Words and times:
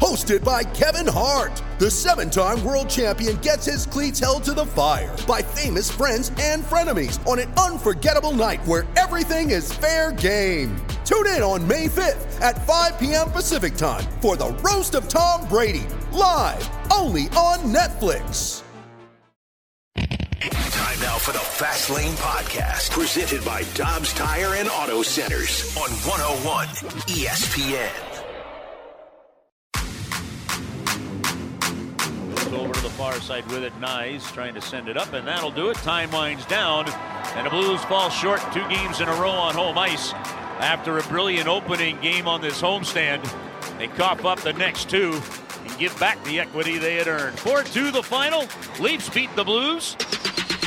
Hosted 0.00 0.42
by 0.42 0.64
Kevin 0.64 1.06
Hart, 1.06 1.62
the 1.78 1.90
seven 1.90 2.30
time 2.30 2.64
world 2.64 2.88
champion 2.88 3.36
gets 3.36 3.66
his 3.66 3.84
cleats 3.84 4.18
held 4.18 4.42
to 4.44 4.54
the 4.54 4.64
fire 4.64 5.14
by 5.28 5.42
famous 5.42 5.90
friends 5.90 6.32
and 6.40 6.64
frenemies 6.64 7.24
on 7.26 7.38
an 7.38 7.52
unforgettable 7.58 8.32
night 8.32 8.64
where 8.64 8.88
everything 8.96 9.50
is 9.50 9.70
fair 9.70 10.12
game. 10.12 10.74
Tune 11.04 11.26
in 11.26 11.42
on 11.42 11.68
May 11.68 11.86
5th 11.86 12.40
at 12.40 12.66
5 12.66 12.98
p.m. 12.98 13.30
Pacific 13.30 13.74
time 13.74 14.04
for 14.22 14.38
the 14.38 14.48
Roast 14.64 14.94
of 14.94 15.06
Tom 15.06 15.46
Brady, 15.48 15.86
live 16.12 16.66
only 16.90 17.24
on 17.36 17.58
Netflix. 17.58 18.62
Time 19.94 21.00
now 21.00 21.18
for 21.18 21.32
the 21.32 21.38
Fast 21.40 21.90
Lane 21.90 22.14
Podcast, 22.14 22.90
presented 22.90 23.44
by 23.44 23.64
Dobbs 23.74 24.14
Tire 24.14 24.54
and 24.54 24.70
Auto 24.70 25.02
Centers 25.02 25.76
on 25.76 25.90
101 25.90 26.68
ESPN. 27.06 28.09
Far 33.00 33.18
side 33.22 33.46
with 33.46 33.64
it, 33.64 33.74
Nice 33.80 34.30
trying 34.30 34.52
to 34.52 34.60
send 34.60 34.86
it 34.86 34.98
up, 34.98 35.10
and 35.14 35.26
that'll 35.26 35.50
do 35.50 35.70
it. 35.70 35.76
Time 35.78 36.10
winds 36.10 36.44
down, 36.44 36.86
and 37.34 37.46
the 37.46 37.50
Blues 37.50 37.82
fall 37.84 38.10
short 38.10 38.42
two 38.52 38.68
games 38.68 39.00
in 39.00 39.08
a 39.08 39.14
row 39.14 39.30
on 39.30 39.54
home 39.54 39.78
ice. 39.78 40.12
After 40.60 40.98
a 40.98 41.02
brilliant 41.04 41.48
opening 41.48 41.98
game 42.02 42.28
on 42.28 42.42
this 42.42 42.60
homestand, 42.60 43.26
they 43.78 43.88
cough 43.88 44.26
up 44.26 44.40
the 44.40 44.52
next 44.52 44.90
two 44.90 45.18
and 45.64 45.78
give 45.78 45.98
back 45.98 46.22
the 46.24 46.40
equity 46.40 46.76
they 46.76 46.96
had 46.96 47.08
earned. 47.08 47.38
4 47.38 47.62
2 47.62 47.90
the 47.90 48.02
final. 48.02 48.44
Leafs 48.78 49.08
beat 49.08 49.34
the 49.34 49.44
Blues. 49.44 49.96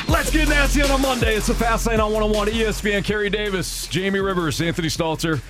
Let's 0.08 0.32
get 0.32 0.48
nasty 0.48 0.82
on 0.82 0.90
a 0.90 0.98
Monday. 0.98 1.36
It's 1.36 1.46
the 1.46 1.54
Fast 1.54 1.86
Lane 1.86 2.00
on 2.00 2.10
101 2.10 2.48
ESPN. 2.48 3.04
Kerry 3.04 3.30
Davis, 3.30 3.86
Jamie 3.86 4.18
Rivers, 4.18 4.60
Anthony 4.60 4.88
Stalter. 4.88 5.40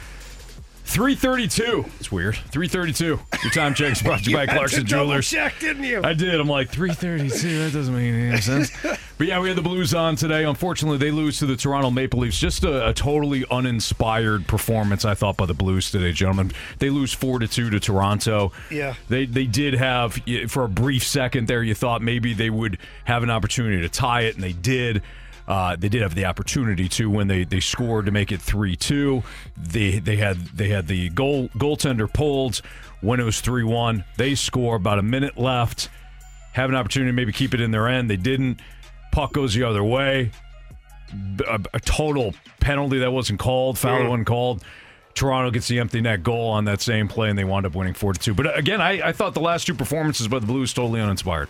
332. 0.85 1.87
It's 1.99 2.13
weird. 2.13 2.37
332. 2.37 3.19
Your 3.43 3.53
time 3.53 3.75
check's 3.75 4.03
brought 4.03 4.23
to 4.25 4.31
you 4.31 4.37
by 4.37 4.47
Clarkson 4.47 4.85
Jewelers. 4.85 5.29
check, 5.29 5.59
didn't 5.59 5.85
you? 5.85 6.03
I 6.05 6.13
did. 6.13 6.39
I'm 6.39 6.47
like 6.47 6.69
332. 6.69 7.59
That 7.59 7.73
doesn't 7.73 7.95
make 7.95 8.13
any 8.15 8.41
sense. 8.41 8.71
but 9.19 9.27
yeah, 9.27 9.41
we 9.41 9.49
had 9.49 9.57
the 9.57 9.63
Blues 9.63 9.95
on 9.95 10.15
today. 10.15 10.45
Unfortunately, 10.45 10.99
they 10.99 11.11
lose 11.11 11.39
to 11.39 11.47
the 11.47 11.57
Toronto 11.57 11.91
Maple 11.91 12.21
Leafs. 12.21 12.39
Just 12.39 12.65
a, 12.65 12.91
a 12.91 12.93
totally 12.93 13.45
uninspired 13.51 14.47
performance, 14.47 15.07
I 15.07 15.15
thought, 15.15 15.39
by 15.39 15.47
the 15.47 15.55
Blues 15.55 15.91
today, 15.91 16.13
gentlemen. 16.13 16.53
They 16.79 16.91
lose 16.91 17.15
four 17.15 17.39
to 17.39 17.48
two 17.48 17.71
to 17.71 17.81
Toronto. 17.81 18.53
Yeah. 18.71 18.95
They 19.09 19.25
they 19.25 19.47
did 19.47 19.75
have 19.75 20.19
for 20.48 20.65
a 20.65 20.69
brief 20.69 21.05
second 21.05 21.48
there. 21.48 21.63
You 21.63 21.75
thought 21.75 22.03
maybe 22.03 22.35
they 22.35 22.51
would 22.51 22.79
have 23.05 23.23
an 23.23 23.31
opportunity 23.31 23.81
to 23.81 23.89
tie 23.89 24.23
it, 24.23 24.35
and 24.35 24.45
they 24.45 24.53
did. 24.53 25.03
Uh, 25.47 25.77
they 25.77 25.89
did 25.89 26.00
have 26.03 26.14
the 26.14 26.25
opportunity 26.25 26.89
to 26.89 27.11
when 27.11 27.28
they, 27.28 27.45
they 27.45 27.61
scored 27.61 28.06
to 28.06 28.11
make 28.12 28.33
it 28.33 28.41
three 28.41 28.77
two. 28.77 29.23
They 29.56 29.98
they 29.98 30.17
had 30.17 30.39
they 30.48 30.69
had 30.69 30.86
the 30.86 31.11
goal 31.11 31.48
goaltender 31.51 32.11
pulled 32.12 32.62
when 33.03 33.20
it 33.20 33.25
was 33.25 33.41
three 33.41 33.64
one. 33.64 34.05
They 34.17 34.34
score 34.34 34.77
about 34.77 34.98
a 34.98 35.03
minute 35.03 35.36
left, 35.36 35.91
have 36.53 36.70
an 36.70 36.77
opportunity 36.77 37.11
to 37.11 37.14
maybe 37.14 37.33
keep 37.33 37.53
it 37.53 37.61
in 37.61 37.70
their 37.73 37.89
end. 37.89 38.09
They 38.09 38.17
didn't. 38.17 38.61
Puck 39.12 39.34
goes 39.34 39.55
the 39.55 39.64
other 39.64 39.84
way. 39.84 40.31
A, 41.47 41.61
a 41.75 41.81
total 41.81 42.34
penalty 42.61 42.98
that 43.01 43.12
wasn't 43.12 43.39
called, 43.39 43.79
foul 43.79 43.98
that 43.98 44.08
wasn't 44.08 44.27
called. 44.27 44.64
Toronto 45.14 45.51
gets 45.53 45.69
the 45.69 45.79
empty 45.79 46.01
net 46.01 46.23
goal 46.25 46.51
on 46.51 46.64
that 46.64 46.80
same 46.80 47.07
play, 47.07 47.29
and 47.30 47.39
they 47.39 47.45
wound 47.45 47.67
up 47.67 47.74
winning 47.77 47.95
four 47.95 48.13
to 48.13 48.19
two. 48.19 48.35
But 48.35 48.58
again, 48.58 48.80
I, 48.80 49.08
I 49.08 49.13
thought 49.13 49.35
the 49.35 49.40
last 49.40 49.67
two 49.67 49.74
performances 49.74 50.27
by 50.27 50.40
the 50.40 50.46
Blues 50.46 50.73
totally 50.73 51.01
uninspired. 51.01 51.48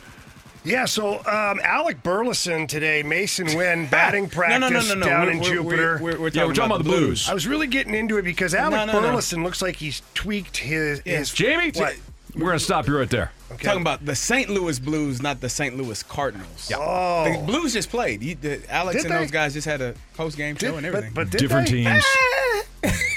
Yeah, 0.65 0.87
so 0.87 1.19
um, 1.27 1.61
Alec 1.63 2.03
Burleson 2.03 2.67
today, 2.67 3.03
Masyn 3.03 3.55
Winn, 3.57 3.87
batting 3.91 4.29
practice 4.31 4.61
no, 4.61 4.69
no, 4.81 4.81
no, 4.81 4.95
no. 4.95 5.07
down 5.07 5.21
We're- 5.27 5.33
in 5.37 5.41
we're- 5.43 5.55
Jupiter. 5.57 5.99
We're, 6.01 6.13
we're, 6.13 6.21
we're 6.21 6.29
Yeah, 6.31 6.47
we're 6.47 6.55
talking 6.55 6.71
about 6.71 6.79
the 6.79 6.85
Blues. 6.85 7.29
I 7.29 7.35
was 7.35 7.47
really 7.47 7.67
getting 7.67 7.95
into 7.95 8.17
it 8.17 8.23
because 8.23 8.55
Alec 8.55 8.73
No, 8.73 8.85
no, 8.87 8.93
no. 9.01 9.01
Burleson 9.09 9.45
looks 9.45 9.61
like 9.61 9.77
he's 9.77 10.01
tweaked 10.15 10.57
his. 10.57 11.01
his 11.01 11.31
Jamie, 11.33 11.71
What? 11.75 11.97
we're 12.35 12.47
going 12.47 12.59
to 12.59 12.65
stop 12.65 12.87
you 12.89 12.97
right 12.99 13.11
there. 13.11 13.31
Okay. 13.53 13.65
Talking 13.67 13.83
about 13.83 14.05
the 14.07 14.17
St. 14.17 14.49
Louis 14.49 14.79
Blues, 14.79 15.21
not 15.23 15.41
the 15.41 15.49
St. 15.51 15.77
Louis 15.77 16.03
Cardinals. 16.03 16.73
Oh. 16.75 17.31
The 17.31 17.39
Blues 17.47 17.75
just 17.75 17.91
played. 17.91 18.23
You, 18.23 18.35
the, 18.35 18.63
Alex 18.71 18.97
Did 18.97 19.05
and 19.11 19.15
they? 19.15 19.19
those 19.19 19.31
guys 19.31 19.53
just 19.53 19.67
had 19.67 19.81
a 19.83 19.95
post 20.15 20.37
game 20.39 20.57
show 20.57 20.77
and 20.77 20.87
everything. 20.87 21.13
But, 21.15 21.25
but 21.27 21.31
did 21.31 21.39
Different 21.41 21.69
they? 21.69 21.85
teams, 21.85 22.05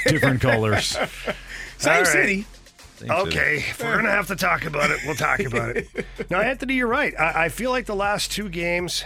different 0.05 0.41
colors. 0.41 0.97
Same 1.77 1.93
All 1.93 1.97
right. 1.99 2.07
city. 2.07 2.45
Okay, 3.03 3.57
if 3.57 3.81
we're 3.81 3.95
gonna 3.95 4.09
have 4.11 4.27
to 4.27 4.35
talk 4.35 4.65
about 4.65 4.91
it, 4.91 4.99
we'll 5.05 5.15
talk 5.15 5.39
about 5.39 5.75
it. 5.75 5.87
Now, 6.29 6.41
Anthony, 6.41 6.75
you're 6.75 6.87
right. 6.87 7.13
I, 7.19 7.45
I 7.45 7.49
feel 7.49 7.71
like 7.71 7.85
the 7.85 7.95
last 7.95 8.31
two 8.31 8.49
games, 8.49 9.03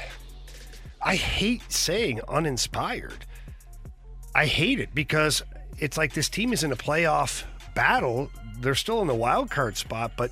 I 1.01 1.15
hate 1.15 1.71
saying 1.71 2.21
uninspired. 2.27 3.25
I 4.33 4.45
hate 4.45 4.79
it 4.79 4.95
because 4.95 5.43
it's 5.77 5.97
like 5.97 6.13
this 6.13 6.29
team 6.29 6.53
is 6.53 6.63
in 6.63 6.71
a 6.71 6.75
playoff 6.75 7.43
battle. 7.75 8.31
They're 8.59 8.75
still 8.75 9.01
in 9.01 9.07
the 9.07 9.15
wild 9.15 9.51
card 9.51 9.77
spot, 9.77 10.13
but 10.15 10.31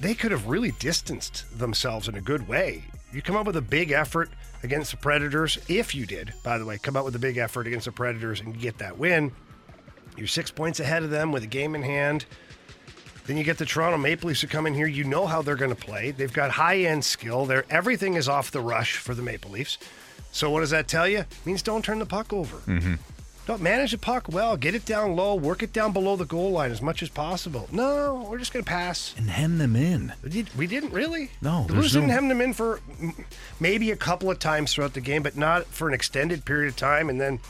they 0.00 0.14
could 0.14 0.32
have 0.32 0.48
really 0.48 0.72
distanced 0.78 1.58
themselves 1.58 2.08
in 2.08 2.14
a 2.16 2.20
good 2.20 2.46
way. 2.48 2.84
You 3.12 3.22
come 3.22 3.36
up 3.36 3.46
with 3.46 3.56
a 3.56 3.62
big 3.62 3.90
effort 3.90 4.30
against 4.62 4.90
the 4.90 4.96
Predators, 4.96 5.58
if 5.68 5.94
you 5.94 6.06
did, 6.06 6.32
by 6.44 6.58
the 6.58 6.64
way, 6.64 6.78
come 6.78 6.96
out 6.96 7.04
with 7.04 7.14
a 7.16 7.18
big 7.18 7.36
effort 7.36 7.66
against 7.66 7.86
the 7.86 7.92
Predators 7.92 8.40
and 8.40 8.58
get 8.58 8.78
that 8.78 8.96
win. 8.98 9.32
You're 10.16 10.26
six 10.26 10.50
points 10.50 10.80
ahead 10.80 11.02
of 11.02 11.10
them 11.10 11.32
with 11.32 11.42
a 11.42 11.48
game 11.48 11.74
in 11.74 11.82
hand. 11.82 12.24
Then 13.26 13.36
you 13.36 13.44
get 13.44 13.58
the 13.58 13.66
Toronto 13.66 13.98
Maple 13.98 14.28
Leafs 14.28 14.40
who 14.40 14.48
come 14.48 14.66
in 14.66 14.74
here. 14.74 14.86
You 14.86 15.04
know 15.04 15.26
how 15.26 15.42
they're 15.42 15.56
going 15.56 15.74
to 15.74 15.80
play. 15.80 16.10
They've 16.10 16.32
got 16.32 16.50
high 16.50 16.78
end 16.78 17.04
skill. 17.04 17.46
They're, 17.46 17.64
everything 17.70 18.14
is 18.14 18.28
off 18.28 18.50
the 18.50 18.60
rush 18.60 18.96
for 18.96 19.14
the 19.14 19.22
Maple 19.22 19.52
Leafs. 19.52 19.78
So 20.32 20.50
what 20.50 20.60
does 20.60 20.70
that 20.70 20.88
tell 20.88 21.06
you? 21.06 21.18
It 21.18 21.46
means 21.46 21.62
don't 21.62 21.84
turn 21.84 21.98
the 21.98 22.06
puck 22.06 22.32
over. 22.32 22.56
Mm-hmm. 22.58 22.94
Don't 23.44 23.60
manage 23.60 23.90
the 23.90 23.98
puck 23.98 24.28
well. 24.28 24.56
Get 24.56 24.74
it 24.74 24.84
down 24.84 25.16
low. 25.16 25.34
Work 25.34 25.64
it 25.64 25.72
down 25.72 25.92
below 25.92 26.14
the 26.14 26.24
goal 26.24 26.52
line 26.52 26.70
as 26.70 26.80
much 26.80 27.02
as 27.02 27.08
possible. 27.08 27.68
No, 27.72 28.26
we're 28.30 28.38
just 28.38 28.52
going 28.52 28.64
to 28.64 28.68
pass. 28.68 29.14
And 29.16 29.28
hem 29.28 29.58
them 29.58 29.74
in. 29.74 30.12
We, 30.22 30.30
did, 30.30 30.56
we 30.56 30.66
didn't 30.68 30.92
really. 30.92 31.30
No, 31.40 31.64
the 31.66 31.74
Blues 31.74 31.92
didn't 31.92 32.10
hem 32.10 32.28
them 32.28 32.40
in 32.40 32.54
for 32.54 32.80
maybe 33.58 33.90
a 33.90 33.96
couple 33.96 34.30
of 34.30 34.38
times 34.38 34.72
throughout 34.72 34.94
the 34.94 35.00
game, 35.00 35.24
but 35.24 35.36
not 35.36 35.66
for 35.66 35.88
an 35.88 35.94
extended 35.94 36.44
period 36.44 36.68
of 36.68 36.76
time. 36.76 37.10
And 37.10 37.20
then, 37.20 37.40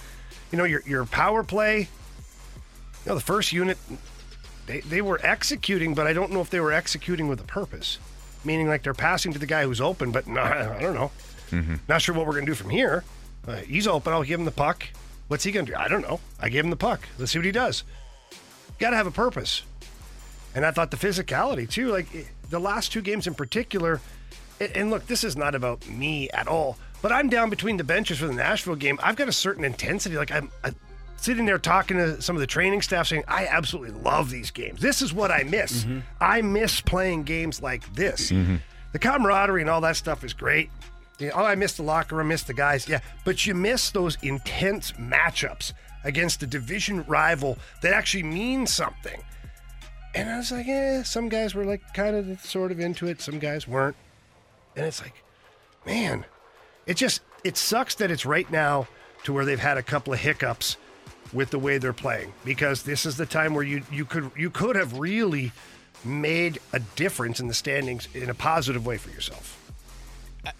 you 0.50 0.59
know, 0.59 0.65
your 0.65 0.83
your 0.87 1.05
power 1.05 1.43
play. 1.43 1.89
You 3.05 3.11
know, 3.11 3.15
the 3.15 3.21
first 3.21 3.53
unit, 3.53 3.79
they 4.67 4.81
they 4.81 5.03
were 5.03 5.21
executing, 5.23 5.95
but 5.95 6.07
I 6.07 6.13
don't 6.13 6.33
know 6.33 6.41
if 6.41 6.51
they 6.51 6.61
were 6.61 6.73
executing 6.73 7.29
with 7.29 7.41
a 7.41 7.45
purpose. 7.45 7.99
Meaning, 8.45 8.69
like 8.69 8.83
they're 8.83 8.95
passing 8.95 9.33
to 9.33 9.39
the 9.39 9.47
guy 9.47 9.65
who's 9.65 9.81
open, 9.81 10.11
but 10.11 10.27
I 10.29 10.81
don't 10.81 10.95
know. 10.95 11.11
Not 11.89 12.03
sure 12.03 12.15
what 12.15 12.27
we're 12.27 12.33
going 12.33 12.47
to 12.47 12.51
do 12.51 12.57
from 12.57 12.71
here. 12.71 13.05
Uh, 13.47 13.57
he's 13.57 13.87
open. 13.87 14.12
I'll 14.12 14.23
give 14.23 14.41
him 14.41 14.47
the 14.47 14.51
puck. 14.51 14.87
What's 15.29 15.45
he 15.45 15.53
going 15.53 15.67
to 15.67 15.73
do? 15.73 15.79
I 15.79 15.89
don't 15.89 16.03
know. 16.03 16.21
I 16.41 16.49
gave 16.49 16.65
him 16.65 16.71
the 16.71 16.77
puck. 16.77 17.09
Let's 17.19 17.33
see 17.33 17.39
what 17.39 17.47
he 17.47 17.53
does. 17.53 17.85
Got 18.79 18.91
to 18.91 18.97
have 18.97 19.07
a 19.07 19.12
purpose. 19.12 19.62
And 20.55 20.67
I 20.67 20.71
thought 20.71 20.91
the 20.91 20.97
physicality 20.97 21.69
too, 21.69 21.91
like 21.91 22.15
eh, 22.15 22.25
the 22.51 22.59
last 22.59 22.93
two 22.93 23.01
games 23.01 23.27
in 23.27 23.35
particular. 23.35 24.01
And 24.61 24.91
look, 24.91 25.07
this 25.07 25.25
is 25.25 25.37
not 25.37 25.55
about 25.55 25.89
me 25.89 26.29
at 26.31 26.47
all, 26.47 26.79
but 27.01 27.11
I'm 27.11 27.29
down 27.29 27.51
between 27.51 27.77
the 27.79 27.85
benches 27.85 28.19
for 28.19 28.27
the 28.27 28.35
Nashville 28.35 28.77
game. 28.77 28.99
I've 29.03 29.17
got 29.17 29.29
a 29.29 29.33
certain 29.33 29.65
intensity. 29.65 30.17
Like 30.17 30.31
I'm, 30.31 30.51
i 30.62 30.73
sitting 31.22 31.47
there 31.47 31.59
talking 31.59 31.97
to 31.97 32.21
some 32.21 32.37
of 32.37 32.41
the 32.41 32.47
training 32.47 32.83
staff, 32.83 33.06
saying, 33.06 33.25
"I 33.28 33.47
absolutely 33.47 33.99
love 34.00 34.28
these 34.31 34.50
games. 34.50 34.81
This 34.81 35.00
is 35.03 35.12
what 35.12 35.31
I 35.31 35.44
miss. 35.44 35.87
I 36.21 36.43
miss 36.43 36.81
playing 36.81 37.22
games 37.22 37.62
like 37.62 37.94
this. 37.94 38.31
The 38.93 38.99
camaraderie 38.99 39.62
and 39.62 39.71
all 39.71 39.81
that 39.82 39.97
stuff 39.97 40.22
is 40.25 40.32
great. 40.34 40.71
You 41.19 41.28
know, 41.28 41.34
oh, 41.37 41.44
I 41.44 41.55
miss 41.55 41.75
the 41.75 41.82
locker 41.82 42.17
room, 42.17 42.29
miss 42.29 42.43
the 42.43 42.55
guys. 42.55 42.88
Yeah, 42.88 43.00
but 43.25 43.47
you 43.47 43.55
miss 43.55 43.91
those 43.91 44.19
intense 44.23 44.93
matchups 44.93 45.73
against 46.05 46.43
a 46.43 46.47
division 46.47 47.05
rival 47.05 47.58
that 47.82 47.93
actually 47.94 48.25
means 48.25 48.73
something. 48.75 49.23
And 50.14 50.29
I 50.29 50.37
was 50.37 50.50
like, 50.50 50.67
eh, 50.67 51.02
some 51.05 51.29
guys 51.29 51.55
were 51.55 51.64
like 51.64 51.81
kind 51.94 52.17
of 52.17 52.41
sort 52.41 52.73
of 52.73 52.81
into 52.81 53.06
it, 53.06 53.20
some 53.23 53.38
guys 53.38 53.67
weren't. 53.69 53.97
And 54.76 54.85
it's 54.85 55.00
like, 55.00 55.23
man, 55.87 56.25
it 56.87 56.97
just 56.97 57.23
it 57.44 57.56
sucks 57.56 57.94
that 57.97 58.11
it's 58.11 58.26
right 58.26 58.50
now 58.50 58.88
to 59.25 59.32
where 59.32 59.44
they've 59.44 59.58
had 59.61 59.79
a 59.79 59.82
couple 59.82 60.12
of 60.12 60.19
hiccups 60.19 60.76
with 61.32 61.50
the 61.50 61.58
way 61.58 61.79
they're 61.79 61.93
playing 61.93 62.32
because 62.44 62.82
this 62.82 63.06
is 63.06 63.17
the 63.17 63.26
time 63.26 63.55
where 63.55 63.64
you 63.64 63.82
you 63.90 64.05
could 64.05 64.31
you 64.37 64.50
could 64.50 64.76
have 64.76 64.99
really 64.99 65.52
made 66.05 66.58
a 66.73 66.79
difference 66.81 67.40
in 67.40 67.46
the 67.49 67.55
standings 67.55 68.08
in 68.14 68.29
a 68.29 68.34
positive 68.34 68.84
way 68.84 68.99
for 68.99 69.11
yourself. 69.11 69.58
Uh, 70.46 70.50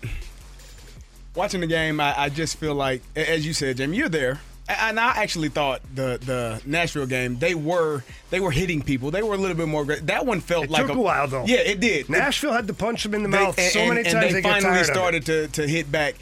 watching 1.35 1.61
the 1.61 1.67
game, 1.67 2.01
I, 2.01 2.15
I 2.17 2.29
just 2.29 2.57
feel 2.59 2.75
like, 2.75 3.03
as 3.17 3.45
you 3.47 3.53
said, 3.53 3.77
Jim, 3.79 3.93
you're 3.93 4.09
there. 4.09 4.41
And 4.69 4.99
I 5.01 5.17
actually 5.17 5.49
thought 5.49 5.83
the 5.95 6.19
the 6.25 6.63
Nashville 6.65 7.07
game 7.07 7.37
they 7.39 7.55
were 7.55 8.05
they 8.31 8.39
were 8.39 8.53
hitting 8.53 8.81
people. 8.81 9.11
They 9.11 9.23
were 9.23 9.35
a 9.35 9.37
little 9.37 9.57
bit 9.57 9.67
more. 9.67 9.85
That 9.85 10.25
one 10.25 10.41
felt 10.41 10.67
It 10.67 10.71
like 10.71 10.87
took 10.87 10.97
a 10.97 11.01
while, 11.01 11.27
though. 11.27 11.45
Yeah, 11.45 11.57
it 11.59 11.81
did. 11.81 12.09
Nashville 12.09 12.53
had 12.53 12.69
to 12.69 12.73
punch 12.75 13.03
them 13.03 13.13
in 13.15 13.25
the 13.25 13.29
They- 13.29 13.37
mouth 13.45 13.61
so 13.61 13.87
many 13.89 14.05
times 14.05 14.15
and 14.15 14.23
they, 14.23 14.33
they, 14.35 14.41
get 14.43 14.63
finally 14.63 14.85
started 14.85 15.29
it. 15.29 15.53
to, 15.53 15.63
to 15.63 15.69
hit 15.69 15.91
back. 15.91 16.15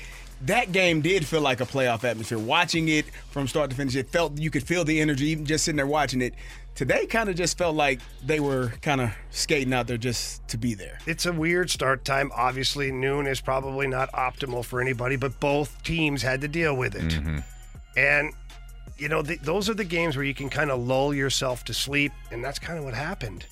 That 0.43 0.73
game 0.73 1.03
did 1.03 1.27
feel 1.27 1.43
like 1.43 1.61
a 1.61 1.67
playoff 1.67 2.03
atmosphere. 2.03 2.39
Watching 2.39 2.89
it 2.89 3.07
from 3.31 3.47
start 3.47 3.71
to 3.71 3.77
finish, 3.77 3.95
it 3.95 4.09
felt 4.09 4.39
you 4.39 4.51
could 4.51 4.63
feel 4.63 4.85
the 4.85 5.01
energy 5.01 5.27
even 5.27 5.45
just 5.45 5.65
sitting 5.65 5.77
there 5.77 5.87
watching 5.87 6.23
it. 6.23 6.35
Today 6.75 7.05
kind 7.05 7.29
of 7.29 7.37
just 7.37 7.59
felt 7.59 7.75
like 7.75 8.01
they 8.25 8.41
were 8.41 8.73
kind 8.81 9.03
of 9.03 9.11
skating 9.31 9.75
out 9.75 9.87
there 9.87 9.99
just 9.99 10.47
to 10.49 10.57
be 10.57 10.73
there. 10.73 10.99
It's 11.07 11.27
a 11.27 11.33
weird 11.33 11.69
start 11.69 12.07
time. 12.07 12.31
Obviously, 12.35 12.91
noon 12.91 13.27
is 13.27 13.41
probably 13.41 13.87
not 13.87 14.11
optimal 14.13 14.65
for 14.65 14.81
anybody, 14.81 15.17
but 15.17 15.39
both 15.41 15.83
teams 15.83 16.23
had 16.23 16.41
to 16.41 16.49
deal 16.49 16.75
with 16.75 16.95
it. 16.95 17.03
Mm-hmm. 17.03 17.39
And, 17.99 18.33
you 18.97 19.09
know, 19.11 19.23
th- 19.23 19.41
those 19.41 19.69
are 19.69 19.75
the 19.75 19.85
games 19.85 20.17
where 20.17 20.25
you 20.25 20.33
can 20.33 20.49
kind 20.49 20.71
of 20.71 20.81
lull 20.81 21.13
yourself 21.13 21.65
to 21.65 21.75
sleep, 21.75 22.13
and 22.31 22.43
that's 22.43 22.59
kind 22.59 22.79
of 22.79 22.85
what 22.85 22.95
happened. 22.95 23.45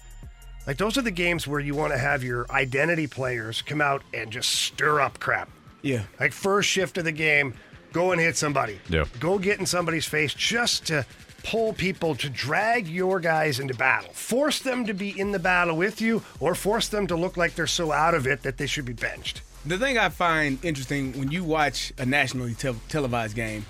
Like, 0.67 0.79
those 0.79 0.97
are 0.97 1.03
the 1.03 1.11
games 1.11 1.47
where 1.47 1.61
you 1.61 1.75
want 1.75 1.93
to 1.93 1.99
have 1.99 2.25
your 2.25 2.51
identity 2.51 3.09
players 3.09 3.61
come 3.61 3.83
out 3.83 4.03
and 4.15 4.31
just 4.31 4.49
stir 4.51 5.01
up 5.01 5.21
crap. 5.21 5.51
Yeah. 5.83 6.03
Like, 6.19 6.33
first 6.33 6.69
shift 6.69 6.99
of 6.99 7.05
the 7.05 7.13
game, 7.13 7.55
go 7.93 8.13
and 8.13 8.21
hit 8.21 8.37
somebody. 8.37 8.81
Yeah. 8.89 9.05
Go 9.21 9.39
get 9.39 9.61
in 9.61 9.67
somebody's 9.67 10.07
face 10.07 10.35
just 10.35 10.87
to 10.87 11.07
pull 11.45 11.73
people 11.73 12.15
to 12.17 12.29
drag 12.29 12.89
your 12.89 13.21
guys 13.21 13.61
into 13.61 13.75
battle. 13.75 14.13
Force 14.13 14.59
them 14.61 14.85
to 14.87 14.93
be 14.93 15.19
in 15.19 15.33
the 15.33 15.39
battle 15.39 15.77
with 15.77 16.01
you, 16.01 16.23
or 16.41 16.55
force 16.55 16.89
them 16.89 17.07
to 17.07 17.17
look 17.17 17.37
like 17.37 17.55
they're 17.55 17.67
so 17.67 17.93
out 17.93 18.15
of 18.15 18.27
it 18.27 18.43
that 18.43 18.59
they 18.59 18.67
should 18.67 18.85
be 18.85 18.93
benched. 18.93 19.43
The 19.65 19.79
thing 19.79 19.99
I 19.99 20.09
find 20.09 20.63
interesting 20.65 21.13
when 21.19 21.31
you 21.31 21.45
watch 21.45 21.93
a 21.99 22.07
nationally 22.07 22.55
tel- 22.55 22.81
televised 22.89 23.35
game, 23.37 23.67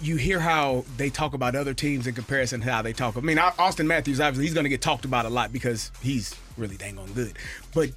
you 0.00 0.16
hear 0.16 0.40
how 0.40 0.84
they 0.96 1.10
talk 1.10 1.34
about 1.34 1.54
other 1.54 1.74
teams 1.74 2.06
in 2.06 2.14
comparison 2.14 2.60
to 2.60 2.70
how 2.70 2.82
they 2.82 2.92
talk. 2.92 3.16
I 3.16 3.20
mean, 3.20 3.36
Auston 3.36 3.86
Matthews 3.86 4.20
obviously 4.20 4.44
he's 4.44 4.54
going 4.54 4.64
to 4.64 4.70
get 4.70 4.82
talked 4.82 5.04
about 5.04 5.26
a 5.26 5.30
lot 5.30 5.52
because 5.52 5.92
he's 6.02 6.34
really 6.56 6.76
dang 6.76 6.98
on 6.98 7.12
good. 7.12 7.38
But 7.74 7.90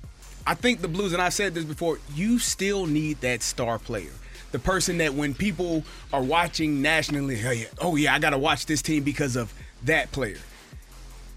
I 0.48 0.54
think 0.54 0.82
the 0.82 0.88
Blues, 0.88 1.14
and 1.14 1.22
I've 1.22 1.34
said 1.34 1.54
this 1.54 1.66
before, 1.66 2.00
you 2.14 2.40
still 2.40 2.86
need 2.86 3.22
that 3.22 3.42
star 3.42 3.80
player. 3.80 4.12
The 4.52 4.60
person 4.60 5.00
that 5.00 5.14
when 5.14 5.34
people 5.34 5.84
are 6.14 6.22
watching 6.22 6.82
nationally, 6.82 7.42
oh 7.46 7.52
yeah, 7.52 7.66
oh 7.82 7.96
yeah, 7.96 8.14
I 8.14 8.20
got 8.20 8.30
to 8.30 8.38
watch 8.38 8.66
this 8.68 8.82
team 8.82 9.04
because 9.04 9.36
of 9.36 9.54
that 9.84 10.12
player. 10.12 10.38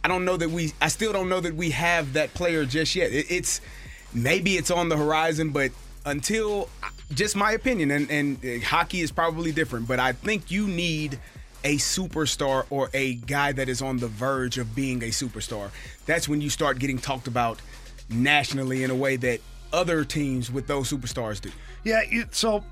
I 0.05 0.08
don't 0.08 0.25
know 0.25 0.37
that 0.37 0.50
we. 0.50 0.72
I 0.81 0.88
still 0.88 1.12
don't 1.12 1.28
know 1.28 1.40
that 1.40 1.55
we 1.55 1.70
have 1.70 2.12
that 2.12 2.34
player 2.34 2.64
just 2.64 2.94
yet. 2.94 3.10
It, 3.12 3.26
it's 3.31 3.60
maybe 4.14 4.56
it's 4.56 4.70
on 4.70 4.88
the 4.88 4.96
horizon, 4.96 5.50
but 5.50 5.72
until 6.04 6.69
just 7.12 7.34
my 7.34 7.52
opinion, 7.52 7.90
and, 7.90 8.11
and 8.11 8.44
uh, 8.44 8.64
hockey 8.64 9.00
is 9.00 9.11
probably 9.11 9.52
different, 9.52 9.88
but 9.88 9.99
I 9.99 10.12
think 10.12 10.50
you 10.50 10.69
need 10.69 11.19
a 11.64 11.76
superstar 11.76 12.66
or 12.70 12.88
a 12.94 13.14
guy 13.14 13.52
that 13.52 13.69
is 13.69 13.82
on 13.82 13.99
the 13.99 14.06
verge 14.06 14.58
of 14.58 14.75
being 14.76 15.02
a 15.02 15.08
superstar. 15.08 15.70
That's 16.06 16.28
when 16.28 16.40
you 16.40 16.50
start 16.50 16.78
getting 16.78 16.99
talked 16.99 17.26
about 17.26 17.61
nationally 18.08 18.84
in 18.84 18.90
a 18.90 18.94
way 18.94 19.16
that 19.16 19.40
other 19.72 20.05
teams 20.05 20.50
with 20.50 20.66
those 20.66 20.90
superstars 20.90 21.40
do. 21.40 21.50
Yeah, 21.84 22.02
you, 22.02 22.26
so 22.31 22.64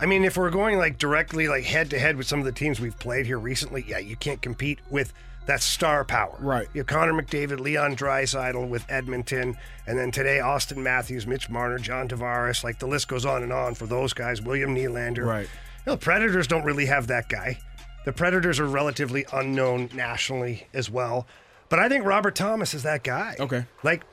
I 0.00 0.06
mean, 0.06 0.24
if 0.24 0.36
we're 0.36 0.50
going 0.50 0.78
like 0.78 0.98
directly 0.98 1.48
like 1.48 1.64
head 1.64 1.90
to 1.90 1.98
head 1.98 2.16
with 2.16 2.26
some 2.26 2.38
of 2.38 2.44
the 2.44 2.52
teams 2.52 2.80
we've 2.80 2.98
played 2.98 3.26
here 3.26 3.38
recently, 3.38 3.84
yeah, 3.86 3.98
you 3.98 4.16
can't 4.16 4.40
compete 4.40 4.78
with 4.90 5.12
that 5.46 5.62
star 5.62 6.04
power. 6.04 6.36
Right. 6.38 6.68
You 6.74 6.80
have 6.80 6.86
Connor 6.86 7.14
McDavid, 7.14 7.58
Leon 7.58 7.96
Draisaitl 7.96 8.68
with 8.68 8.84
Edmonton, 8.88 9.56
and 9.86 9.98
then 9.98 10.10
today 10.10 10.38
Auston 10.42 10.76
Matthews, 10.76 11.26
Mitch 11.26 11.48
Marner, 11.48 11.78
John 11.78 12.08
Tavares. 12.08 12.62
Like 12.62 12.78
the 12.78 12.86
list 12.86 13.08
goes 13.08 13.24
on 13.24 13.42
and 13.42 13.52
on 13.52 13.74
for 13.74 13.86
those 13.86 14.12
guys. 14.12 14.42
William 14.42 14.74
Nylander. 14.74 15.24
Right. 15.24 15.42
You 15.42 15.48
know, 15.86 15.92
the 15.92 16.04
Predators 16.04 16.46
don't 16.46 16.64
really 16.64 16.86
have 16.86 17.06
that 17.08 17.28
guy. 17.28 17.58
The 18.04 18.12
Predators 18.12 18.60
are 18.60 18.66
relatively 18.66 19.26
unknown 19.32 19.90
nationally 19.94 20.68
as 20.72 20.90
well. 20.90 21.26
But 21.68 21.78
I 21.78 21.88
think 21.88 22.04
Robert 22.04 22.34
Thomas 22.34 22.72
is 22.72 22.84
that 22.84 23.02
guy. 23.02 23.36
Okay. 23.38 23.64
Like, 23.82 24.04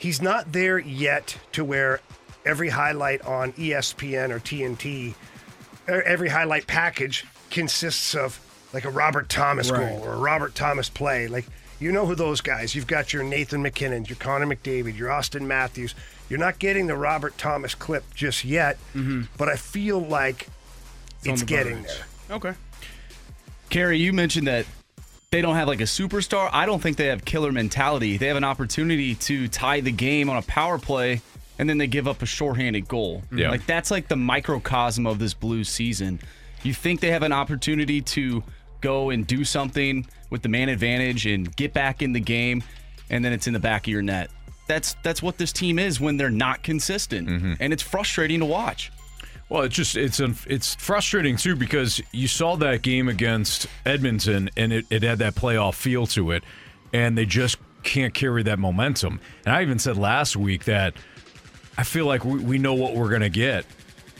he's 0.00 0.20
not 0.20 0.52
there 0.52 0.78
yet 0.78 1.36
to 1.52 1.64
where 1.64 2.00
every 2.44 2.70
highlight 2.70 3.22
on 3.22 3.52
ESPN 3.52 4.30
or 4.30 4.40
TNT, 4.40 5.14
every 5.86 6.28
highlight 6.28 6.66
package 6.66 7.24
consists 7.50 8.14
of 8.14 8.40
like 8.72 8.84
a 8.84 8.90
Robert 8.90 9.28
Thomas 9.28 9.70
Right. 9.70 9.88
goal 9.90 10.02
or 10.02 10.14
a 10.14 10.18
Robert 10.18 10.54
Thomas 10.54 10.88
play. 10.88 11.28
Like, 11.28 11.46
you 11.78 11.92
know 11.92 12.06
who 12.06 12.14
those 12.14 12.40
guys. 12.40 12.74
You've 12.74 12.86
got 12.86 13.12
your 13.12 13.22
Nathan 13.22 13.62
MacKinnon, 13.62 14.04
your 14.06 14.16
Connor 14.16 14.46
McDavid, 14.46 14.96
your 14.96 15.08
Auston 15.08 15.42
Matthews. 15.42 15.94
You're 16.28 16.38
not 16.38 16.58
getting 16.58 16.86
the 16.86 16.96
Robert 16.96 17.36
Thomas 17.38 17.74
clip 17.74 18.04
just 18.14 18.44
yet, 18.44 18.76
mm-hmm. 18.94 19.22
but 19.36 19.48
I 19.48 19.56
feel 19.56 19.98
like 19.98 20.46
on 21.26 21.32
it's 21.32 21.40
the 21.40 21.46
getting 21.46 21.82
verge. 21.82 21.86
there. 22.28 22.36
Okay. 22.36 22.54
Kerry, 23.70 23.98
you 23.98 24.12
mentioned 24.12 24.46
that 24.46 24.66
they 25.30 25.42
don't 25.42 25.54
have 25.54 25.68
like 25.68 25.80
a 25.80 25.84
superstar. 25.84 26.50
I 26.52 26.66
don't 26.66 26.82
think 26.82 26.96
they 26.96 27.06
have 27.06 27.24
killer 27.24 27.52
mentality. 27.52 28.16
They 28.16 28.26
have 28.26 28.36
an 28.36 28.44
opportunity 28.44 29.14
to 29.14 29.46
tie 29.46 29.80
the 29.80 29.92
game 29.92 30.28
on 30.28 30.36
a 30.36 30.42
power 30.42 30.76
play, 30.76 31.20
and 31.58 31.68
then 31.68 31.78
they 31.78 31.86
give 31.86 32.08
up 32.08 32.20
a 32.22 32.26
shorthanded 32.26 32.88
goal. 32.88 33.22
Yeah. 33.30 33.50
Like 33.50 33.64
that's 33.64 33.92
like 33.92 34.08
the 34.08 34.16
microcosm 34.16 35.06
of 35.06 35.20
this 35.20 35.32
Blues 35.32 35.68
season. 35.68 36.20
You 36.64 36.74
think 36.74 37.00
they 37.00 37.12
have 37.12 37.22
an 37.22 37.32
opportunity 37.32 38.00
to 38.02 38.42
go 38.80 39.10
and 39.10 39.24
do 39.26 39.44
something 39.44 40.06
with 40.30 40.42
the 40.42 40.48
man 40.48 40.68
advantage 40.68 41.26
and 41.26 41.54
get 41.54 41.72
back 41.72 42.02
in 42.02 42.12
the 42.12 42.20
game, 42.20 42.64
and 43.08 43.24
then 43.24 43.32
it's 43.32 43.46
in 43.46 43.52
the 43.52 43.60
back 43.60 43.86
of 43.86 43.88
your 43.88 44.02
net. 44.02 44.30
That's 44.66 44.94
that's 45.04 45.22
what 45.22 45.38
this 45.38 45.52
team 45.52 45.78
is 45.78 46.00
when 46.00 46.16
they're 46.16 46.30
not 46.30 46.64
consistent, 46.64 47.28
mm-hmm. 47.28 47.54
and 47.60 47.72
it's 47.72 47.82
frustrating 47.82 48.40
to 48.40 48.46
watch. 48.46 48.90
Well, 49.50 49.62
it's 49.62 49.74
just 49.74 49.96
it's 49.96 50.20
it's 50.20 50.76
frustrating 50.76 51.36
too 51.36 51.56
because 51.56 52.00
you 52.12 52.28
saw 52.28 52.54
that 52.56 52.82
game 52.82 53.08
against 53.08 53.66
Edmonton 53.84 54.48
and 54.56 54.72
it, 54.72 54.86
it 54.90 55.02
had 55.02 55.18
that 55.18 55.34
playoff 55.34 55.74
feel 55.74 56.06
to 56.08 56.30
it, 56.30 56.44
and 56.92 57.18
they 57.18 57.26
just 57.26 57.58
can't 57.82 58.14
carry 58.14 58.44
that 58.44 58.60
momentum. 58.60 59.20
And 59.44 59.54
I 59.54 59.62
even 59.62 59.80
said 59.80 59.96
last 59.96 60.36
week 60.36 60.64
that 60.66 60.94
I 61.76 61.82
feel 61.82 62.06
like 62.06 62.24
we, 62.24 62.38
we 62.38 62.58
know 62.58 62.74
what 62.74 62.94
we're 62.94 63.10
gonna 63.10 63.28
get 63.28 63.64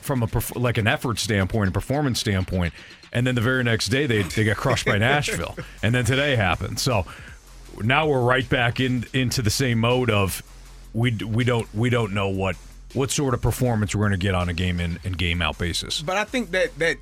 from 0.02 0.24
a 0.24 0.26
perf- 0.26 0.60
like 0.60 0.78
an 0.78 0.88
effort 0.88 1.20
standpoint, 1.20 1.68
a 1.68 1.72
performance 1.72 2.18
standpoint, 2.18 2.74
and 3.12 3.24
then 3.24 3.36
the 3.36 3.40
very 3.40 3.62
next 3.62 3.88
day 3.88 4.06
they 4.06 4.22
they 4.22 4.42
got 4.42 4.56
crushed 4.56 4.84
by 4.84 4.98
Nashville, 4.98 5.56
and 5.80 5.94
then 5.94 6.04
today 6.04 6.34
happened. 6.34 6.80
So 6.80 7.06
now 7.80 8.08
we're 8.08 8.20
right 8.20 8.48
back 8.48 8.80
in 8.80 9.06
into 9.12 9.42
the 9.42 9.50
same 9.50 9.78
mode 9.78 10.10
of 10.10 10.42
we 10.92 11.12
we 11.24 11.44
don't 11.44 11.72
we 11.72 11.88
don't 11.88 12.12
know 12.12 12.30
what 12.30 12.56
what 12.94 13.10
sort 13.10 13.34
of 13.34 13.40
performance 13.42 13.94
we're 13.94 14.00
going 14.08 14.12
to 14.12 14.16
get 14.18 14.34
on 14.34 14.48
a 14.48 14.54
game 14.54 14.80
in 14.80 14.98
and 15.04 15.16
game 15.16 15.40
out 15.42 15.58
basis. 15.58 16.02
But 16.02 16.16
I 16.16 16.24
think 16.24 16.50
that 16.52 16.78
that 16.78 16.96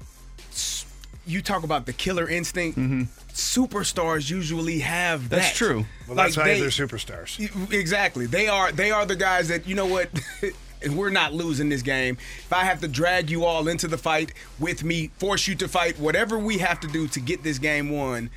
you 1.27 1.43
talk 1.43 1.63
about 1.63 1.87
the 1.87 1.93
killer 1.93 2.29
instinct. 2.29 2.79
Mm-hmm. 2.79 3.03
Superstars 3.33 4.31
usually 4.31 4.81
have 4.81 5.29
That's 5.29 5.49
that. 5.51 5.55
true. 5.57 5.85
Well, 6.07 6.17
that's 6.17 6.37
Like, 6.37 6.47
why 6.47 6.53
they- 6.55 6.61
they're 6.61 6.69
superstars. 6.71 7.73
Exactly. 7.73 8.27
They 8.27 8.49
are 8.49 8.73
they 8.73 8.91
are 8.91 9.07
the 9.07 9.17
guys 9.17 9.49
that 9.49 9.67
you 9.69 9.75
know 9.75 9.87
what 9.87 10.09
we're 10.91 11.11
not 11.11 11.33
losing 11.35 11.69
this 11.69 11.83
game. 11.83 12.17
If 12.39 12.53
I 12.53 12.65
have 12.65 12.81
to 12.81 12.89
drag 12.89 13.31
you 13.31 13.45
all 13.45 13.69
into 13.69 13.87
the 13.89 13.99
fight 13.99 14.33
with 14.59 14.83
me, 14.85 15.09
force 15.19 15.47
you 15.47 15.55
to 15.57 15.69
fight, 15.69 15.99
whatever 15.99 16.39
we 16.39 16.59
have 16.59 16.81
to 16.81 16.89
do 16.89 17.07
to 17.09 17.21
get 17.21 17.43
this 17.43 17.59
game 17.59 17.91
won. 17.91 18.31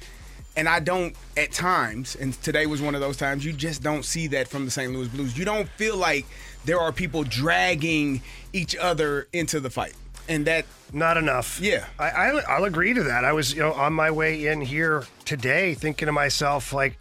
And 0.58 0.68
I 0.68 0.82
don't 0.82 1.16
at 1.38 1.54
times, 1.54 2.16
and 2.18 2.34
today 2.44 2.66
was 2.66 2.82
one 2.82 2.94
of 2.94 3.00
those 3.00 3.16
times, 3.16 3.46
you 3.46 3.54
just 3.54 3.82
don't 3.82 4.04
see 4.04 4.28
that 4.28 4.50
from 4.50 4.66
the 4.66 4.72
St. 4.72 4.92
Louis 4.92 5.08
Blues. 5.08 5.38
You 5.38 5.46
don't 5.46 5.70
feel 5.70 5.96
like 5.96 6.26
there 6.66 6.80
are 6.80 6.92
people 6.92 7.24
dragging 7.24 8.22
each 8.54 8.76
other 8.76 9.28
into 9.34 9.60
the 9.60 9.70
fight. 9.70 9.94
And 10.30 10.46
that 10.46 10.66
Not 10.94 11.18
enough. 11.18 11.60
Yeah. 11.62 11.86
I, 11.98 12.10
I 12.10 12.42
I'll 12.48 12.66
agree 12.66 12.94
to 12.94 13.04
that. 13.04 13.26
I 13.26 13.34
was 13.34 13.54
you 13.54 13.62
know 13.62 13.74
on 13.74 13.94
my 13.94 14.12
way 14.12 14.48
in 14.48 14.62
here 14.62 15.06
today 15.26 15.74
thinking 15.74 16.06
to 16.06 16.12
myself 16.12 16.74
like, 16.74 16.98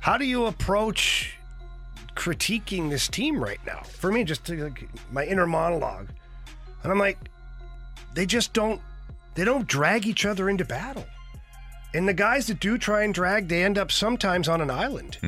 how 0.00 0.18
do 0.18 0.24
you 0.24 0.46
approach 0.46 1.36
critiquing 2.14 2.90
this 2.90 3.08
team 3.08 3.42
right 3.42 3.60
now? 3.66 3.82
For 3.82 4.10
me, 4.10 4.24
just 4.24 4.44
to, 4.46 4.64
like, 4.64 4.88
my 5.12 5.24
inner 5.24 5.46
monologue, 5.46 6.08
and 6.82 6.92
I'm 6.92 6.98
like, 6.98 7.18
they 8.14 8.26
just 8.26 8.52
don't 8.52 8.80
they 9.34 9.44
don't 9.44 9.66
drag 9.66 10.06
each 10.06 10.24
other 10.24 10.48
into 10.48 10.64
battle. 10.64 11.04
And 11.94 12.08
the 12.08 12.14
guys 12.14 12.46
that 12.48 12.60
do 12.60 12.78
try 12.78 13.02
and 13.04 13.14
drag, 13.14 13.48
they 13.48 13.62
end 13.62 13.78
up 13.78 13.90
sometimes 13.92 14.48
on 14.48 14.60
an 14.60 14.70
island. 14.70 15.18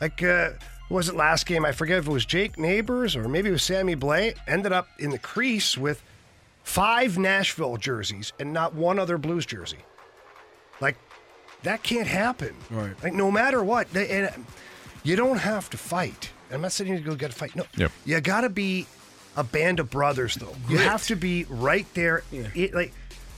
Like, 0.00 0.22
uh, 0.22 0.50
what 0.90 0.98
was 0.98 1.08
it 1.08 1.14
last 1.14 1.46
game? 1.46 1.64
I 1.64 1.70
forget 1.70 1.98
if 1.98 2.08
it 2.08 2.10
was 2.10 2.26
Jake 2.26 2.58
Neighbors 2.58 3.14
or 3.14 3.28
maybe 3.28 3.48
it 3.48 3.52
was 3.52 3.62
Sammy 3.62 3.94
Blais. 3.94 4.34
Ended 4.48 4.72
up 4.72 4.88
in 4.98 5.10
the 5.10 5.20
crease 5.20 5.78
with 5.78 6.02
five 6.64 7.16
Nashville 7.16 7.76
jerseys 7.76 8.32
and 8.40 8.52
not 8.52 8.74
one 8.74 8.98
other 8.98 9.16
Blues 9.16 9.46
jersey. 9.46 9.78
Like, 10.80 10.96
that 11.62 11.84
can't 11.84 12.08
happen. 12.08 12.56
Right. 12.70 13.00
Like, 13.04 13.12
no 13.12 13.30
matter 13.30 13.62
what, 13.62 13.92
they, 13.92 14.08
and 14.10 14.44
you 15.04 15.14
don't 15.14 15.38
have 15.38 15.70
to 15.70 15.78
fight. 15.78 16.30
I'm 16.50 16.62
not 16.62 16.72
saying 16.72 16.92
you 16.92 16.98
go 16.98 17.14
get 17.14 17.30
a 17.30 17.34
fight. 17.34 17.54
No. 17.54 17.66
Yep. 17.76 17.92
You 18.04 18.20
got 18.20 18.40
to 18.40 18.48
be 18.48 18.88
a 19.36 19.44
band 19.44 19.78
of 19.78 19.90
brothers, 19.90 20.34
though. 20.34 20.56
You 20.68 20.78
have 20.78 21.06
to 21.06 21.14
be 21.14 21.44
right 21.48 21.86
there. 21.94 22.24
It, 22.32 22.74
like, 22.74 22.92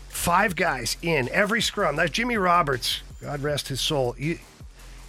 five 0.09 0.57
guys 0.57 0.97
in 1.03 1.29
every 1.29 1.61
scrum. 1.61 1.97
That's 1.97 2.13
Jimmy 2.13 2.39
Roberts. 2.39 3.03
God 3.21 3.43
rest 3.43 3.69
his 3.69 3.83
soul. 3.83 4.15
You, 4.19 4.39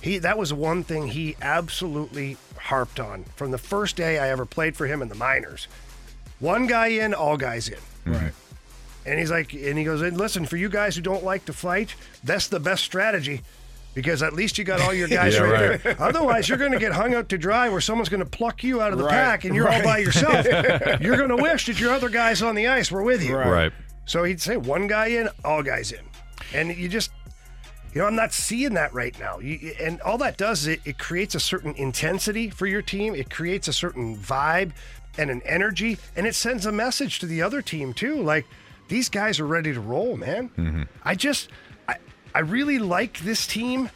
he 0.04 0.20
that 0.20 0.38
was 0.38 0.54
one 0.54 0.84
thing 0.84 1.08
he 1.08 1.36
absolutely 1.42 2.38
harped 2.60 3.00
on 3.00 3.24
from 3.36 3.52
the 3.52 3.58
first 3.58 3.96
day 3.96 4.20
I 4.20 4.30
ever 4.30 4.46
played 4.46 4.76
for 4.76 4.86
him 4.86 5.02
in 5.02 5.08
the 5.10 5.16
minors. 5.16 5.68
One 6.40 6.68
guy 6.68 6.88
in, 6.88 7.14
all 7.14 7.38
guys 7.38 7.70
in. 7.70 7.80
Right. 8.06 8.34
And 9.06 9.18
he's 9.20 9.32
like, 9.32 9.54
and 9.54 9.78
he 9.78 9.84
goes, 9.84 10.02
and 10.02 10.18
listen, 10.18 10.46
for 10.46 10.58
you 10.58 10.70
guys 10.70 10.96
who 10.96 11.02
don't 11.02 11.24
like 11.24 11.46
to 11.46 11.54
fight, 11.54 11.96
that's 12.24 12.48
the 12.48 12.60
best 12.60 12.84
strategy. 12.84 13.42
Because 13.94 14.24
at 14.24 14.34
least 14.34 14.58
you 14.58 14.64
got 14.64 14.82
all 14.82 14.94
your 14.94 15.08
guys 15.20 15.36
Yeah, 15.36 15.42
right, 15.42 15.70
right. 15.70 15.84
there. 15.84 16.02
Otherwise, 16.02 16.50
you're 16.50 16.58
going 16.58 16.72
to 16.72 16.80
get 16.80 16.92
hung 16.94 17.14
out 17.14 17.30
to 17.30 17.38
dry 17.38 17.70
where 17.70 17.80
someone's 17.82 18.10
going 18.10 18.24
to 18.24 18.30
pluck 18.30 18.64
you 18.64 18.82
out 18.82 18.92
of 18.92 18.98
the 18.98 19.04
Right, 19.06 19.12
pack 19.12 19.44
and 19.46 19.56
you're 19.56 19.70
all 19.70 19.84
by 19.84 20.00
yourself. 20.00 20.46
you're 21.02 21.16
going 21.18 21.30
to 21.30 21.36
wish 21.38 21.68
that 21.68 21.80
your 21.80 21.92
other 21.94 22.10
guys 22.10 22.42
on 22.42 22.56
the 22.56 22.68
ice 22.68 22.92
were 22.92 23.04
with 23.04 23.24
you. 23.24 23.36
Right. 23.36 23.72
So 24.06 24.24
he'd 24.24 24.42
say 24.42 24.58
one 24.58 24.88
guy 24.88 25.08
in, 25.08 25.30
all 25.46 25.64
guys 25.64 25.92
in. 25.92 26.02
And 26.54 26.76
you 26.76 26.90
just, 26.90 27.12
you 27.94 28.02
know, 28.02 28.08
I'm 28.08 28.16
not 28.16 28.34
seeing 28.34 28.74
that 28.74 28.94
right 28.94 29.18
now. 29.20 29.40
You, 29.40 29.74
and 29.80 30.02
all 30.02 30.18
that 30.20 30.38
does 30.38 30.62
is 30.62 30.68
it, 30.68 30.82
it 30.86 30.98
creates 30.98 31.36
a 31.36 31.40
certain 31.40 31.76
intensity 31.76 32.50
for 32.50 32.66
your 32.66 32.82
team, 32.82 33.14
it 33.16 33.30
creates 33.30 33.68
a 33.68 33.74
certain 33.74 34.18
vibe 34.18 34.72
and 35.18 35.30
an 35.30 35.42
energy, 35.46 35.98
and 36.16 36.26
it 36.26 36.34
sends 36.34 36.66
a 36.66 36.72
message 36.72 37.20
to 37.20 37.26
the 37.26 37.42
other 37.42 37.62
team 37.62 37.94
too. 37.94 38.22
Like, 38.22 38.46
these 38.88 39.10
guys 39.10 39.40
are 39.40 39.46
ready 39.46 39.74
to 39.74 39.80
roll, 39.80 40.18
man. 40.18 40.50
Mm-hmm. 40.50 40.84
I 41.04 41.16
just, 41.16 41.50
I, 41.88 41.98
I 42.34 42.40
really 42.40 42.80
like 42.80 43.20
this 43.20 43.48
team. 43.48 43.90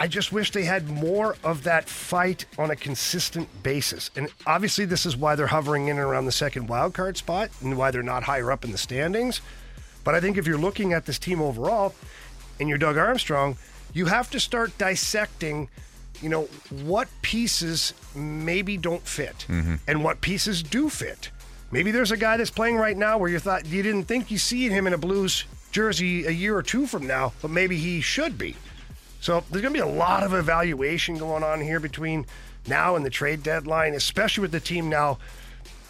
I 0.00 0.08
just 0.08 0.32
wish 0.32 0.50
they 0.50 0.64
had 0.64 0.88
more 0.88 1.36
of 1.44 1.62
that 1.64 1.88
fight 1.88 2.46
on 2.58 2.70
a 2.70 2.76
consistent 2.76 3.62
basis. 3.62 4.10
And 4.16 4.28
obviously, 4.46 4.86
this 4.86 5.06
is 5.06 5.16
why 5.16 5.36
they're 5.36 5.46
hovering 5.46 5.88
in 5.88 5.98
and 5.98 6.00
around 6.00 6.24
the 6.24 6.32
second 6.32 6.66
wild 6.66 6.94
card 6.94 7.16
spot 7.16 7.50
and 7.60 7.76
why 7.78 7.90
they're 7.90 8.02
not 8.02 8.24
higher 8.24 8.50
up 8.50 8.64
in 8.64 8.72
the 8.72 8.78
standings. 8.78 9.40
But 10.02 10.14
I 10.14 10.20
think 10.20 10.36
if 10.36 10.46
you're 10.46 10.58
looking 10.58 10.92
at 10.92 11.06
this 11.06 11.18
team 11.18 11.40
overall 11.40 11.94
and 12.58 12.68
you're 12.68 12.78
Doug 12.78 12.96
Armstrong, 12.96 13.56
you 13.92 14.06
have 14.06 14.30
to 14.30 14.40
start 14.40 14.76
dissecting, 14.78 15.68
you 16.20 16.28
know, 16.28 16.42
what 16.84 17.08
pieces 17.22 17.94
maybe 18.14 18.76
don't 18.76 19.06
fit 19.06 19.46
mm-hmm. 19.48 19.76
and 19.86 20.04
what 20.04 20.20
pieces 20.20 20.62
do 20.62 20.88
fit. 20.88 21.30
Maybe 21.70 21.90
there's 21.90 22.12
a 22.12 22.16
guy 22.16 22.36
that's 22.36 22.50
playing 22.50 22.76
right 22.76 22.96
now 22.96 23.18
where 23.18 23.30
you 23.30 23.38
thought 23.38 23.66
you 23.66 23.82
didn't 23.82 24.04
think 24.04 24.30
you 24.30 24.38
see 24.38 24.68
him 24.68 24.86
in 24.86 24.92
a 24.92 24.98
Blues 24.98 25.44
jersey 25.72 26.24
a 26.24 26.30
year 26.30 26.56
or 26.56 26.62
two 26.62 26.86
from 26.86 27.06
now, 27.06 27.32
but 27.42 27.50
maybe 27.50 27.76
he 27.76 28.00
should 28.00 28.38
be. 28.38 28.54
So 29.20 29.42
there's 29.50 29.62
going 29.62 29.74
to 29.74 29.82
be 29.82 29.90
a 29.90 29.92
lot 29.92 30.22
of 30.22 30.34
evaluation 30.34 31.18
going 31.18 31.42
on 31.42 31.60
here 31.60 31.80
between 31.80 32.26
now 32.66 32.94
and 32.94 33.04
the 33.04 33.10
trade 33.10 33.42
deadline, 33.42 33.94
especially 33.94 34.42
with 34.42 34.52
the 34.52 34.60
team 34.60 34.88
now 34.88 35.18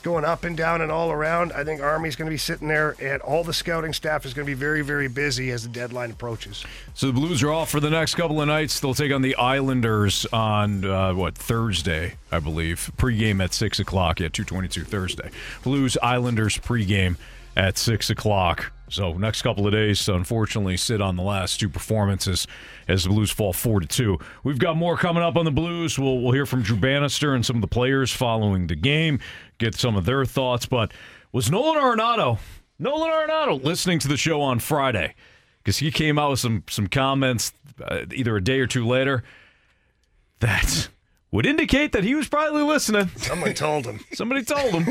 going 0.04 0.24
up 0.24 0.44
and 0.44 0.56
down 0.56 0.82
and 0.82 0.92
all 0.92 1.10
around. 1.10 1.52
I 1.52 1.64
think 1.64 1.80
Army's 1.80 2.14
going 2.14 2.26
to 2.26 2.30
be 2.30 2.38
sitting 2.38 2.68
there, 2.68 2.94
and 3.00 3.20
all 3.22 3.42
the 3.42 3.52
scouting 3.52 3.92
staff 3.92 4.24
is 4.24 4.34
going 4.34 4.46
to 4.46 4.50
be 4.50 4.54
very, 4.54 4.82
very 4.82 5.08
busy 5.08 5.50
as 5.50 5.64
the 5.64 5.70
deadline 5.70 6.12
approaches. 6.12 6.64
So 6.94 7.08
the 7.08 7.14
Blues 7.14 7.42
are 7.42 7.50
off 7.50 7.70
for 7.70 7.80
the 7.80 7.90
next 7.90 8.14
couple 8.14 8.40
of 8.40 8.46
nights. 8.46 8.78
They'll 8.78 8.94
take 8.94 9.12
on 9.12 9.22
the 9.22 9.34
Islanders 9.34 10.26
on 10.32 10.84
uh, 10.84 11.14
what 11.14 11.36
Thursday, 11.36 12.14
I 12.30 12.38
believe. 12.38 12.92
Pregame 12.96 13.42
at 13.42 13.52
six 13.52 13.80
o'clock. 13.80 14.20
at 14.20 14.32
two 14.32 14.44
twenty-two 14.44 14.84
Thursday. 14.84 15.30
Blues 15.62 15.96
Islanders 16.02 16.58
pregame 16.58 17.16
at 17.56 17.78
six 17.78 18.10
o'clock. 18.10 18.72
So 18.90 19.14
next 19.14 19.42
couple 19.42 19.66
of 19.66 19.72
days, 19.72 20.08
unfortunately, 20.08 20.76
sit 20.76 21.00
on 21.00 21.16
the 21.16 21.22
last 21.22 21.58
two 21.58 21.70
performances 21.70 22.46
as 22.86 23.04
the 23.04 23.08
Blues 23.08 23.30
fall 23.30 23.52
four 23.52 23.80
to 23.80 23.86
two. 23.86 24.18
We've 24.44 24.58
got 24.58 24.76
more 24.76 24.96
coming 24.96 25.22
up 25.22 25.36
on 25.36 25.46
the 25.46 25.50
Blues. 25.50 25.98
We'll 25.98 26.20
we'll 26.20 26.32
hear 26.32 26.46
from 26.46 26.62
Drew 26.62 26.76
Bannister 26.76 27.34
and 27.34 27.44
some 27.44 27.56
of 27.56 27.62
the 27.62 27.66
players 27.68 28.12
following 28.12 28.66
the 28.66 28.76
game, 28.76 29.20
get 29.58 29.74
some 29.74 29.96
of 29.96 30.04
their 30.04 30.24
thoughts. 30.24 30.66
But 30.66 30.92
was 31.32 31.50
Nolan 31.50 31.80
Arenado, 31.80 32.38
Nolan 32.78 33.10
Arenado, 33.10 33.62
listening 33.62 33.98
to 34.00 34.08
the 34.08 34.16
show 34.16 34.40
on 34.40 34.58
Friday? 34.58 35.14
because 35.64 35.78
he 35.78 35.90
came 35.90 36.18
out 36.18 36.30
with 36.30 36.40
some 36.40 36.62
some 36.68 36.86
comments 36.86 37.52
uh, 37.82 38.04
either 38.12 38.36
a 38.36 38.44
day 38.44 38.60
or 38.60 38.66
two 38.66 38.86
later 38.86 39.24
that 40.40 40.88
would 41.30 41.46
indicate 41.46 41.92
that 41.92 42.04
he 42.04 42.14
was 42.14 42.28
probably 42.28 42.62
listening. 42.62 43.08
Somebody 43.16 43.54
told 43.54 43.86
him. 43.86 44.00
Somebody 44.12 44.44
told 44.44 44.72
him. 44.72 44.86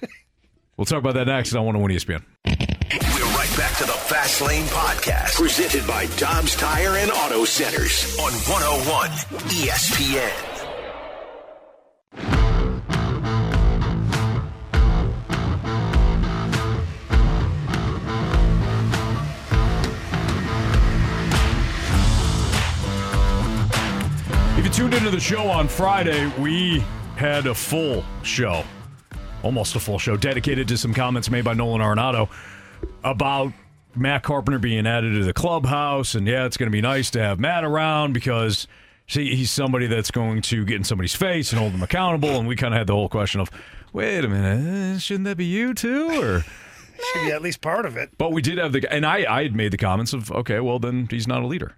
we'll 0.76 0.86
talk 0.86 0.98
about 0.98 1.14
that 1.14 1.26
next 1.26 1.54
I 1.54 1.60
want 1.60 1.76
on 1.76 1.82
101 1.82 1.90
ESPN. 1.90 2.24
We're 2.46 3.36
right 3.36 3.56
back 3.56 3.76
to 3.78 3.84
the 3.84 3.92
Fast 3.92 4.40
Lane 4.40 4.64
Podcast, 4.66 5.36
presented 5.36 5.86
by 5.86 6.06
Dobbs 6.16 6.56
Tire 6.56 6.96
and 6.96 7.10
Auto 7.10 7.44
Centers 7.44 8.18
on 8.18 8.32
101 8.32 9.10
ESPN. 9.50 10.57
Tuned 24.78 24.94
into 24.94 25.10
the 25.10 25.18
show 25.18 25.48
on 25.48 25.66
Friday, 25.66 26.30
we 26.38 26.78
had 27.16 27.48
a 27.48 27.54
full 27.54 28.04
show, 28.22 28.62
almost 29.42 29.74
a 29.74 29.80
full 29.80 29.98
show, 29.98 30.16
dedicated 30.16 30.68
to 30.68 30.78
some 30.78 30.94
comments 30.94 31.28
made 31.28 31.44
by 31.44 31.52
Nolan 31.52 31.80
Arenado 31.80 32.28
about 33.02 33.52
Matt 33.96 34.22
Carpenter 34.22 34.60
being 34.60 34.86
added 34.86 35.14
to 35.14 35.24
the 35.24 35.32
clubhouse. 35.32 36.14
And 36.14 36.28
yeah, 36.28 36.44
it's 36.44 36.56
going 36.56 36.68
to 36.68 36.72
be 36.72 36.80
nice 36.80 37.10
to 37.10 37.18
have 37.20 37.40
Matt 37.40 37.64
around 37.64 38.12
because 38.12 38.68
see, 39.08 39.34
he's 39.34 39.50
somebody 39.50 39.88
that's 39.88 40.12
going 40.12 40.42
to 40.42 40.64
get 40.64 40.76
in 40.76 40.84
somebody's 40.84 41.16
face 41.16 41.50
and 41.50 41.58
hold 41.58 41.72
them 41.72 41.82
accountable. 41.82 42.38
And 42.38 42.46
we 42.46 42.54
kind 42.54 42.72
of 42.72 42.78
had 42.78 42.86
the 42.86 42.94
whole 42.94 43.08
question 43.08 43.40
of, 43.40 43.50
wait 43.92 44.24
a 44.24 44.28
minute, 44.28 45.02
shouldn't 45.02 45.24
that 45.24 45.38
be 45.38 45.46
you 45.46 45.74
too? 45.74 46.22
Or. 46.22 46.44
Should 47.12 47.24
be 47.24 47.32
at 47.32 47.42
least 47.42 47.60
part 47.60 47.84
of 47.84 47.96
it. 47.96 48.10
But 48.16 48.30
we 48.30 48.42
did 48.42 48.58
have 48.58 48.70
the, 48.70 48.86
and 48.92 49.04
I, 49.04 49.24
I 49.28 49.42
had 49.42 49.56
made 49.56 49.72
the 49.72 49.76
comments 49.76 50.12
of, 50.12 50.30
okay, 50.30 50.60
well 50.60 50.78
then 50.78 51.08
he's 51.10 51.26
not 51.26 51.42
a 51.42 51.48
leader, 51.48 51.74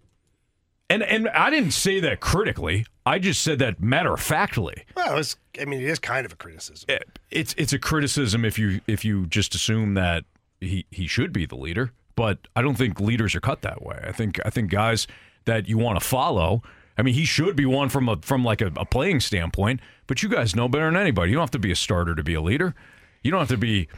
and 0.91 1.03
and 1.03 1.29
I 1.31 1.49
didn't 1.49 1.71
say 1.73 2.01
that 2.01 2.21
critically. 2.21 2.85
I 3.07 3.19
just 3.19 3.43
said 3.43 3.59
that 3.61 3.81
matter 3.81 4.13
of 4.13 4.21
factly. 4.21 4.85
Well, 4.95 5.17
it's, 5.19 5.37
I 5.61 5.65
mean, 5.65 5.81
it 5.81 5.87
is 5.89 5.99
kind 5.99 6.27
of 6.27 6.33
a 6.33 6.37
criticism. 6.37 6.87
It- 6.91 7.19
It's 7.31 7.55
it's 7.57 7.73
a 7.73 7.79
criticism 7.79 8.45
if 8.45 8.59
you 8.59 8.81
if 8.87 9.05
you 9.05 9.27
just 9.27 9.55
assume 9.55 9.95
that 9.95 10.25
he 10.61 10.85
he 10.91 11.07
should 11.07 11.33
be 11.33 11.47
the 11.47 11.57
leader, 11.57 11.93
but 12.17 12.39
I 12.57 12.61
don't 12.63 12.77
think 12.77 13.01
leaders 13.01 13.35
are 13.35 13.41
cut 13.41 13.63
that 13.63 13.83
way. 13.83 13.99
I 14.07 14.13
think 14.13 14.39
I 14.45 14.51
think 14.51 14.71
guys 14.71 15.07
that 15.47 15.69
you 15.69 15.79
want 15.79 15.99
to 16.01 16.05
follow. 16.07 16.63
I 16.99 17.03
mean, 17.03 17.15
he 17.15 17.25
should 17.25 17.57
be 17.57 17.65
one 17.65 17.89
from 17.89 18.09
a 18.09 18.17
from 18.21 18.45
like 18.45 18.61
a, 18.61 18.71
a 18.77 18.85
playing 18.85 19.21
standpoint, 19.21 19.81
but 20.07 20.23
you 20.23 20.29
guys 20.29 20.55
know 20.55 20.69
better 20.69 20.85
than 20.87 20.97
anybody. 20.97 21.31
You 21.31 21.37
don't 21.37 21.43
have 21.45 21.51
to 21.53 21.59
be 21.59 21.73
a 21.73 21.77
starter 21.77 22.15
to 22.15 22.23
be 22.23 22.35
a 22.35 22.43
leader. 22.43 22.75
You 23.23 23.31
don't 23.31 23.41
have 23.41 23.49
to 23.49 23.57
be 23.57 23.89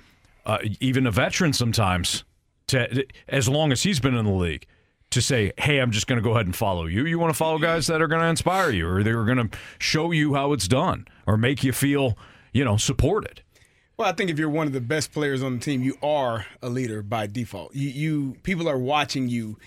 uh, 0.47 0.59
even 0.79 1.07
a 1.07 1.11
veteran 1.11 1.53
sometimes. 1.53 2.25
To 2.69 3.05
as 3.29 3.49
long 3.49 3.73
as 3.73 3.83
he's 3.83 3.99
been 3.99 4.15
in 4.15 4.25
the 4.25 4.31
league, 4.31 4.67
to 5.13 5.23
say, 5.23 5.53
"Hey, 5.59 5.79
I'm 5.79 5.91
just 5.91 6.07
going 6.07 6.19
to 6.19 6.23
go 6.23 6.33
ahead 6.33 6.47
and 6.47 6.55
follow 6.55 6.87
you." 6.87 7.07
You 7.07 7.19
want 7.19 7.33
to 7.33 7.37
follow 7.37 7.59
guys 7.59 7.87
that 7.87 8.03
are 8.03 8.09
going 8.09 8.23
to 8.23 8.29
inspire 8.29 8.71
you, 8.71 8.89
or 8.89 9.03
they're 9.03 9.25
going 9.25 9.49
to 9.49 9.59
show 9.79 10.11
you 10.11 10.35
how 10.35 10.53
it's 10.53 10.69
done, 10.69 11.07
or 11.27 11.37
make 11.37 11.63
you 11.65 11.73
feel, 11.73 12.17
you 12.53 12.65
know, 12.65 12.77
supported. 12.77 13.43
Well, 13.97 14.09
I 14.09 14.13
think 14.13 14.31
if 14.31 14.39
you're 14.39 14.51
one 14.51 14.67
of 14.67 14.73
the 14.73 14.81
best 14.81 15.13
players 15.13 15.43
on 15.43 15.55
the 15.55 15.61
team, 15.61 15.83
you 15.83 15.97
are 16.03 16.47
a 16.63 16.69
leader 16.69 17.03
by 17.03 17.27
default. 17.27 17.75
You, 17.75 17.89
you 17.89 18.37
people 18.43 18.69
are 18.69 18.79
watching 18.79 19.29
you, 19.29 19.59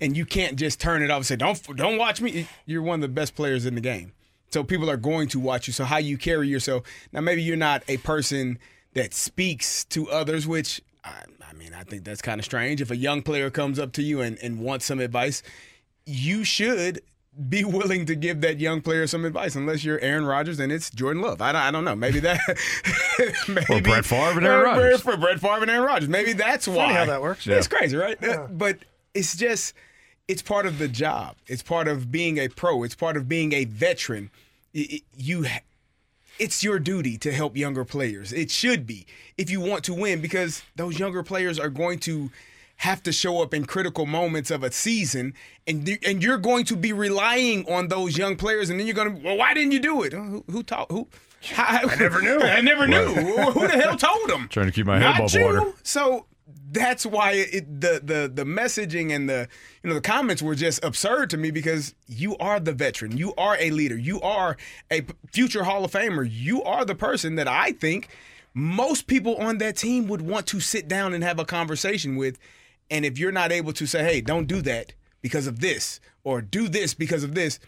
and 0.00 0.16
you 0.16 0.24
can't 0.24 0.56
just 0.56 0.80
turn 0.80 1.02
it 1.02 1.10
off 1.10 1.18
and 1.18 1.26
say, 1.26 1.36
"Don't 1.36 1.76
don't 1.76 1.98
watch 1.98 2.20
me." 2.20 2.48
You're 2.64 2.82
one 2.82 2.96
of 2.96 3.02
the 3.02 3.08
best 3.08 3.34
players 3.34 3.66
in 3.66 3.74
the 3.74 3.80
game, 3.80 4.12
so 4.50 4.64
people 4.64 4.88
are 4.90 4.96
going 4.96 5.28
to 5.28 5.40
watch 5.40 5.66
you. 5.66 5.72
So 5.72 5.84
how 5.84 5.98
you 5.98 6.16
carry 6.16 6.48
yourself 6.48 6.84
now, 7.12 7.20
maybe 7.20 7.42
you're 7.42 7.56
not 7.56 7.82
a 7.88 7.98
person 7.98 8.58
that 8.94 9.14
speaks 9.14 9.84
to 9.86 10.10
others, 10.10 10.46
which 10.46 10.80
I, 11.04 11.24
I 11.48 11.52
mean, 11.54 11.74
I 11.74 11.82
think 11.84 12.04
that's 12.04 12.22
kind 12.22 12.38
of 12.38 12.44
strange. 12.44 12.80
If 12.80 12.90
a 12.90 12.96
young 12.96 13.22
player 13.22 13.50
comes 13.50 13.78
up 13.78 13.92
to 13.94 14.02
you 14.02 14.20
and, 14.20 14.38
and 14.42 14.60
wants 14.60 14.84
some 14.86 15.00
advice, 15.00 15.42
you 16.06 16.44
should 16.44 17.00
be 17.48 17.64
willing 17.64 18.06
to 18.06 18.14
give 18.14 18.40
that 18.42 18.60
young 18.60 18.80
player 18.82 19.06
some 19.06 19.24
advice, 19.24 19.54
unless 19.56 19.84
you're 19.84 19.98
Aaron 20.00 20.24
Rodgers 20.26 20.60
and 20.60 20.70
it's 20.70 20.90
Jordan 20.90 21.22
Love. 21.22 21.40
I 21.42 21.52
don't, 21.52 21.62
I 21.62 21.70
don't 21.70 21.84
know. 21.84 21.96
Maybe 21.96 22.20
that. 22.20 22.40
maybe, 23.48 23.66
Or 23.70 23.80
Brett 23.80 24.04
Favre 24.04 24.38
and 24.38 24.46
Aaron 24.46 24.64
Rodgers. 24.64 25.00
For 25.02 25.16
Brett 25.16 25.40
Favre 25.40 25.62
and 25.62 25.70
Aaron 25.70 25.84
Rodgers. 25.84 26.08
Maybe 26.08 26.32
that's 26.34 26.68
why. 26.68 26.92
how 26.92 27.04
that 27.06 27.22
works. 27.22 27.46
It's 27.46 27.68
crazy, 27.68 27.96
right? 27.96 28.22
Uh, 28.22 28.46
But 28.50 28.78
it's 29.14 29.36
just, 29.36 29.74
it's 30.28 30.42
part 30.42 30.66
of 30.66 30.78
the 30.78 30.88
job. 30.88 31.36
It's 31.48 31.62
part 31.62 31.88
of 31.88 32.12
being 32.12 32.38
a 32.38 32.48
pro. 32.48 32.82
It's 32.84 32.94
part 32.94 33.16
of 33.16 33.28
being 33.28 33.52
a 33.52 33.64
veteran. 33.64 34.30
Y- 34.74 34.86
y- 34.90 35.00
You. 35.16 35.46
Ha- 36.32 36.44
It's 36.44 36.62
your 36.64 36.78
duty 36.78 37.16
to 37.18 37.32
help 37.32 37.56
younger 37.56 37.84
players. 37.84 38.32
It 38.32 38.50
should 38.50 38.86
be 38.86 39.06
if 39.38 39.50
you 39.50 39.60
want 39.60 39.84
to 39.84 39.94
win 39.94 40.20
because 40.20 40.62
those 40.76 40.98
younger 40.98 41.22
players 41.22 41.58
are 41.58 41.70
going 41.70 41.98
to 42.00 42.30
have 42.78 43.02
to 43.04 43.12
show 43.12 43.40
up 43.42 43.54
in 43.54 43.64
critical 43.64 44.06
moments 44.06 44.50
of 44.50 44.64
a 44.64 44.72
season 44.72 45.34
and 45.68 45.98
and 46.04 46.20
you're 46.22 46.38
going 46.38 46.64
to 46.64 46.74
be 46.76 46.92
relying 46.92 47.64
on 47.70 47.86
those 47.88 48.18
young 48.18 48.34
players 48.36 48.70
and 48.70 48.80
then 48.80 48.86
you're 48.88 48.96
going 48.96 49.14
to 49.16 49.22
well 49.24 49.36
why 49.36 49.54
didn't 49.54 49.70
you 49.72 49.78
do 49.80 50.02
it? 50.02 50.12
Who, 50.12 50.42
who 50.50 50.62
taught 50.64 50.90
who 50.90 51.06
I 51.56 51.94
never 51.98 52.20
knew. 52.26 52.40
I 52.40 52.60
never 52.60 52.86
knew. 52.88 53.04
Who 53.04 53.66
the 53.68 53.74
hell 53.80 53.96
told 53.96 54.28
them? 54.28 54.48
Trying 54.48 54.66
to 54.66 54.72
keep 54.72 54.86
my 54.86 54.98
head 54.98 55.04
Not 55.04 55.18
above 55.18 55.34
you. 55.34 55.44
water. 55.44 55.72
So 55.84 56.26
that's 56.72 57.04
why 57.04 57.32
it, 57.32 57.80
the 57.80 58.00
the 58.02 58.30
the 58.32 58.44
messaging 58.44 59.14
and 59.14 59.28
the 59.28 59.48
you 59.82 59.88
know 59.88 59.94
the 59.94 60.00
comments 60.00 60.42
were 60.42 60.54
just 60.54 60.82
absurd 60.82 61.30
to 61.30 61.36
me 61.36 61.50
because 61.50 61.94
you 62.06 62.36
are 62.38 62.58
the 62.58 62.72
veteran, 62.72 63.16
you 63.16 63.34
are 63.36 63.56
a 63.60 63.70
leader, 63.70 63.96
you 63.96 64.20
are 64.22 64.56
a 64.90 65.04
future 65.32 65.64
Hall 65.64 65.84
of 65.84 65.92
Famer, 65.92 66.26
you 66.28 66.62
are 66.62 66.84
the 66.84 66.94
person 66.94 67.34
that 67.36 67.46
I 67.46 67.72
think 67.72 68.08
most 68.54 69.06
people 69.06 69.36
on 69.36 69.58
that 69.58 69.76
team 69.76 70.08
would 70.08 70.22
want 70.22 70.46
to 70.48 70.60
sit 70.60 70.88
down 70.88 71.14
and 71.14 71.22
have 71.22 71.38
a 71.38 71.44
conversation 71.44 72.16
with. 72.16 72.38
And 72.90 73.04
if 73.04 73.18
you're 73.18 73.32
not 73.32 73.52
able 73.52 73.72
to 73.74 73.86
say, 73.86 74.02
"Hey, 74.02 74.20
don't 74.20 74.46
do 74.46 74.62
that 74.62 74.94
because 75.20 75.46
of 75.46 75.60
this," 75.60 76.00
or 76.24 76.42
"Do 76.42 76.68
this 76.68 76.94
because 76.94 77.22
of 77.22 77.34
this," 77.34 77.58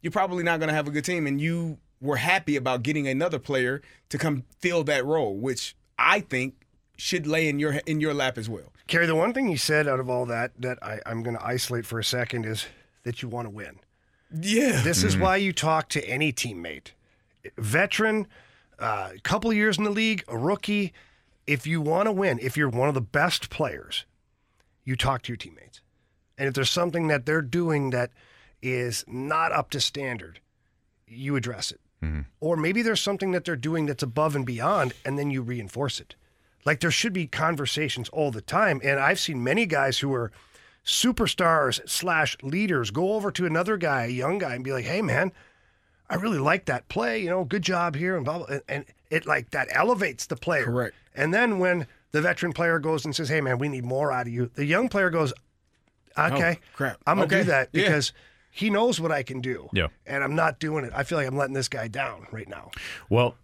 you're 0.00 0.10
probably 0.10 0.42
not 0.42 0.58
going 0.58 0.68
to 0.68 0.74
have 0.74 0.88
a 0.88 0.90
good 0.90 1.04
team. 1.04 1.26
And 1.26 1.40
you 1.40 1.78
were 2.00 2.16
happy 2.16 2.56
about 2.56 2.82
getting 2.82 3.08
another 3.08 3.38
player 3.38 3.82
to 4.10 4.18
come 4.18 4.44
fill 4.60 4.84
that 4.84 5.04
role, 5.04 5.36
which 5.36 5.74
I 5.98 6.20
think 6.20 6.63
should 6.96 7.26
lay 7.26 7.48
in 7.48 7.58
your 7.58 7.74
in 7.86 8.00
your 8.00 8.14
lap 8.14 8.38
as 8.38 8.48
well. 8.48 8.72
Kerry, 8.86 9.06
the 9.06 9.14
one 9.14 9.32
thing 9.32 9.48
he 9.48 9.56
said 9.56 9.88
out 9.88 10.00
of 10.00 10.08
all 10.08 10.26
that 10.26 10.52
that 10.58 10.78
I, 10.82 11.00
I'm 11.06 11.22
going 11.22 11.36
to 11.36 11.44
isolate 11.44 11.86
for 11.86 11.98
a 11.98 12.04
second 12.04 12.46
is 12.46 12.66
that 13.04 13.22
you 13.22 13.28
want 13.28 13.46
to 13.46 13.50
win. 13.50 13.80
Yeah. 14.30 14.80
This 14.82 15.04
is 15.04 15.16
why 15.16 15.36
you 15.36 15.52
talk 15.52 15.88
to 15.90 16.04
any 16.08 16.32
teammate, 16.32 16.88
veteran, 17.56 18.26
a 18.78 18.84
uh, 18.84 19.10
couple 19.22 19.52
years 19.52 19.78
in 19.78 19.84
the 19.84 19.90
league, 19.90 20.24
a 20.28 20.36
rookie. 20.36 20.92
If 21.46 21.66
you 21.66 21.80
want 21.80 22.06
to 22.06 22.12
win, 22.12 22.38
if 22.40 22.56
you're 22.56 22.70
one 22.70 22.88
of 22.88 22.94
the 22.94 23.00
best 23.00 23.50
players, 23.50 24.06
you 24.84 24.96
talk 24.96 25.22
to 25.22 25.32
your 25.32 25.36
teammates. 25.36 25.82
And 26.38 26.48
if 26.48 26.54
there's 26.54 26.70
something 26.70 27.08
that 27.08 27.26
they're 27.26 27.42
doing 27.42 27.90
that 27.90 28.10
is 28.62 29.04
not 29.06 29.52
up 29.52 29.70
to 29.70 29.80
standard, 29.80 30.40
you 31.06 31.36
address 31.36 31.70
it. 31.70 31.80
Or 32.40 32.56
maybe 32.56 32.82
there's 32.82 33.00
something 33.00 33.30
that 33.32 33.44
they're 33.44 33.56
doing 33.56 33.86
that's 33.86 34.02
above 34.02 34.34
and 34.34 34.44
beyond, 34.44 34.94
and 35.04 35.18
then 35.18 35.30
you 35.30 35.42
reinforce 35.42 36.00
it. 36.00 36.16
Like 36.64 36.80
there 36.80 36.90
should 36.90 37.12
be 37.12 37.26
conversations 37.26 38.08
all 38.10 38.30
the 38.30 38.40
time. 38.40 38.80
And 38.84 38.98
I've 38.98 39.20
seen 39.20 39.44
many 39.44 39.66
guys 39.66 39.98
who 39.98 40.12
are 40.14 40.30
superstars 40.84 41.86
slash 41.88 42.36
leaders 42.42 42.90
go 42.90 43.14
over 43.14 43.30
to 43.32 43.46
another 43.46 43.76
guy, 43.76 44.04
a 44.04 44.08
young 44.08 44.38
guy, 44.38 44.54
and 44.54 44.64
be 44.64 44.72
like, 44.72 44.84
hey, 44.84 45.02
man, 45.02 45.32
I 46.08 46.16
really 46.16 46.38
like 46.38 46.66
that 46.66 46.88
play. 46.88 47.22
You 47.22 47.30
know, 47.30 47.44
good 47.44 47.62
job 47.62 47.96
here, 47.96 48.16
and 48.16 48.24
blah, 48.24 48.38
blah. 48.38 48.46
And, 48.48 48.62
and 48.68 48.84
it 49.10 49.26
like 49.26 49.50
that 49.50 49.68
elevates 49.72 50.26
the 50.26 50.36
player. 50.36 50.64
Correct. 50.64 50.94
And 51.14 51.32
then 51.32 51.58
when 51.58 51.86
the 52.12 52.20
veteran 52.20 52.52
player 52.52 52.78
goes 52.78 53.04
and 53.04 53.14
says, 53.16 53.28
hey, 53.28 53.40
man, 53.40 53.58
we 53.58 53.68
need 53.68 53.84
more 53.84 54.12
out 54.12 54.26
of 54.26 54.32
you, 54.32 54.50
the 54.54 54.64
young 54.66 54.88
player 54.88 55.10
goes, 55.10 55.32
oh, 56.16 56.26
okay, 56.26 56.58
Oh, 56.60 56.66
crap. 56.74 56.98
I'm 57.06 57.16
going 57.16 57.28
to 57.28 57.34
Okay. 57.36 57.44
do 57.44 57.50
that 57.50 57.68
Yeah. 57.72 57.82
because 57.86 58.12
he 58.50 58.70
knows 58.70 59.00
what 59.00 59.10
I 59.10 59.22
can 59.22 59.40
do. 59.40 59.68
Yeah. 59.72 59.88
And 60.06 60.22
I'm 60.22 60.34
not 60.34 60.60
doing 60.60 60.84
it. 60.84 60.92
I 60.94 61.02
feel 61.02 61.18
like 61.18 61.26
I'm 61.26 61.36
letting 61.36 61.54
this 61.54 61.68
guy 61.68 61.88
down 61.88 62.26
right 62.30 62.48
now. 62.48 62.70
Well, 63.08 63.34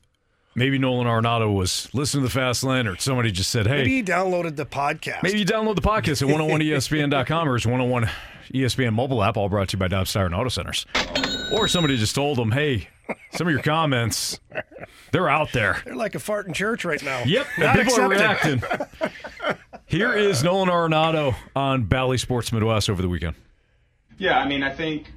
maybe 0.55 0.79
Nolan 0.79 1.07
Arenado 1.07 1.55
was 1.55 1.89
listening 1.95 2.23
to 2.23 2.29
the 2.29 2.33
Fast 2.35 2.65
Lane, 2.65 2.87
or 2.87 2.97
somebody 2.97 3.31
just 3.31 3.51
said, 3.51 3.67
"Hey, 3.67 3.79
Maybe 3.79 3.97
he 3.97 4.03
downloaded 4.03 4.57
the 4.57 4.67
podcast. 4.67 5.23
Maybe 5.23 5.39
you 5.41 5.45
download 5.47 5.77
the 5.77 5.83
podcast 5.83 6.23
at 6.23 6.29
101ESPN.com 6.29 7.49
or 7.49 7.57
it's 7.57 7.67
101 7.67 8.09
ESPN 8.55 8.95
mobile 8.95 9.23
app, 9.23 9.37
all 9.37 9.49
brought 9.49 9.69
to 9.69 9.77
you 9.77 9.79
by 9.79 9.89
Dobbs 9.89 10.13
Tire 10.13 10.27
and 10.27 10.35
Auto 10.35 10.49
Centers. 10.49 10.85
Or 11.53 11.69
somebody 11.69 11.97
just 11.97 12.15
told 12.15 12.37
them, 12.39 12.51
hey, 12.53 12.89
some 13.33 13.47
of 13.47 13.53
your 13.53 13.63
comments, 13.63 14.41
they're 15.13 15.29
out 15.29 15.53
there. 15.53 15.81
They're 15.85 15.95
like 15.95 16.15
a 16.15 16.19
fart 16.21 16.47
in 16.49 16.53
church 16.53 16.85
right 16.85 17.03
now. 17.03 17.23
Yep, 17.25 17.47
Not 17.59 17.77
people 17.77 18.01
are 18.01 18.09
reacting. 18.09 18.63
Here 19.87 20.13
is 20.13 20.43
Nolan 20.45 20.69
Arenado 20.69 21.35
on 21.57 21.85
Bally 21.85 22.19
Sports 22.19 22.53
Midwest 22.53 22.89
over 22.91 23.03
the 23.03 23.09
weekend. 23.09 23.35
Yeah, 24.19 24.39
I 24.39 24.47
mean, 24.49 24.63
I 24.63 24.73
think, 24.75 25.13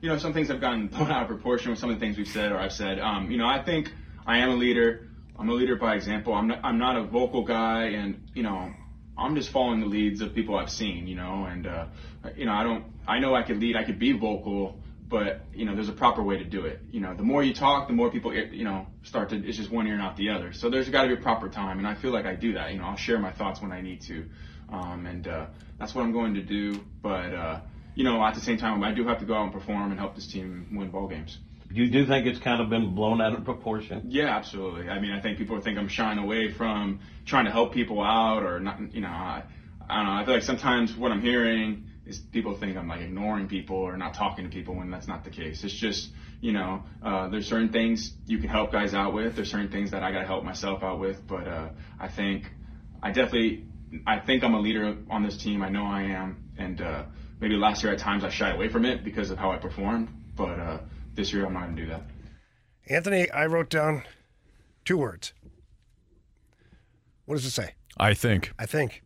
you 0.00 0.08
know, 0.08 0.18
some 0.18 0.32
things 0.32 0.48
have 0.48 0.60
gotten 0.60 0.86
blown 0.88 1.10
out 1.10 1.22
of 1.22 1.28
proportion 1.28 1.70
with 1.70 1.78
some 1.78 1.90
of 1.90 1.96
the 1.98 2.00
things 2.04 2.16
we've 2.16 2.26
said 2.28 2.50
or 2.52 2.58
I've 2.58 2.72
said. 2.72 2.98
Um, 2.98 3.30
you 3.30 3.36
know, 3.38 3.46
I 3.46 3.62
think 3.62 3.92
I 4.26 4.38
am 4.38 4.50
a 4.50 4.54
leader. 4.56 5.08
I'm 5.38 5.48
a 5.48 5.52
leader 5.52 5.76
by 5.76 5.94
example. 5.94 6.34
I'm 6.34 6.48
not, 6.48 6.60
I'm 6.64 6.78
not 6.78 6.96
a 6.96 7.04
vocal 7.04 7.44
guy, 7.44 7.84
and 7.90 8.28
you 8.34 8.42
know, 8.42 8.72
I'm 9.16 9.36
just 9.36 9.50
following 9.50 9.80
the 9.80 9.86
leads 9.86 10.20
of 10.20 10.34
people 10.34 10.56
I've 10.56 10.70
seen. 10.70 11.06
You 11.06 11.14
know, 11.14 11.44
and 11.44 11.66
uh, 11.66 11.86
you 12.34 12.46
know, 12.46 12.52
I 12.52 12.64
don't. 12.64 12.84
I 13.06 13.20
know 13.20 13.34
I 13.34 13.42
could 13.42 13.58
lead. 13.58 13.76
I 13.76 13.84
could 13.84 14.00
be 14.00 14.12
vocal, 14.12 14.80
but 15.08 15.42
you 15.54 15.64
know, 15.64 15.76
there's 15.76 15.88
a 15.88 15.92
proper 15.92 16.24
way 16.24 16.38
to 16.38 16.44
do 16.44 16.64
it. 16.64 16.80
You 16.90 17.00
know, 17.00 17.14
the 17.14 17.22
more 17.22 17.44
you 17.44 17.54
talk, 17.54 17.86
the 17.86 17.94
more 17.94 18.10
people, 18.10 18.34
you 18.34 18.64
know, 18.64 18.88
start 19.04 19.30
to. 19.30 19.36
It's 19.46 19.56
just 19.56 19.70
one 19.70 19.86
ear, 19.86 19.96
not 19.96 20.16
the 20.16 20.30
other. 20.30 20.52
So 20.52 20.70
there's 20.70 20.88
got 20.88 21.02
to 21.02 21.08
be 21.08 21.14
a 21.14 21.22
proper 21.22 21.48
time, 21.48 21.78
and 21.78 21.86
I 21.86 21.94
feel 21.94 22.10
like 22.10 22.26
I 22.26 22.34
do 22.34 22.54
that. 22.54 22.72
You 22.72 22.78
know, 22.78 22.84
I'll 22.84 22.96
share 22.96 23.20
my 23.20 23.32
thoughts 23.32 23.62
when 23.62 23.70
I 23.70 23.80
need 23.80 24.00
to, 24.02 24.24
um, 24.70 25.06
and 25.06 25.28
uh, 25.28 25.46
that's 25.78 25.94
what 25.94 26.02
I'm 26.02 26.12
going 26.12 26.34
to 26.34 26.42
do. 26.42 26.80
But 27.00 27.32
uh, 27.32 27.60
you 27.94 28.02
know, 28.02 28.24
at 28.24 28.34
the 28.34 28.40
same 28.40 28.58
time, 28.58 28.82
I 28.82 28.92
do 28.92 29.06
have 29.06 29.20
to 29.20 29.24
go 29.24 29.34
out 29.34 29.44
and 29.44 29.52
perform 29.52 29.92
and 29.92 30.00
help 30.00 30.16
this 30.16 30.26
team 30.26 30.66
win 30.72 30.90
ball 30.90 31.06
games. 31.06 31.38
You 31.70 31.90
do 31.90 32.06
think 32.06 32.26
it's 32.26 32.38
kind 32.38 32.62
of 32.62 32.70
been 32.70 32.94
blown 32.94 33.20
out 33.20 33.34
of 33.34 33.44
proportion? 33.44 34.02
Yeah, 34.08 34.36
absolutely. 34.36 34.88
I 34.88 35.00
mean, 35.00 35.12
I 35.12 35.20
think 35.20 35.38
people 35.38 35.60
think 35.60 35.78
I'm 35.78 35.88
shying 35.88 36.18
away 36.18 36.52
from 36.52 37.00
trying 37.26 37.44
to 37.46 37.50
help 37.50 37.72
people 37.74 38.02
out 38.02 38.42
or 38.42 38.60
not. 38.60 38.94
You 38.94 39.00
know, 39.00 39.08
I, 39.08 39.42
I 39.88 39.96
don't 39.96 40.06
know. 40.06 40.12
I 40.12 40.24
feel 40.24 40.34
like 40.34 40.42
sometimes 40.42 40.96
what 40.96 41.12
I'm 41.12 41.20
hearing 41.20 41.84
is 42.06 42.18
people 42.18 42.56
think 42.56 42.76
I'm 42.76 42.88
like 42.88 43.00
ignoring 43.00 43.48
people 43.48 43.76
or 43.76 43.96
not 43.96 44.14
talking 44.14 44.44
to 44.44 44.50
people 44.50 44.76
when 44.76 44.90
that's 44.90 45.08
not 45.08 45.24
the 45.24 45.30
case. 45.30 45.64
It's 45.64 45.74
just, 45.74 46.10
you 46.40 46.52
know, 46.52 46.84
uh, 47.02 47.28
there's 47.28 47.46
certain 47.46 47.70
things 47.70 48.12
you 48.26 48.38
can 48.38 48.48
help 48.48 48.70
guys 48.72 48.94
out 48.94 49.12
with. 49.12 49.34
There's 49.34 49.50
certain 49.50 49.70
things 49.70 49.90
that 49.90 50.02
I 50.02 50.12
got 50.12 50.20
to 50.20 50.26
help 50.26 50.44
myself 50.44 50.82
out 50.82 51.00
with. 51.00 51.26
But 51.26 51.48
uh, 51.48 51.68
I 51.98 52.08
think 52.08 52.44
I 53.02 53.08
definitely, 53.08 53.64
I 54.06 54.20
think 54.20 54.44
I'm 54.44 54.54
a 54.54 54.60
leader 54.60 54.96
on 55.10 55.24
this 55.24 55.36
team. 55.36 55.62
I 55.62 55.68
know 55.68 55.84
I 55.84 56.02
am. 56.02 56.44
And 56.56 56.80
uh, 56.80 57.04
maybe 57.40 57.54
last 57.54 57.82
year 57.82 57.92
at 57.92 57.98
times 57.98 58.24
I 58.24 58.30
shied 58.30 58.54
away 58.54 58.68
from 58.68 58.84
it 58.84 59.04
because 59.04 59.30
of 59.30 59.38
how 59.38 59.50
I 59.50 59.58
performed. 59.58 60.08
But 60.36 60.60
uh, 60.60 60.78
this 61.16 61.32
year 61.32 61.46
I'm 61.46 61.54
not 61.54 61.64
going 61.64 61.76
to 61.76 61.82
do 61.82 61.88
that. 61.88 62.02
Anthony, 62.88 63.30
I 63.30 63.46
wrote 63.46 63.70
down 63.70 64.04
two 64.84 64.98
words. 64.98 65.32
What 67.24 67.36
does 67.36 67.44
it 67.44 67.50
say? 67.50 67.74
I 67.96 68.14
think. 68.14 68.52
I 68.58 68.66
think. 68.66 69.02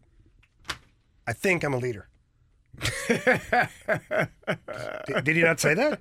I 1.26 1.32
think 1.32 1.64
I'm 1.64 1.72
a 1.72 1.78
leader. 1.78 2.08
did, 3.08 3.22
did 5.24 5.36
he 5.36 5.42
not 5.42 5.60
say 5.60 5.74
that? 5.74 6.00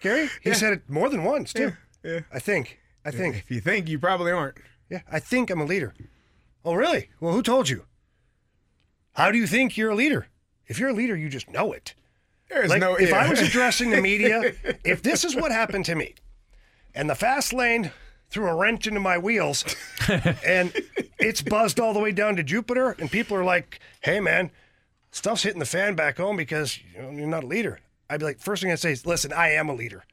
Gary? 0.00 0.28
He 0.42 0.54
said 0.54 0.74
it 0.74 0.88
more 0.88 1.08
than 1.08 1.24
once, 1.24 1.52
too. 1.52 1.72
Yeah. 2.04 2.20
I 2.32 2.38
think. 2.38 2.78
I 3.04 3.10
think. 3.10 3.36
If 3.36 3.50
you 3.50 3.60
think, 3.60 3.88
you 3.88 3.98
probably 3.98 4.32
aren't. 4.32 4.58
Yeah, 4.88 5.02
I 5.10 5.18
think 5.18 5.50
I'm 5.50 5.60
a 5.60 5.64
leader. 5.64 5.94
Oh, 6.64 6.74
really? 6.74 7.10
Well, 7.20 7.32
who 7.32 7.42
told 7.42 7.68
you? 7.68 7.84
How 9.14 9.30
do 9.30 9.38
you 9.38 9.46
think 9.46 9.76
you're 9.76 9.90
a 9.90 9.94
leader? 9.94 10.28
If 10.66 10.78
you're 10.78 10.90
a 10.90 10.94
leader, 10.94 11.16
you 11.16 11.28
just 11.28 11.50
know 11.50 11.72
it. 11.72 11.94
There's 12.50 12.68
Like, 12.70 12.80
no. 12.80 12.96
if 12.96 13.12
I 13.12 13.28
was 13.30 13.40
addressing 13.40 13.90
the 13.90 14.00
media, 14.00 14.52
if 14.84 15.02
this 15.02 15.24
is 15.24 15.34
what 15.34 15.52
happened 15.52 15.84
to 15.86 15.94
me, 15.94 16.14
and 16.94 17.08
the 17.08 17.14
fast 17.14 17.52
lane 17.52 17.92
threw 18.28 18.46
a 18.48 18.54
wrench 18.54 18.86
into 18.86 19.00
my 19.00 19.16
wheels, 19.18 19.64
and 20.46 20.72
it's 21.18 21.40
buzzed 21.42 21.80
all 21.80 21.92
the 21.92 22.00
way 22.00 22.12
down 22.12 22.36
to 22.36 22.42
Jupiter, 22.42 22.90
and 22.98 23.10
people 23.10 23.36
are 23.36 23.44
like, 23.44 23.78
"Hey, 24.00 24.20
man, 24.20 24.50
stuff's 25.10 25.42
hitting 25.44 25.60
the 25.60 25.64
fan 25.66 25.94
back 25.94 26.16
home 26.18 26.36
because 26.36 26.78
you 26.94 27.02
know, 27.02 27.10
you're 27.10 27.26
not 27.26 27.44
a 27.44 27.46
leader." 27.48 27.80
I'd 28.08 28.18
be 28.20 28.26
like, 28.26 28.40
first 28.40 28.62
thing 28.62 28.72
I'd 28.72 28.80
say 28.80 28.92
is, 28.92 29.06
"Listen, 29.06 29.32
I 29.32 29.50
am 29.52 29.68
a 29.68 29.74
leader. 29.74 30.04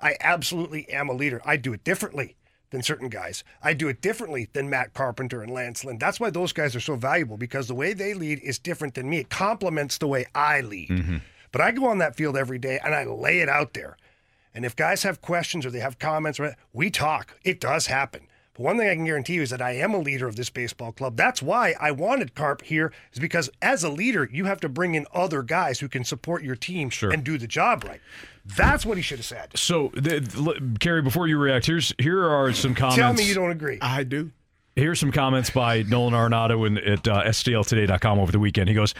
I 0.00 0.16
absolutely 0.20 0.88
am 0.90 1.08
a 1.08 1.12
leader. 1.12 1.40
I 1.44 1.56
do 1.56 1.72
it 1.72 1.84
differently." 1.84 2.36
Than 2.70 2.82
certain 2.82 3.08
guys. 3.08 3.44
I 3.62 3.74
do 3.74 3.86
it 3.86 4.00
differently 4.02 4.48
than 4.52 4.68
Matt 4.68 4.92
Carpenter 4.92 5.40
and 5.40 5.52
Lance 5.52 5.84
Lynn. 5.84 5.98
That's 5.98 6.18
why 6.18 6.30
those 6.30 6.52
guys 6.52 6.74
are 6.74 6.80
so 6.80 6.96
valuable 6.96 7.36
because 7.36 7.68
the 7.68 7.76
way 7.76 7.92
they 7.92 8.12
lead 8.12 8.40
is 8.40 8.58
different 8.58 8.94
than 8.94 9.08
me. 9.08 9.18
It 9.18 9.30
complements 9.30 9.98
the 9.98 10.08
way 10.08 10.26
I 10.34 10.62
lead. 10.62 10.88
Mm-hmm. 10.88 11.16
But 11.56 11.64
I 11.64 11.70
go 11.70 11.86
on 11.86 11.96
that 12.00 12.16
field 12.16 12.36
every 12.36 12.58
day 12.58 12.78
and 12.84 12.94
I 12.94 13.04
lay 13.04 13.38
it 13.40 13.48
out 13.48 13.72
there. 13.72 13.96
And 14.54 14.66
if 14.66 14.76
guys 14.76 15.04
have 15.04 15.22
questions 15.22 15.64
or 15.64 15.70
they 15.70 15.80
have 15.80 15.98
comments, 15.98 16.38
we 16.74 16.90
talk. 16.90 17.38
It 17.44 17.60
does 17.60 17.86
happen. 17.86 18.26
But 18.52 18.62
one 18.62 18.76
thing 18.76 18.90
I 18.90 18.94
can 18.94 19.06
guarantee 19.06 19.36
you 19.36 19.40
is 19.40 19.48
that 19.48 19.62
I 19.62 19.70
am 19.70 19.94
a 19.94 19.98
leader 19.98 20.26
of 20.28 20.36
this 20.36 20.50
baseball 20.50 20.92
club. 20.92 21.16
That's 21.16 21.40
why 21.40 21.74
I 21.80 21.92
wanted 21.92 22.34
Carp 22.34 22.60
here, 22.60 22.92
is 23.10 23.18
because 23.18 23.48
as 23.62 23.82
a 23.82 23.88
leader, 23.88 24.28
you 24.30 24.44
have 24.44 24.60
to 24.60 24.68
bring 24.68 24.94
in 24.96 25.06
other 25.14 25.42
guys 25.42 25.80
who 25.80 25.88
can 25.88 26.04
support 26.04 26.44
your 26.44 26.56
team 26.56 26.90
and 27.00 27.24
do 27.24 27.38
the 27.38 27.46
job 27.46 27.84
right. 27.84 28.02
That's 28.44 28.84
what 28.84 28.98
he 28.98 29.02
should 29.02 29.20
have 29.20 29.24
said. 29.24 29.56
So, 29.56 29.92
the, 29.94 30.30
l- 30.36 30.76
Kerry, 30.78 31.00
before 31.00 31.26
you 31.26 31.38
react, 31.38 31.64
here's 31.64 31.94
here 31.98 32.22
are 32.22 32.52
some 32.52 32.74
comments. 32.74 32.96
Tell 32.96 33.14
me 33.14 33.26
you 33.26 33.34
don't 33.34 33.50
agree. 33.50 33.78
I 33.80 34.02
do. 34.02 34.30
Here's 34.74 35.00
some 35.00 35.10
comments 35.10 35.48
by 35.48 35.84
Nolan 35.84 36.12
Arenado 36.12 36.66
in, 36.66 36.76
at 36.76 37.08
uh, 37.08 37.24
STLtoday.com 37.24 38.18
over 38.18 38.30
the 38.30 38.38
weekend. 38.38 38.68
He 38.68 38.74
goes, 38.74 38.94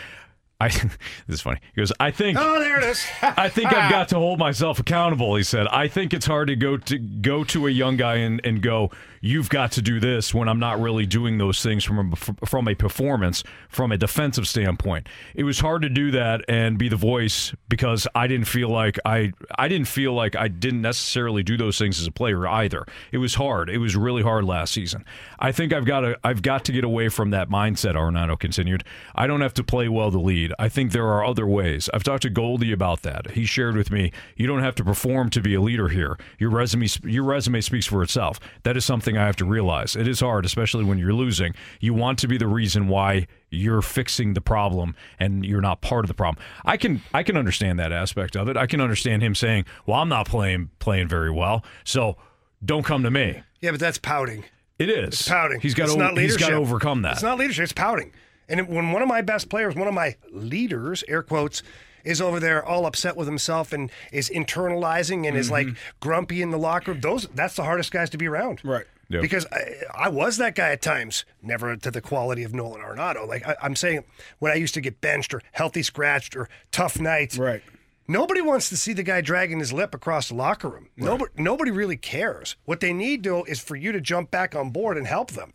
I 0.58 0.68
this 0.68 0.88
is 1.28 1.40
funny. 1.40 1.60
He 1.74 1.80
goes, 1.80 1.92
I 2.00 2.10
think 2.10 2.38
Oh, 2.40 2.58
there 2.58 2.78
it 2.78 2.84
is. 2.84 3.04
I 3.22 3.48
think 3.48 3.72
I've 3.72 3.90
got 3.90 4.08
to 4.10 4.16
hold 4.16 4.38
myself 4.38 4.78
accountable. 4.78 5.36
He 5.36 5.42
said, 5.42 5.66
I 5.68 5.88
think 5.88 6.14
it's 6.14 6.26
hard 6.26 6.48
to 6.48 6.56
go 6.56 6.76
to 6.78 6.98
go 6.98 7.44
to 7.44 7.66
a 7.66 7.70
young 7.70 7.96
guy 7.96 8.16
and, 8.16 8.40
and 8.44 8.62
go, 8.62 8.90
you've 9.20 9.48
got 9.48 9.72
to 9.72 9.82
do 9.82 10.00
this 10.00 10.34
when 10.34 10.48
I'm 10.48 10.58
not 10.58 10.80
really 10.80 11.06
doing 11.06 11.38
those 11.38 11.62
things 11.62 11.84
from 11.84 12.12
a, 12.12 12.16
from 12.46 12.68
a 12.68 12.74
performance, 12.74 13.44
from 13.68 13.92
a 13.92 13.96
defensive 13.96 14.48
standpoint. 14.48 15.08
It 15.34 15.44
was 15.44 15.60
hard 15.60 15.82
to 15.82 15.88
do 15.88 16.10
that 16.12 16.44
and 16.48 16.78
be 16.78 16.88
the 16.88 16.96
voice 16.96 17.54
because 17.68 18.06
I 18.14 18.26
didn't 18.26 18.46
feel 18.46 18.68
like 18.68 18.98
I 19.04 19.32
I 19.58 19.68
didn't 19.68 19.88
feel 19.88 20.12
like 20.12 20.36
I 20.36 20.48
didn't 20.48 20.82
necessarily 20.82 21.42
do 21.42 21.56
those 21.56 21.78
things 21.78 22.00
as 22.00 22.06
a 22.06 22.12
player 22.12 22.46
either. 22.46 22.86
It 23.12 23.18
was 23.18 23.34
hard. 23.34 23.70
It 23.70 23.78
was 23.78 23.96
really 23.96 24.22
hard 24.22 24.44
last 24.44 24.72
season. 24.72 25.04
I 25.38 25.52
think 25.52 25.72
I've 25.72 25.84
got 25.84 26.00
to 26.00 26.18
I've 26.24 26.42
got 26.42 26.64
to 26.66 26.72
get 26.72 26.84
away 26.84 27.08
from 27.08 27.30
that 27.30 27.48
mindset. 27.48 27.94
Arenado 27.94 28.38
continued. 28.38 28.84
I 29.14 29.26
don't 29.26 29.40
have 29.40 29.54
to 29.54 29.64
play 29.64 29.88
well 29.88 30.10
to 30.10 30.18
lead. 30.18 30.52
I 30.58 30.68
think 30.68 30.92
there 30.92 31.06
are 31.06 31.24
other 31.24 31.46
ways. 31.46 31.88
I've 31.92 32.04
talked 32.04 32.22
to 32.22 32.30
Goldie 32.30 32.72
about 32.72 33.02
that. 33.02 33.32
He 33.32 33.44
shared 33.44 33.76
with 33.76 33.90
me, 33.90 34.12
you 34.36 34.46
don't 34.46 34.62
have 34.62 34.74
to 34.76 34.84
perform 34.84 35.30
to 35.30 35.40
be 35.40 35.54
a 35.54 35.60
leader 35.60 35.88
here. 35.88 36.18
Your 36.38 36.50
resume 36.50 36.86
your 37.04 37.24
resume 37.24 37.60
speaks 37.60 37.86
for 37.86 38.02
itself. 38.02 38.40
That 38.62 38.76
is 38.76 38.84
something 38.84 39.05
I 39.14 39.26
have 39.26 39.36
to 39.36 39.44
realize. 39.44 39.94
It 39.94 40.08
is 40.08 40.20
hard, 40.20 40.46
especially 40.46 40.84
when 40.84 40.96
you're 40.98 41.12
losing. 41.12 41.54
You 41.80 41.92
want 41.92 42.18
to 42.20 42.28
be 42.28 42.38
the 42.38 42.46
reason 42.46 42.88
why 42.88 43.26
you're 43.50 43.82
fixing 43.82 44.32
the 44.32 44.40
problem 44.40 44.96
and 45.18 45.44
you're 45.44 45.60
not 45.60 45.82
part 45.82 46.04
of 46.06 46.08
the 46.08 46.14
problem. 46.14 46.42
I 46.64 46.78
can 46.78 47.02
I 47.12 47.22
can 47.22 47.36
understand 47.36 47.78
that 47.78 47.92
aspect 47.92 48.36
of 48.36 48.48
it. 48.48 48.56
I 48.56 48.66
can 48.66 48.80
understand 48.80 49.22
him 49.22 49.34
saying, 49.34 49.66
"Well, 49.84 50.00
I'm 50.00 50.08
not 50.08 50.26
playing 50.26 50.70
playing 50.78 51.08
very 51.08 51.30
well, 51.30 51.62
so 51.84 52.16
don't 52.64 52.84
come 52.84 53.02
to 53.02 53.10
me." 53.10 53.42
Yeah, 53.60 53.72
but 53.72 53.80
that's 53.80 53.98
pouting. 53.98 54.44
It 54.78 54.88
is 54.88 55.08
It's 55.20 55.28
pouting. 55.28 55.60
He's 55.60 55.74
got 55.74 55.84
it's 55.84 55.92
to 55.92 55.98
not 55.98 56.10
he's 56.12 56.32
leadership. 56.32 56.40
got 56.40 56.48
to 56.50 56.56
overcome 56.56 57.02
that. 57.02 57.12
It's 57.12 57.22
not 57.22 57.38
leadership. 57.38 57.64
It's 57.64 57.72
pouting. 57.72 58.12
And 58.48 58.68
when 58.68 58.92
one 58.92 59.02
of 59.02 59.08
my 59.08 59.22
best 59.22 59.48
players, 59.48 59.74
one 59.74 59.88
of 59.88 59.94
my 59.94 60.16
leaders, 60.30 61.02
air 61.08 61.22
quotes, 61.22 61.62
is 62.04 62.20
over 62.20 62.38
there 62.38 62.64
all 62.64 62.86
upset 62.86 63.16
with 63.16 63.26
himself 63.26 63.72
and 63.72 63.90
is 64.12 64.30
internalizing 64.30 65.26
and 65.26 65.36
is 65.36 65.50
like 65.50 65.66
Mm-hmm. 65.66 65.76
grumpy 66.00 66.42
in 66.42 66.50
the 66.50 66.58
locker 66.58 66.92
room, 66.92 67.00
those 67.00 67.26
that's 67.34 67.56
the 67.56 67.64
hardest 67.64 67.90
guys 67.90 68.10
to 68.10 68.18
be 68.18 68.28
around. 68.28 68.60
Right. 68.62 68.84
Yep. 69.08 69.22
Because 69.22 69.46
I, 69.52 69.82
I 69.94 70.08
was 70.08 70.36
that 70.38 70.54
guy 70.54 70.70
at 70.70 70.82
times, 70.82 71.24
never 71.42 71.76
to 71.76 71.90
the 71.90 72.00
quality 72.00 72.42
of 72.42 72.52
Nolan 72.52 72.80
Arenado. 72.80 73.26
Like 73.26 73.46
I, 73.46 73.56
I'm 73.62 73.76
saying, 73.76 74.04
when 74.40 74.50
I 74.50 74.56
used 74.56 74.74
to 74.74 74.80
get 74.80 75.00
benched 75.00 75.32
or 75.32 75.42
healthy 75.52 75.82
scratched 75.82 76.36
or 76.36 76.48
tough 76.72 76.98
nights, 76.98 77.38
Right. 77.38 77.62
Nobody 78.08 78.40
wants 78.40 78.68
to 78.68 78.76
see 78.76 78.92
the 78.92 79.02
guy 79.02 79.20
dragging 79.20 79.58
his 79.58 79.72
lip 79.72 79.92
across 79.92 80.28
the 80.28 80.34
locker 80.34 80.68
room. 80.68 80.88
Nobody, 80.96 81.32
nobody 81.36 81.72
really 81.72 81.96
cares. 81.96 82.54
What 82.64 82.78
they 82.78 82.92
need 82.92 83.24
though 83.24 83.42
is 83.44 83.58
for 83.58 83.74
you 83.74 83.90
to 83.90 84.00
jump 84.00 84.30
back 84.30 84.54
on 84.54 84.70
board 84.70 84.96
and 84.96 85.06
help 85.06 85.32
them. 85.32 85.52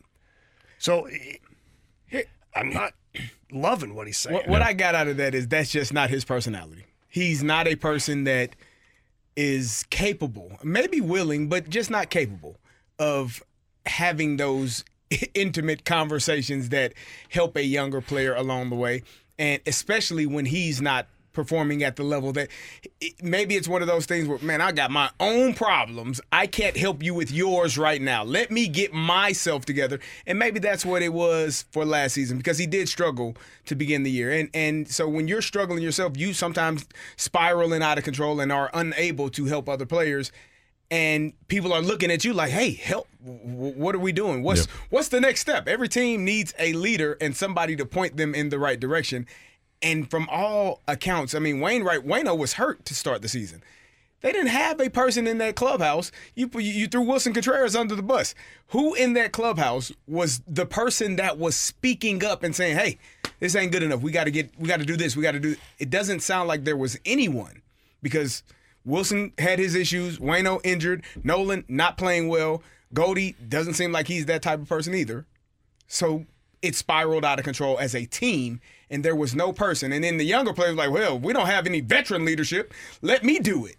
So 0.77 1.07
I'm 2.53 2.71
not 2.71 2.93
loving 3.51 3.95
what 3.95 4.07
he's 4.07 4.17
saying. 4.17 4.35
What, 4.35 4.47
what 4.47 4.61
I 4.61 4.73
got 4.73 4.95
out 4.95 5.07
of 5.07 5.17
that 5.17 5.33
is 5.33 5.47
that's 5.47 5.71
just 5.71 5.93
not 5.93 6.09
his 6.09 6.25
personality. 6.25 6.85
He's 7.07 7.43
not 7.43 7.67
a 7.67 7.75
person 7.75 8.25
that 8.25 8.55
is 9.35 9.85
capable, 9.89 10.57
maybe 10.63 10.99
willing, 10.99 11.47
but 11.47 11.69
just 11.69 11.89
not 11.89 12.09
capable 12.09 12.57
of 13.01 13.43
having 13.87 14.37
those 14.37 14.85
intimate 15.33 15.83
conversations 15.83 16.69
that 16.69 16.93
help 17.29 17.57
a 17.57 17.63
younger 17.63 17.99
player 17.99 18.35
along 18.35 18.69
the 18.69 18.75
way. 18.75 19.01
And 19.39 19.59
especially 19.65 20.27
when 20.27 20.45
he's 20.45 20.81
not 20.81 21.07
performing 21.33 21.81
at 21.81 21.95
the 21.95 22.03
level 22.03 22.33
that 22.33 22.49
maybe 23.23 23.55
it's 23.55 23.67
one 23.67 23.81
of 23.81 23.87
those 23.87 24.05
things 24.05 24.27
where, 24.27 24.37
man, 24.39 24.61
I 24.61 24.71
got 24.71 24.91
my 24.91 25.09
own 25.19 25.53
problems. 25.53 26.21
I 26.31 26.45
can't 26.45 26.77
help 26.77 27.01
you 27.01 27.13
with 27.13 27.31
yours 27.31 27.77
right 27.77 28.01
now. 28.01 28.23
Let 28.23 28.51
me 28.51 28.67
get 28.67 28.93
myself 28.93 29.65
together. 29.65 29.99
And 30.27 30.37
maybe 30.37 30.59
that's 30.59 30.85
what 30.85 31.01
it 31.01 31.13
was 31.13 31.65
for 31.71 31.85
last 31.85 32.13
season 32.13 32.37
because 32.37 32.57
he 32.57 32.67
did 32.67 32.87
struggle 32.89 33.35
to 33.65 33.75
begin 33.75 34.03
the 34.03 34.11
year. 34.11 34.31
And 34.31 34.49
and 34.53 34.87
so 34.87 35.07
when 35.07 35.27
you're 35.27 35.41
struggling 35.41 35.81
yourself, 35.81 36.17
you 36.17 36.33
sometimes 36.33 36.85
spiraling 37.15 37.81
out 37.81 37.97
of 37.97 38.03
control 38.03 38.39
and 38.39 38.51
are 38.51 38.69
unable 38.73 39.29
to 39.31 39.45
help 39.45 39.67
other 39.69 39.85
players. 39.85 40.31
And 40.91 41.31
people 41.47 41.71
are 41.71 41.81
looking 41.81 42.11
at 42.11 42.25
you 42.25 42.33
like, 42.33 42.51
"Hey, 42.51 42.71
help! 42.73 43.07
W- 43.25 43.73
What 43.73 43.95
are 43.95 43.99
we 43.99 44.11
doing? 44.11 44.43
What's 44.43 44.65
what's 44.89 45.07
the 45.07 45.21
next 45.21 45.39
step?" 45.39 45.67
Every 45.67 45.87
team 45.87 46.25
needs 46.25 46.53
a 46.59 46.73
leader 46.73 47.17
and 47.21 47.35
somebody 47.35 47.77
to 47.77 47.85
point 47.85 48.17
them 48.17 48.35
in 48.35 48.49
the 48.49 48.59
right 48.59 48.77
direction. 48.79 49.25
And 49.81 50.09
from 50.11 50.27
all 50.29 50.81
accounts, 50.89 51.33
I 51.33 51.39
mean, 51.39 51.59
Wainwright, 51.61 52.05
Wayno 52.05 52.37
was 52.37 52.53
hurt 52.53 52.83
to 52.85 52.93
start 52.93 53.21
the 53.21 53.29
season. 53.29 53.63
They 54.19 54.31
didn't 54.33 54.49
have 54.49 54.79
a 54.79 54.89
person 54.89 55.25
in 55.27 55.37
that 55.39 55.55
clubhouse. 55.55 56.11
You 56.35 56.49
you 56.59 56.87
threw 56.87 57.01
Willson 57.05 57.33
Contreras 57.33 57.73
under 57.75 57.95
the 57.95 58.03
bus. 58.03 58.35
Who 58.67 58.93
in 58.93 59.13
that 59.13 59.31
clubhouse 59.31 59.93
was 60.07 60.41
the 60.45 60.65
person 60.65 61.15
that 61.15 61.37
was 61.39 61.55
speaking 61.55 62.21
up 62.23 62.43
and 62.43 62.53
saying, 62.53 62.77
"Hey, 62.77 62.97
this 63.39 63.55
ain't 63.55 63.71
good 63.71 63.81
enough. 63.81 64.01
We 64.01 64.11
got 64.11 64.25
to 64.25 64.31
get 64.31 64.51
we 64.59 64.67
got 64.67 64.79
to 64.81 64.85
do 64.85 64.97
this. 64.97 65.15
We 65.15 65.23
got 65.23 65.31
to 65.31 65.39
do." 65.39 65.55
It 65.79 65.89
doesn't 65.89 66.19
sound 66.19 66.49
like 66.49 66.65
there 66.65 66.77
was 66.77 66.99
anyone 67.05 67.61
because 68.03 68.43
Wilson 68.85 69.33
had 69.37 69.59
his 69.59 69.75
issues, 69.75 70.19
Wayno 70.19 70.59
injured, 70.63 71.03
Nolan 71.23 71.65
not 71.67 71.97
playing 71.97 72.27
well, 72.27 72.63
Goldie 72.93 73.35
doesn't 73.47 73.75
seem 73.75 73.91
like 73.91 74.07
he's 74.07 74.25
that 74.25 74.41
type 74.41 74.59
of 74.59 74.67
person 74.67 74.93
either. 74.93 75.25
So 75.87 76.25
it 76.61 76.75
spiraled 76.75 77.25
out 77.25 77.39
of 77.39 77.45
control 77.45 77.77
as 77.79 77.95
a 77.95 78.05
team, 78.05 78.61
and 78.89 79.03
there 79.03 79.15
was 79.15 79.35
no 79.35 79.53
person. 79.53 79.91
And 79.91 80.03
then 80.03 80.17
the 80.17 80.25
younger 80.25 80.53
players 80.53 80.75
like, 80.75 80.91
well, 80.91 81.17
we 81.17 81.33
don't 81.33 81.47
have 81.47 81.65
any 81.65 81.81
veteran 81.81 82.25
leadership. 82.25 82.73
Let 83.01 83.23
me 83.23 83.39
do 83.39 83.65
it. 83.65 83.77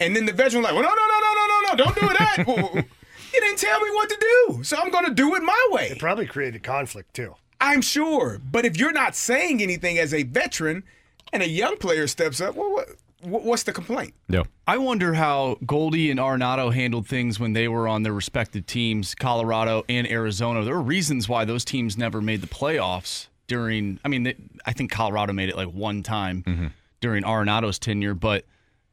And 0.00 0.14
then 0.14 0.26
the 0.26 0.32
veteran 0.32 0.62
like, 0.62 0.74
well, 0.74 0.82
no, 0.82 0.88
no, 0.88 0.94
no, 0.94 1.20
no, 1.20 1.34
no, 1.34 1.46
no, 1.46 1.68
no, 1.68 1.84
don't 1.84 1.94
do 1.94 2.08
that. 2.08 2.44
Well, 2.46 2.84
you 3.32 3.40
didn't 3.40 3.58
tell 3.58 3.80
me 3.80 3.90
what 3.90 4.08
to 4.10 4.16
do, 4.20 4.62
so 4.62 4.76
I'm 4.76 4.90
going 4.90 5.06
to 5.06 5.10
do 5.12 5.34
it 5.34 5.42
my 5.42 5.68
way. 5.70 5.88
It 5.88 5.98
probably 5.98 6.26
created 6.26 6.62
conflict 6.62 7.14
too. 7.14 7.34
I'm 7.60 7.82
sure. 7.82 8.40
But 8.50 8.64
if 8.64 8.76
you're 8.76 8.92
not 8.92 9.16
saying 9.16 9.60
anything 9.60 9.98
as 9.98 10.14
a 10.14 10.22
veteran 10.22 10.84
and 11.32 11.42
a 11.42 11.48
young 11.48 11.76
player 11.76 12.06
steps 12.06 12.40
up, 12.40 12.54
well, 12.54 12.70
what, 12.70 12.90
what's 13.24 13.62
the 13.62 13.72
complaint? 13.72 14.14
Yeah. 14.28 14.42
I 14.66 14.78
wonder 14.78 15.14
how 15.14 15.56
Goldie 15.66 16.10
and 16.10 16.20
Arenado 16.20 16.72
handled 16.72 17.06
things 17.06 17.40
when 17.40 17.52
they 17.52 17.68
were 17.68 17.88
on 17.88 18.02
their 18.02 18.12
respective 18.12 18.66
teams, 18.66 19.14
Colorado 19.14 19.84
and 19.88 20.10
Arizona. 20.10 20.64
There 20.64 20.74
are 20.74 20.82
reasons 20.82 21.28
why 21.28 21.44
those 21.44 21.64
teams 21.64 21.96
never 21.96 22.20
made 22.20 22.40
the 22.40 22.46
playoffs 22.46 23.28
during. 23.46 23.98
I 24.04 24.08
mean, 24.08 24.24
they, 24.24 24.36
I 24.66 24.72
think 24.72 24.90
Colorado 24.90 25.32
made 25.32 25.48
it 25.48 25.56
like 25.56 25.68
one 25.68 26.02
time 26.02 26.42
mm-hmm. 26.46 26.66
during 27.00 27.24
Arenado's 27.24 27.78
tenure, 27.78 28.14
but 28.14 28.44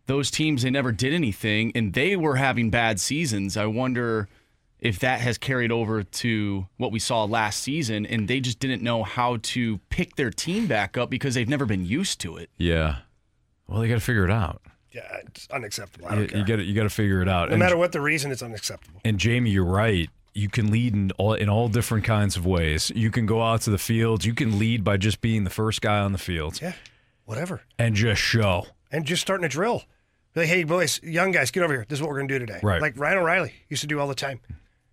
those 0.08 0.32
teams 0.32 0.64
they 0.64 0.70
never 0.70 0.92
did 0.92 1.14
anything, 1.14 1.72
and 1.76 1.94
they 1.94 2.16
were 2.16 2.36
having 2.36 2.70
bad 2.70 3.00
seasons. 3.00 3.56
I 3.58 3.66
wonder 3.66 4.28
if 4.80 5.00
that 5.00 5.22
has 5.22 5.38
carried 5.38 5.72
over 5.72 6.04
to 6.04 6.68
what 6.78 6.92
we 6.92 7.00
saw 7.00 7.24
last 7.24 7.62
season, 7.62 8.06
and 8.06 8.28
they 8.28 8.40
just 8.40 8.60
didn't 8.60 8.82
know 8.82 9.04
how 9.04 9.38
to 9.42 9.78
pick 9.90 10.16
their 10.16 10.32
team 10.32 10.66
back 10.68 10.98
up 10.98 11.10
because 11.10 11.36
they've 11.36 11.48
never 11.48 11.66
been 11.66 11.86
used 11.86 12.20
to 12.22 12.38
it. 12.38 12.50
Yeah. 12.58 12.98
Well, 13.72 13.82
they 13.82 13.88
got 13.88 13.96
to 13.96 14.00
figure 14.02 14.26
it 14.26 14.32
out. 14.32 14.62
Yeah, 14.92 15.02
it's 15.26 15.48
unacceptable. 15.50 16.08
I 16.10 16.12
You, 16.14 16.20
don't 16.20 16.28
care. 16.30 16.40
you 16.40 16.46
got 16.46 16.56
to 16.58 16.64
you 16.64 16.74
got 16.76 16.84
to 16.84 16.90
figure 16.90 17.22
it 17.22 17.30
out. 17.30 17.48
no 17.48 17.54
And- 17.54 17.60
matter 17.60 17.78
what 17.78 17.94
the 17.94 18.02
reason, 18.02 18.32
it's 18.32 18.44
unacceptable. 18.44 19.00
And 19.06 19.18
Jamie, 19.18 19.50
you're 19.52 19.64
right. 19.64 20.10
You 20.34 20.50
can 20.50 20.70
lead 20.72 20.94
in 20.94 21.12
all 21.18 21.34
in 21.34 21.48
all 21.50 21.70
different 21.70 22.04
kinds 22.04 22.36
of 22.36 22.46
ways. 22.46 22.92
You 22.96 23.10
can 23.12 23.26
go 23.26 23.42
out 23.42 23.62
to 23.62 23.70
the 23.70 23.78
fields. 23.78 24.26
You 24.26 24.34
can 24.34 24.60
lead 24.60 24.84
by 24.84 24.98
just 24.98 25.22
being 25.22 25.46
the 25.46 25.50
first 25.50 25.82
guy 25.82 26.00
on 26.00 26.12
the 26.12 26.18
field 26.18 26.62
Yeah, 26.62 26.74
whatever. 27.26 27.62
and 27.80 27.96
just 27.96 28.22
show. 28.22 28.68
And 28.92 29.06
just 29.06 29.22
starting 29.22 29.46
a 29.46 29.50
drill. 29.50 29.84
Be 30.34 30.42
Like, 30.42 30.50
hey, 30.50 30.64
boys, 30.66 31.02
young 31.04 31.32
guys, 31.32 31.52
get 31.52 31.64
over 31.64 31.74
here. 31.74 31.86
This 31.88 31.98
is 32.00 32.02
what 32.02 32.10
we're 32.10 32.18
going 32.18 32.28
to 32.30 32.40
do 32.40 32.46
today. 32.46 32.60
Right. 32.64 32.82
Like 32.82 32.98
Ryan 32.98 33.18
O'Reilly 33.20 33.54
used 33.70 33.82
to 33.82 33.88
do 33.88 34.00
all 34.00 34.08
the 34.08 34.16
time. 34.16 34.40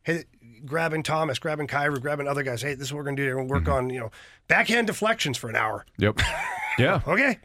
Hey, 0.02 0.24
grabbing 0.64 1.02
Thomas, 1.04 1.38
grabbing 1.38 1.66
Kyrou, 1.68 2.00
grabbing 2.00 2.26
other 2.28 2.42
guys. 2.42 2.62
Hey, 2.62 2.74
this 2.74 2.88
is 2.88 2.92
what 2.92 2.98
we're 2.98 3.04
going 3.04 3.16
to 3.16 3.22
do. 3.22 3.26
Today. 3.26 3.34
We're 3.34 3.46
going 3.46 3.48
to 3.48 3.52
work 3.54 3.62
mm-hmm. 3.64 3.86
on, 3.86 3.90
you 3.90 4.00
know, 4.00 4.10
backhand 4.48 4.86
deflections 4.88 5.36
for 5.38 5.48
an 5.50 5.56
hour. 5.56 5.84
Yep. 5.98 6.20
Yeah. 6.78 7.00
Okay. 7.08 7.38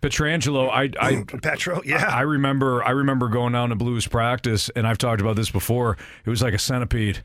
Pietrangelo, 0.00 0.70
I 0.70 0.90
I 1.00 1.22
Petro, 1.42 1.80
yeah. 1.84 2.08
I 2.12 2.22
remember 2.22 2.82
I 2.84 2.90
remember 2.90 3.28
going 3.28 3.52
down 3.52 3.70
to 3.70 3.74
blues 3.74 4.06
practice 4.06 4.70
and 4.76 4.86
I've 4.86 4.98
talked 4.98 5.20
about 5.20 5.36
this 5.36 5.50
before. 5.50 5.96
It 6.24 6.30
was 6.30 6.42
like 6.42 6.54
a 6.54 6.58
centipede, 6.58 7.24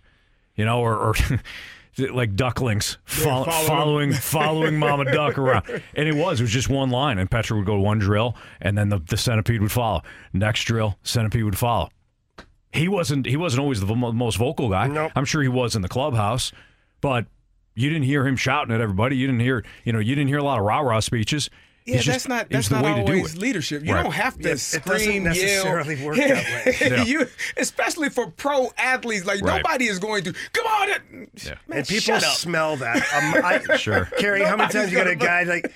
you 0.55 0.65
know, 0.65 0.79
or, 0.79 0.95
or 0.95 1.13
like 2.11 2.35
ducklings 2.35 2.97
fol- 3.05 3.45
following 3.45 3.67
following 3.67 4.13
following 4.13 4.77
Mama 4.77 5.05
Duck 5.11 5.37
around. 5.37 5.65
And 5.95 6.07
it 6.07 6.15
was 6.15 6.39
it 6.39 6.43
was 6.43 6.51
just 6.51 6.69
one 6.69 6.89
line 6.89 7.19
and 7.19 7.29
Petra 7.29 7.57
would 7.57 7.65
go 7.65 7.79
one 7.79 7.99
drill 7.99 8.35
and 8.61 8.77
then 8.77 8.89
the, 8.89 8.99
the 8.99 9.17
centipede 9.17 9.61
would 9.61 9.71
follow. 9.71 10.01
Next 10.33 10.63
drill, 10.63 10.97
centipede 11.03 11.43
would 11.43 11.57
follow. 11.57 11.89
He 12.71 12.87
wasn't 12.87 13.27
he 13.27 13.37
wasn't 13.37 13.61
always 13.61 13.79
the 13.79 13.85
vo- 13.85 13.95
most 14.11 14.37
vocal 14.37 14.69
guy. 14.69 14.87
Nope. 14.87 15.11
I'm 15.15 15.25
sure 15.25 15.43
he 15.43 15.47
was 15.47 15.75
in 15.75 15.83
the 15.83 15.87
clubhouse, 15.89 16.51
but 17.01 17.27
you 17.75 17.89
didn't 17.89 18.05
hear 18.05 18.25
him 18.25 18.35
shouting 18.35 18.73
at 18.73 18.81
everybody. 18.81 19.15
You 19.17 19.27
didn't 19.27 19.41
hear, 19.41 19.63
you 19.83 19.93
know, 19.93 19.99
you 19.99 20.15
didn't 20.15 20.27
hear 20.27 20.37
a 20.39 20.43
lot 20.43 20.59
of 20.59 20.65
rah 20.65 20.79
rah 20.79 20.99
speeches. 20.99 21.49
Yeah, 21.85 21.95
It's 21.97 22.05
that's 22.05 22.15
just- 22.15 22.29
not 22.29 22.49
that's 22.49 22.71
not 22.71 22.83
way 22.83 22.93
to 22.95 23.03
do 23.03 23.13
always 23.17 23.35
leadership. 23.35 23.83
You 23.83 23.93
Right. 23.93 24.03
don't 24.03 24.13
have 24.13 24.37
to 24.37 24.47
Yeah, 24.47 24.53
it 24.53 24.59
scream, 24.59 25.23
necessarily 25.23 25.95
yell. 25.95 26.05
work 26.07 26.15
that 26.17 26.65
way. 26.65 26.77
Yeah. 26.81 27.03
you, 27.03 27.27
especially 27.57 28.09
for 28.09 28.27
pro 28.27 28.71
athletes, 28.77 29.25
like 29.25 29.41
Right. 29.41 29.57
nobody 29.63 29.87
is 29.87 29.99
going 29.99 30.23
to 30.23 30.33
come 30.53 30.65
on. 30.65 30.89
it- 30.89 31.01
Yeah. 31.43 31.53
Man, 31.67 31.79
and 31.79 31.87
people 31.87 32.01
shut 32.01 32.23
up. 32.23 32.35
smell 32.35 32.77
that. 32.77 32.95
Um, 32.97 33.43
I, 33.43 33.75
Sure. 33.77 34.05
Kerry, 34.17 34.43
how 34.43 34.55
many 34.55 34.71
times 34.71 34.91
you 34.91 34.97
got 34.97 35.07
a 35.07 35.15
guy 35.15 35.43
like 35.43 35.71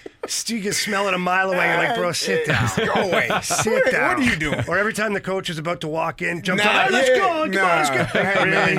you 0.47 0.61
can 0.61 0.71
smell 0.73 1.07
it 1.09 1.13
a 1.13 1.17
mile 1.17 1.49
away? 1.51 1.67
You're 1.67 1.77
like, 1.89 1.95
bro, 1.95 2.11
sit 2.13 2.45
down. 2.47 2.69
Go 2.77 2.93
away. 3.01 3.29
Sit 3.41 3.73
What- 3.73 3.91
down. 3.91 4.17
What 4.17 4.19
are 4.27 4.29
you 4.29 4.35
doing? 4.37 4.63
Or 4.67 4.77
every 4.77 4.93
time 4.93 5.13
the 5.13 5.19
coach 5.21 5.49
is 5.49 5.57
about 5.57 5.81
to 5.81 5.87
walk 5.87 6.21
in, 6.21 6.41
jumps 6.41 6.63
Nah, 6.63 6.69
on, 6.69 6.85
"Hey, 6.85 6.91
let's 6.91 7.09
go, 7.09 7.17
come 7.19 7.51
nah. 7.51 7.61
on, 7.63 7.77
let's 7.77 7.89
go. 7.89 8.03
Hey, 8.19 8.43
really? 8.45 8.73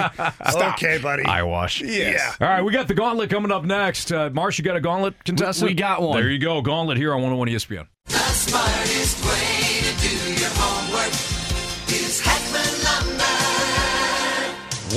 stop. 0.50 0.74
Okay, 0.74 0.98
buddy. 0.98 1.24
Eyewash. 1.24 1.80
Yes. 1.82 2.36
Yeah. 2.40 2.46
All 2.46 2.52
right, 2.54 2.62
we 2.62 2.72
got 2.72 2.88
the 2.88 2.94
gauntlet 2.94 3.28
coming 3.30 3.50
up 3.52 3.64
next. 3.64 4.12
Uh, 4.12 4.30
Marsh, 4.32 4.58
you 4.58 4.64
got 4.64 4.76
a 4.76 4.80
gauntlet 4.80 5.22
contestant? 5.24 5.68
we 5.68 5.74
got 5.74 6.00
one. 6.02 6.18
There 6.20 6.30
you 6.30 6.38
go. 6.38 6.60
Gauntlet 6.62 6.96
here 6.96 7.12
on 7.14 7.17
101 7.22 7.48
ESPN. 7.48 7.86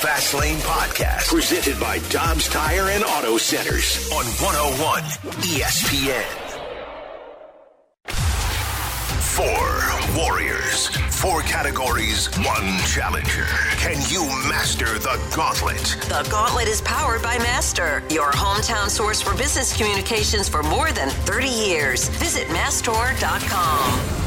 Fast 0.00 0.32
Lane 0.32 0.58
Podcast, 0.58 1.28
presented 1.28 1.78
by 1.80 1.98
Dobbs 2.08 2.48
Tire 2.48 2.90
and 2.90 3.02
Auto 3.02 3.36
Centers 3.36 4.08
on 4.12 4.24
101 4.24 5.02
ESPN. 5.42 6.22
Four 9.34 10.16
warriors, 10.16 10.86
four 11.10 11.42
categories, 11.42 12.28
one 12.38 12.78
challenger. 12.86 13.46
Can 13.78 13.96
you 14.08 14.24
master 14.48 14.86
the 15.00 15.20
gauntlet? 15.34 15.96
The 16.08 16.26
Gauntlet 16.30 16.68
is 16.68 16.80
powered 16.82 17.22
by 17.22 17.38
Master, 17.38 18.02
your 18.08 18.30
hometown 18.30 18.88
source 18.88 19.20
for 19.20 19.36
business 19.36 19.76
communications 19.76 20.48
for 20.48 20.62
more 20.62 20.92
than 20.92 21.10
30 21.10 21.48
years. 21.48 22.08
Visit 22.10 22.48
mastor.com. 22.50 24.17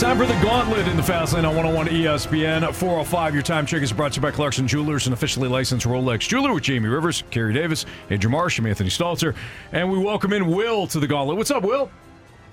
Time 0.00 0.16
for 0.16 0.24
the 0.24 0.32
gauntlet 0.40 0.88
in 0.88 0.96
the 0.96 1.02
fast 1.02 1.34
lane 1.34 1.44
on 1.44 1.54
101 1.54 1.88
ESPN. 1.88 2.74
405, 2.74 3.34
your 3.34 3.42
time 3.42 3.66
check 3.66 3.82
is 3.82 3.92
brought 3.92 4.12
to 4.12 4.16
you 4.16 4.22
by 4.22 4.30
Clarkson 4.30 4.66
Jewelers, 4.66 5.06
an 5.06 5.12
officially 5.12 5.46
licensed 5.46 5.84
Rolex 5.84 6.20
jeweler 6.20 6.54
with 6.54 6.62
Jamie 6.62 6.88
Rivers, 6.88 7.22
Kerry 7.30 7.52
Davis, 7.52 7.84
Andrew 8.08 8.30
Marsh, 8.30 8.56
and 8.56 8.66
Anthony 8.66 8.88
Stalter. 8.88 9.36
And 9.72 9.92
we 9.92 9.98
welcome 9.98 10.32
in 10.32 10.46
Will 10.46 10.86
to 10.86 11.00
the 11.00 11.06
gauntlet. 11.06 11.36
What's 11.36 11.50
up, 11.50 11.64
Will? 11.64 11.90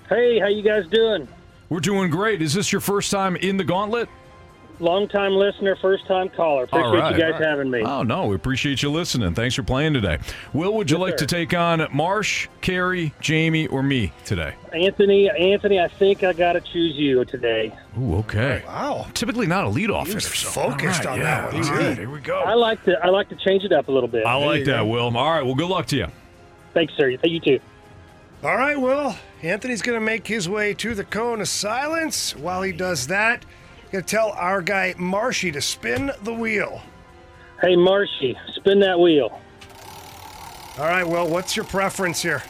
Hey, 0.09 0.39
how 0.39 0.47
you 0.47 0.61
guys 0.61 0.87
doing? 0.87 1.25
We're 1.69 1.79
doing 1.79 2.11
great. 2.11 2.41
Is 2.41 2.53
this 2.53 2.69
your 2.69 2.81
first 2.81 3.11
time 3.11 3.37
in 3.37 3.55
the 3.55 3.63
gauntlet? 3.63 4.09
Long 4.79 5.07
time 5.07 5.33
listener, 5.33 5.75
first 5.81 6.05
time 6.05 6.29
caller. 6.29 6.65
Appreciate 6.65 6.85
All 6.85 6.93
right. 6.95 7.15
you 7.15 7.19
guys 7.19 7.41
having 7.41 7.71
me. 7.71 7.81
Oh, 7.81 8.03
no, 8.03 8.27
we 8.27 8.35
appreciate 8.35 8.83
you 8.83 8.91
listening. 8.91 9.33
Thanks 9.33 9.55
for 9.55 9.63
playing 9.63 9.93
today. 9.93 10.19
Will, 10.53 10.71
would 10.75 10.91
you 10.91 10.97
Yes, 10.97 11.01
like 11.01 11.13
sir. 11.13 11.25
to 11.25 11.35
take 11.35 11.53
on 11.55 11.87
Marsh, 11.91 12.47
Kerry, 12.61 13.11
Jamie, 13.19 13.65
or 13.65 13.81
me 13.81 14.13
today? 14.23 14.53
Anthony, 14.73 15.31
Anthony, 15.31 15.79
I 15.79 15.87
think 15.87 16.23
I 16.23 16.31
got 16.33 16.53
to 16.53 16.61
choose 16.61 16.95
you 16.95 17.25
today. 17.25 17.73
Ooh, 17.99 18.17
okay. 18.17 18.61
Wow. 18.67 19.07
Typically 19.15 19.47
not 19.47 19.65
a 19.65 19.67
leadoff 19.69 20.05
He 20.05 20.13
hitter. 20.13 20.19
so- 20.19 20.49
focused 20.49 21.07
all 21.07 21.13
on 21.13 21.19
yeah, 21.21 21.41
that 21.49 21.53
one, 21.53 21.63
all 21.67 21.73
right, 21.75 21.97
here 21.97 22.09
we 22.11 22.19
go. 22.19 22.39
I 22.39 22.53
like 22.53 22.83
to 22.85 22.99
I 23.03 23.07
like 23.09 23.29
to 23.29 23.35
change 23.35 23.63
it 23.63 23.71
up 23.71 23.87
a 23.87 23.91
little 23.91 24.09
bit. 24.09 24.27
I 24.27 24.35
like 24.35 24.65
that, 24.65 24.81
Will. 24.87 25.05
All 25.17 25.31
right, 25.31 25.43
well, 25.43 25.55
good 25.55 25.69
luck 25.69 25.87
to 25.87 25.95
you. 25.97 26.07
Thanks, 26.75 26.93
sir. 26.95 27.17
Thank 27.17 27.33
you 27.33 27.39
too. 27.39 27.59
All 28.43 28.55
right, 28.55 28.79
Will. 28.79 29.15
Anthony's 29.41 29.81
going 29.81 29.99
to 29.99 30.05
make 30.05 30.27
his 30.27 30.47
way 30.47 30.75
to 30.75 30.93
the 30.93 31.03
cone 31.03 31.41
of 31.41 31.47
silence. 31.47 32.35
While 32.35 32.61
he 32.61 32.71
does 32.71 33.07
that, 33.07 33.43
to 33.91 34.01
tell 34.01 34.31
our 34.31 34.61
guy 34.61 34.93
Marshy 34.97 35.51
to 35.51 35.61
spin 35.61 36.11
the 36.23 36.33
wheel. 36.33 36.81
Hey, 37.61 37.75
Marshy, 37.75 38.37
spin 38.55 38.79
that 38.81 38.99
wheel. 38.99 39.41
All 40.77 40.85
right, 40.85 41.07
well, 41.07 41.27
what's 41.27 41.55
your 41.55 41.65
preference 41.65 42.21
here? 42.21 42.43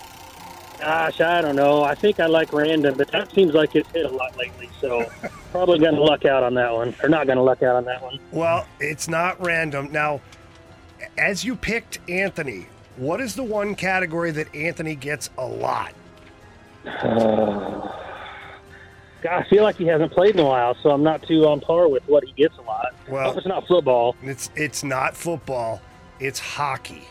Gosh, 0.79 1.21
I 1.21 1.41
don't 1.41 1.55
know. 1.55 1.83
I 1.83 1.95
think 1.95 2.19
I 2.19 2.27
like 2.27 2.53
random, 2.53 2.95
but 2.97 3.11
that 3.11 3.31
seems 3.31 3.53
like 3.53 3.75
it's 3.75 3.89
hit 3.91 4.05
a 4.05 4.09
lot 4.09 4.37
lately. 4.37 4.69
So 4.81 5.09
probably 5.51 5.79
going 5.79 5.95
to 5.95 6.03
luck 6.03 6.25
out 6.25 6.43
on 6.43 6.53
that 6.55 6.73
one, 6.73 6.93
or 7.01 7.09
not 7.09 7.25
going 7.25 7.37
to 7.37 7.43
luck 7.43 7.63
out 7.63 7.75
on 7.75 7.85
that 7.85 8.01
one. 8.01 8.19
Well, 8.31 8.67
it's 8.79 9.07
not 9.07 9.43
random. 9.43 9.91
Now, 9.91 10.21
as 11.17 11.43
you 11.43 11.55
picked 11.55 11.99
Anthony, 12.09 12.67
what 12.97 13.21
is 13.21 13.35
the 13.35 13.43
one 13.43 13.75
category 13.75 14.31
that 14.31 14.53
Anthony 14.53 14.95
gets 14.95 15.29
a 15.37 15.45
lot? 15.45 15.93
I 19.29 19.43
feel 19.49 19.63
like 19.63 19.75
he 19.77 19.85
hasn't 19.87 20.11
played 20.11 20.35
in 20.35 20.39
a 20.39 20.45
while, 20.45 20.75
so 20.83 20.91
I'm 20.91 21.03
not 21.03 21.23
too 21.27 21.47
on 21.47 21.59
par 21.59 21.87
with 21.87 22.03
what 22.07 22.23
he 22.23 22.31
gets 22.33 22.57
a 22.57 22.61
lot. 22.61 22.93
Well, 23.09 23.37
it's 23.37 23.47
not 23.47 23.67
football. 23.67 24.15
It's 24.21 24.49
it's 24.55 24.83
not 24.83 25.15
football. 25.15 25.81
It's 26.19 26.39
hockey. 26.39 27.03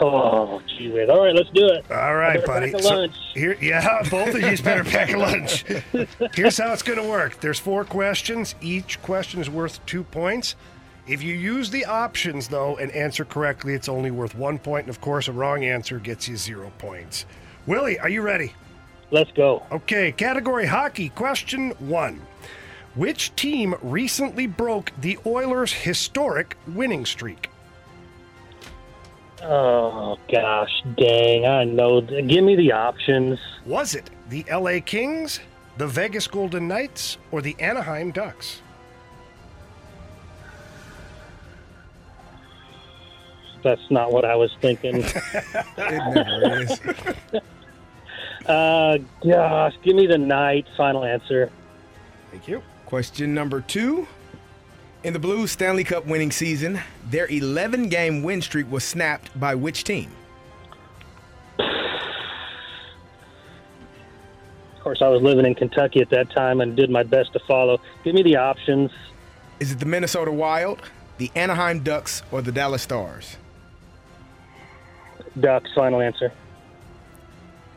Oh, 0.00 0.60
gee 0.66 0.90
whiz. 0.90 1.08
All 1.08 1.24
right, 1.24 1.34
let's 1.34 1.48
do 1.50 1.66
it. 1.68 1.90
All 1.90 2.14
right, 2.16 2.44
buddy. 2.44 2.70
pack 2.70 2.80
a 2.80 2.82
So 2.82 2.94
lunch. 2.96 3.16
here, 3.32 3.56
yeah, 3.62 4.02
both 4.10 4.34
of 4.34 4.42
you 4.42 4.56
better 4.62 4.84
pack 4.84 5.10
a 5.12 5.16
lunch. 5.18 5.64
Here's 6.34 6.58
how 6.58 6.72
it's 6.74 6.82
going 6.82 6.98
to 7.02 7.08
work. 7.08 7.40
There's 7.40 7.58
four 7.58 7.84
questions. 7.84 8.54
Each 8.60 9.00
question 9.00 9.40
is 9.40 9.48
worth 9.48 9.84
two 9.86 10.04
points. 10.04 10.54
If 11.06 11.22
you 11.22 11.34
use 11.34 11.70
the 11.70 11.86
options 11.86 12.48
though 12.48 12.76
and 12.76 12.90
answer 12.90 13.24
correctly, 13.24 13.72
it's 13.72 13.88
only 13.88 14.10
worth 14.10 14.34
one 14.34 14.58
point. 14.58 14.82
And 14.86 14.90
of 14.90 15.00
course, 15.00 15.28
a 15.28 15.32
wrong 15.32 15.64
answer 15.64 15.98
gets 15.98 16.28
you 16.28 16.36
zero 16.36 16.70
points. 16.78 17.24
Willie, 17.66 17.98
are 17.98 18.08
you 18.10 18.20
ready? 18.20 18.52
Let's 19.10 19.30
go. 19.32 19.62
Okay, 19.70 20.12
category 20.12 20.66
hockey. 20.66 21.10
Question 21.10 21.70
one: 21.78 22.20
Which 22.94 23.34
team 23.36 23.74
recently 23.82 24.46
broke 24.46 24.92
the 25.00 25.18
Oilers' 25.24 25.72
historic 25.72 26.56
winning 26.66 27.06
streak? 27.06 27.50
Oh 29.42 30.18
gosh, 30.30 30.82
dang! 30.96 31.46
I 31.46 31.64
know. 31.64 32.00
Give 32.00 32.42
me 32.42 32.56
the 32.56 32.72
options. 32.72 33.38
Was 33.64 33.94
it 33.94 34.10
the 34.28 34.44
LA 34.50 34.80
Kings, 34.84 35.40
the 35.78 35.86
Vegas 35.86 36.26
Golden 36.26 36.66
Knights, 36.66 37.18
or 37.30 37.42
the 37.42 37.54
Anaheim 37.60 38.10
Ducks? 38.10 38.60
That's 43.62 43.90
not 43.90 44.12
what 44.12 44.24
I 44.24 44.36
was 44.36 44.50
thinking. 44.60 45.04
It 45.78 46.14
never 46.14 46.62
is. 46.62 46.80
uh, 48.48 48.98
gosh, 49.24 49.74
give 49.82 49.96
me 49.96 50.06
the 50.06 50.18
night. 50.18 50.66
Final 50.76 51.04
answer. 51.04 51.50
Thank 52.30 52.48
you. 52.48 52.62
Question 52.86 53.34
number 53.34 53.60
two. 53.60 54.06
In 55.04 55.12
the 55.12 55.18
Blues 55.18 55.52
Stanley 55.52 55.84
Cup 55.84 56.06
winning 56.06 56.30
season, 56.32 56.80
their 57.10 57.26
11 57.28 57.88
game 57.88 58.22
win 58.22 58.42
streak 58.42 58.70
was 58.70 58.82
snapped 58.82 59.38
by 59.38 59.54
which 59.54 59.84
team? 59.84 60.10
Of 61.58 61.64
course, 64.82 65.02
I 65.02 65.08
was 65.08 65.22
living 65.22 65.46
in 65.46 65.54
Kentucky 65.54 66.00
at 66.00 66.10
that 66.10 66.30
time 66.30 66.60
and 66.60 66.76
did 66.76 66.90
my 66.90 67.02
best 67.02 67.32
to 67.34 67.38
follow. 67.40 67.80
Give 68.04 68.14
me 68.14 68.22
the 68.22 68.36
options. 68.36 68.90
Is 69.60 69.72
it 69.72 69.78
the 69.80 69.86
Minnesota 69.86 70.30
Wild, 70.32 70.80
the 71.18 71.30
Anaheim 71.34 71.80
Ducks, 71.80 72.22
or 72.30 72.42
the 72.42 72.52
Dallas 72.52 72.82
Stars? 72.82 73.36
Ducks. 75.38 75.70
Final 75.74 76.00
answer. 76.00 76.32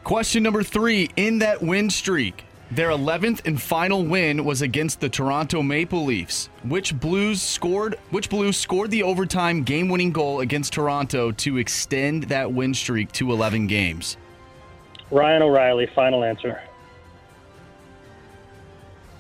Question 0.04 0.44
number 0.44 0.64
three. 0.64 1.10
In 1.16 1.40
that 1.40 1.62
win 1.62 1.90
streak, 1.90 2.46
their 2.72 2.90
11th 2.90 3.46
and 3.46 3.62
final 3.62 4.04
win 4.06 4.46
was 4.46 4.62
against 4.62 5.02
the 5.02 5.10
Toronto 5.10 5.62
Maple 5.62 6.06
Leafs. 6.06 6.50
Which 6.64 7.00
Blues 7.00 7.42
scored? 7.42 7.96
Which 8.12 8.30
Blues 8.30 8.58
scored 8.58 8.92
the 8.92 9.04
overtime 9.04 9.64
game-winning 9.64 10.12
goal 10.12 10.42
against 10.42 10.74
Toronto 10.74 11.32
to 11.32 11.58
extend 11.58 12.24
that 12.26 12.52
win 12.52 12.74
streak 12.74 13.12
to 13.14 13.32
11 13.32 13.68
games? 13.68 14.18
Ryan 15.12 15.42
O'Reilly. 15.42 15.88
Final 15.96 16.24
answer. 16.24 16.62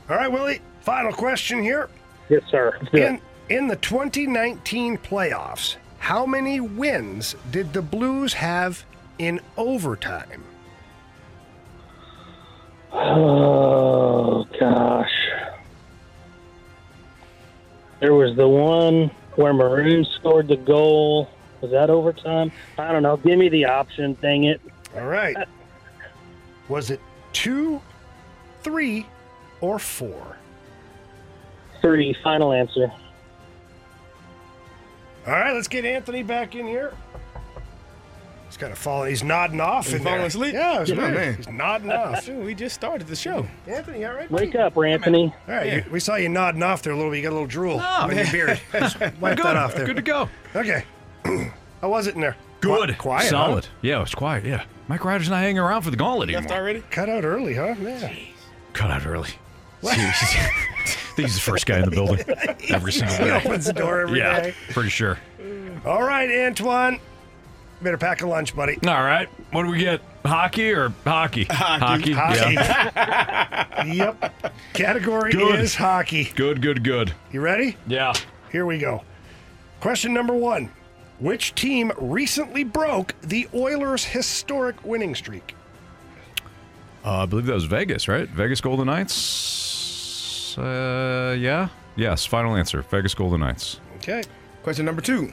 All 0.09 0.15
right, 0.15 0.31
Willie. 0.31 0.61
Final 0.81 1.13
question 1.13 1.61
here. 1.61 1.89
Yes, 2.29 2.43
sir. 2.49 2.77
Let's 2.79 2.91
do 2.91 2.97
it. 2.97 3.05
In 3.05 3.21
in 3.49 3.67
the 3.67 3.75
2019 3.77 4.97
playoffs, 4.99 5.75
how 5.97 6.25
many 6.25 6.59
wins 6.59 7.35
did 7.51 7.73
the 7.73 7.81
Blues 7.81 8.33
have 8.33 8.85
in 9.17 9.41
overtime? 9.57 10.43
Oh 12.91 14.45
gosh. 14.59 15.11
There 17.99 18.13
was 18.13 18.35
the 18.35 18.47
one 18.47 19.11
where 19.35 19.53
Maroon 19.53 20.05
scored 20.05 20.47
the 20.47 20.55
goal. 20.57 21.29
Was 21.61 21.71
that 21.71 21.89
overtime? 21.89 22.51
I 22.77 22.91
don't 22.91 23.03
know. 23.03 23.17
Give 23.17 23.37
me 23.37 23.49
the 23.49 23.65
option. 23.65 24.17
Dang 24.21 24.45
it. 24.45 24.61
All 24.95 25.05
right. 25.05 25.35
Was 26.69 26.89
it 26.89 27.01
two, 27.33 27.81
three, 28.61 29.05
or 29.61 29.77
four? 29.79 30.37
Three. 31.81 32.15
Final 32.23 32.53
answer. 32.53 32.91
All 35.27 35.33
right, 35.33 35.53
let's 35.53 35.67
get 35.67 35.85
Anthony 35.85 36.23
back 36.23 36.55
in 36.55 36.65
here. 36.65 36.93
He's 38.59 38.63
kind 38.65 38.73
of 38.73 38.77
falling. 38.79 39.09
He's 39.11 39.23
nodding 39.23 39.61
off. 39.61 39.85
He's 39.85 39.93
in 39.93 40.03
falling 40.03 40.17
there. 40.17 40.27
asleep? 40.27 40.53
Yeah, 40.53 40.81
it's 40.81 40.89
Yeah, 40.89 40.97
weird. 40.97 41.13
man. 41.13 41.35
He's 41.37 41.47
nodding 41.47 41.91
off. 41.93 42.25
Shoot, 42.25 42.43
we 42.43 42.53
just 42.53 42.75
started 42.75 43.07
the 43.07 43.15
show. 43.15 43.47
Anthony, 43.65 44.03
all 44.03 44.13
right? 44.13 44.29
Wake 44.29 44.53
up, 44.53 44.77
Anthony. 44.77 45.33
All 45.47 45.55
right, 45.55 45.73
you- 45.85 45.85
we 45.89 46.01
saw 46.01 46.15
you 46.15 46.27
nodding 46.27 46.61
off 46.61 46.81
there 46.81 46.91
a 46.91 46.95
little 46.97 47.09
bit. 47.09 47.17
You 47.17 47.23
got 47.23 47.29
a 47.29 47.37
little 47.39 47.47
drool 47.47 47.79
oh, 47.81 48.03
on 48.03 48.13
your 48.17 48.29
beard. 48.29 48.59
Just 48.73 48.99
wipe 48.99 49.37
Good. 49.37 49.45
that 49.45 49.55
off 49.55 49.75
there. 49.75 49.85
Good 49.85 49.95
to 49.95 50.01
go. 50.01 50.27
Okay. 50.53 50.83
How 51.81 51.87
was 51.89 52.07
it 52.07 52.15
in 52.15 52.21
there? 52.21 52.35
Good. 52.59 52.89
Qui- 52.89 52.95
Quiet. 52.95 53.23
huh? 53.23 53.29
Solid. 53.29 53.67
Yeah, 53.81 53.95
it 53.99 54.01
was 54.01 54.13
quiet. 54.13 54.43
Yeah. 54.43 54.65
Mike 54.89 55.05
Ryder's 55.05 55.29
not 55.29 55.37
hanging 55.39 55.59
around 55.59 55.83
for 55.83 55.91
the 55.91 55.95
gauntlet 55.97 56.29
Left 56.29 56.47
anymore. 56.47 56.59
already? 56.61 56.83
Cut 56.91 57.07
out 57.07 57.23
early, 57.23 57.53
huh? 57.55 57.75
Yeah. 57.81 58.13
Cut 58.73 58.91
out 58.91 59.05
early. 59.05 59.29
think 59.81 59.95
he's 61.15 61.35
the 61.35 61.39
first 61.41 61.65
guy 61.65 61.77
in 61.79 61.85
the 61.85 61.91
building 61.91 62.25
every 62.69 62.91
single 62.91 63.15
He 63.15 63.23
day. 63.23 63.37
opens 63.37 63.65
the 63.67 63.73
door 63.73 64.01
every 64.01 64.19
yeah, 64.19 64.41
day. 64.41 64.53
pretty 64.71 64.89
sure. 64.89 65.17
All 65.85 66.03
right, 66.03 66.29
Antoine. 66.29 66.99
Better 67.81 67.97
pack 67.97 68.21
a 68.21 68.27
lunch, 68.27 68.55
buddy. 68.55 68.77
All 68.85 69.03
right, 69.03 69.29
what 69.51 69.63
do 69.63 69.69
we 69.69 69.79
get? 69.79 70.01
Hockey 70.25 70.71
or 70.71 70.89
hockey? 71.05 71.45
Hockey. 71.45 72.11
Hockey. 72.11 72.53
Yeah. 72.53 73.83
yep. 73.85 74.53
Category 74.73 75.31
Good. 75.31 75.59
is 75.61 75.75
hockey. 75.75 76.25
Good, 76.35 76.61
good, 76.61 76.83
good. 76.83 77.13
You 77.31 77.39
ready? 77.39 77.77
Yeah. 77.87 78.13
Here 78.51 78.65
we 78.65 78.79
go. 78.79 79.03
Question 79.79 80.13
number 80.13 80.33
one 80.33 80.71
Which 81.19 81.55
team 81.55 81.93
recently 81.97 82.65
broke 82.65 83.15
the 83.21 83.47
Oilers' 83.53 84.03
historic 84.03 84.83
winning 84.83 85.15
streak? 85.15 85.55
Uh, 87.05 87.23
I 87.23 87.25
believe 87.25 87.45
that 87.45 87.53
was 87.53 87.63
Vegas, 87.65 88.09
right? 88.09 88.27
Vegas 88.27 88.59
Golden 88.59 88.87
Knights. 88.87 90.57
Uh, 90.57 91.35
yeah. 91.39 91.69
Yes. 91.95 92.25
Final 92.25 92.57
answer. 92.57 92.81
Vegas 92.81 93.13
Golden 93.15 93.39
Knights. 93.39 93.79
Okay. 93.97 94.21
Question 94.63 94.85
number 94.85 95.01
two. 95.01 95.31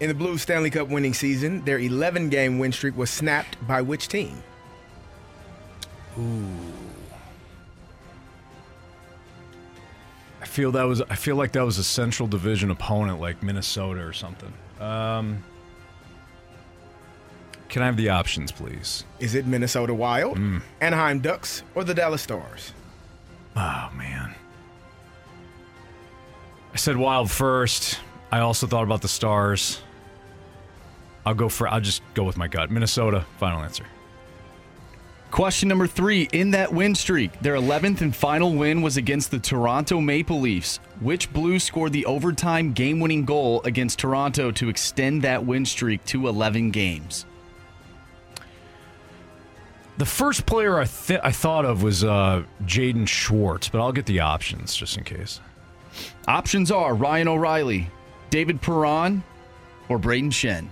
In 0.00 0.08
the 0.08 0.14
Blues 0.14 0.42
Stanley 0.42 0.70
Cup 0.70 0.88
winning 0.88 1.14
season, 1.14 1.64
their 1.64 1.78
11 1.78 2.28
game 2.28 2.58
win 2.58 2.72
streak 2.72 2.96
was 2.96 3.10
snapped 3.10 3.64
by 3.66 3.80
which 3.80 4.08
team? 4.08 4.42
Ooh. 6.18 6.46
I 10.42 10.46
feel 10.46 10.72
that 10.72 10.82
was. 10.84 11.00
I 11.02 11.14
feel 11.14 11.36
like 11.36 11.52
that 11.52 11.64
was 11.64 11.78
a 11.78 11.84
Central 11.84 12.28
Division 12.28 12.70
opponent, 12.70 13.20
like 13.20 13.42
Minnesota 13.42 14.00
or 14.04 14.12
something. 14.12 14.52
Um, 14.78 15.42
can 17.68 17.82
I 17.82 17.86
have 17.86 17.96
the 17.96 18.10
options, 18.10 18.52
please? 18.52 19.04
Is 19.18 19.34
it 19.34 19.46
Minnesota 19.46 19.94
Wild, 19.94 20.38
Anaheim 20.80 21.20
Ducks, 21.20 21.62
or 21.74 21.82
the 21.82 21.94
Dallas 21.94 22.22
Stars? 22.22 22.72
Oh 23.56 23.90
man. 23.96 24.34
I 26.72 26.76
said 26.76 26.96
Wild 26.96 27.30
first. 27.30 27.98
I 28.34 28.40
also 28.40 28.66
thought 28.66 28.82
about 28.82 29.00
the 29.00 29.06
Stars. 29.06 29.80
I'll 31.24 31.36
go 31.36 31.48
for. 31.48 31.68
I'll 31.68 31.80
just 31.80 32.02
go 32.14 32.24
with 32.24 32.36
my 32.36 32.48
gut. 32.48 32.68
Minnesota. 32.68 33.24
Final 33.38 33.62
answer. 33.62 33.86
Question 35.30 35.68
number 35.68 35.86
three. 35.86 36.28
In 36.32 36.50
that 36.50 36.74
win 36.74 36.96
streak, 36.96 37.38
their 37.42 37.54
11th 37.54 38.00
and 38.00 38.14
final 38.14 38.52
win 38.52 38.82
was 38.82 38.96
against 38.96 39.30
the 39.30 39.38
Toronto 39.38 40.00
Maple 40.00 40.40
Leafs. 40.40 40.78
Which 41.00 41.32
Blue 41.32 41.60
scored 41.60 41.92
the 41.92 42.04
overtime 42.06 42.72
game 42.72 42.98
winning 42.98 43.24
goal 43.24 43.62
against 43.62 44.00
Toronto 44.00 44.50
to 44.50 44.68
extend 44.68 45.22
that 45.22 45.46
win 45.46 45.64
streak 45.64 46.04
to 46.06 46.26
11 46.26 46.72
games? 46.72 47.26
The 49.96 50.06
first 50.06 50.44
player 50.44 50.80
I 50.80 50.86
th- 50.86 51.20
I 51.22 51.30
thought 51.30 51.64
of 51.64 51.84
was 51.84 52.02
uh, 52.02 52.42
Jaden 52.64 53.06
Schwartz, 53.06 53.68
but 53.68 53.80
I'll 53.80 53.92
get 53.92 54.06
the 54.06 54.18
options 54.18 54.74
just 54.74 54.98
in 54.98 55.04
case. 55.04 55.40
Options 56.26 56.72
are 56.72 56.96
Ryan 56.96 57.28
O'Reilly, 57.28 57.90
David 58.34 58.60
Perron, 58.60 59.22
or 59.88 59.96
Brayden 59.96 60.32
Schenn. 60.32 60.66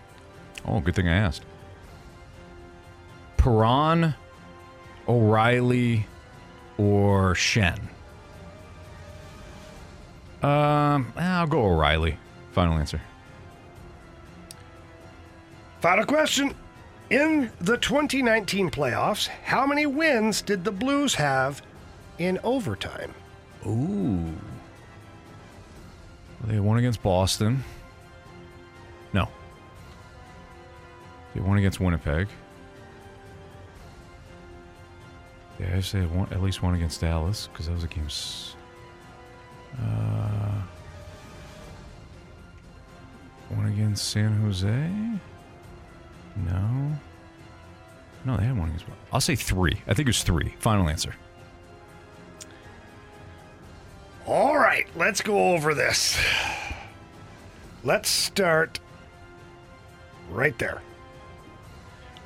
Oh, 0.67 0.81
good 0.81 0.97
thing 0.97 1.07
I 1.07 1.15
asked. 1.15 1.45
Perron, 3.37 4.17
O'Reilly, 5.07 6.05
or 6.77 7.35
Schenn? 7.35 7.79
Um, 10.43 11.13
I'll 11.17 11.47
go 11.47 11.63
O'Reilly. 11.63 12.19
Final 12.51 12.79
answer. 12.79 13.01
Final 15.83 16.05
question. 16.05 16.57
In 17.11 17.53
the 17.61 17.77
2019 17.77 18.73
playoffs, 18.73 19.29
how 19.29 19.67
many 19.67 19.87
wins 19.87 20.43
did 20.43 20.65
the 20.65 20.73
Blues 20.73 21.15
have 21.15 21.63
in 22.19 22.41
overtime? 22.43 23.15
Ooh. 23.65 24.35
They 26.45 26.59
won 26.61 26.79
against 26.79 27.03
Boston. 27.03 27.63
No. 29.13 29.29
They 31.35 31.41
won 31.41 31.59
against 31.59 31.81
Winnipeg. 31.81 32.29
Yeah, 35.61 35.77
I 35.77 35.81
say 35.81 36.01
at 36.03 36.43
least 36.43 36.63
one 36.63 36.75
against 36.75 37.01
Dallas 37.01 37.49
because 37.53 37.67
that 37.67 37.73
was 37.75 37.85
a 37.85 37.89
game. 37.89 38.09
Uh, 39.81 40.63
one 43.51 43.67
against 43.67 44.09
San 44.11 44.41
Jose. 44.43 44.91
No. 46.37 46.93
No, 48.25 48.37
they 48.37 48.45
had 48.45 48.59
one 48.59 48.69
against. 48.69 48.87
I'll 49.13 49.21
say 49.21 49.37
three. 49.37 49.81
I 49.87 49.95
think 49.95 50.07
it 50.07 50.11
was 50.11 50.23
three. 50.23 50.55
Final 50.59 50.89
answer. 50.89 51.15
Let's 54.97 55.21
go 55.21 55.53
over 55.55 55.75
this. 55.75 56.19
Let's 57.85 58.09
start 58.09 58.79
right 60.31 60.57
there. 60.59 60.81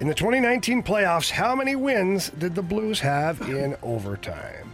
In 0.01 0.09
the 0.09 0.15
2019 0.15 0.83
playoffs, 0.83 1.31
how 1.31 1.55
many 1.55 1.75
wins 1.75 2.29
did 2.31 2.55
the 2.55 2.63
Blues 2.63 3.01
have 3.01 3.41
in 3.49 3.77
overtime? 3.83 4.73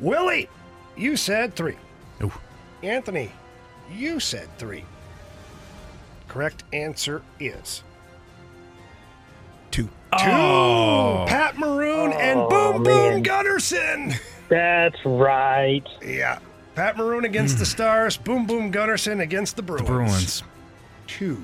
Willie, 0.00 0.48
you 0.96 1.16
said 1.16 1.54
three. 1.54 1.76
Anthony, 2.82 3.30
you 3.90 4.20
said 4.20 4.48
three. 4.58 4.84
Correct 6.28 6.64
answer 6.72 7.22
is 7.38 7.82
two. 9.70 9.84
Two. 9.84 9.90
Oh. 10.30 11.24
Pat 11.28 11.58
Maroon 11.58 12.12
and 12.12 12.40
Oh, 12.40 12.48
Boom 12.48 12.82
Boom 12.82 13.22
man. 13.22 13.24
Gunnarsson. 13.24 14.20
That's 14.48 14.98
right. 15.04 15.86
Yeah. 16.02 16.38
Pat 16.80 16.96
Maroon 16.96 17.26
against 17.26 17.58
the 17.58 17.66
Stars. 17.66 18.16
Boom 18.16 18.46
Boom 18.46 18.72
Gunnarsson 18.72 19.20
against 19.20 19.54
the 19.56 19.62
Bruins. 19.62 19.86
The 19.86 19.92
Bruins. 19.92 20.42
Two. 21.06 21.42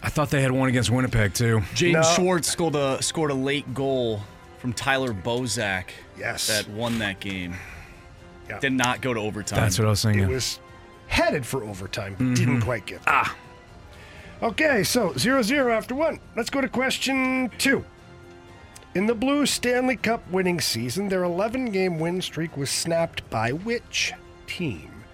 I 0.00 0.08
thought 0.10 0.30
they 0.30 0.42
had 0.42 0.52
one 0.52 0.68
against 0.68 0.90
Winnipeg 0.90 1.34
too. 1.34 1.58
Jaden 1.74 1.92
No. 1.94 2.02
Schwartz 2.02 2.46
scored 2.46 2.76
a 2.76 3.02
scored 3.02 3.32
a 3.32 3.34
late 3.34 3.74
goal 3.74 4.20
from 4.58 4.72
Tyler 4.72 5.12
Bozak. 5.12 5.86
Yes. 6.16 6.46
that 6.46 6.68
won 6.70 7.00
that 7.00 7.18
game. 7.18 7.54
Yeah. 8.48 8.60
Did 8.60 8.74
not 8.74 9.00
go 9.00 9.12
to 9.12 9.18
overtime. 9.18 9.58
That's 9.58 9.76
what 9.76 9.86
I 9.86 9.90
was 9.90 10.04
It 10.04 10.08
thinking. 10.12 10.28
was 10.28 10.60
headed 11.08 11.44
for 11.44 11.64
overtime, 11.64 12.14
but 12.16 12.36
didn't 12.36 12.60
quite 12.60 12.86
get 12.86 13.04
there. 13.04 13.14
Ah. 13.14 13.36
Okay, 14.40 14.84
so 14.84 15.12
0 15.18 15.42
0 15.42 15.72
after 15.72 15.96
one. 15.96 16.20
Let's 16.36 16.48
go 16.48 16.60
to 16.60 16.68
question 16.68 17.50
two. 17.58 17.84
In 18.94 19.06
the 19.06 19.14
Blues 19.16 19.50
Stanley 19.50 19.96
Cup 19.96 20.22
winning 20.30 20.60
season, 20.60 21.08
their 21.08 21.24
11 21.24 21.72
game 21.72 21.98
win 21.98 22.22
streak 22.22 22.56
was 22.56 22.70
snapped 22.70 23.28
by 23.30 23.50
which 23.50 24.12
team? 24.50 25.04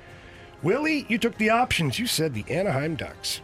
Willie, 0.62 1.04
you 1.08 1.18
took 1.18 1.36
the 1.36 1.50
options. 1.50 1.98
You 1.98 2.06
said 2.06 2.32
the 2.34 2.44
Anaheim 2.50 2.96
Ducks. 2.96 3.40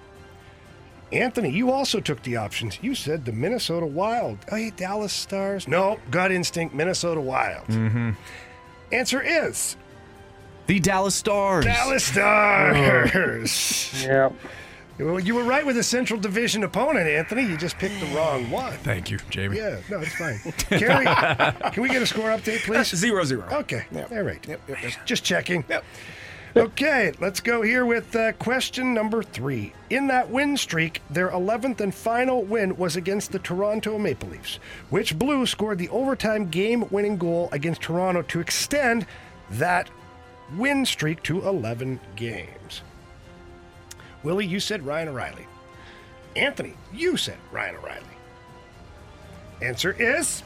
Anthony, 1.13 1.51
you 1.51 1.71
also 1.71 2.01
took 2.01 2.23
the 2.23 2.37
options. 2.37 2.79
You 2.83 2.95
said 2.95 3.27
the 3.27 3.33
Minnesota 3.33 3.85
Wild. 3.85 4.39
Oh, 4.51 4.57
hey, 4.57 4.71
Dallas 4.71 5.13
Stars. 5.13 5.69
No, 5.69 5.99
gut 6.11 6.33
instinct, 6.33 6.75
Minnesota 6.75 7.21
Wild. 7.21 7.67
Mm-hmm. 7.67 8.13
Answer 8.93 9.21
is 9.23 9.77
the 10.67 10.81
Dallas 10.81 11.15
Stars. 11.15 11.65
Dallas 11.67 12.05
Stars. 12.05 13.93
Yeah. 14.07 14.31
Well, 14.99 15.19
you 15.19 15.35
were 15.35 15.45
right 15.45 15.65
with 15.65 15.77
a 15.79 15.83
Central 15.83 16.21
Division 16.21 16.65
opponent, 16.65 17.09
Anthony. 17.09 17.43
You 17.45 17.57
just 17.57 17.79
picked 17.79 17.99
the 18.01 18.07
wrong 18.17 18.51
one. 18.51 18.73
Thank 18.79 19.11
you, 19.11 19.19
Jamie. 19.31 19.57
Yeah, 19.57 19.81
no, 19.91 20.01
it's 20.01 20.15
fine. 20.15 20.39
Kerry, 20.79 21.07
can 21.73 21.83
we 21.83 21.89
get 21.89 22.03
a 22.03 22.07
score 22.07 22.29
update, 22.31 22.61
please? 22.65 22.95
Zero 22.95 23.25
zero. 23.25 23.49
Okay, 23.53 23.85
all 23.95 24.23
right. 24.23 24.47
Yep, 24.47 24.61
yep, 24.69 24.83
yep. 24.83 24.93
Just 25.05 25.25
checking. 25.25 25.65
Yep. 25.69 25.85
Okay, 26.55 27.13
let's 27.19 27.41
go 27.41 27.63
here 27.63 27.87
with 27.87 28.15
uh, 28.15 28.33
question 28.33 28.93
number 28.93 29.23
three. 29.23 29.73
In 29.89 30.07
that 30.09 30.29
win 30.29 30.59
streak, 30.59 31.01
their 31.09 31.31
11th 31.31 31.81
and 31.81 31.95
final 31.95 32.43
win 32.45 32.77
was 32.77 32.95
against 32.95 33.33
the 33.33 33.39
Toronto 33.39 33.99
Maple 33.99 34.29
Leafs, 34.29 34.57
which 34.91 35.19
Blue 35.19 35.47
scored 35.47 35.79
the 35.79 35.89
overtime 35.89 36.51
game 36.51 36.85
winning 36.91 37.17
goal 37.17 37.49
against 37.53 37.81
Toronto 37.81 38.21
to 38.21 38.41
extend 38.41 39.07
that 39.49 39.89
win 40.55 40.85
streak 40.85 41.23
to 41.23 41.41
11 41.49 41.99
games. 42.17 42.83
Willie, 44.23 44.47
you 44.47 44.61
said 44.61 44.85
Ryan 44.85 45.09
O'Reilly. 45.09 45.47
Anthony, 46.37 46.75
you 46.93 47.17
said 47.17 47.37
Ryan 47.51 47.77
O'Reilly. 47.77 48.03
Answer 49.61 49.95
is. 49.99 50.43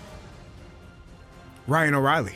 Ryan 1.67 1.95
O'Reilly. 1.95 2.35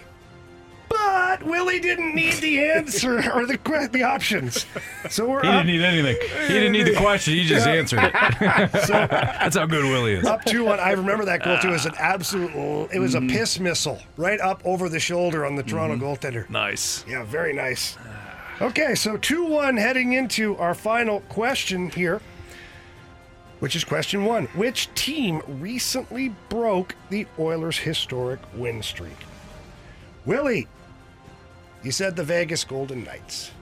But 0.88 1.44
Willie 1.44 1.78
didn't 1.78 2.14
need 2.16 2.34
the 2.34 2.64
answer 2.64 3.18
or 3.34 3.46
the 3.46 3.88
the 3.92 4.02
options. 4.02 4.66
So 5.08 5.28
we're 5.28 5.42
He 5.42 5.48
up, 5.48 5.64
didn't 5.64 5.66
need 5.68 5.82
anything. 5.82 6.16
He 6.48 6.52
didn't 6.54 6.72
need 6.72 6.82
the 6.86 6.96
question. 6.96 7.34
He 7.34 7.44
just 7.46 7.66
Yeah. 7.66 7.72
answered 7.74 8.00
it. 8.02 8.12
That's 8.72 9.56
how 9.56 9.66
good 9.66 9.84
Willie 9.84 10.14
is. 10.14 10.26
up 10.26 10.44
two 10.44 10.64
one. 10.64 10.80
I 10.80 10.90
remember 10.92 11.24
that 11.26 11.44
goal 11.44 11.58
too. 11.58 11.68
It 11.68 11.72
was 11.72 11.86
an 11.86 11.94
absolute. 11.98 12.50
It 12.92 12.98
was 12.98 13.14
Mm-hmm. 13.14 13.30
a 13.30 13.32
piss 13.32 13.60
missile 13.60 14.00
right 14.16 14.40
up 14.40 14.60
over 14.64 14.88
the 14.88 14.98
shoulder 15.00 15.46
on 15.46 15.54
the 15.54 15.62
Toronto 15.62 15.96
goaltender. 15.96 16.48
Nice. 16.50 17.04
Yeah, 17.08 17.22
very 17.24 17.52
nice. 17.52 17.96
Okay, 18.60 18.94
so 18.94 19.16
2 19.16 19.44
1 19.44 19.76
heading 19.78 20.12
into 20.12 20.54
our 20.56 20.74
final 20.74 21.20
question 21.22 21.88
here, 21.88 22.20
which 23.60 23.74
is 23.74 23.84
question 23.84 24.24
one. 24.24 24.46
Which 24.48 24.92
team 24.94 25.40
recently 25.46 26.34
broke 26.50 26.94
the 27.08 27.26
Oilers' 27.38 27.78
historic 27.78 28.40
win 28.54 28.82
streak? 28.82 29.16
Willie, 30.26 30.66
You 31.82 31.90
said 31.90 32.14
the 32.14 32.24
Vegas 32.24 32.62
Golden 32.62 33.04
Knights. 33.04 33.52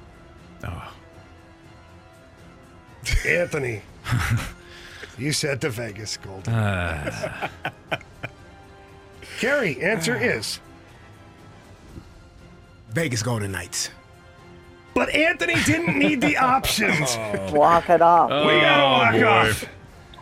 Oh. 0.64 0.92
Anthony, 3.26 3.82
you 5.18 5.32
said 5.32 5.61
the 5.61 5.70
Vegas 5.70 6.16
Golden 6.16 6.53
ah. 6.53 7.51
Knights. 7.90 8.05
Kerry, 9.38 9.80
answer 9.80 10.16
ah. 10.16 10.24
is 10.24 10.59
Vegas 12.90 13.22
Golden 13.22 13.53
Knights. 13.53 13.90
But 14.99 15.14
Anthony 15.14 15.55
didn't 15.64 15.96
need 15.96 16.20
the 16.20 16.36
options. 16.36 17.16
Oh. 17.28 17.53
Walk 17.55 17.88
it 17.88 18.03
off. 18.03 18.30
We 18.30 18.61
gotta 18.61 18.82
Oh, 18.82 19.22
walk 19.22 19.64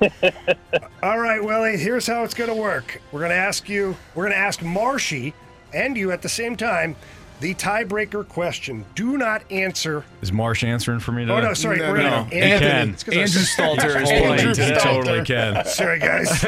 boy. 0.01 0.07
off. 0.13 0.93
All 1.03 1.19
right, 1.19 1.43
Willie, 1.43 1.77
here's 1.79 2.07
how 2.07 2.23
it's 2.25 2.35
gonna 2.35 2.55
work. 2.55 3.01
We're 3.11 3.21
gonna 3.23 3.35
ask 3.35 3.69
you, 3.69 3.97
we're 4.15 4.25
gonna 4.25 4.35
ask 4.37 4.63
Marshy 4.63 5.33
and 5.73 5.97
you 5.97 6.13
at 6.13 6.21
the 6.23 6.29
same 6.29 6.57
time 6.57 6.95
the 7.41 7.55
tiebreaker 7.55 8.27
question. 8.29 8.85
Do 8.95 9.17
not 9.19 9.43
answer. 9.51 10.05
Is 10.23 10.33
Marsh 10.33 10.63
answering 10.65 11.01
for 11.01 11.13
me 11.13 11.23
today? 11.23 11.35
Oh, 11.35 11.41
no, 11.41 11.55
sorry. 11.55 11.79
No, 11.79 11.91
we're 11.91 11.99
no, 11.99 12.03
gonna, 12.11 12.35
Anthony- 12.35 12.59
can. 12.71 12.89
it's 12.91 13.03
'cause 13.05 13.15
I 13.15 13.21
Andrew 13.21 13.43
said- 13.43 13.79
Stalter 13.79 14.03
is 14.03 14.11
Andrew 14.11 14.55
playing. 14.55 14.71
He 14.71 14.75
Stalter. 14.75 14.81
totally 14.83 15.25
can. 15.25 15.65
Sorry, 15.67 15.99
guys. 15.99 16.43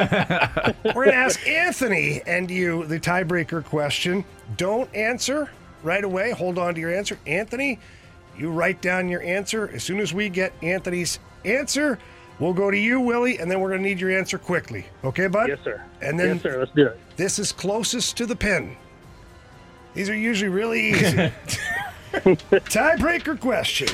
We're 0.84 0.92
going 1.04 1.08
to 1.10 1.14
ask 1.14 1.46
Anthony 1.46 2.22
and 2.26 2.50
you 2.50 2.84
the 2.86 2.98
tiebreaker 3.00 3.62
question. 3.64 4.24
Don't 4.56 4.92
answer 4.94 5.50
right 5.82 6.04
away. 6.04 6.30
Hold 6.30 6.58
on 6.58 6.74
to 6.74 6.80
your 6.80 6.94
answer. 6.94 7.18
Anthony, 7.26 7.78
you 8.39 8.51
write 8.51 8.80
down 8.80 9.09
your 9.09 9.22
answer. 9.22 9.68
As 9.72 9.82
soon 9.82 10.01
as 10.01 10.14
we 10.14 10.28
get 10.28 10.53
Anthony's 10.62 11.18
answer, 11.45 11.99
we'll 12.39 12.53
go 12.55 12.70
to 12.70 12.78
you, 12.78 13.01
Willie, 13.01 13.39
and 13.39 13.51
then 13.51 13.61
we're 13.61 13.70
going 13.70 13.82
to 13.82 13.89
need 13.89 14.01
your 14.01 14.16
answer 14.16 14.39
quickly. 14.39 14.86
Okay, 15.05 15.26
bud? 15.26 15.49
Yes, 15.49 15.59
sir. 15.64 15.82
And 16.01 16.18
then 16.18 16.34
yes, 16.34 16.43
sir. 16.43 16.59
Let's 16.61 16.72
do 16.72 16.86
it. 16.86 17.01
this 17.16 17.39
is 17.39 17.53
closest 17.53 18.16
to 18.18 18.26
the 18.26 18.36
pin. 18.36 18.76
These 19.95 20.09
are 20.09 20.16
usually 20.16 20.49
really 20.49 20.91
easy. 20.91 21.32
Tiebreaker 22.12 23.39
question. 23.41 23.89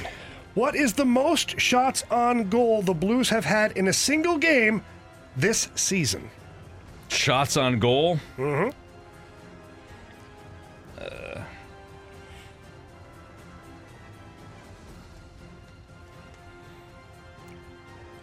What 0.54 0.76
is 0.76 0.92
the 0.92 1.04
most 1.04 1.58
shots 1.58 2.04
on 2.10 2.48
goal 2.48 2.82
the 2.82 2.94
Blues 2.94 3.28
have 3.30 3.44
had 3.44 3.72
in 3.72 3.88
a 3.88 3.92
single 3.92 4.38
game 4.38 4.84
this 5.36 5.68
season? 5.74 6.30
Shots 7.08 7.56
on 7.56 7.78
goal. 7.78 8.18
Mm-hmm. 8.36 8.70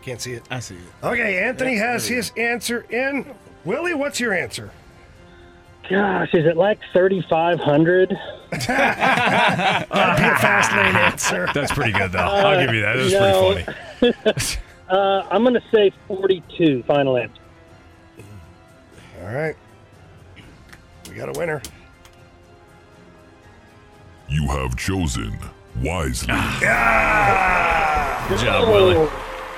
Can't 0.02 0.20
see 0.20 0.34
it. 0.34 0.43
I 0.49 0.60
see 0.60 0.76
it. 0.76 0.82
Okay, 1.04 1.43
Anthony 1.43 1.76
has 1.76 2.08
his 2.08 2.32
answer 2.36 2.82
in. 2.89 3.26
Willie, 3.66 3.93
what's 3.93 4.20
your 4.20 4.34
answer? 4.34 4.72
Gosh, 5.89 6.34
is 6.34 6.45
it 6.45 6.58
like 6.58 6.80
3,500? 6.93 8.10
That'd 8.10 8.60
be 8.60 8.64
a 8.64 8.68
fast 10.38 10.72
lane 10.72 10.95
answer. 10.95 11.47
That's 11.54 11.72
pretty 11.72 11.91
good, 11.91 12.12
though. 12.12 12.20
I'll 12.20 12.66
give 12.66 12.74
you 12.74 12.82
that. 12.82 12.95
That 12.95 13.04
was 13.04 13.14
no. 13.14 13.54
pretty 14.02 14.14
funny. 14.14 14.58
Uh, 14.91 15.26
I'm 15.32 15.43
going 15.43 15.54
to 15.54 15.64
say 15.74 15.93
42, 16.10 16.84
final 16.84 17.16
answer. 17.16 17.41
All 19.22 19.34
right. 19.34 19.56
We 21.08 21.16
got 21.16 21.30
a 21.30 21.39
winner. 21.39 21.62
You 24.28 24.45
have 24.49 24.76
chosen 24.76 25.39
wisely. 25.82 26.28
Good 26.28 26.62
job, 28.45 28.68
Willie. 28.68 29.10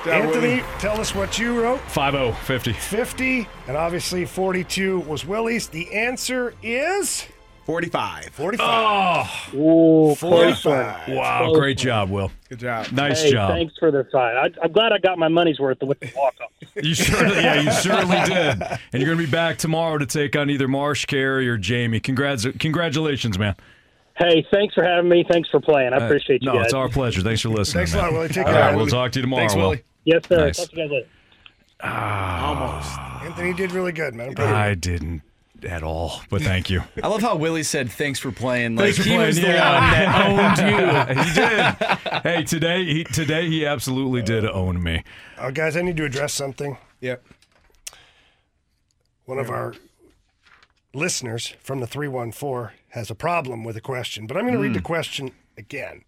Anthony, 0.06 0.62
tell 0.78 1.00
us 1.00 1.14
what 1.14 1.38
you 1.38 1.60
wrote. 1.62 1.80
5 1.80 2.38
50. 2.38 2.72
50, 2.72 3.48
and 3.68 3.76
obviously 3.76 4.24
42 4.24 5.00
was 5.00 5.24
Willie's. 5.24 5.68
The 5.68 5.92
answer 5.94 6.54
is 6.62 7.26
45. 7.64 8.26
45. 8.26 9.50
Oh, 9.54 10.10
Ooh, 10.10 10.14
45. 10.16 11.08
wow. 11.08 11.38
Close 11.44 11.58
Great 11.58 11.78
one. 11.78 11.84
job, 11.84 12.10
Will. 12.10 12.30
Good 12.50 12.58
job. 12.58 12.92
Nice 12.92 13.22
hey, 13.22 13.32
job. 13.32 13.50
thanks 13.50 13.74
for 13.78 13.90
the 13.90 14.04
fight. 14.12 14.36
I, 14.36 14.50
I'm 14.62 14.72
glad 14.72 14.92
I 14.92 14.98
got 14.98 15.16
my 15.16 15.28
money's 15.28 15.58
worth 15.58 15.78
with 15.80 15.98
the 16.00 16.12
walk 16.14 16.34
off. 16.42 16.50
You 16.82 16.94
certainly, 16.94 17.36
yeah, 17.36 17.60
you 17.62 17.70
certainly 17.72 18.18
did. 18.26 18.62
And 18.92 19.00
you're 19.00 19.06
going 19.06 19.18
to 19.18 19.24
be 19.24 19.30
back 19.30 19.56
tomorrow 19.58 19.96
to 19.96 20.06
take 20.06 20.36
on 20.36 20.50
either 20.50 20.68
Marsh, 20.68 21.06
Kerry, 21.06 21.48
or 21.48 21.56
Jamie. 21.56 22.00
Congrats, 22.00 22.46
congratulations, 22.58 23.38
man. 23.38 23.54
Hey, 24.16 24.46
thanks 24.52 24.74
for 24.74 24.84
having 24.84 25.08
me. 25.08 25.24
Thanks 25.28 25.48
for 25.48 25.60
playing. 25.60 25.92
I 25.92 26.04
appreciate 26.04 26.42
you 26.42 26.46
no, 26.46 26.54
guys. 26.54 26.66
it's 26.66 26.74
our 26.74 26.88
pleasure. 26.88 27.22
Thanks 27.22 27.40
for 27.40 27.48
listening. 27.48 27.86
Thanks 27.86 27.94
a 27.94 27.98
lot, 27.98 28.12
Willie. 28.12 28.28
Take 28.28 28.46
care. 28.46 28.54
right, 28.54 28.76
we'll 28.76 28.86
talk 28.86 29.10
to 29.12 29.18
you 29.18 29.22
tomorrow. 29.22 29.40
Thanks, 29.40 29.54
Will. 29.54 29.62
Willie. 29.70 29.82
Yes, 30.04 30.22
sir. 30.28 30.36
Nice. 30.46 30.56
Talk 30.58 30.70
to 30.70 30.76
you 30.76 30.82
guys 30.82 30.90
later. 30.90 31.08
Almost. 31.80 32.98
Anthony 33.24 33.52
did 33.54 33.72
really 33.72 33.92
good, 33.92 34.14
man. 34.14 34.28
I'm 34.28 34.34
proud 34.34 34.44
of 34.46 34.50
you. 34.50 34.56
I 34.56 34.74
didn't 34.74 35.22
at 35.68 35.82
all, 35.82 36.20
but 36.28 36.42
thank 36.42 36.68
you. 36.68 36.82
I 37.02 37.08
love 37.08 37.22
how 37.22 37.36
Willie 37.36 37.62
said 37.62 37.90
thanks 37.90 38.18
for 38.18 38.30
playing. 38.30 38.76
Like 38.76 38.84
Thanks 38.94 38.98
for 38.98 39.04
he 39.04 39.10
playing. 39.10 39.26
was 39.26 39.36
the 39.36 39.42
yeah. 39.48 39.80
one 39.80 39.90
that 39.92 41.08
owned 41.08 41.18
you. 41.18 41.24
he 41.24 41.32
did. 41.34 42.22
Hey, 42.22 42.44
today 42.44 42.84
he 42.84 43.04
today 43.04 43.48
he 43.48 43.64
absolutely 43.66 44.22
did 44.22 44.44
own 44.44 44.82
me. 44.82 45.02
Uh, 45.38 45.50
guys, 45.50 45.76
I 45.76 45.82
need 45.82 45.96
to 45.96 46.04
address 46.04 46.34
something. 46.34 46.76
Yep. 47.00 47.24
One 49.24 49.38
of 49.38 49.48
our 49.48 49.74
listeners 50.92 51.54
from 51.60 51.80
the 51.80 51.86
314 51.86 52.76
has 52.90 53.10
a 53.10 53.14
problem 53.14 53.64
with 53.64 53.76
a 53.76 53.80
question, 53.80 54.26
but 54.26 54.36
I'm 54.36 54.42
going 54.44 54.54
to 54.54 54.60
read 54.60 54.74
the 54.74 54.82
question 54.82 55.32
again. 55.56 56.04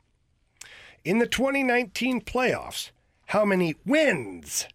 In 1.04 1.18
the 1.18 1.26
2019 1.26 2.20
playoffs, 2.22 2.90
how 3.26 3.44
many 3.44 3.76
wins 3.84 4.66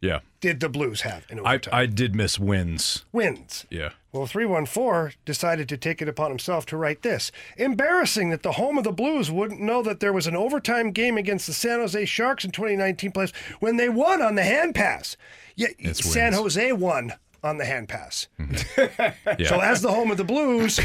Yeah, 0.00 0.20
did 0.40 0.60
the 0.60 0.68
Blues 0.68 1.02
have 1.02 1.26
in 1.30 1.38
I 1.40 1.42
overtime? 1.54 1.74
I 1.74 1.86
did 1.86 2.14
miss 2.14 2.38
wins. 2.38 3.04
wins. 3.12 3.66
Yeah. 3.70 3.90
Well, 4.12 4.26
314 4.26 5.16
decided 5.24 5.68
to 5.68 5.76
take 5.76 6.00
it 6.02 6.08
upon 6.08 6.30
himself 6.30 6.66
to 6.66 6.76
write 6.76 7.02
this. 7.02 7.30
Embarrassing 7.56 8.30
that 8.30 8.42
the 8.42 8.52
home 8.52 8.76
of 8.78 8.84
the 8.84 8.90
Blues 8.92 9.30
wouldn't 9.30 9.60
know 9.60 9.82
that 9.82 10.00
there 10.00 10.12
was 10.12 10.26
an 10.26 10.34
overtime 10.34 10.90
game 10.90 11.16
against 11.16 11.46
the 11.46 11.52
San 11.52 11.78
Jose 11.78 12.04
Sharks 12.06 12.44
in 12.44 12.50
2019 12.50 13.12
playoffs 13.12 13.34
when 13.60 13.76
they 13.76 13.88
won 13.88 14.20
on 14.22 14.34
the 14.34 14.42
hand 14.42 14.74
pass. 14.74 15.16
Yet 15.54 15.72
It's 15.78 16.02
San 16.04 16.32
wins. 16.32 16.36
Jose 16.56 16.72
won 16.72 17.12
on 17.44 17.58
the 17.58 17.64
hand 17.66 17.88
pass. 17.88 18.26
Mm-hmm. 18.38 19.36
Yeah. 19.38 19.48
So, 19.48 19.60
as 19.60 19.80
the 19.82 19.90
home 19.92 20.10
of 20.10 20.16
the 20.16 20.24
Blues, 20.24 20.80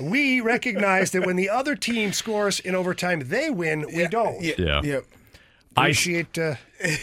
we 0.00 0.40
recognize 0.40 1.10
that 1.12 1.26
when 1.26 1.36
the 1.36 1.48
other 1.50 1.74
team 1.74 2.12
scores 2.12 2.60
in 2.60 2.74
overtime, 2.74 3.20
they 3.26 3.50
win, 3.50 3.84
we 3.94 4.06
don't. 4.06 4.40
Yeah. 4.42 4.80
Yep. 4.82 5.04
I 5.76 5.82
Appreciate 5.86 6.36
uh, 6.38 6.54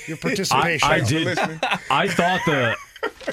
your 0.08 0.18
participation. 0.22 0.88
I 0.90 1.00
did. 1.00 1.38
I 1.90 2.08
thought 2.08 2.42
the 2.46 2.76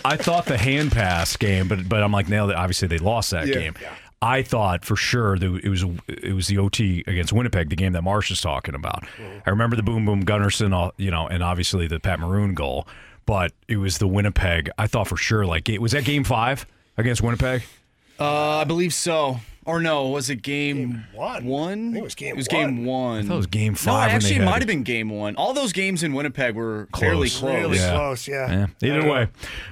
I 0.04 0.16
thought 0.16 0.46
the 0.46 0.56
hand 0.58 0.92
pass 0.92 1.36
game, 1.36 1.68
but 1.68 1.88
but 1.88 2.02
I'm 2.02 2.12
like, 2.12 2.28
now 2.28 2.46
that 2.46 2.56
obviously 2.56 2.88
they 2.88 2.98
lost 2.98 3.30
that 3.32 3.46
Yeah. 3.48 3.54
game. 3.54 3.74
I 4.22 4.42
thought 4.42 4.84
for 4.86 4.96
sure 4.96 5.38
that 5.38 5.60
it 5.62 5.68
was 5.68 5.84
it 6.08 6.34
was 6.34 6.46
the 6.46 6.56
OT 6.58 7.04
against 7.06 7.32
Winnipeg, 7.32 7.68
the 7.68 7.76
game 7.76 7.92
that 7.92 8.02
Marsh 8.02 8.30
is 8.30 8.40
talking 8.40 8.74
about. 8.74 9.04
I 9.46 9.50
remember 9.50 9.76
the 9.76 9.82
boom 9.82 10.06
boom 10.06 10.24
Gunnarsson, 10.24 10.72
uh, 10.72 10.92
you 10.96 11.10
know, 11.10 11.26
and 11.26 11.42
obviously 11.42 11.86
the 11.88 12.00
Pat 12.00 12.20
Maroon 12.20 12.54
goal, 12.54 12.86
but 13.26 13.52
it 13.68 13.76
was 13.76 13.98
the 13.98 14.08
Winnipeg. 14.08 14.70
I 14.78 14.86
thought 14.86 15.08
for 15.08 15.16
sure 15.18 15.44
like 15.44 15.68
it 15.68 15.82
was 15.82 15.92
that 15.92 16.04
game 16.04 16.24
five 16.24 16.64
against 16.96 17.22
Winnipeg. 17.22 17.64
Uh, 18.18 18.58
I 18.58 18.64
believe 18.64 18.94
so. 18.94 19.40
Or 19.66 19.80
no, 19.80 20.08
was 20.08 20.28
it 20.28 20.42
game, 20.42 20.76
Game 20.76 21.04
one. 21.14 21.44
one? 21.46 21.88
I 21.88 21.92
think 21.92 21.96
it 21.96 22.02
was 22.04 22.14
game 22.14 22.30
It 22.34 22.36
was 22.36 22.48
one. 22.50 22.60
game 22.76 22.84
one. 22.84 23.18
I 23.18 23.22
thought 23.28 23.34
it 23.34 23.36
was 23.38 23.46
game 23.46 23.72
No, 23.72 23.76
five. 23.76 23.94
when 24.00 24.08
they 24.08 24.14
actually, 24.16 24.36
it 24.36 24.44
might 24.44 24.58
have 24.58 24.66
been 24.66 24.82
game 24.82 25.08
one. 25.08 25.36
All 25.36 25.54
those 25.54 25.72
games 25.72 26.02
in 26.02 26.12
Winnipeg 26.12 26.54
were 26.54 26.86
fairly 26.98 27.28
Close. 27.30 27.38
close. 27.40 27.54
Really 27.54 27.78
Yeah. 27.78 27.90
close, 27.94 28.28
yeah. 28.28 28.66
Yeah. 28.82 28.88
Either 28.98 29.10
way, 29.10 29.28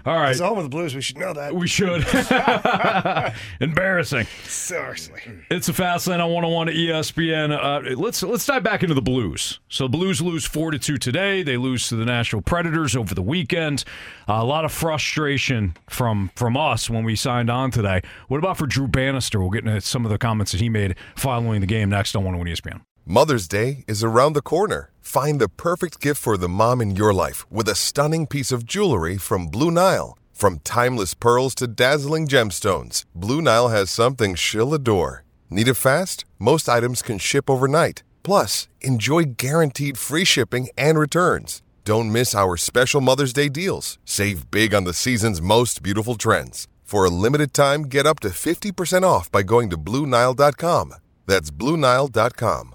all 0.07 0.17
right. 0.17 0.31
As 0.31 0.39
the 0.39 0.47
home 0.47 0.57
of 0.59 0.65
the 0.65 0.71
Blues, 0.71 0.95
we 0.95 1.03
should 1.03 1.19
know 1.19 1.33
that. 1.35 1.55
We 1.55 1.67
should. 1.69 2.07
Embarrassing. 3.61 4.27
Seriously. 4.45 5.21
It's 5.51 5.69
a 5.69 5.73
fast 5.73 6.07
lane 6.07 6.21
on 6.21 6.31
101 6.31 6.69
to 6.69 6.73
ESPN. 6.73 7.53
Uh, 7.53 7.95
let's 7.97 8.23
let's 8.23 8.47
dive 8.47 8.63
back 8.63 8.83
into 8.83 8.95
the 8.95 9.03
Blues. 9.03 9.61
So 9.69 9.89
Blues 9.89 10.21
lose 10.23 10.45
four 10.47 10.71
to 10.71 10.79
two 10.79 10.97
today. 10.97 11.43
They 11.43 11.57
lose 11.57 11.89
to 11.89 11.97
the 11.97 12.05
Nashville 12.05 12.41
Predators 12.43 12.97
over 12.97 13.15
the 13.15 13.23
weekend. 13.23 13.85
Uh, 14.29 14.35
a 14.35 14.45
lot 14.45 14.65
of 14.65 14.73
frustration 14.73 15.77
from 15.89 16.31
from 16.35 16.57
us 16.57 16.89
when 16.89 17.05
we 17.05 17.15
signed 17.17 17.51
on 17.51 17.71
today. 17.71 18.01
What 18.29 18.39
about 18.39 18.57
for 18.59 18.67
Drew 18.67 18.87
Bannister? 18.89 19.41
We'll 19.41 19.51
get 19.51 19.65
into 19.67 19.82
some 19.85 20.05
of 20.05 20.11
the 20.11 20.19
comments 20.19 20.53
that 20.53 20.61
he 20.61 20.69
made 20.69 20.97
following 21.17 21.61
the 21.61 21.67
game 21.67 21.91
next 21.91 22.15
on 22.17 22.25
101 22.25 22.55
ESPN. 22.55 22.81
Mother's 23.05 23.49
Day 23.49 23.85
is 23.89 24.05
around 24.05 24.35
the 24.35 24.43
corner. 24.43 24.93
Find 25.01 25.41
the 25.41 25.49
perfect 25.49 26.01
gift 26.01 26.21
for 26.21 26.37
the 26.37 26.49
mom 26.49 26.81
in 26.81 26.95
your 26.95 27.13
life 27.13 27.45
with 27.51 27.69
a 27.69 27.75
stunning 27.75 28.29
piece 28.29 28.53
of 28.53 28.65
jewelry 28.65 29.19
from 29.19 29.49
Blue 29.49 29.73
Nile. 29.73 30.17
From 30.33 30.61
timeless 30.61 31.13
pearls 31.15 31.55
to 31.57 31.67
dazzling 31.67 32.29
gemstones, 32.29 33.05
Blue 33.15 33.43
Nile 33.43 33.69
has 33.69 33.91
something 33.91 34.37
she'll 34.37 34.73
adore. 34.73 35.25
Need 35.51 35.69
it 35.69 35.75
fast? 35.75 36.25
Most 36.39 36.69
items 36.69 37.03
can 37.03 37.19
ship 37.19 37.51
overnight. 37.51 38.03
Plus, 38.23 38.69
enjoy 38.81 39.25
guaranteed 39.37 39.99
free 39.99 40.25
shipping 40.25 40.69
and 40.79 40.99
returns. 40.99 41.61
Don't 41.85 42.13
miss 42.13 42.35
our 42.35 42.57
special 42.57 43.01
Mother's 43.01 43.33
Day 43.33 43.49
deals. 43.49 43.99
Save 44.05 44.51
big 44.53 44.73
on 44.73 44.85
the 44.85 44.95
season's 44.95 45.43
most 45.43 45.83
beautiful 45.83 46.15
trends. 46.15 46.69
For 46.93 47.07
a 47.07 47.09
limited 47.25 47.55
time, 47.55 47.85
get 47.85 48.07
up 48.07 48.21
to 48.21 48.29
50% 48.29 49.03
off 49.03 49.33
by 49.33 49.43
going 49.43 49.71
to 49.71 49.79
BlueNile.com. 49.79 50.93
That's 51.27 51.51
BlueNile.com. 51.51 52.75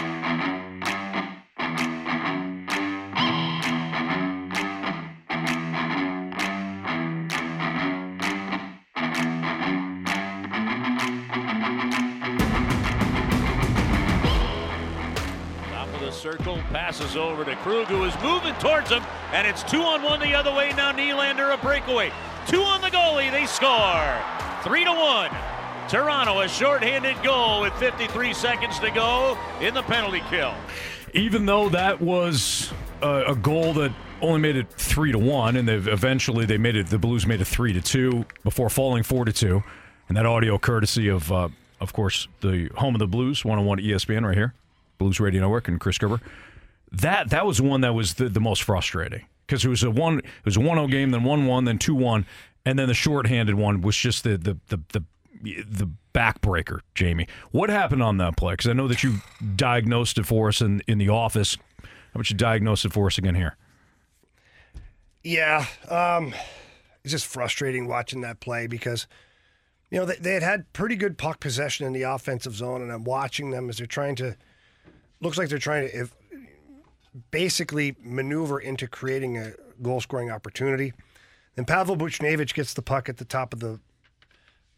Circle, 16.21 16.57
passes 16.69 17.15
over 17.17 17.43
to 17.43 17.55
Krug, 17.57 17.87
who 17.87 18.03
is 18.03 18.13
moving 18.21 18.53
towards 18.55 18.91
him, 18.91 19.01
and 19.33 19.47
it's 19.47 19.63
two 19.63 19.81
on 19.81 20.03
one 20.03 20.19
the 20.19 20.35
other 20.35 20.53
way. 20.53 20.71
Now 20.73 20.91
Nylander 20.91 21.51
a 21.51 21.57
breakaway. 21.57 22.11
Two 22.47 22.61
on 22.61 22.79
the 22.81 22.89
goalie, 22.89 23.31
they 23.31 23.47
score. 23.47 24.15
Three 24.63 24.83
to 24.85 24.91
one. 24.91 25.31
Toronto 25.89 26.41
a 26.41 26.47
shorthanded 26.47 27.21
goal 27.23 27.61
with 27.61 27.73
53 27.73 28.33
seconds 28.35 28.77
to 28.79 28.91
go 28.91 29.35
in 29.61 29.73
the 29.73 29.81
penalty 29.81 30.21
kill. 30.29 30.53
Even 31.15 31.47
though 31.47 31.69
that 31.69 31.99
was 31.99 32.71
a, 33.01 33.31
a 33.31 33.35
goal 33.35 33.73
that 33.73 33.91
only 34.21 34.39
made 34.39 34.55
it 34.55 34.69
three 34.69 35.11
to 35.11 35.17
one, 35.17 35.55
and 35.55 35.67
they've 35.67 35.87
eventually 35.87 36.45
they 36.45 36.59
made 36.59 36.75
it. 36.75 36.87
The 36.87 36.99
Blues 36.99 37.25
made 37.25 37.41
it 37.41 37.45
three 37.45 37.73
to 37.73 37.81
two 37.81 38.25
before 38.43 38.69
falling 38.69 39.01
four 39.01 39.25
to 39.25 39.33
two, 39.33 39.63
and 40.07 40.15
that 40.15 40.27
audio 40.27 40.59
courtesy 40.59 41.07
of, 41.07 41.31
uh, 41.31 41.49
of 41.79 41.93
course, 41.93 42.27
the 42.41 42.69
home 42.75 42.93
of 42.93 42.99
the 42.99 43.07
Blues, 43.07 43.43
101 43.43 43.79
ESPN 43.79 44.23
right 44.23 44.37
here, 44.37 44.53
Blues 45.01 45.19
Radio 45.19 45.41
Network, 45.41 45.67
and 45.67 45.79
Chris 45.79 45.97
Kerber. 45.97 46.21
That 46.91 47.29
that 47.29 47.45
was 47.45 47.61
one 47.61 47.81
that 47.81 47.93
was 47.93 48.15
the, 48.15 48.29
the 48.29 48.41
most 48.41 48.63
frustrating 48.63 49.25
because 49.45 49.65
it 49.65 49.69
was 49.69 49.83
a 49.83 49.91
one 49.91 50.19
it 50.19 50.45
was 50.45 50.57
a 50.57 50.61
1-0 50.61 50.89
game, 50.91 51.11
then 51.11 51.23
one 51.23 51.45
one, 51.45 51.65
then 51.65 51.77
two 51.77 51.95
one, 51.95 52.25
and 52.65 52.77
then 52.77 52.87
the 52.87 52.93
shorthanded 52.93 53.55
one 53.55 53.81
was 53.81 53.95
just 53.95 54.23
the 54.23 54.37
the 54.37 54.57
the 54.67 54.79
the, 54.91 55.03
the 55.67 55.89
backbreaker. 56.13 56.81
Jamie, 56.95 57.27
what 57.51 57.69
happened 57.69 58.03
on 58.03 58.17
that 58.17 58.37
play? 58.37 58.53
Because 58.53 58.67
I 58.67 58.73
know 58.73 58.87
that 58.87 59.03
you 59.03 59.15
diagnosed 59.55 60.17
it 60.17 60.25
for 60.25 60.49
us 60.49 60.61
in 60.61 60.81
in 60.87 60.97
the 60.97 61.09
office. 61.09 61.57
How 61.81 61.87
about 62.15 62.29
you 62.29 62.35
diagnose 62.35 62.83
it 62.85 62.91
for 62.91 63.07
us 63.07 63.17
again 63.17 63.35
here? 63.35 63.55
Yeah, 65.23 65.65
um, 65.89 66.33
it's 67.03 67.11
just 67.11 67.25
frustrating 67.25 67.87
watching 67.87 68.21
that 68.21 68.39
play 68.39 68.67
because 68.67 69.07
you 69.89 69.99
know 69.99 70.05
they, 70.05 70.15
they 70.15 70.33
had 70.33 70.43
had 70.43 70.73
pretty 70.73 70.95
good 70.95 71.17
puck 71.17 71.39
possession 71.39 71.85
in 71.85 71.93
the 71.93 72.03
offensive 72.03 72.55
zone, 72.55 72.81
and 72.81 72.91
I'm 72.91 73.03
watching 73.03 73.51
them 73.51 73.69
as 73.69 73.77
they're 73.77 73.87
trying 73.87 74.15
to. 74.17 74.35
Looks 75.21 75.37
like 75.37 75.49
they're 75.49 75.59
trying 75.59 75.87
to 75.87 75.95
if, 75.95 76.15
basically 77.29 77.95
maneuver 78.01 78.59
into 78.59 78.87
creating 78.87 79.37
a 79.37 79.53
goal 79.81 80.01
scoring 80.01 80.31
opportunity. 80.31 80.93
Then 81.55 81.65
Pavel 81.65 81.97
Buchnevich 81.97 82.53
gets 82.53 82.73
the 82.73 82.81
puck 82.81 83.09
at 83.09 83.17
the 83.17 83.25
top 83.25 83.53
of 83.53 83.59
the 83.59 83.79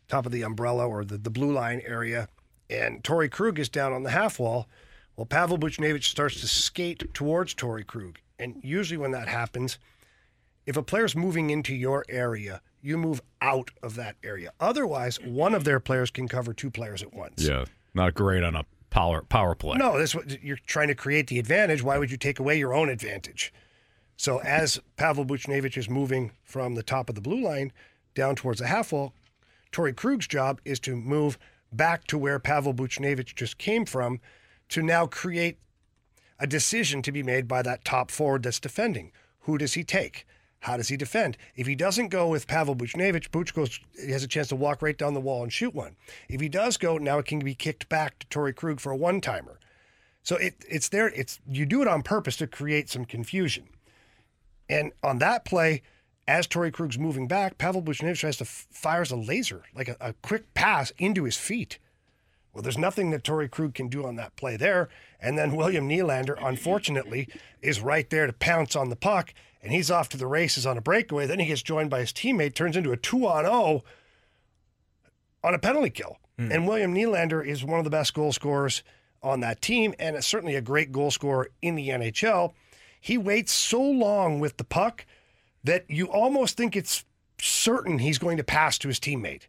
top 0.08 0.26
of 0.26 0.32
the 0.32 0.42
umbrella 0.42 0.88
or 0.88 1.06
the, 1.06 1.18
the 1.18 1.30
blue 1.30 1.52
line 1.52 1.82
area, 1.86 2.28
and 2.70 3.04
Torey 3.04 3.32
Krug 3.32 3.60
is 3.60 3.70
down 3.70 3.94
on 3.94 4.04
the 4.04 4.10
half 4.10 4.40
wall. 4.40 4.68
Well, 5.16 5.26
Pavel 5.26 5.58
Buchnevich 5.58 6.06
starts 6.06 6.42
to 6.42 6.48
skate 6.48 7.14
towards 7.14 7.54
Torey 7.54 7.86
Krug, 7.86 8.20
and 8.40 8.60
usually 8.64 8.98
when 8.98 9.12
that 9.12 9.28
happens, 9.28 9.78
if 10.66 10.76
a 10.76 10.84
player's 10.84 11.16
moving 11.16 11.52
into 11.52 11.74
your 11.76 12.04
area, 12.10 12.62
you 12.82 12.98
move 12.98 13.22
out 13.42 13.72
of 13.82 13.96
that 13.96 14.16
area. 14.24 14.52
Otherwise, 14.60 15.20
one 15.22 15.54
of 15.54 15.64
their 15.64 15.80
players 15.80 16.10
can 16.10 16.28
cover 16.28 16.54
two 16.54 16.72
players 16.72 17.02
at 17.04 17.14
once. 17.14 17.48
Yeah, 17.48 17.66
not 17.94 18.14
great 18.14 18.44
on 18.44 18.56
a 18.56 18.66
power 18.94 19.24
power 19.24 19.56
play. 19.56 19.78
No, 19.78 19.98
what 20.14 20.44
you're 20.44 20.60
trying 20.68 20.88
to 20.88 20.96
create 20.96 21.28
the 21.28 21.40
advantage. 21.40 21.82
Why 21.82 21.98
would 21.98 22.12
you 22.12 22.18
take 22.18 22.40
away 22.40 22.60
your 22.60 22.76
own 22.76 22.90
advantage? 22.90 23.52
So 24.16 24.38
as 24.40 24.80
Pavel 24.98 25.26
Buchnevich 25.26 25.78
is 25.78 25.90
moving 25.90 26.32
from 26.44 26.76
the 26.76 26.84
top 26.84 27.10
of 27.10 27.16
the 27.16 27.22
blue 27.22 27.42
line 27.42 27.74
down 28.14 28.36
towards 28.36 28.60
the 28.60 28.68
half 28.68 28.92
wall, 28.92 29.14
Torey 29.72 29.94
Krug's 29.94 30.28
job 30.28 30.62
is 30.64 30.80
to 30.82 30.96
move 30.96 31.40
back 31.72 32.06
to 32.06 32.20
where 32.20 32.38
Pavel 32.38 32.74
Buchnevich 32.74 33.34
just 33.34 33.58
came 33.58 33.86
from 33.86 34.20
to 34.70 34.84
now 34.84 35.08
create 35.08 35.58
a 36.40 36.46
decision 36.46 37.02
to 37.02 37.12
be 37.12 37.24
made 37.24 37.48
by 37.48 37.64
that 37.64 37.84
top 37.84 38.12
forward 38.12 38.44
that's 38.44 38.60
defending. 38.60 39.12
Who 39.42 39.58
does 39.58 39.74
he 39.74 39.84
take? 39.84 40.28
How 40.64 40.78
does 40.78 40.88
he 40.88 40.96
defend? 40.96 41.36
If 41.58 41.68
he 41.68 41.76
doesn't 41.76 42.08
go 42.08 42.30
with 42.30 42.48
Pavel 42.48 42.74
Buchnevich, 42.74 43.32
Buch 43.32 43.54
goes, 43.54 43.82
has 44.08 44.24
a 44.24 44.30
chance 44.30 44.48
to 44.48 44.56
walk 44.56 44.82
right 44.82 44.98
down 44.98 45.14
the 45.14 45.20
wall 45.20 45.44
and 45.44 45.52
shoot 45.52 45.76
one. 45.76 45.98
If 46.30 46.40
he 46.40 46.48
does 46.48 46.78
go, 46.78 46.98
now 46.98 47.20
it 47.20 47.26
can 47.26 47.40
be 47.40 47.54
kicked 47.54 47.90
back 47.90 48.18
to 48.20 48.28
Torey 48.28 48.56
Krug 48.56 48.80
for 48.80 48.94
a 48.94 48.96
one 48.96 49.20
timer. 49.20 49.60
So 50.22 50.38
it, 50.38 50.64
it's 50.70 50.88
there. 50.88 51.10
It's 51.10 51.42
you 51.46 51.66
do 51.66 51.82
it 51.82 51.88
on 51.90 52.02
purpose 52.02 52.38
to 52.38 52.48
create 52.48 52.90
some 52.90 53.04
confusion. 53.04 53.68
And 54.70 54.94
on 55.04 55.18
that 55.20 55.44
play, 55.44 55.82
as 56.30 56.48
Torey 56.48 56.72
Krug's 56.72 56.98
moving 56.98 57.28
back, 57.28 57.58
Pavel 57.58 57.82
Buchnevich 57.82 58.20
tries 58.20 58.38
to 58.38 58.46
f- 58.46 58.66
fires 58.72 59.12
a 59.12 59.18
laser, 59.18 59.64
like 59.76 59.90
a, 59.90 59.98
a 60.00 60.14
quick 60.14 60.54
pass 60.54 60.94
into 60.98 61.26
his 61.26 61.36
feet. 61.36 61.78
Well, 62.54 62.64
there's 62.64 62.78
nothing 62.78 63.10
that 63.10 63.24
Torey 63.24 63.52
Krug 63.52 63.74
can 63.74 63.90
do 63.90 64.06
on 64.06 64.16
that 64.16 64.38
play 64.38 64.56
there. 64.56 64.88
And 65.20 65.38
then 65.38 65.58
William 65.58 65.90
Nylander, 65.90 66.38
unfortunately, 66.42 67.28
is 67.62 67.82
right 67.82 68.10
there 68.10 68.28
to 68.28 68.34
pounce 68.34 68.78
on 68.78 68.88
the 68.88 68.96
puck, 68.96 69.34
and 69.64 69.72
he's 69.72 69.90
off 69.90 70.10
to 70.10 70.18
the 70.18 70.28
races 70.28 70.66
on 70.66 70.78
a 70.78 70.82
breakaway. 70.82 71.26
Then 71.26 71.40
he 71.40 71.46
gets 71.46 71.64
joined 71.64 71.90
by 71.90 72.02
his 72.02 72.12
teammate, 72.12 72.54
turns 72.54 72.76
into 72.76 72.92
a 72.92 72.98
two 72.98 73.26
on 73.26 73.46
0 73.46 73.84
on 75.44 75.54
a 75.54 75.60
penalty 75.60 75.90
kill. 75.90 76.18
Hmm. 76.38 76.52
And 76.52 76.68
William 76.68 76.94
Nylander 76.94 77.46
is 77.46 77.64
one 77.64 77.80
of 77.80 77.86
the 77.86 77.90
best 77.90 78.14
goal 78.14 78.34
scorers 78.34 78.84
on 79.24 79.40
that 79.40 79.62
team, 79.62 79.96
and 79.98 80.22
certainly 80.24 80.56
a 80.56 80.62
great 80.62 80.92
goal 80.92 81.10
scorer 81.10 81.50
in 81.62 81.76
the 81.76 81.90
NHL. 81.90 82.54
He 83.00 83.18
waits 83.18 83.54
so 83.54 83.82
long 83.82 84.40
with 84.40 84.58
the 84.58 84.64
puck 84.66 85.06
that 85.64 85.86
you 85.90 86.08
almost 86.08 86.58
think 86.58 86.76
it's 86.76 87.06
certain 87.40 88.00
he's 88.00 88.18
going 88.18 88.38
to 88.38 88.44
pass 88.44 88.78
to 88.80 88.90
his 88.90 89.00
teammate. 89.00 89.44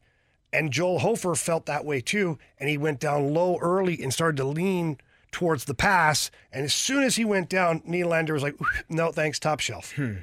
And 0.52 0.72
Joel 0.72 1.00
Hofer 1.00 1.34
felt 1.34 1.66
that 1.66 1.84
way 1.84 2.00
too, 2.00 2.38
and 2.58 2.68
he 2.68 2.78
went 2.78 3.00
down 3.00 3.34
low 3.34 3.58
early 3.58 4.00
and 4.00 4.12
started 4.12 4.36
to 4.36 4.44
lean 4.44 4.98
towards 5.34 5.64
the 5.64 5.74
pass. 5.74 6.30
And 6.52 6.64
as 6.64 6.72
soon 6.72 7.02
as 7.02 7.16
he 7.16 7.24
went 7.24 7.48
down, 7.48 7.80
Nylander 7.80 8.32
was 8.32 8.42
like, 8.44 8.54
"No, 8.88 9.10
thanks, 9.10 9.40
top 9.40 9.58
shelf." 9.58 9.92
Hmm. 9.96 10.18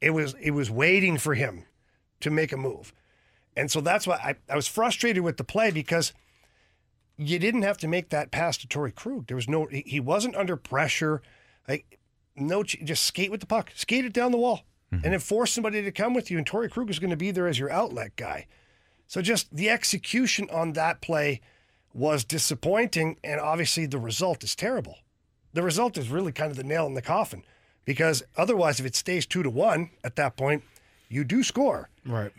It 0.00 0.10
was 0.10 0.34
it 0.40 0.52
was 0.52 0.70
waiting 0.70 1.18
for 1.18 1.34
him 1.34 1.64
to 2.20 2.30
make 2.30 2.52
a 2.52 2.56
move, 2.56 2.94
and 3.56 3.70
so 3.70 3.80
that's 3.80 4.06
why 4.06 4.16
I, 4.16 4.52
I 4.52 4.54
was 4.54 4.68
frustrated 4.68 5.24
with 5.24 5.36
the 5.36 5.44
play 5.44 5.72
because 5.72 6.12
you 7.16 7.40
didn't 7.40 7.62
have 7.62 7.76
to 7.78 7.88
make 7.88 8.10
that 8.10 8.30
pass 8.30 8.56
to 8.58 8.68
Torey 8.68 8.94
Krug. 8.94 9.26
There 9.26 9.36
was 9.36 9.48
no 9.48 9.66
he, 9.66 9.82
he 9.84 10.00
wasn't 10.00 10.36
under 10.36 10.56
pressure. 10.56 11.22
Like 11.68 11.98
no, 12.36 12.62
just 12.62 13.02
skate 13.02 13.32
with 13.32 13.40
the 13.40 13.46
puck, 13.46 13.72
skate 13.74 14.04
it 14.04 14.12
down 14.12 14.30
the 14.30 14.38
wall, 14.38 14.62
mm-hmm. 14.92 15.04
and 15.04 15.12
then 15.12 15.20
force 15.20 15.50
somebody 15.52 15.82
to 15.82 15.90
come 15.90 16.14
with 16.14 16.30
you. 16.30 16.38
And 16.38 16.46
Torey 16.46 16.70
Krug 16.70 16.88
is 16.88 17.00
going 17.00 17.10
to 17.10 17.16
be 17.16 17.32
there 17.32 17.48
as 17.48 17.58
your 17.58 17.70
outlet 17.70 18.14
guy. 18.14 18.46
So 19.08 19.20
just 19.22 19.54
the 19.54 19.70
execution 19.70 20.48
on 20.50 20.74
that 20.74 21.00
play 21.00 21.40
was 21.94 22.24
disappointing, 22.24 23.16
and 23.22 23.40
obviously 23.40 23.86
the 23.86 23.98
result 23.98 24.42
is 24.44 24.54
terrible. 24.54 24.98
The 25.52 25.62
result 25.62 25.98
is 25.98 26.08
really 26.08 26.32
kind 26.32 26.50
of 26.50 26.56
the 26.56 26.64
nail 26.64 26.86
in 26.86 26.94
the 26.94 27.02
coffin 27.02 27.44
because 27.84 28.22
otherwise, 28.36 28.80
if 28.80 28.86
it 28.86 28.96
stays 28.96 29.26
two 29.26 29.42
to 29.42 29.50
one 29.50 29.90
at 30.02 30.16
that 30.16 30.36
point, 30.36 30.62
you 31.08 31.24
do 31.24 31.42
score. 31.42 31.90
Right. 32.06 32.32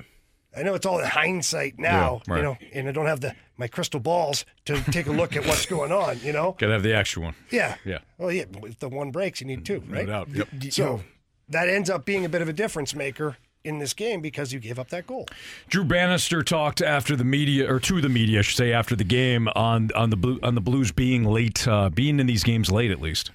I 0.55 0.63
know 0.63 0.75
it's 0.75 0.85
all 0.85 0.99
in 0.99 1.05
hindsight 1.05 1.79
now, 1.79 2.21
Yeah, 2.27 2.33
right. 2.33 2.37
you 2.37 2.43
know, 2.43 2.57
and 2.73 2.87
I 2.87 2.91
don't 2.91 3.07
have 3.07 3.21
the 3.21 3.35
my 3.57 3.67
crystal 3.67 3.99
balls 3.99 4.45
to 4.65 4.81
take 4.91 5.05
a 5.07 5.11
look 5.11 5.35
at 5.35 5.45
what's 5.45 5.65
going 5.67 5.91
on, 5.91 6.19
you 6.21 6.33
know. 6.33 6.55
Gotta 6.57 6.73
have 6.73 6.83
the 6.83 6.93
actual 6.95 7.23
one. 7.23 7.35
Yeah. 7.51 7.75
Yeah. 7.85 7.99
Well, 8.17 8.31
yeah. 8.31 8.45
If 8.63 8.79
the 8.79 8.89
one 8.89 9.11
breaks, 9.11 9.41
you 9.41 9.47
need 9.47 9.63
two, 9.65 9.81
mm, 9.81 9.91
right? 9.93 10.07
doubt. 10.07 10.29
Yep. 10.31 10.47
So 10.71 11.01
that 11.49 11.69
ends 11.69 11.89
up 11.89 12.03
being 12.05 12.25
a 12.25 12.29
bit 12.29 12.41
of 12.41 12.49
a 12.49 12.53
difference 12.53 12.95
maker 12.95 13.37
in 13.63 13.79
this 13.79 13.93
game 13.93 14.21
because 14.21 14.51
you 14.51 14.59
gave 14.59 14.77
up 14.77 14.89
that 14.89 15.07
goal. 15.07 15.27
Drew 15.69 15.83
Bannister 15.83 16.43
talked 16.43 16.81
after 16.81 17.15
the 17.15 17.23
media, 17.23 17.71
or 17.71 17.79
to 17.81 18.01
the 18.01 18.09
media, 18.09 18.39
I 18.39 18.41
should 18.41 18.57
say, 18.57 18.73
after 18.73 18.95
the 18.95 19.03
game 19.03 19.47
on 19.55 19.89
on 19.95 20.09
the 20.09 20.17
blue 20.17 20.39
on 20.43 20.55
the 20.55 20.61
Blues 20.61 20.91
being 20.91 21.23
late, 21.23 21.67
uh, 21.67 21.89
being 21.89 22.19
in 22.19 22.27
these 22.27 22.43
games 22.43 22.71
late 22.71 22.91
at 22.91 23.01
least. 23.01 23.31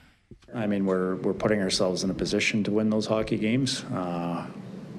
I 0.54 0.66
mean, 0.66 0.86
we're, 0.86 1.16
we're 1.16 1.34
putting 1.34 1.60
ourselves 1.60 2.04
in 2.04 2.10
a 2.10 2.14
position 2.14 2.64
to 2.64 2.70
win 2.70 2.88
those 2.88 3.06
hockey 3.06 3.36
games, 3.36 3.84
uh, 3.92 4.46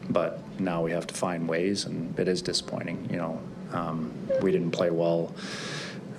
but 0.07 0.41
now 0.59 0.83
we 0.83 0.91
have 0.91 1.07
to 1.07 1.15
find 1.15 1.47
ways, 1.47 1.85
and 1.85 2.17
it 2.19 2.27
is 2.27 2.43
disappointing. 2.43 3.07
You 3.09 3.17
know, 3.17 3.41
um, 3.71 4.13
we 4.43 4.51
didn't 4.51 4.71
play 4.71 4.91
well 4.91 5.33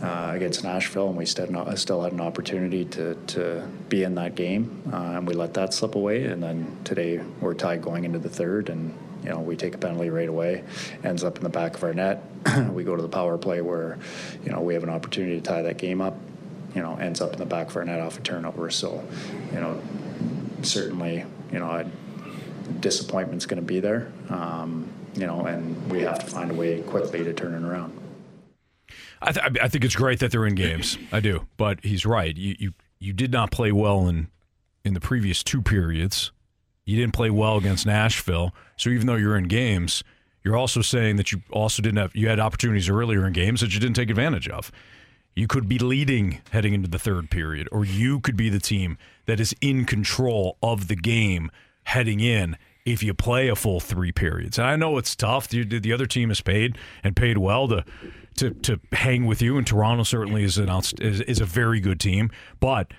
uh, 0.02 0.32
against 0.34 0.64
Nashville, 0.64 1.08
and 1.08 1.16
we 1.16 1.26
still, 1.26 1.76
still 1.76 2.02
had 2.02 2.12
an 2.12 2.20
opportunity 2.20 2.84
to, 2.86 3.14
to 3.28 3.68
be 3.88 4.02
in 4.02 4.14
that 4.14 4.34
game, 4.34 4.82
uh, 4.92 4.96
and 4.96 5.26
we 5.26 5.34
let 5.34 5.54
that 5.54 5.74
slip 5.74 5.94
away. 5.94 6.24
And 6.24 6.42
then 6.42 6.78
today 6.84 7.20
we're 7.40 7.54
tied 7.54 7.82
going 7.82 8.04
into 8.04 8.18
the 8.18 8.28
third, 8.28 8.68
and 8.68 8.96
you 9.22 9.30
know 9.30 9.40
we 9.40 9.56
take 9.56 9.74
a 9.74 9.78
penalty 9.78 10.10
right 10.10 10.28
away, 10.28 10.64
ends 11.04 11.22
up 11.22 11.36
in 11.36 11.42
the 11.42 11.50
back 11.50 11.74
of 11.74 11.84
our 11.84 11.92
net. 11.92 12.24
we 12.70 12.84
go 12.84 12.96
to 12.96 13.02
the 13.02 13.08
power 13.08 13.36
play 13.36 13.60
where, 13.60 13.98
you 14.44 14.50
know, 14.50 14.60
we 14.60 14.74
have 14.74 14.82
an 14.82 14.90
opportunity 14.90 15.36
to 15.36 15.42
tie 15.42 15.62
that 15.62 15.76
game 15.76 16.00
up. 16.00 16.16
You 16.74 16.82
know, 16.82 16.96
ends 16.96 17.20
up 17.20 17.32
in 17.32 17.38
the 17.38 17.46
back 17.46 17.68
of 17.68 17.76
our 17.76 17.84
net 17.84 18.00
off 18.00 18.18
a 18.18 18.22
turnover. 18.22 18.70
So, 18.70 19.04
you 19.52 19.60
know, 19.60 19.82
certainly, 20.62 21.24
you 21.52 21.58
know, 21.58 21.66
I, 21.66 21.86
disappointment's 22.78 23.46
going 23.46 23.60
to 23.60 23.66
be 23.66 23.80
there. 23.80 24.12
Um, 24.28 24.88
you 25.14 25.26
know, 25.26 25.44
and 25.44 25.90
we 25.90 26.02
have 26.02 26.20
to 26.20 26.26
find 26.26 26.50
a 26.50 26.54
way 26.54 26.80
quickly 26.82 27.24
to 27.24 27.32
turn 27.32 27.54
it 27.54 27.66
around. 27.66 27.99
I, 29.22 29.32
th- 29.32 29.58
I 29.62 29.68
think 29.68 29.84
it's 29.84 29.96
great 29.96 30.18
that 30.20 30.30
they're 30.30 30.46
in 30.46 30.54
games. 30.54 30.96
I 31.12 31.20
do, 31.20 31.46
but 31.56 31.84
he's 31.84 32.06
right. 32.06 32.36
You 32.36 32.56
you 32.58 32.72
you 32.98 33.12
did 33.12 33.32
not 33.32 33.50
play 33.50 33.72
well 33.72 34.08
in 34.08 34.28
in 34.84 34.94
the 34.94 35.00
previous 35.00 35.42
two 35.42 35.62
periods. 35.62 36.32
You 36.84 36.96
didn't 36.96 37.12
play 37.12 37.30
well 37.30 37.56
against 37.56 37.86
Nashville. 37.86 38.54
So 38.76 38.90
even 38.90 39.06
though 39.06 39.16
you're 39.16 39.36
in 39.36 39.44
games, 39.44 40.02
you're 40.42 40.56
also 40.56 40.80
saying 40.80 41.16
that 41.16 41.32
you 41.32 41.42
also 41.50 41.82
didn't 41.82 41.98
have 41.98 42.16
you 42.16 42.28
had 42.28 42.40
opportunities 42.40 42.88
earlier 42.88 43.26
in 43.26 43.32
games 43.32 43.60
that 43.60 43.74
you 43.74 43.80
didn't 43.80 43.96
take 43.96 44.10
advantage 44.10 44.48
of. 44.48 44.72
You 45.36 45.46
could 45.46 45.68
be 45.68 45.78
leading 45.78 46.40
heading 46.50 46.74
into 46.74 46.88
the 46.88 46.98
third 46.98 47.30
period, 47.30 47.68
or 47.70 47.84
you 47.84 48.20
could 48.20 48.36
be 48.36 48.48
the 48.48 48.58
team 48.58 48.98
that 49.26 49.38
is 49.38 49.54
in 49.60 49.84
control 49.84 50.56
of 50.62 50.88
the 50.88 50.96
game 50.96 51.50
heading 51.84 52.20
in 52.20 52.56
if 52.84 53.02
you 53.02 53.14
play 53.14 53.48
a 53.48 53.54
full 53.54 53.80
three 53.80 54.12
periods. 54.12 54.58
And 54.58 54.66
I 54.66 54.76
know 54.76 54.98
it's 54.98 55.14
tough. 55.14 55.48
The, 55.48 55.64
the 55.64 55.92
other 55.92 56.06
team 56.06 56.30
is 56.30 56.40
paid 56.40 56.76
and 57.04 57.14
paid 57.14 57.38
well 57.38 57.68
to 57.68 57.84
to 58.40 58.50
to 58.50 58.80
hang 58.92 59.24
with 59.26 59.40
you, 59.40 59.56
and 59.56 59.66
Toronto 59.66 60.02
certainly 60.02 60.44
is 60.44 60.58
an 60.58 60.68
outst- 60.68 61.00
is, 61.00 61.20
is 61.22 61.40
a 61.40 61.46
very 61.46 61.80
good 61.80 62.00
team, 62.00 62.30
but. 62.58 62.92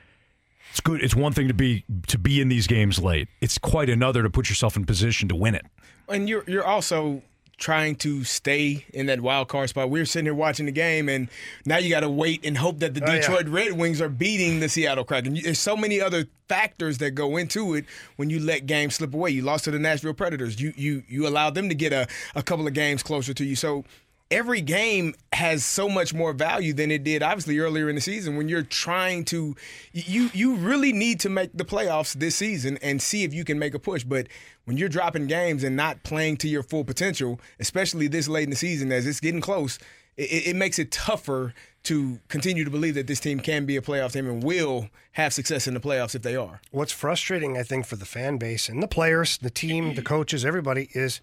It's 0.70 0.80
good. 0.80 1.04
It's 1.04 1.14
one 1.14 1.34
thing 1.34 1.50
to 1.50 1.54
be 1.54 1.84
to 2.08 2.18
be 2.18 2.40
in 2.40 2.48
these 2.48 2.66
games 2.66 2.98
late. 2.98 3.28
It's 3.42 3.58
quite 3.58 3.90
another 3.90 4.24
to 4.24 4.30
put 4.30 4.48
yourself 4.48 4.78
in 4.78 4.86
position 4.86 5.28
to 5.28 5.36
win 5.36 5.54
it. 5.54 5.66
And 6.08 6.30
you're 6.30 6.46
you're 6.48 6.66
also 6.66 7.24
trying 7.58 7.96
to 7.96 8.24
stay 8.24 8.86
in 8.94 9.08
that 9.08 9.20
wild 9.20 9.50
card 9.50 9.68
spot. 9.68 9.90
We 9.90 10.00
are 10.00 10.06
sitting 10.06 10.28
here 10.28 10.34
watching 10.34 10.68
the 10.68 10.72
game, 10.72 11.10
and 11.10 11.28
now 11.66 11.78
you 11.78 11.90
got 11.90 12.00
to 12.00 12.10
wait 12.10 12.46
and 12.46 12.58
hope 12.58 12.80
that 12.80 12.94
the 12.94 13.04
Oh, 13.04 13.12
yeah. 13.12 13.20
Detroit 13.20 13.48
Red 13.50 13.74
Wings 13.74 14.00
are 14.00 14.08
beating 14.08 14.62
the 14.62 14.70
Seattle 14.70 15.04
Kraken. 15.04 15.38
There's 15.44 15.60
so 15.60 15.76
many 15.76 16.00
other 16.00 16.26
factors 16.48 17.00
that 17.00 17.12
go 17.12 17.36
into 17.36 17.74
it 17.74 17.84
when 18.16 18.30
you 18.30 18.40
let 18.40 18.66
games 18.66 18.96
slip 18.96 19.14
away. 19.14 19.32
You 19.32 19.42
lost 19.42 19.66
to 19.66 19.72
the 19.72 19.80
Nashville 19.80 20.14
Predators. 20.14 20.62
You 20.62 20.72
you 20.78 21.04
you 21.10 21.28
allowed 21.28 21.54
them 21.54 21.68
to 21.68 21.76
get 21.76 21.92
a, 21.92 22.08
a 22.34 22.44
couple 22.44 22.66
of 22.66 22.74
games 22.74 23.04
closer 23.04 23.34
to 23.34 23.44
you. 23.44 23.58
So 23.58 23.84
every 24.32 24.62
game 24.62 25.14
has 25.34 25.66
so 25.66 25.90
much 25.90 26.14
more 26.14 26.34
value 26.34 26.74
than 26.74 26.90
it 26.90 27.04
did 27.04 27.22
obviously 27.22 27.60
earlier 27.60 27.90
in 27.90 27.96
the 27.96 28.02
season 28.02 28.38
when 28.38 28.48
you're 28.48 28.64
trying 28.64 29.26
to 29.26 29.56
you 29.92 30.30
you 30.34 30.56
really 30.56 30.94
need 30.94 31.20
to 31.20 31.30
make 31.30 31.52
the 31.54 31.66
playoffs 31.66 32.14
this 32.14 32.36
season 32.36 32.78
and 32.82 33.02
see 33.02 33.24
if 33.24 33.34
you 33.34 33.44
can 33.44 33.60
make 33.60 33.74
a 33.74 33.80
push 33.80 34.04
but 34.04 34.28
when 34.66 34.78
you're 34.78 34.90
dropping 34.90 35.28
games 35.28 35.64
and 35.64 35.76
not 35.76 36.02
playing 36.04 36.38
to 36.38 36.48
your 36.48 36.64
full 36.64 36.84
potential 36.84 37.40
especially 37.60 38.08
this 38.08 38.28
late 38.28 38.46
in 38.46 38.50
the 38.50 38.56
season 38.56 38.92
as 38.92 39.06
it's 39.06 39.20
getting 39.20 39.42
close 39.42 39.78
it, 40.18 40.48
it 40.48 40.56
makes 40.56 40.80
it 40.80 40.92
tougher 40.92 41.54
to 41.84 42.20
continue 42.28 42.64
to 42.64 42.70
believe 42.70 42.94
that 42.94 43.08
this 43.08 43.20
team 43.20 43.40
can 43.40 43.66
be 43.66 43.76
a 43.76 43.82
playoff 43.82 44.14
team 44.14 44.28
and 44.28 44.44
will 44.44 44.90
have 45.14 45.34
success 45.34 45.68
in 45.68 45.74
the 45.74 45.80
playoffs 45.80 46.16
if 46.16 46.22
they 46.22 46.36
are 46.36 46.62
What's 46.72 46.92
frustrating, 46.92 47.58
I 47.58 47.64
think, 47.64 47.86
for 47.86 47.96
the 47.96 48.06
fan 48.06 48.38
base 48.38 48.70
and 48.70 48.82
the 48.82 48.88
players, 48.88 49.38
the 49.38 49.50
team, 49.50 49.96
the 49.96 50.02
coaches, 50.02 50.46
everybody 50.46 50.90
is 50.94 51.22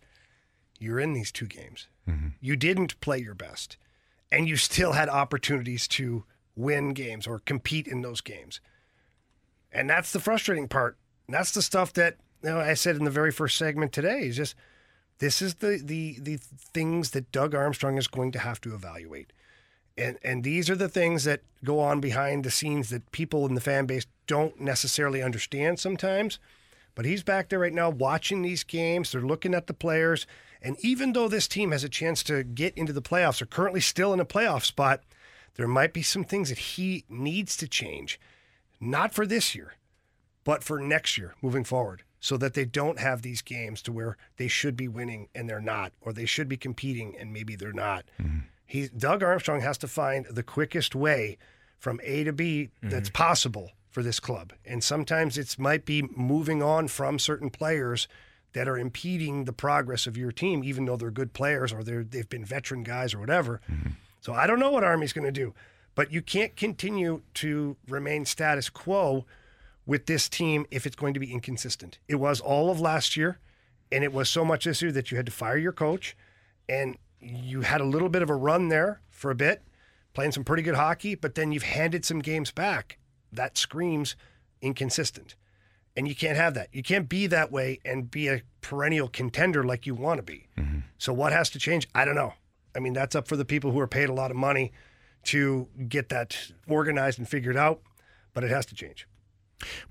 you're 0.81 1.01
in 1.01 1.13
these 1.13 1.33
two 1.33 1.47
games. 1.47 1.89
Mm-hmm. 2.09 2.29
You 2.41 2.57
didn't 2.57 3.01
play 3.01 3.19
your 3.19 3.35
best, 3.35 3.77
and 4.33 4.49
you 4.49 4.57
still 4.57 4.93
had 4.93 5.09
opportunities 5.09 5.87
to 5.89 6.25
win 6.57 6.93
games 6.93 7.27
or 7.27 7.41
compete 7.41 7.87
in 7.87 8.03
those 8.03 8.21
games. 8.21 8.61
And 9.71 9.89
that's 9.89 10.13
the 10.13 10.21
frustrating 10.21 10.69
part. 10.69 10.97
And 11.27 11.35
that's 11.35 11.53
the 11.53 11.63
stuff 11.63 11.93
that 11.95 12.17
you 12.43 12.51
know, 12.51 12.61
I 12.61 12.75
said 12.75 12.97
in 12.97 13.05
the 13.05 13.11
very 13.11 13.31
first 13.31 13.57
segment 13.57 13.93
today 13.93 14.21
is 14.23 14.37
just 14.37 14.55
this 15.19 15.43
is 15.43 15.57
the 15.57 15.81
the 15.83 16.19
the 16.21 16.37
things 16.37 17.11
that 17.11 17.33
Doug 17.33 17.55
Armstrong 17.55 17.99
is 17.99 18.07
going 18.07 18.33
to 18.33 18.39
have 18.39 18.61
to 18.63 18.75
evaluate. 18.75 19.33
And 19.97 20.19
and 20.23 20.45
these 20.45 20.71
are 20.71 20.77
the 20.77 20.89
things 20.89 21.25
that 21.25 21.43
go 21.65 21.81
on 21.81 22.01
behind 22.01 22.45
the 22.45 22.51
scenes 22.51 22.91
that 22.91 23.11
people 23.13 23.47
in 23.47 23.55
the 23.55 23.61
fan 23.61 23.87
base 23.87 24.07
don't 24.27 24.61
necessarily 24.61 25.23
understand 25.23 25.79
sometimes. 25.79 26.39
But 26.95 27.05
he's 27.05 27.23
back 27.23 27.49
there 27.49 27.59
right 27.61 27.73
now 27.73 27.91
watching 27.91 28.43
these 28.43 28.65
games. 28.65 29.13
They're 29.13 29.21
looking 29.21 29.55
at 29.55 29.67
the 29.67 29.75
players. 29.75 30.27
And 30.63 30.77
even 30.81 31.13
though 31.13 31.29
this 31.29 31.49
team 31.49 31.73
has 31.73 31.85
a 31.85 31.89
chance 31.89 32.23
to 32.25 32.43
get 32.43 32.77
into 32.77 32.93
the 32.93 33.03
playoffs, 33.03 33.39
they're 33.39 33.47
currently 33.47 33.81
still 33.81 34.13
in 34.13 34.21
a 34.21 34.25
playoff 34.25 34.65
spot, 34.65 35.03
there 35.55 35.69
might 35.69 35.93
be 35.93 36.03
some 36.03 36.25
things 36.25 36.49
that 36.49 36.59
he 36.59 37.05
needs 37.09 37.57
to 37.57 37.69
change. 37.69 38.21
Not 38.81 39.13
for 39.15 39.27
this 39.27 39.55
year, 39.55 39.75
but 40.45 40.63
for 40.63 40.81
next 40.81 41.19
year 41.19 41.35
moving 41.43 41.65
forward, 41.65 42.03
so 42.21 42.37
that 42.37 42.55
they 42.55 42.65
don't 42.65 42.99
have 42.99 43.23
these 43.23 43.43
games 43.43 43.83
to 43.83 43.93
where 43.93 44.17
they 44.37 44.49
should 44.49 44.77
be 44.77 44.89
winning 44.89 45.29
and 45.35 45.49
they're 45.49 45.61
not, 45.61 45.93
or 46.01 46.13
they 46.13 46.27
should 46.27 46.49
be 46.49 46.57
competing 46.57 47.17
and 47.19 47.33
maybe 47.33 47.57
they're 47.57 47.73
not. 47.73 48.05
Mm-hmm. 48.21 48.39
He, 48.65 48.89
Doug 48.89 49.23
Armstrong 49.23 49.63
has 49.63 49.79
to 49.79 49.89
find 49.89 50.27
the 50.27 50.43
quickest 50.43 50.95
way 50.95 51.39
from 51.79 52.01
A 52.05 52.25
to 52.25 52.33
B 52.33 52.71
mm-hmm. 52.77 52.91
that's 52.91 53.11
possible 53.11 53.73
for 53.91 54.03
this 54.03 54.21
club. 54.21 54.53
And 54.65 54.85
sometimes 54.85 55.39
it 55.39 55.59
might 55.59 55.85
be 55.85 56.03
moving 56.03 56.63
on 56.63 56.89
from 56.89 57.19
certain 57.19 57.51
players 57.51 58.07
that 58.59 58.67
are 58.67 58.77
impeding 58.77 59.45
the 59.45 59.53
progress 59.53 60.09
of 60.09 60.17
your 60.17 60.33
team, 60.33 60.65
even 60.65 60.85
though 60.85 60.97
they're 60.97 61.13
good 61.13 61.33
players 61.33 61.73
or 61.73 61.85
they're, 61.85 62.03
they've 62.03 62.29
been 62.29 62.45
veteran 62.45 62.83
guys 62.83 63.15
or 63.15 63.21
whatever. 63.21 63.61
Mm-hmm. 63.71 63.91
So 64.21 64.33
I 64.33 64.49
don't 64.49 64.59
know 64.59 64.73
what 64.73 64.83
Army's 64.83 65.13
going 65.13 65.27
to 65.27 65.31
do, 65.31 65.55
but 65.95 66.13
you 66.13 66.21
can't 66.21 66.57
continue 66.57 67.23
to 67.35 67.77
remain 67.89 68.25
status 68.25 68.69
quo 68.69 69.25
with 69.87 70.07
this 70.07 70.29
team 70.29 70.67
if 70.73 70.87
it's 70.87 70.97
going 70.97 71.15
to 71.15 71.21
be 71.21 71.33
inconsistent. 71.33 72.01
It 72.09 72.17
was 72.17 72.41
all 72.41 72.69
of 72.69 72.81
last 72.81 73.17
year, 73.17 73.39
and 73.93 74.03
it 74.03 74.13
was 74.13 74.29
so 74.29 74.45
much 74.45 74.65
this 74.65 74.83
year 74.83 74.91
that 74.91 75.13
you 75.13 75.17
had 75.17 75.27
to 75.27 75.33
fire 75.33 75.57
your 75.57 75.71
coach, 75.71 76.17
and 76.69 76.99
you 77.21 77.61
had 77.61 77.81
a 77.81 77.85
little 77.85 78.09
bit 78.09 78.23
of 78.23 78.29
a 78.29 78.35
run 78.35 78.71
there 78.71 79.01
for 79.09 79.31
a 79.31 79.37
bit, 79.37 79.63
playing 80.15 80.33
some 80.33 80.43
pretty 80.43 80.65
good 80.65 80.75
hockey, 80.75 81.15
but 81.15 81.37
then 81.37 81.53
you've 81.53 81.63
handed 81.63 82.05
some 82.05 82.19
games 82.19 82.51
back. 82.51 82.99
That 83.31 83.57
screams 83.57 84.17
inconsistent. 84.61 85.37
And 85.99 86.07
you 86.07 86.15
can't 86.15 86.37
have 86.37 86.55
that. 86.55 86.69
You 86.73 86.85
can't 86.85 87.09
be 87.09 87.27
that 87.27 87.51
way 87.51 87.81
and 87.85 88.09
be 88.09 88.29
a 88.29 88.43
perennial 88.61 89.09
contender 89.09 89.65
like 89.65 89.85
you 89.85 89.97
want 89.97 90.19
to 90.19 90.23
be. 90.23 90.47
Mm-hmm. 90.57 90.79
So 90.97 91.13
what 91.13 91.33
has 91.33 91.51
to 91.51 91.59
change? 91.59 91.89
I 91.93 92.05
don't 92.05 92.15
know. 92.15 92.35
I 92.77 92.79
mean, 92.79 92.93
that's 92.93 93.17
up 93.17 93.27
for 93.27 93.35
the 93.35 93.45
people 93.45 93.73
who 93.73 93.81
are 93.81 93.89
paid 93.89 94.09
a 94.09 94.13
lot 94.13 94.31
of 94.31 94.37
money 94.37 94.71
to 95.25 95.67
get 95.89 96.09
that 96.11 96.53
organized 96.69 97.19
and 97.19 97.29
figured 97.29 97.57
out, 97.57 97.81
but 98.33 98.45
it 98.45 98.51
has 98.51 98.65
to 98.67 98.77
change. 98.77 99.09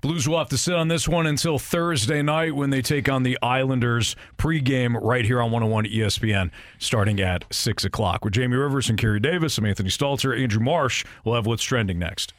Blues 0.00 0.26
will 0.26 0.38
have 0.38 0.48
to 0.48 0.56
sit 0.56 0.74
on 0.74 0.88
this 0.88 1.06
one 1.06 1.26
until 1.26 1.58
Thursday 1.58 2.22
night 2.22 2.56
when 2.56 2.70
they 2.70 2.80
take 2.80 3.06
on 3.10 3.22
the 3.22 3.36
Islanders 3.42 4.16
pregame 4.38 4.98
right 5.02 5.26
here 5.26 5.42
on 5.42 5.50
101 5.50 5.84
ESPN 5.84 6.50
starting 6.78 7.20
at 7.20 7.44
6 7.50 7.84
o'clock. 7.84 8.24
With 8.24 8.32
Jamie 8.32 8.56
Rivers 8.56 8.88
and 8.88 8.98
Kerry 8.98 9.20
Davis, 9.20 9.58
I'm 9.58 9.66
Anthony 9.66 9.90
Stalter. 9.90 10.40
Andrew 10.42 10.62
Marsh 10.62 11.04
will 11.22 11.34
have 11.34 11.44
what's 11.44 11.64
trending 11.64 11.98
next. 11.98 12.32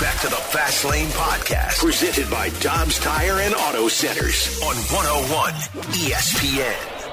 Back 0.00 0.18
to 0.22 0.28
the 0.28 0.36
Fast 0.36 0.86
Lane 0.86 1.08
Podcast, 1.08 1.78
presented 1.78 2.30
by 2.30 2.48
Dobbs 2.60 2.98
Tire 3.00 3.40
and 3.40 3.54
Auto 3.54 3.86
Centers 3.86 4.58
on 4.62 4.74
101 4.74 5.52
ESPN. 5.92 7.10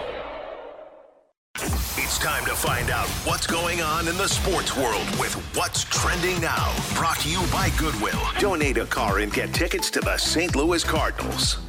It's 1.98 2.18
time 2.18 2.46
to 2.46 2.56
find 2.56 2.90
out 2.90 3.10
what's 3.26 3.46
going 3.46 3.82
on 3.82 4.08
in 4.08 4.16
the 4.16 4.30
sports 4.30 4.78
world 4.78 5.06
with 5.20 5.34
What's 5.58 5.84
Trending 5.84 6.40
Now. 6.40 6.74
Brought 6.96 7.20
to 7.20 7.30
you 7.30 7.42
by 7.52 7.72
Goodwill. 7.78 8.22
Donate 8.40 8.78
a 8.78 8.86
car 8.86 9.20
and 9.20 9.34
get 9.34 9.54
tickets 9.54 9.90
to 9.92 10.00
the 10.00 10.16
St. 10.16 10.56
Louis 10.56 10.82
Cardinals. 10.82 11.67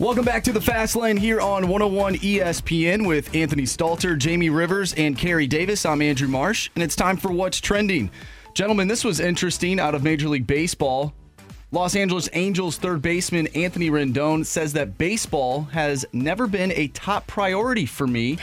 Welcome 0.00 0.24
back 0.24 0.44
to 0.44 0.52
the 0.52 0.62
Fast 0.62 0.96
Lane 0.96 1.18
here 1.18 1.42
on 1.42 1.68
101 1.68 2.14
ESPN 2.14 3.06
with 3.06 3.34
Anthony 3.36 3.64
Stalter, 3.64 4.16
Jamie 4.16 4.48
Rivers, 4.48 4.94
and 4.94 5.16
Kerry 5.16 5.46
Davis. 5.46 5.84
I'm 5.84 6.00
Andrew 6.00 6.26
Marsh, 6.26 6.70
and 6.74 6.82
it's 6.82 6.96
time 6.96 7.18
for 7.18 7.30
What's 7.30 7.60
Trending. 7.60 8.10
Gentlemen, 8.54 8.88
this 8.88 9.04
was 9.04 9.20
interesting 9.20 9.78
out 9.78 9.94
of 9.94 10.02
Major 10.02 10.30
League 10.30 10.46
Baseball. 10.46 11.12
Los 11.70 11.94
Angeles 11.94 12.30
Angels 12.32 12.78
third 12.78 13.02
baseman 13.02 13.48
Anthony 13.48 13.90
Rendon 13.90 14.46
says 14.46 14.72
that 14.72 14.96
baseball 14.96 15.64
has 15.64 16.06
never 16.14 16.46
been 16.46 16.72
a 16.72 16.88
top 16.88 17.26
priority 17.26 17.84
for 17.84 18.06
me 18.06 18.38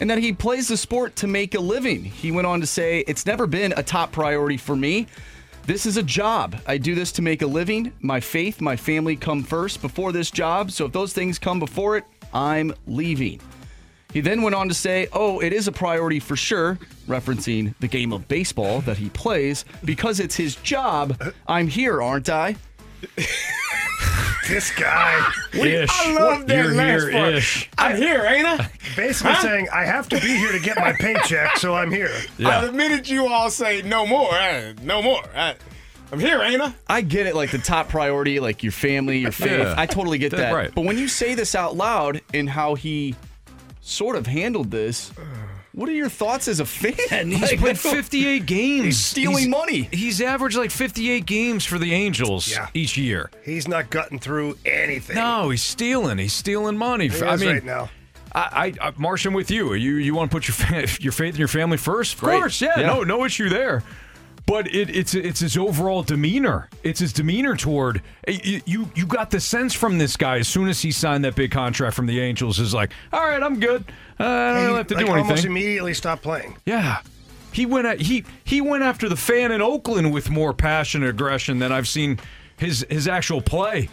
and 0.00 0.10
that 0.10 0.18
he 0.18 0.32
plays 0.32 0.66
the 0.66 0.76
sport 0.76 1.14
to 1.14 1.28
make 1.28 1.54
a 1.54 1.60
living. 1.60 2.02
He 2.02 2.32
went 2.32 2.48
on 2.48 2.60
to 2.60 2.66
say, 2.66 3.04
It's 3.06 3.24
never 3.24 3.46
been 3.46 3.72
a 3.76 3.84
top 3.84 4.10
priority 4.10 4.56
for 4.56 4.74
me. 4.74 5.06
This 5.68 5.84
is 5.84 5.98
a 5.98 6.02
job. 6.02 6.58
I 6.66 6.78
do 6.78 6.94
this 6.94 7.12
to 7.12 7.20
make 7.20 7.42
a 7.42 7.46
living. 7.46 7.92
My 8.00 8.20
faith, 8.20 8.62
my 8.62 8.74
family 8.74 9.16
come 9.16 9.42
first 9.42 9.82
before 9.82 10.12
this 10.12 10.30
job. 10.30 10.70
So 10.70 10.86
if 10.86 10.92
those 10.92 11.12
things 11.12 11.38
come 11.38 11.60
before 11.60 11.98
it, 11.98 12.04
I'm 12.32 12.72
leaving. 12.86 13.38
He 14.10 14.22
then 14.22 14.40
went 14.40 14.54
on 14.54 14.68
to 14.68 14.74
say, 14.74 15.08
Oh, 15.12 15.40
it 15.40 15.52
is 15.52 15.68
a 15.68 15.72
priority 15.72 16.20
for 16.20 16.36
sure, 16.36 16.78
referencing 17.06 17.74
the 17.80 17.86
game 17.86 18.14
of 18.14 18.26
baseball 18.28 18.80
that 18.80 18.96
he 18.96 19.10
plays. 19.10 19.66
Because 19.84 20.20
it's 20.20 20.36
his 20.36 20.56
job, 20.56 21.22
I'm 21.46 21.68
here, 21.68 22.00
aren't 22.00 22.30
I? 22.30 22.56
This 24.48 24.70
guy. 24.74 25.26
Ish. 25.52 25.90
I 25.92 26.12
love 26.14 26.46
that 26.46 26.64
You're 26.64 26.74
last 26.74 27.02
here, 27.02 27.12
part. 27.12 27.34
ish. 27.34 27.68
I'm 27.76 27.96
here, 27.96 28.24
ain't 28.24 28.46
I? 28.46 28.70
Basically 28.96 29.32
Huh? 29.32 29.42
saying, 29.42 29.68
I 29.72 29.84
have 29.84 30.08
to 30.10 30.16
be 30.20 30.26
here 30.38 30.52
to 30.52 30.58
get 30.60 30.78
my 30.78 30.92
paycheck, 30.92 31.56
so 31.58 31.74
I'm 31.74 31.90
here. 31.90 32.10
Uh, 32.42 32.66
the 32.66 32.72
minute 32.72 33.10
you 33.10 33.26
all 33.26 33.50
say 33.50 33.82
no 33.82 34.06
more, 34.06 34.32
uh, 34.32 34.72
no 34.82 35.02
more, 35.02 35.22
I, 35.36 35.54
I'm 36.10 36.18
here, 36.18 36.40
ain't 36.40 36.62
I? 36.62 36.72
I 36.88 37.00
get 37.02 37.26
it, 37.26 37.34
like 37.34 37.50
the 37.50 37.58
top 37.58 37.88
priority, 37.90 38.40
like 38.40 38.62
your 38.62 38.72
family, 38.72 39.18
your 39.18 39.32
faith. 39.32 39.50
Yeah. 39.60 39.74
I 39.76 39.84
totally 39.84 40.16
get 40.16 40.30
That's 40.30 40.42
that. 40.44 40.54
right. 40.54 40.74
But 40.74 40.84
when 40.86 40.96
you 40.96 41.08
say 41.08 41.34
this 41.34 41.54
out 41.54 41.76
loud 41.76 42.22
and 42.32 42.48
how 42.48 42.74
he 42.74 43.14
sort 43.82 44.16
of 44.16 44.26
handled 44.26 44.70
this, 44.70 45.12
what 45.78 45.88
are 45.88 45.92
your 45.92 46.08
thoughts 46.08 46.48
as 46.48 46.58
a 46.60 46.64
fan? 46.64 47.30
He's 47.30 47.40
Like, 47.40 47.60
played 47.60 47.78
58 47.78 48.46
games. 48.46 48.84
He's 48.84 48.98
stealing 48.98 49.36
He's- 49.38 49.48
money. 49.48 49.88
He's 49.92 50.20
averaged 50.20 50.56
like 50.56 50.70
58 50.72 51.24
games 51.24 51.64
for 51.64 51.78
the 51.78 51.94
Angels 51.94 52.50
Yeah. 52.50 52.66
each 52.74 52.96
year. 52.96 53.30
He's 53.44 53.68
not 53.68 53.88
gutting 53.90 54.18
through 54.18 54.58
anything. 54.66 55.14
No, 55.16 55.50
he's 55.50 55.62
stealing. 55.62 56.18
He's 56.18 56.32
stealing 56.32 56.76
money. 56.76 57.06
He 57.08 57.22
I 57.22 57.34
is 57.34 57.40
mean, 57.40 57.50
right 57.50 57.64
now. 57.64 57.90
I, 58.34 58.74
I, 58.82 58.88
I 58.88 58.92
Marsh, 58.98 59.24
I'm 59.24 59.32
with 59.34 59.50
you. 59.50 59.72
You 59.74 59.94
you 59.94 60.14
want 60.14 60.30
to 60.30 60.34
put 60.36 60.48
your 60.48 60.54
fa- 60.54 60.86
your 61.02 61.12
faith 61.12 61.34
in 61.34 61.38
your 61.38 61.48
family 61.48 61.76
first? 61.78 62.14
Of 62.14 62.22
Right. 62.24 62.40
course, 62.40 62.60
yeah, 62.60 62.80
Yeah. 62.80 62.86
No, 62.86 63.02
no 63.04 63.24
issue 63.24 63.48
there. 63.48 63.82
But 64.48 64.66
it, 64.74 64.88
it's 64.96 65.14
it's 65.14 65.40
his 65.40 65.58
overall 65.58 66.02
demeanor. 66.02 66.70
It's 66.82 66.98
his 67.00 67.12
demeanor 67.12 67.54
toward 67.54 68.00
you, 68.26 68.62
you. 68.64 68.90
You 68.94 69.04
got 69.06 69.30
the 69.30 69.40
sense 69.40 69.74
from 69.74 69.98
this 69.98 70.16
guy 70.16 70.38
as 70.38 70.48
soon 70.48 70.68
as 70.68 70.80
he 70.80 70.90
signed 70.90 71.22
that 71.26 71.34
big 71.36 71.50
contract 71.50 71.94
from 71.94 72.06
the 72.06 72.18
Angels 72.18 72.58
is 72.58 72.72
like, 72.72 72.92
all 73.12 73.20
right, 73.20 73.42
I'm 73.42 73.60
good. 73.60 73.84
Uh, 74.18 74.24
I 74.24 74.52
don't 74.54 74.70
He, 74.70 74.76
have 74.78 74.86
to 74.86 74.94
like, 74.94 75.04
do 75.06 75.12
almost 75.12 75.44
immediately 75.44 75.92
stopped 75.92 76.22
playing. 76.22 76.56
Yeah. 76.64 77.02
He 77.52 77.66
went 77.66 77.86
at, 77.86 78.00
he 78.00 78.24
he 78.44 78.62
went 78.62 78.84
after 78.84 79.06
the 79.10 79.16
fan 79.16 79.52
in 79.52 79.60
Oakland 79.60 80.12
with 80.14 80.30
more 80.30 80.54
passion 80.54 81.02
and 81.02 81.10
aggression 81.10 81.58
than 81.58 81.70
I've 81.70 81.86
seen 81.88 82.18
his 82.56 82.86
his 82.88 83.06
actual 83.06 83.42
play 83.42 83.90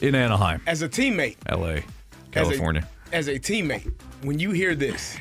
in 0.00 0.14
Anaheim, 0.14 0.60
As 0.68 0.82
a 0.82 0.88
teammate, 0.88 1.36
LA, 1.50 1.66
as 1.66 1.78
a- 1.78 1.84
California. 2.30 2.88
as 3.12 3.26
a 3.28 3.38
teammate, 3.40 3.92
when 4.22 4.38
you 4.38 4.52
hear 4.52 4.74
this, 4.76 5.16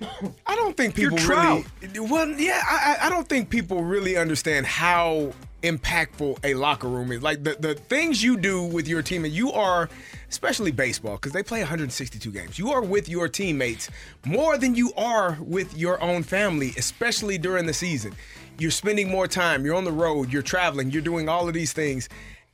I, 0.00 0.30
I 0.46 0.54
don't 0.56 0.76
think 0.76 0.96
You're 0.96 1.10
people 1.10 1.26
Trout. 1.26 1.64
really. 1.82 2.00
Well, 2.00 2.28
yeah, 2.30 2.62
I, 2.68 2.96
I 3.00 3.06
I 3.06 3.10
don't 3.10 3.28
think 3.28 3.50
people 3.50 3.82
really 3.82 4.16
understand 4.16 4.66
how 4.66 5.32
impactful 5.62 6.38
a 6.44 6.54
locker 6.54 6.86
room 6.88 7.10
is. 7.10 7.20
Like 7.22 7.42
the, 7.42 7.56
the 7.58 7.74
things 7.74 8.22
you 8.22 8.36
do 8.36 8.62
with 8.62 8.86
your 8.86 9.02
team, 9.02 9.24
and 9.24 9.34
you 9.34 9.50
are, 9.52 9.88
especially 10.30 10.70
baseball, 10.70 11.16
because 11.16 11.32
they 11.32 11.42
play 11.42 11.58
162 11.60 12.30
games. 12.30 12.58
You 12.60 12.70
are 12.70 12.80
with 12.82 13.08
your 13.08 13.28
teammates 13.28 13.90
more 14.24 14.56
than 14.56 14.76
you 14.76 14.92
are 14.96 15.36
with 15.40 15.76
your 15.76 16.00
own 16.00 16.22
family, 16.22 16.72
especially 16.76 17.36
during 17.38 17.66
the 17.66 17.74
season. 17.74 18.14
You're 18.60 18.70
spending 18.70 19.08
more 19.10 19.26
time. 19.26 19.64
You're 19.64 19.74
on 19.74 19.84
the 19.84 19.92
road. 19.92 20.32
You're 20.32 20.42
traveling. 20.42 20.90
You're 20.92 21.02
doing 21.02 21.28
all 21.28 21.48
of 21.48 21.54
these 21.54 21.72
things. 21.72 22.08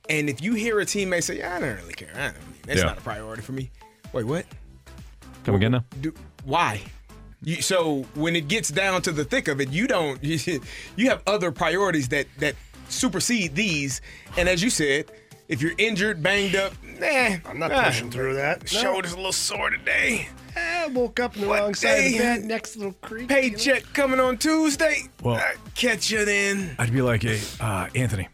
And 0.09 0.29
if 0.29 0.41
you 0.41 0.53
hear 0.55 0.79
a 0.79 0.85
teammate 0.85 1.23
say, 1.23 1.37
yeah, 1.39 1.55
"I 1.55 1.59
don't 1.59 1.75
really 1.77 1.93
care. 1.93 2.09
I 2.15 2.25
don't, 2.25 2.63
that's 2.63 2.79
Yeah. 2.79 2.85
not 2.87 2.97
a 2.97 3.01
priority 3.01 3.41
for 3.43 3.51
me." 3.53 3.69
Wait, 4.13 4.23
what? 4.25 4.45
Come 5.43 5.55
again 5.55 5.73
now? 5.73 5.83
do, 6.01 6.11
why? 6.43 6.81
You, 7.43 7.61
so 7.61 8.05
when 8.15 8.35
it 8.35 8.47
gets 8.47 8.69
down 8.69 9.01
to 9.03 9.11
the 9.11 9.23
thick 9.25 9.47
of 9.47 9.61
it, 9.61 9.69
you 9.69 9.87
don't. 9.87 10.23
You, 10.23 10.61
you 10.95 11.09
have 11.09 11.21
other 11.27 11.51
priorities 11.51 12.07
that 12.09 12.27
that 12.39 12.55
supersede 12.89 13.55
these. 13.55 14.01
And 14.37 14.49
as 14.49 14.63
you 14.63 14.69
said, 14.69 15.11
if 15.47 15.61
you're 15.61 15.73
injured, 15.77 16.23
banged 16.23 16.55
up, 16.55 16.73
nah, 16.99 17.37
I'm 17.47 17.59
not 17.59 17.71
ah, 17.71 17.85
pushing 17.85 18.09
through 18.09 18.35
that. 18.35 18.61
No. 18.73 18.79
Shoulder's 18.81 19.13
a 19.13 19.17
little 19.17 19.31
sore 19.31 19.69
today. 19.69 20.27
I 20.57 20.87
woke 20.87 21.19
up 21.19 21.35
in 21.35 21.41
the 21.41 21.47
What 21.47 21.59
wrong 21.59 21.73
side 21.75 21.97
of 21.97 22.11
the 22.13 22.17
bed, 22.17 22.43
next 22.45 22.77
little 22.77 22.93
creek. 23.01 23.27
Paycheck 23.27 23.83
coming 23.93 24.19
on 24.19 24.37
Tuesday. 24.37 25.09
Well- 25.21 25.35
Ah, 25.43 25.51
catch 25.75 26.09
you 26.09 26.23
then. 26.23 26.75
I'd 26.79 26.93
be 26.93 27.01
like, 27.01 27.23
hey, 27.23 27.41
uh, 27.59 27.87
Anthony, 27.93 28.29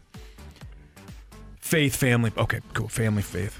faith, 1.60 1.96
family. 1.96 2.30
Okay, 2.38 2.60
cool. 2.74 2.88
Family, 2.88 3.22
faith. 3.22 3.58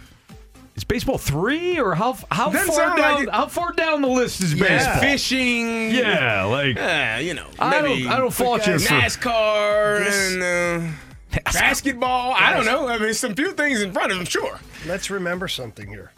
Is 0.82 0.84
baseball 0.84 1.16
three 1.16 1.78
or 1.78 1.94
how 1.94 2.14
how 2.32 2.50
Doesn't 2.50 2.66
far 2.66 2.76
sound 2.76 2.98
down 2.98 3.14
like 3.14 3.28
it. 3.28 3.32
how 3.32 3.46
far 3.46 3.72
down 3.72 4.02
the 4.02 4.08
list 4.08 4.40
is 4.40 4.52
Yeah, 4.52 4.66
baseball? 4.66 5.00
fishing. 5.00 5.90
Yeah, 5.92 6.42
like 6.42 6.76
Ah, 6.76 7.18
you 7.18 7.34
know, 7.34 7.46
I 7.60 7.80
maybe 7.80 8.02
don't 8.02 8.12
I 8.12 8.16
don't 8.18 8.32
fault 8.34 8.66
you 8.66 8.80
for 8.80 8.92
NASCAR 8.94 10.04
This- 10.04 10.32
and 10.32 10.42
uh, 10.42 11.40
basketball. 11.52 12.34
I 12.36 12.52
don't 12.52 12.64
know. 12.64 12.88
I 12.88 12.98
mean, 12.98 13.14
some 13.14 13.36
few 13.36 13.52
things 13.52 13.80
in 13.80 13.92
front 13.92 14.10
of 14.10 14.18
them, 14.18 14.26
sure. 14.26 14.58
Let's 14.84 15.08
remember 15.08 15.46
something 15.46 15.86
here. 15.88 16.10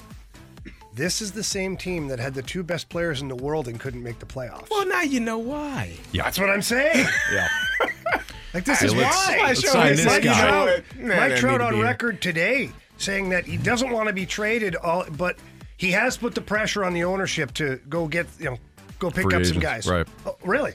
This 0.95 1.21
is 1.21 1.33
the 1.33 1.45
same 1.45 1.77
team 1.77 2.09
that 2.09 2.19
had 2.19 2.33
the 2.33 2.43
two 2.43 2.63
best 2.63 2.89
players 2.89 3.21
in 3.21 3.29
the 3.29 3.35
world 3.37 3.69
and 3.69 3.79
couldn't 3.79 4.03
make 4.03 4.19
the 4.19 4.25
playoffs. 4.27 4.71
Well, 4.71 4.87
now 4.87 5.03
you 5.03 5.21
know 5.21 5.37
why. 5.39 5.93
That's 6.15 6.39
what 6.39 6.49
I'm 6.49 6.63
saying. 6.63 7.07
yeah. 7.35 7.49
Like 8.55 8.65
this 8.65 8.79
Hey, 8.79 8.87
is 8.87 8.95
let's- 8.95 9.29
why. 9.29 9.39
let's 9.43 9.71
sign 9.73 9.97
this 9.97 10.07
Mike 10.07 10.23
guy. 10.23 10.41
Trout, 10.41 10.83
Mike 10.97 11.37
Trout 11.37 11.61
on 11.61 11.81
record 11.81 12.23
today 12.23 12.71
saying 12.99 13.29
that 13.31 13.45
he 13.45 13.57
doesn't 13.57 13.91
want 13.91 14.09
to 14.09 14.13
be 14.13 14.27
traded. 14.27 14.77
All, 14.77 15.05
but 15.17 15.37
he 15.77 15.91
has 15.93 16.17
put 16.17 16.35
the 16.35 16.41
pressure 16.41 16.85
on 16.85 16.95
the 16.95 17.05
ownership 17.05 17.53
to 17.55 17.81
go 17.89 18.07
get 18.07 18.27
you 18.39 18.47
know 18.47 18.59
go 18.99 19.11
pick 19.11 19.25
Free 19.25 19.35
up 19.37 19.45
some 19.45 19.59
agents, 19.59 19.87
guys. 19.87 19.89
right. 19.89 20.07
Oh, 20.27 20.37
really? 20.45 20.73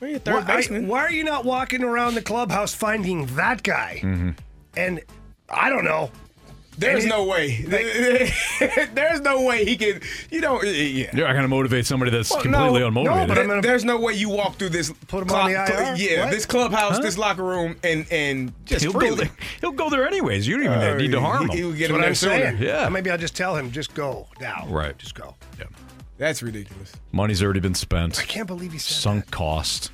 Well, 0.00 0.10
you're 0.10 0.20
Why, 0.20 0.32
third 0.32 0.46
baseman. 0.46 0.86
why 0.88 1.00
are 1.00 1.12
you 1.12 1.24
not 1.24 1.44
walking 1.44 1.82
around 1.82 2.14
the 2.14 2.22
clubhouse 2.22 2.74
finding 2.74 3.26
that 3.36 3.62
guy? 3.62 4.00
Mm-hmm. 4.02 4.30
And 4.76 5.00
I 5.48 5.70
don't 5.70 5.84
know. 5.84 6.10
There's 6.78 7.04
it- 7.04 7.08
no 7.08 7.24
way. 7.24 7.62
There's 8.94 9.20
no 9.20 9.42
way 9.44 9.64
he 9.64 9.76
can. 9.76 10.00
You 10.30 10.40
don't. 10.40 10.64
Yeah. 10.64 11.10
You're 11.14 11.26
not 11.26 11.32
going 11.32 11.42
to 11.42 11.48
motivate 11.48 11.86
somebody 11.86 12.10
that's 12.10 12.30
Well, 12.30 12.42
completely 12.42 12.80
no, 12.80 12.90
unmotivated. 12.90 13.04
No, 13.04 13.26
but 13.26 13.38
I'm 13.38 13.48
gonna, 13.48 13.62
there's 13.62 13.84
no 13.84 13.98
way 13.98 14.12
you 14.14 14.28
walk 14.28 14.56
through 14.56 14.68
this. 14.70 14.92
Put 15.08 15.24
him 15.24 15.30
on 15.34 15.50
the 15.50 15.56
IR? 15.56 15.94
Yeah, 15.96 16.24
What? 16.24 16.30
this 16.30 16.46
clubhouse, 16.46 16.96
Huh? 16.96 17.02
this 17.02 17.18
locker 17.18 17.42
room, 17.44 17.76
and 17.82 18.06
and 18.10 18.52
just 18.64 18.82
he'll 18.84 18.92
go 18.92 19.14
there. 19.14 19.30
He'll 19.60 19.72
go 19.72 19.90
there 19.90 20.06
anyways. 20.06 20.46
You 20.46 20.56
don't 20.56 20.66
even 20.66 20.78
Uh, 20.78 20.94
need 20.96 21.12
to 21.12 21.20
harm 21.20 21.48
he- 21.48 21.58
him. 21.58 21.58
He'll 21.58 21.72
get 21.72 21.78
That's 21.78 21.90
him 21.90 21.94
what 21.96 22.00
there 22.00 22.08
I'm 22.08 22.14
sooner. 22.14 22.58
saying. 22.58 22.62
Yeah. 22.62 22.86
Or 22.86 22.90
maybe 22.90 23.10
I'll 23.10 23.18
just 23.18 23.36
tell 23.36 23.56
him, 23.56 23.70
just 23.72 23.94
go 23.94 24.26
now. 24.40 24.66
Right. 24.68 24.96
Just 24.98 25.14
go. 25.14 25.34
Yeah. 25.58 25.64
That's 26.18 26.42
ridiculous. 26.42 26.92
Money's 27.12 27.42
already 27.42 27.60
been 27.60 27.74
spent. 27.74 28.18
I 28.18 28.24
can't 28.24 28.46
believe 28.46 28.72
he 28.72 28.78
said 28.78 28.96
Sunk 28.96 29.30
cost. 29.30 29.90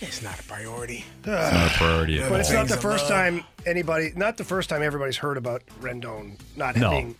It's 0.00 0.22
not 0.22 0.38
a 0.38 0.42
priority. 0.44 1.04
It's 1.24 1.26
not 1.26 1.66
a 1.66 1.74
priority 1.74 2.20
at 2.22 2.28
But 2.30 2.40
it's 2.40 2.52
not 2.52 2.68
the 2.68 2.76
first 2.76 3.08
time 3.08 3.44
anybody, 3.66 4.12
not 4.14 4.36
the 4.36 4.44
first 4.44 4.68
time 4.70 4.82
everybody's 4.82 5.16
heard 5.16 5.36
about 5.36 5.62
Rendon 5.80 6.38
not 6.56 6.76
No. 6.76 6.90
being 6.90 7.16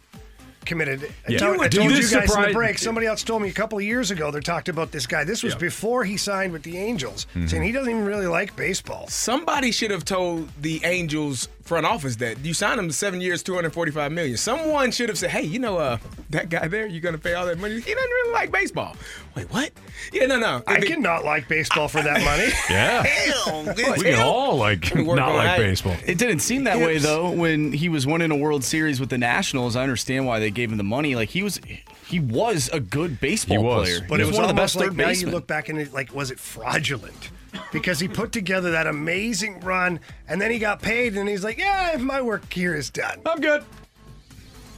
committed. 0.65 1.03
I 1.27 1.33
Yeah. 1.33 1.39
told, 1.39 1.55
You 1.57 1.61
I 1.61 1.65
would- 1.65 1.73
told 1.73 1.89
Dude, 1.89 1.97
you 1.97 2.03
this 2.03 2.13
guys 2.13 2.35
in 2.37 2.43
the 2.43 2.53
break. 2.53 2.79
Somebody 2.79 3.07
else 3.07 3.23
told 3.23 3.41
me 3.43 3.49
a 3.49 3.53
couple 3.53 3.79
of 3.79 3.85
years 3.85 4.11
ago 4.11 4.31
they 4.31 4.41
talked 4.41 4.69
about 4.69 4.93
this 4.93 5.07
guy. 5.07 5.25
This 5.25 5.43
was 5.43 5.55
Yeah. 5.55 5.61
before 5.61 6.05
he 6.05 6.17
signed 6.19 6.53
with 6.53 6.63
the 6.63 6.77
Angels, 6.77 7.27
Mm-hmm. 7.35 7.47
saying 7.47 7.63
he 7.63 7.73
doesn't 7.73 7.91
even 7.91 8.05
really 8.05 8.27
like 8.27 8.55
baseball. 8.55 9.09
Somebody 9.09 9.73
should 9.73 9.91
have 9.91 10.05
told 10.05 10.51
the 10.61 10.83
Angels 10.85 11.49
front 11.69 11.87
office 11.87 12.17
that 12.17 12.45
you 12.45 12.55
signed 12.55 12.81
him 12.81 12.89
to 12.89 12.93
seven 12.95 13.21
years, 13.21 13.43
two 13.43 13.55
hundred 13.55 13.73
forty-five 13.73 14.11
million. 14.11 14.37
Someone 14.37 14.91
should 14.91 15.09
have 15.11 15.19
said, 15.19 15.31
"Hey, 15.31 15.43
you 15.43 15.59
know, 15.59 15.77
uh, 15.79 15.99
that 16.31 16.49
guy 16.49 16.67
there, 16.67 16.87
you're 16.87 17.01
gonna 17.03 17.19
pay 17.19 17.35
all 17.35 17.47
that 17.47 17.59
money. 17.59 17.75
He 17.75 17.95
doesn't 17.95 18.11
really 18.11 18.33
like 18.33 18.51
baseball." 18.51 18.97
Wait, 19.37 19.51
what? 19.53 19.71
Yeah, 20.13 20.27
no, 20.27 20.39
no. 20.39 20.63
I 20.67 20.77
If 20.79 20.85
it- 20.85 20.87
cannot 20.89 21.25
like 21.25 21.47
baseball 21.47 21.87
for 21.89 22.03
that 22.03 22.23
money. 22.25 22.49
Yeah. 22.71 23.03
Hell, 23.05 23.65
We 23.77 24.03
can 24.03 24.19
all 24.21 24.57
like 24.57 24.95
not 24.95 25.35
like 25.35 25.47
that. 25.47 25.59
baseball. 25.59 25.97
It 26.07 26.19
didn't 26.19 26.41
seem 26.41 26.65
that 26.65 26.79
way 26.79 26.99
though 26.99 27.31
when 27.31 27.73
he 27.73 27.89
was 27.89 28.07
winning 28.07 28.31
a 28.31 28.37
World 28.37 28.65
Series 28.65 28.99
with 29.01 29.11
the 29.11 29.19
Nationals. 29.19 29.77
I 29.77 29.83
understand 29.83 30.27
why 30.27 30.39
they 30.41 30.51
gave 30.51 30.71
him 30.73 30.79
the 30.79 30.85
money. 30.85 31.15
Like 31.15 31.29
he 31.29 31.43
was, 31.43 31.61
he 32.07 32.19
was 32.21 32.69
a 32.73 32.81
good 32.81 33.21
baseball 33.21 33.59
He 33.59 33.63
was. 33.65 33.89
player. 33.89 34.07
But 34.09 34.21
he 34.21 34.25
it 34.25 34.27
was 34.29 34.37
one 34.37 34.45
of 34.45 34.49
the 34.49 34.55
best 34.61 34.77
like 34.77 34.89
third 34.89 34.97
now 34.97 35.11
you 35.11 35.29
look 35.29 35.47
back 35.47 35.69
and 35.69 35.79
it, 35.79 35.93
like, 35.93 36.15
was 36.15 36.31
it 36.31 36.39
fraudulent? 36.39 37.31
Because 37.73 38.01
he 38.01 38.09
put 38.09 38.33
together 38.33 38.73
that 38.73 38.87
amazing 38.87 39.61
run, 39.61 40.01
and 40.29 40.41
then 40.41 40.51
he 40.51 40.59
got 40.59 40.83
paid, 40.83 41.17
and 41.17 41.29
he's 41.29 41.45
like, 41.45 41.59
"Yeah, 41.59 41.97
my 41.99 42.21
work 42.21 42.53
here 42.53 42.75
is 42.75 42.91
done." 42.91 43.21
I'm 43.27 43.41
good. 43.41 43.65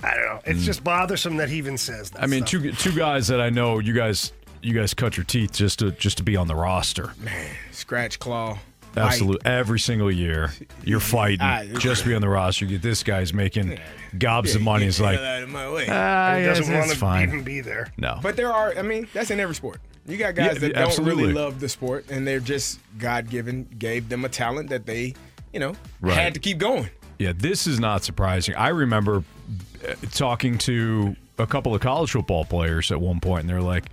I 0.02 0.14
don't 0.14 0.24
know. 0.24 0.40
It's 0.44 0.60
hmm. 0.60 0.64
just 0.64 0.84
bothersome 0.84 1.36
that 1.36 1.48
he 1.48 1.56
even 1.56 1.76
says 1.76 2.10
that. 2.10 2.22
I 2.22 2.26
mean, 2.26 2.46
stuff. 2.46 2.62
two 2.62 2.72
two 2.72 2.92
guys 2.92 3.28
that 3.28 3.40
I 3.40 3.50
know 3.50 3.78
you 3.78 3.92
guys 3.92 4.32
you 4.62 4.74
guys 4.74 4.94
cut 4.94 5.16
your 5.16 5.24
teeth 5.24 5.52
just 5.52 5.80
to 5.80 5.92
just 5.92 6.18
to 6.18 6.22
be 6.22 6.36
on 6.36 6.46
the 6.46 6.54
roster. 6.54 7.12
Man, 7.18 7.54
scratch 7.72 8.18
claw. 8.18 8.58
Bite. 8.94 9.02
Absolute 9.02 9.40
every 9.44 9.78
single 9.78 10.10
year 10.10 10.52
you're 10.84 11.00
fighting 11.18 11.38
Ah, 11.40 11.62
just 11.78 12.02
to 12.02 12.08
be 12.08 12.14
on 12.14 12.20
the 12.20 12.28
roster. 12.28 12.64
You 12.64 12.72
get 12.72 12.82
this 12.82 13.02
guy's 13.02 13.32
making 13.34 13.78
gobs 14.18 14.54
of 14.54 14.62
money. 14.62 14.86
It's 14.86 15.00
like 15.00 15.18
hell 15.18 15.26
out 15.36 15.42
of 15.42 15.48
my 15.48 15.70
way. 15.70 15.86
ah, 15.88 16.34
he 16.36 16.42
yes, 16.44 16.58
doesn't 16.58 16.74
it's 16.74 17.00
want 17.02 17.18
to 17.18 17.22
even 17.32 17.44
be 17.44 17.60
there. 17.60 17.92
No, 17.96 18.18
But 18.22 18.36
there 18.36 18.52
are, 18.52 18.74
I 18.76 18.82
mean, 18.82 19.08
that's 19.12 19.30
in 19.30 19.40
every 19.40 19.54
sport. 19.54 19.80
You 20.06 20.16
got 20.16 20.34
guys 20.34 20.54
Yeah, 20.54 20.58
that 20.60 20.74
don't 20.74 20.82
absolutely. 20.88 21.22
really 21.24 21.34
love 21.34 21.60
the 21.60 21.68
sport, 21.68 22.06
and 22.10 22.26
they're 22.26 22.40
just 22.40 22.80
God 22.98 23.28
given, 23.30 23.64
gave 23.78 24.08
them 24.08 24.24
a 24.24 24.28
talent 24.28 24.70
that 24.70 24.86
they, 24.86 25.14
you 25.52 25.60
know, 25.60 25.74
Right. 26.00 26.16
had 26.16 26.34
to 26.34 26.40
keep 26.40 26.58
going. 26.58 26.88
Yeah, 27.18 27.32
this 27.36 27.66
is 27.66 27.78
not 27.78 28.02
surprising. 28.02 28.54
I 28.54 28.68
remember 28.68 29.22
uh, 29.86 29.94
talking 30.10 30.56
to 30.58 31.14
a 31.38 31.46
couple 31.46 31.74
of 31.74 31.80
college 31.82 32.10
football 32.12 32.44
players 32.46 32.90
at 32.90 33.00
one 33.00 33.20
point, 33.20 33.42
and 33.42 33.50
they're 33.50 33.60
like, 33.62 33.84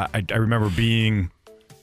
I, 0.00 0.24
I 0.32 0.36
remember 0.36 0.70
being, 0.70 1.30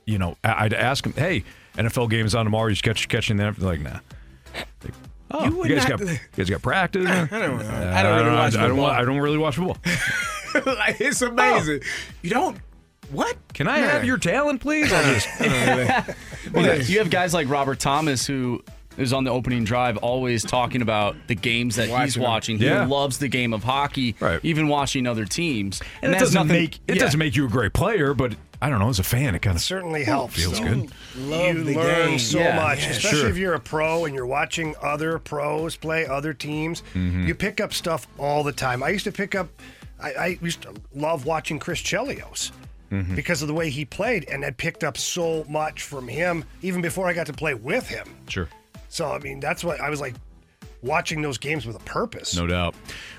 you 0.05 0.17
know, 0.17 0.35
I- 0.43 0.65
I'd 0.65 0.73
ask 0.73 1.03
them, 1.03 1.13
hey, 1.13 1.43
NFL 1.79 2.09
games 2.09 2.35
on 2.35 2.45
tomorrow, 2.45 2.67
you 2.67 2.73
just 2.75 2.83
catch 2.83 3.07
catching 3.07 3.37
them. 3.37 3.55
They're 3.57 3.69
like, 3.69 3.81
nah. 3.81 3.99
Like, 4.83 4.93
oh, 5.31 5.45
You 5.45 5.63
you, 5.65 5.75
guys 5.75 5.87
not- 5.89 5.99
got 5.99 6.07
you 6.09 6.17
guys 6.35 6.49
got 6.49 6.61
practice. 6.61 7.07
I 7.07 7.25
don't 7.25 7.59
know. 7.59 7.91
I 7.93 8.03
don't 8.03 8.15
really 8.25 8.35
watch 8.35 8.55
I 8.55 8.61
don't, 8.61 8.69
football. 8.71 8.85
I 8.89 9.05
don't 9.05 9.19
really 9.19 9.37
watch 9.37 9.55
football. 9.55 9.77
like 10.75 10.99
it's 11.01 11.21
amazing. 11.21 11.79
Oh. 11.83 12.13
You 12.21 12.29
don't 12.31 12.57
what? 13.11 13.37
Can 13.53 13.67
I 13.67 13.79
have 13.79 14.05
your 14.05 14.17
talent, 14.17 14.61
please? 14.61 14.91
I'll 14.93 15.13
just, 15.13 15.27
Well, 16.53 16.81
you 16.83 16.99
have 16.99 17.09
guys 17.09 17.33
like 17.33 17.49
Robert 17.49 17.79
Thomas 17.79 18.25
who 18.27 18.63
is 18.97 19.13
on 19.13 19.23
the 19.23 19.31
opening 19.31 19.63
drive, 19.63 19.97
always 19.97 20.43
talking 20.43 20.81
about 20.81 21.15
the 21.27 21.33
games 21.35 21.77
that 21.77 21.83
he's 21.87 21.91
Watching 21.91 22.21
them. 22.21 22.29
watching. 22.31 22.57
He 22.59 22.65
Yeah. 22.65 22.85
loves 22.85 23.17
the 23.17 23.27
game 23.29 23.53
of 23.53 23.63
hockey, 23.63 24.15
even 24.43 24.67
watching 24.67 25.07
other 25.07 25.25
teams. 25.25 25.81
And, 26.01 26.11
it 26.11 26.19
that's 26.19 26.25
doesn't 26.25 26.47
nothing- 26.47 26.61
make 26.63 26.75
it 26.87 26.95
yeah. 26.97 27.03
doesn't 27.03 27.17
make 27.19 27.35
you 27.35 27.45
a 27.45 27.49
great 27.49 27.73
player, 27.73 28.13
but 28.13 28.33
I 28.61 28.69
don't 28.69 28.79
know. 28.79 28.89
As 28.89 28.99
a 28.99 29.03
fan, 29.03 29.35
it 29.35 29.41
kind 29.41 29.55
of 29.55 29.61
certainly 29.61 30.03
helps. 30.03 30.35
Feels 30.35 30.59
though. 30.59 30.65
good. 30.67 30.91
Love 31.17 31.55
you 31.57 31.63
the 31.63 31.75
learn 31.75 32.09
game. 32.09 32.19
so 32.19 32.39
Yeah. 32.39 32.55
much, 32.57 32.83
Yeah, 32.83 32.89
especially 32.89 33.19
sure. 33.21 33.29
if 33.29 33.37
you're 33.37 33.53
a 33.53 33.59
pro 33.59 34.03
and 34.05 34.13
you're 34.13 34.25
watching 34.25 34.75
other 34.81 35.17
pros 35.19 35.75
play 35.77 36.05
other 36.05 36.33
teams. 36.33 36.81
Mm-hmm. 36.93 37.27
You 37.27 37.35
pick 37.35 37.61
up 37.61 37.73
stuff 37.73 38.07
all 38.17 38.43
the 38.43 38.51
time. 38.51 38.83
I 38.83 38.89
used 38.89 39.05
to 39.05 39.11
pick 39.11 39.33
up. 39.35 39.47
I, 40.01 40.11
I 40.13 40.39
used 40.41 40.61
to 40.63 40.73
love 40.93 41.25
watching 41.25 41.59
Chris 41.59 41.81
Chelios 41.81 42.51
Mm-hmm. 42.91 43.13
because 43.13 43.43
of 43.43 43.47
the 43.47 43.53
way 43.53 43.69
he 43.69 43.85
played, 43.85 44.27
and 44.29 44.43
I 44.43 44.49
picked 44.49 44.83
up 44.83 44.97
so 44.97 45.45
much 45.47 45.83
from 45.83 46.07
him 46.07 46.43
even 46.63 46.81
before 46.81 47.07
I 47.07 47.13
got 47.13 47.27
to 47.27 47.33
play 47.33 47.53
with 47.53 47.87
him. 47.87 48.07
Sure. 48.27 48.49
So 48.87 49.11
I 49.11 49.19
mean, 49.19 49.39
that's 49.39 49.63
what 49.63 49.79
I 49.79 49.91
was 49.91 50.01
like 50.01 50.15
watching 50.81 51.21
those 51.21 51.37
games 51.37 51.65
with 51.65 51.75
a 51.75 51.83
purpose. 51.85 52.35
No 52.35 52.47
doubt. 52.47 52.75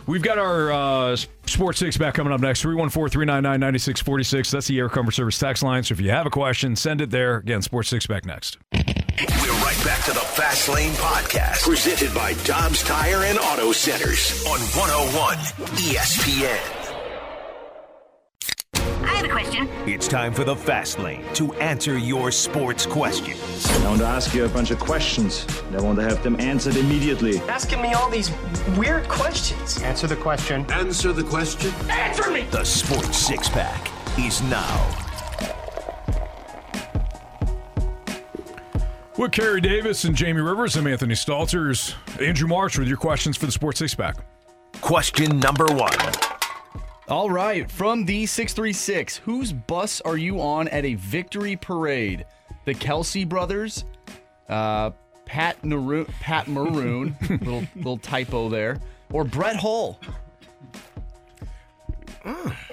We've 0.06 0.22
got 0.22 0.38
our 0.38 0.72
uh, 0.72 1.16
Sports 1.46 1.78
Six 1.78 1.96
Pack 1.96 2.14
coming 2.14 2.32
up 2.32 2.40
next 2.40 2.62
314 2.62 3.10
399 3.10 3.60
9646. 3.60 4.50
That's 4.50 4.66
the 4.66 4.78
Air 4.78 4.88
Comfort 4.88 5.12
Service 5.12 5.38
tax 5.38 5.62
line. 5.62 5.82
So 5.82 5.92
if 5.92 6.00
you 6.00 6.10
have 6.10 6.26
a 6.26 6.30
question, 6.30 6.76
send 6.76 7.00
it 7.00 7.10
there. 7.10 7.36
Again, 7.36 7.62
Sports 7.62 7.88
Six 7.88 8.06
Pack 8.06 8.24
next. 8.24 8.58
We're 8.72 9.52
right 9.62 9.80
back 9.84 10.04
to 10.06 10.12
the 10.12 10.20
Fast 10.20 10.68
Lane 10.68 10.92
Podcast, 10.92 11.62
presented 11.62 12.14
by 12.14 12.32
Dobbs 12.44 12.82
Tire 12.82 13.24
and 13.24 13.38
Auto 13.38 13.72
Centers 13.72 14.44
on 14.46 14.58
101 14.60 15.36
ESPN. 15.76 16.79
I 19.10 19.14
have 19.14 19.24
a 19.24 19.28
question. 19.28 19.68
It's 19.86 20.06
time 20.06 20.32
for 20.32 20.44
the 20.44 20.54
Fast 20.54 21.00
Lane 21.00 21.24
to 21.34 21.52
answer 21.54 21.98
your 21.98 22.30
sports 22.30 22.86
questions. 22.86 23.66
I 23.68 23.88
want 23.88 23.98
to 23.98 24.06
ask 24.06 24.32
you 24.32 24.44
a 24.44 24.48
bunch 24.48 24.70
of 24.70 24.78
questions. 24.78 25.44
and 25.66 25.76
I 25.76 25.82
want 25.82 25.98
to 25.98 26.04
have 26.04 26.22
them 26.22 26.38
answered 26.38 26.76
immediately. 26.76 27.38
Asking 27.40 27.82
me 27.82 27.92
all 27.92 28.08
these 28.08 28.30
weird 28.78 29.08
questions. 29.08 29.82
Answer 29.82 30.06
the 30.06 30.14
question. 30.14 30.64
Answer 30.70 31.12
the 31.12 31.24
question. 31.24 31.72
Answer 31.90 32.30
me! 32.30 32.42
The 32.52 32.62
Sports 32.62 33.18
Six 33.18 33.48
Pack 33.48 33.90
is 34.16 34.40
now. 34.42 34.96
With 39.18 39.32
Kerry 39.32 39.60
Davis 39.60 40.04
and 40.04 40.14
Jamie 40.14 40.40
Rivers, 40.40 40.76
I'm 40.76 40.86
Anthony 40.86 41.16
Stalters. 41.16 41.96
Andrew 42.20 42.46
Marsh 42.46 42.78
with 42.78 42.86
your 42.86 42.96
questions 42.96 43.36
for 43.36 43.46
the 43.46 43.52
Sports 43.52 43.80
Six 43.80 43.92
Pack. 43.92 44.18
Question 44.80 45.40
number 45.40 45.66
one. 45.66 46.39
All 47.10 47.28
right, 47.28 47.68
from 47.68 48.04
the 48.04 48.24
636, 48.24 49.16
whose 49.16 49.52
bus 49.52 50.00
are 50.02 50.16
you 50.16 50.40
on 50.40 50.68
at 50.68 50.84
a 50.84 50.94
victory 50.94 51.56
parade? 51.56 52.24
The 52.66 52.74
Kelce 52.74 53.28
brothers, 53.28 53.84
uh, 54.48 54.90
Pat 55.26 55.64
Maroon, 55.64 56.06
Pat 56.20 56.46
Maroon, 56.46 57.16
little 57.28 57.64
little 57.74 57.98
typo 57.98 58.48
there, 58.48 58.78
or 59.12 59.24
Brett 59.24 59.56
Hull? 59.56 59.98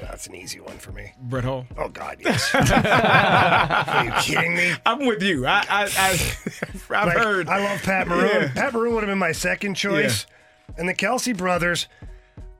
That's 0.01 0.27
an 0.27 0.35
easy 0.35 0.59
one 0.59 0.77
for 0.77 0.91
me. 0.91 1.13
Brett 1.19 1.43
Hull. 1.43 1.65
Oh 1.75 1.89
God, 1.89 2.17
yes. 2.19 2.53
Are 2.53 4.05
you 4.05 4.11
kidding 4.21 4.55
me? 4.55 4.73
I'm 4.85 5.05
with 5.07 5.23
you. 5.23 5.47
I, 5.47 5.63
I, 5.67 5.83
I 5.97 6.11
I've 6.11 6.87
Like, 6.89 7.17
heard. 7.17 7.47
I 7.49 7.57
love 7.63 7.81
Pat 7.81 8.07
Maroon. 8.07 8.29
Yeah. 8.43 8.53
Pat 8.53 8.73
Maroon 8.73 8.93
would 8.93 9.03
have 9.03 9.09
been 9.09 9.17
my 9.17 9.31
second 9.31 9.73
choice. 9.73 10.27
And 10.77 10.87
the 10.87 10.93
Kelce 10.93 11.35
brothers, 11.35 11.87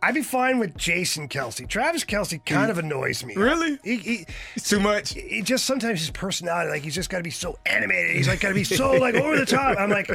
I'd 0.02 0.14
be 0.14 0.22
fine 0.22 0.60
with 0.60 0.78
Jason 0.78 1.28
Kelce. 1.28 1.68
Travis 1.68 2.04
Kelce 2.04 2.44
kind 2.46 2.70
of 2.70 2.78
annoys 2.78 3.26
me. 3.26 3.36
Really? 3.36 3.80
He, 3.84 3.96
he, 3.98 4.26
It's 4.56 4.70
too 4.70 4.80
much. 4.80 5.14
he 5.14 5.42
just 5.42 5.66
sometimes 5.66 6.00
his 6.00 6.12
personality, 6.12 6.70
like 6.70 6.84
he's 6.84 6.96
just 6.96 7.10
got 7.10 7.18
to 7.18 7.24
be 7.24 7.32
so 7.32 7.58
animated. 7.66 8.16
He's 8.16 8.28
like 8.28 8.40
got 8.40 8.50
to 8.50 8.56
be 8.56 8.64
so 8.64 8.92
like 8.98 9.16
over 9.16 9.38
the 9.38 9.46
top. 9.46 9.78
I'm 9.80 9.90
like, 9.90 10.10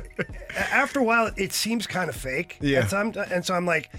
after 0.56 1.00
a 1.00 1.04
while, 1.04 1.30
it 1.36 1.52
seems 1.52 1.86
kind 1.86 2.08
of 2.08 2.14
fake. 2.14 2.58
Yeah. 2.60 2.80
And 2.80 2.90
so, 2.90 2.96
I'm, 2.96 3.12
and 3.32 3.44
so 3.44 3.54
I'm 3.54 3.66
like, 3.66 3.90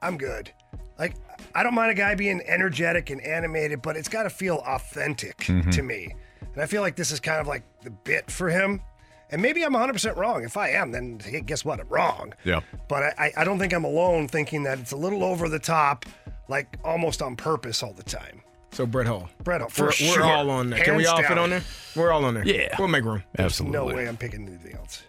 I'm 0.00 0.16
good. 0.16 0.50
Like 0.98 1.14
I 1.54 1.62
don't 1.62 1.74
mind 1.74 1.90
a 1.90 1.94
guy 1.94 2.14
being 2.14 2.42
energetic 2.46 3.10
and 3.10 3.20
animated, 3.20 3.82
but 3.82 3.96
it's 3.96 4.08
got 4.08 4.24
to 4.24 4.30
feel 4.30 4.62
authentic 4.66 5.38
mm-hmm. 5.38 5.70
to 5.70 5.82
me. 5.82 6.14
And 6.54 6.62
I 6.62 6.66
feel 6.66 6.82
like 6.82 6.96
this 6.96 7.10
is 7.10 7.20
kind 7.20 7.40
of 7.40 7.46
like 7.46 7.62
the 7.82 7.90
bit 7.90 8.30
for 8.30 8.48
him. 8.48 8.82
And 9.30 9.42
maybe 9.42 9.62
I'm 9.64 9.74
100% 9.74 10.16
wrong. 10.16 10.44
If 10.44 10.56
I 10.56 10.70
am, 10.70 10.90
then 10.90 11.20
hey, 11.22 11.40
guess 11.42 11.64
what? 11.64 11.80
I'm 11.80 11.88
wrong. 11.88 12.32
Yeah. 12.44 12.60
But 12.88 13.02
I, 13.02 13.14
I- 13.18 13.32
I 13.38 13.44
don't 13.44 13.58
think 13.58 13.72
I'm 13.74 13.84
alone 13.84 14.28
thinking 14.28 14.62
that 14.64 14.78
it's 14.78 14.92
a 14.92 14.96
little 14.96 15.22
over 15.22 15.48
the 15.48 15.58
top, 15.58 16.06
like 16.48 16.78
almost 16.84 17.20
on 17.22 17.36
purpose 17.36 17.82
all 17.82 17.92
the 17.92 18.02
time. 18.02 18.42
So 18.72 18.86
Brett 18.86 19.06
Hull. 19.06 19.28
Brett 19.44 19.60
Hull, 19.60 19.70
for 19.70 19.84
we're, 19.86 19.92
sure. 19.92 20.20
we're 20.20 20.24
all 20.26 20.50
on 20.50 20.70
there. 20.70 20.82
Can 20.84 20.96
we 20.96 21.04
Hands 21.04 21.20
all 21.22 21.28
fit 21.28 21.38
on 21.38 21.50
there? 21.50 21.62
We're 21.96 22.12
all 22.12 22.24
on 22.24 22.34
there. 22.34 22.46
Yeah. 22.46 22.74
We'll 22.78 22.88
make 22.88 23.04
room. 23.04 23.22
Absolutely. 23.38 23.78
No 23.78 23.86
way 23.86 24.08
I'm 24.08 24.16
picking 24.16 24.46
anything 24.46 24.76
else. 24.76 25.02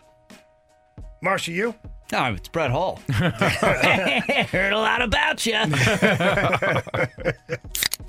Marshy, 1.21 1.51
you? 1.51 1.75
No, 2.11 2.33
it's 2.33 2.47
Brett 2.47 2.71
Hull. 2.71 2.99
Heard 3.11 4.73
a 4.73 4.77
lot 4.77 5.01
about 5.01 5.45
you. 5.45 5.53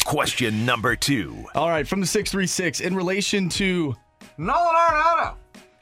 Question 0.04 0.64
number 0.64 0.96
two. 0.96 1.44
All 1.54 1.68
right, 1.68 1.86
from 1.86 2.00
the 2.00 2.06
636, 2.06 2.80
in 2.80 2.96
relation 2.96 3.48
to 3.50 3.94
Nolan 4.38 4.74
Arenado. 4.74 5.34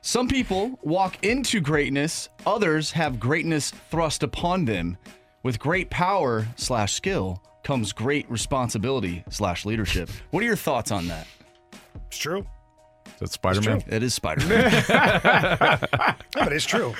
Some 0.08 0.26
people 0.26 0.78
walk 0.82 1.22
into 1.22 1.60
greatness, 1.60 2.30
others 2.46 2.90
have 2.92 3.20
greatness 3.20 3.72
thrust 3.90 4.22
upon 4.22 4.64
them. 4.64 4.96
With 5.42 5.58
great 5.58 5.90
power 5.90 6.46
slash 6.56 6.94
skill 6.94 7.42
comes 7.62 7.92
great 7.92 8.28
responsibility 8.30 9.22
slash 9.28 9.66
leadership. 9.66 10.08
What 10.30 10.42
are 10.42 10.46
your 10.46 10.56
thoughts 10.56 10.90
on 10.90 11.08
that? 11.08 11.26
It's 12.06 12.16
true. 12.16 12.46
Is 13.06 13.12
that 13.20 13.32
Spider 13.32 13.60
Man? 13.60 13.82
It 13.86 14.02
is 14.02 14.14
Spider 14.14 14.46
Man. 14.46 14.72
But 16.32 16.52
it's 16.54 16.64
true. 16.64 16.94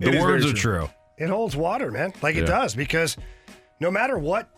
The 0.00 0.08
It 0.08 0.14
is 0.16 0.22
words 0.24 0.44
very 0.44 0.54
are 0.54 0.58
true. 0.58 0.90
It 1.18 1.28
holds 1.28 1.54
water, 1.56 1.92
man. 1.92 2.12
Like 2.20 2.34
it 2.34 2.40
Yeah. 2.40 2.46
does, 2.46 2.74
because 2.74 3.16
no 3.78 3.92
matter 3.92 4.18
what, 4.18 4.48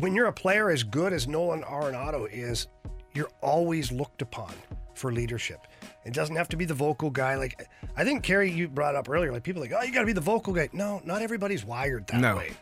when 0.00 0.14
you're 0.14 0.26
a 0.26 0.32
player 0.34 0.68
as 0.70 0.82
good 0.82 1.14
as 1.14 1.26
Nolan 1.26 1.62
Arenado 1.62 2.28
is, 2.30 2.66
you're 3.14 3.30
always 3.40 3.90
looked 3.90 4.20
upon 4.20 4.52
for 4.94 5.12
leadership. 5.12 5.66
It 6.04 6.12
doesn't 6.12 6.36
have 6.36 6.48
to 6.50 6.56
be 6.56 6.64
the 6.64 6.74
vocal 6.74 7.10
guy. 7.10 7.34
Like 7.36 7.68
I 7.96 8.04
think 8.04 8.22
Kerry, 8.22 8.50
you 8.50 8.68
brought 8.68 8.94
up 8.94 9.08
earlier, 9.08 9.32
like 9.32 9.42
people 9.42 9.62
are 9.62 9.66
like, 9.66 9.74
oh, 9.78 9.82
you 9.82 9.92
got 9.92 10.00
to 10.00 10.06
be 10.06 10.12
the 10.12 10.20
vocal 10.20 10.52
guy. 10.52 10.68
No, 10.72 11.00
not 11.04 11.22
everybody's 11.22 11.64
wired 11.64 12.06
that 12.08 12.20
No. 12.20 12.36
way. 12.36 12.52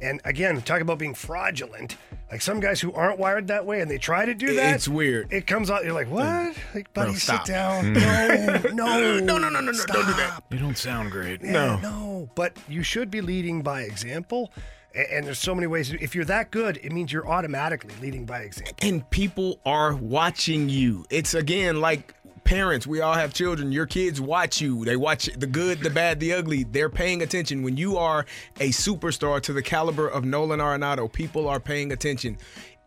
And 0.00 0.20
again, 0.24 0.60
talk 0.62 0.80
about 0.80 0.98
being 0.98 1.14
fraudulent. 1.14 1.96
Like 2.30 2.42
some 2.42 2.60
guys 2.60 2.80
who 2.80 2.92
aren't 2.92 3.18
wired 3.18 3.48
that 3.48 3.64
way 3.66 3.80
and 3.80 3.90
they 3.90 3.98
try 3.98 4.26
to 4.26 4.34
do 4.34 4.54
that. 4.54 4.74
It's 4.74 4.86
weird. 4.86 5.32
It 5.32 5.46
comes 5.46 5.70
out, 5.70 5.82
you're 5.82 5.94
like, 5.94 6.10
what? 6.10 6.54
Like, 6.74 6.92
buddy, 6.92 7.14
sit 7.14 7.22
stop. 7.22 7.46
down. 7.46 7.94
Hmm. 7.96 8.76
No, 8.76 9.00
no, 9.00 9.18
No, 9.18 9.38
no, 9.38 9.48
no, 9.48 9.60
no, 9.60 9.60
no, 9.60 9.72
don't 9.72 10.06
do 10.06 10.12
that. 10.12 10.42
You 10.50 10.58
don't 10.58 10.76
sound 10.78 11.10
great. 11.10 11.42
yeah, 11.42 11.52
No. 11.52 11.76
no. 11.80 12.30
But 12.34 12.56
you 12.68 12.82
should 12.82 13.10
be 13.10 13.20
leading 13.22 13.62
by 13.62 13.82
example. 13.82 14.52
And 14.94 15.26
there's 15.26 15.38
so 15.38 15.54
many 15.54 15.66
ways. 15.66 15.92
If 15.92 16.14
you're 16.14 16.24
that 16.24 16.50
good, 16.50 16.78
it 16.82 16.92
means 16.92 17.12
you're 17.12 17.28
automatically 17.28 17.94
leading 18.00 18.24
by 18.24 18.40
example. 18.40 18.74
and 18.82 19.08
people 19.10 19.60
are 19.64 19.94
watching 19.94 20.68
you. 20.68 21.04
It's 21.10 21.34
again 21.34 21.80
like 21.80 22.14
parents. 22.44 22.86
We 22.86 23.02
all 23.02 23.12
have 23.12 23.34
children. 23.34 23.72
Your 23.72 23.84
kids 23.84 24.20
watch 24.20 24.60
you. 24.62 24.82
They 24.86 24.96
watch 24.96 25.26
the 25.36 25.46
good, 25.46 25.80
the 25.80 25.90
bad, 25.90 26.18
the 26.18 26.32
ugly. 26.32 26.64
They're 26.64 26.88
paying 26.88 27.20
attention. 27.20 27.62
When 27.62 27.76
you 27.76 27.98
are 27.98 28.24
a 28.58 28.70
superstar 28.70 29.42
to 29.42 29.52
the 29.52 29.60
caliber 29.60 30.08
of 30.08 30.24
Nolan 30.24 30.58
Arenado, 30.58 31.12
people 31.12 31.46
are 31.46 31.60
paying 31.60 31.92
attention. 31.92 32.38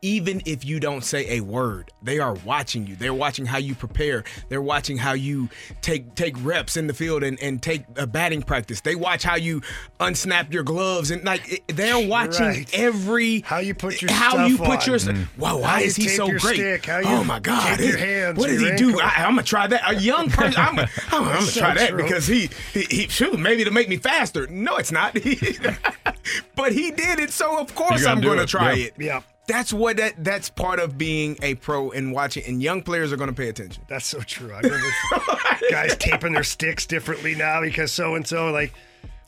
Even 0.03 0.41
if 0.47 0.65
you 0.65 0.79
don't 0.79 1.03
say 1.03 1.37
a 1.37 1.41
word, 1.41 1.91
they 2.01 2.17
are 2.17 2.33
watching 2.33 2.87
you. 2.87 2.95
They're 2.95 3.13
watching 3.13 3.45
how 3.45 3.59
you 3.59 3.75
prepare. 3.75 4.23
They're 4.49 4.59
watching 4.59 4.97
how 4.97 5.13
you 5.13 5.47
take 5.81 6.15
take 6.15 6.35
reps 6.43 6.75
in 6.75 6.87
the 6.87 6.93
field 6.95 7.21
and, 7.21 7.39
and 7.39 7.61
take 7.61 7.83
a 7.97 8.07
batting 8.07 8.41
practice. 8.41 8.81
They 8.81 8.95
watch 8.95 9.21
how 9.21 9.35
you 9.35 9.61
unsnap 9.99 10.51
your 10.51 10.63
gloves 10.63 11.11
and 11.11 11.23
like 11.23 11.63
they're 11.67 12.07
watching 12.07 12.45
right. 12.47 12.69
every 12.73 13.41
How 13.41 13.59
you 13.59 13.75
put 13.75 14.01
your 14.01 14.11
how 14.11 14.31
stuff 14.31 14.49
you 14.49 14.57
put 14.57 14.87
your 14.87 14.95
on. 14.95 14.99
st- 15.01 15.17
Whoa, 15.37 15.57
why 15.57 15.67
How 15.67 15.77
you 15.77 15.85
is 15.85 15.95
he 15.95 16.07
so 16.07 16.29
great? 16.29 16.55
stick, 16.55 16.85
how 16.87 16.95
oh 16.97 16.99
you 17.01 17.07
oh 17.17 17.23
my 17.23 17.39
God! 17.39 17.77
tape 17.77 17.87
your 17.87 17.97
hands, 17.99 18.39
what 18.39 18.47
does 18.47 18.59
your 18.59 18.71
he 18.71 18.77
do? 18.77 18.87
ankle. 18.89 19.01
I, 19.03 19.23
I'm 19.23 19.33
gonna 19.35 19.43
try 19.43 19.67
that. 19.67 19.83
A 19.87 19.93
young 20.01 20.29
person. 20.31 20.59
I'm, 20.59 20.79
I'm, 20.79 20.87
I'm 21.11 21.23
gonna 21.25 21.41
So 21.43 21.59
try 21.59 21.75
that 21.75 21.89
true. 21.91 22.01
because 22.01 22.25
he, 22.25 22.49
he, 22.73 22.81
he 22.89 23.07
shoot 23.07 23.37
maybe 23.39 23.63
to 23.65 23.71
make 23.71 23.87
me 23.87 23.97
faster. 23.97 24.47
No, 24.47 24.77
it's 24.77 24.91
not. 24.91 25.13
but 26.55 26.71
he 26.71 26.89
did 26.89 27.19
it, 27.19 27.29
so 27.29 27.59
of 27.59 27.75
course 27.75 28.03
I'm 28.03 28.19
gonna 28.19 28.41
it, 28.43 28.47
try 28.49 28.73
yeah. 28.73 28.85
it. 28.87 28.93
Yeah. 28.97 29.21
That's 29.51 29.73
what 29.73 29.97
that. 29.97 30.23
That's 30.23 30.49
part 30.49 30.79
of 30.79 30.97
being 30.97 31.37
a 31.41 31.55
pro 31.55 31.91
and 31.91 32.11
watching. 32.13 32.43
And 32.45 32.61
young 32.61 32.81
players 32.81 33.11
are 33.11 33.17
gonna 33.17 33.33
pay 33.33 33.49
attention. 33.49 33.83
That's 33.87 34.05
so 34.05 34.19
true. 34.21 34.53
I 34.53 34.59
remember 34.61 34.87
guys 35.69 35.95
taping 35.97 36.33
their 36.33 36.43
sticks 36.43 36.85
differently 36.85 37.35
now 37.35 37.61
because 37.61 37.91
so 37.91 38.15
and 38.15 38.25
so 38.27 38.51
like. 38.51 38.73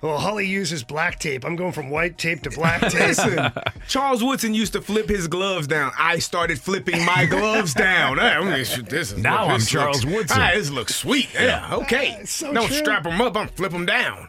Well, 0.02 0.18
Holly 0.18 0.46
uses 0.46 0.84
black 0.84 1.18
tape. 1.18 1.46
I'm 1.46 1.56
going 1.56 1.72
from 1.72 1.90
white 1.90 2.18
tape 2.18 2.42
to 2.42 2.50
black 2.50 2.82
tape. 2.90 2.94
Listen, 3.08 3.54
Charles 3.88 4.22
Woodson 4.22 4.54
used 4.54 4.74
to 4.74 4.82
flip 4.82 5.08
his 5.08 5.30
gloves 5.30 5.66
down. 5.66 5.94
I 5.98 6.20
started 6.20 6.60
flipping 6.60 7.06
my 7.06 7.26
gloves 7.30 7.74
down. 7.74 8.18
Hey, 8.18 8.32
I'm 8.32 8.44
gonna- 8.44 8.58
this 8.90 9.14
is 9.14 9.18
Now 9.20 9.46
I'm 9.46 9.62
Charles 9.62 10.04
looks- 10.04 10.14
Woodson. 10.18 10.42
Ah, 10.42 10.52
this 10.56 10.70
looks 10.72 10.94
sweet. 10.96 11.30
Yeah, 11.34 11.74
okay. 11.76 12.18
it's 12.20 12.34
so 12.34 12.52
Don't 12.52 12.68
true. 12.68 12.76
strap 12.76 13.04
them 13.04 13.22
up. 13.22 13.38
I'm 13.38 13.48
flip 13.48 13.72
them 13.72 13.86
down. 13.86 14.28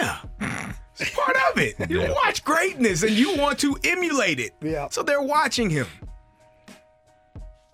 Yeah, 0.00 0.20
it's 0.98 1.10
part 1.14 1.36
of 1.50 1.58
it. 1.58 1.90
You 1.90 2.00
watch 2.24 2.44
greatness 2.44 3.02
and 3.02 3.12
you 3.12 3.36
want 3.36 3.58
to 3.60 3.76
emulate 3.84 4.40
it. 4.40 4.52
Yeah. 4.62 4.88
So 4.90 5.02
they're 5.02 5.22
watching 5.22 5.70
him. 5.70 5.86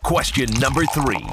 Question 0.02 0.50
number 0.60 0.84
three. 0.86 1.24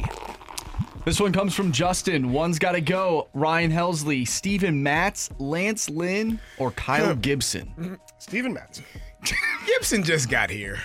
This 1.05 1.19
one 1.19 1.31
comes 1.31 1.55
from 1.55 1.71
Justin. 1.71 2.31
One's 2.31 2.59
got 2.59 2.73
to 2.73 2.81
go. 2.81 3.29
Ryan 3.33 3.71
Helsley, 3.71 4.27
Steven 4.27 4.83
Matz, 4.83 5.29
Lance 5.39 5.89
Lynn, 5.89 6.39
or 6.59 6.71
Kyle 6.71 7.15
Gibson. 7.21 7.97
Steven 8.19 8.53
Matz. 8.53 8.81
Gibson 9.65 10.03
just 10.03 10.29
got 10.29 10.49
here. 10.49 10.77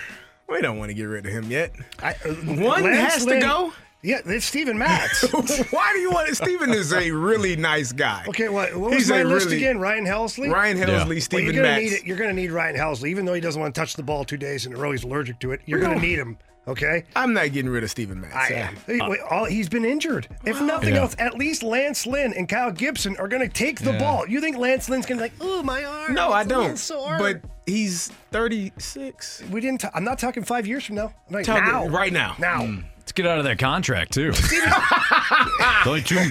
We 0.49 0.61
don't 0.63 0.79
want 0.79 0.91
to 0.91 0.95
get 0.95 1.05
rid 1.05 1.27
of 1.27 1.33
him 1.33 1.51
yet. 1.51 1.73
I, 2.03 2.13
uh, 2.25 2.29
One 2.35 2.85
Lance 2.85 3.15
has 3.15 3.27
Lynn- 3.27 3.41
to 3.41 3.47
go. 3.47 3.73
Yeah, 4.05 4.21
it's 4.27 4.45
Steven 4.45 4.77
Matz. 4.77 5.23
Why 5.73 5.93
do 5.95 5.99
you 5.99 6.11
want 6.11 6.29
it? 6.29 6.37
Steven 6.37 6.71
is 6.71 6.93
a 6.93 7.11
really 7.11 7.57
nice 7.57 7.91
guy. 7.91 8.25
Okay, 8.29 8.51
what, 8.51 8.75
what 8.77 8.91
was 8.91 8.99
He's 8.99 9.11
my 9.11 9.23
list 9.23 9.47
really- 9.47 9.57
again? 9.57 9.79
Ryan 9.79 10.05
Helsley. 10.05 10.53
Ryan 10.53 10.77
Helsley, 10.77 11.09
Well, 11.09 11.21
Steven 11.21 11.45
you're 11.47 11.55
gonna 11.55 11.69
Matz. 11.69 11.83
need 11.83 11.93
it. 11.95 12.05
You're 12.07 12.19
going 12.19 12.29
to 12.29 12.37
need 12.41 12.53
Ryan 12.53 12.77
Helsley, 12.77 13.09
even 13.09 13.25
though 13.25 13.33
he 13.35 13.41
doesn't 13.41 13.61
want 13.61 13.75
to 13.75 13.81
touch 13.81 13.95
the 13.95 14.03
ball 14.03 14.25
two 14.25 14.37
days 14.37 14.67
in 14.67 14.75
a 14.75 14.77
row. 14.77 14.93
He's 14.93 15.05
allergic 15.05 15.39
to 15.41 15.53
it. 15.53 15.61
You're 15.65 15.81
going 15.81 15.95
to 15.99 16.07
need 16.07 16.19
him. 16.19 16.37
Okay. 16.69 17.05
I'm 17.17 17.33
not 17.35 17.53
getting 17.53 17.71
rid 17.71 17.83
of 17.85 17.91
Steven 17.91 18.21
Matz. 18.21 18.35
I 18.35 18.55
am. 18.55 18.77
Hey, 18.87 18.99
wait, 19.07 19.21
all, 19.31 19.45
he's 19.47 19.69
been 19.69 19.85
injured. 19.85 20.29
If 20.45 20.61
nothing 20.61 20.95
Yeah. 20.95 21.01
else, 21.03 21.15
at 21.19 21.35
least 21.35 21.63
Lance 21.63 22.07
Lynn 22.07 22.33
and 22.35 22.49
Kyle 22.49 22.71
Gibson 22.73 23.17
are 23.19 23.29
going 23.29 23.43
to 23.43 23.53
take 23.53 23.81
the 23.81 23.93
Yeah. 23.93 23.99
ball. 23.99 24.27
You 24.29 24.41
think 24.41 24.57
Lance 24.59 24.89
Lynn's 24.89 25.05
going 25.07 25.19
to 25.19 25.25
be 25.25 25.31
like, 25.31 25.39
"Oh, 25.41 25.63
my 25.63 25.85
arm"? 25.85 26.15
No, 26.15 26.31
I 26.31 26.41
it's 26.43 26.47
a 26.51 26.55
little 26.55 26.69
don't. 26.69 26.77
sore." 26.79 27.19
But 27.19 27.41
he's 27.67 28.11
36. 28.33 29.43
we 29.51 29.61
didn't. 29.61 29.85
i 29.85 29.91
I'm 29.95 30.05
not 30.05 30.19
talking 30.19 30.43
five 30.43 30.67
years 30.67 30.85
from 30.85 30.97
now. 30.97 31.13
I'm 31.29 31.35
like, 31.35 31.45
Talking 31.45 31.65
now, 31.71 31.87
right 31.89 32.13
now. 32.13 32.35
Now. 32.39 32.63
Mm. 32.63 32.85
Let's 33.05 33.13
get 33.13 33.27
out 33.27 33.37
of 33.37 33.45
that 33.45 33.59
contract 33.59 34.15
too. 34.15 34.33
only 35.87 36.01
two. 36.01 36.15
hey, 36.17 36.27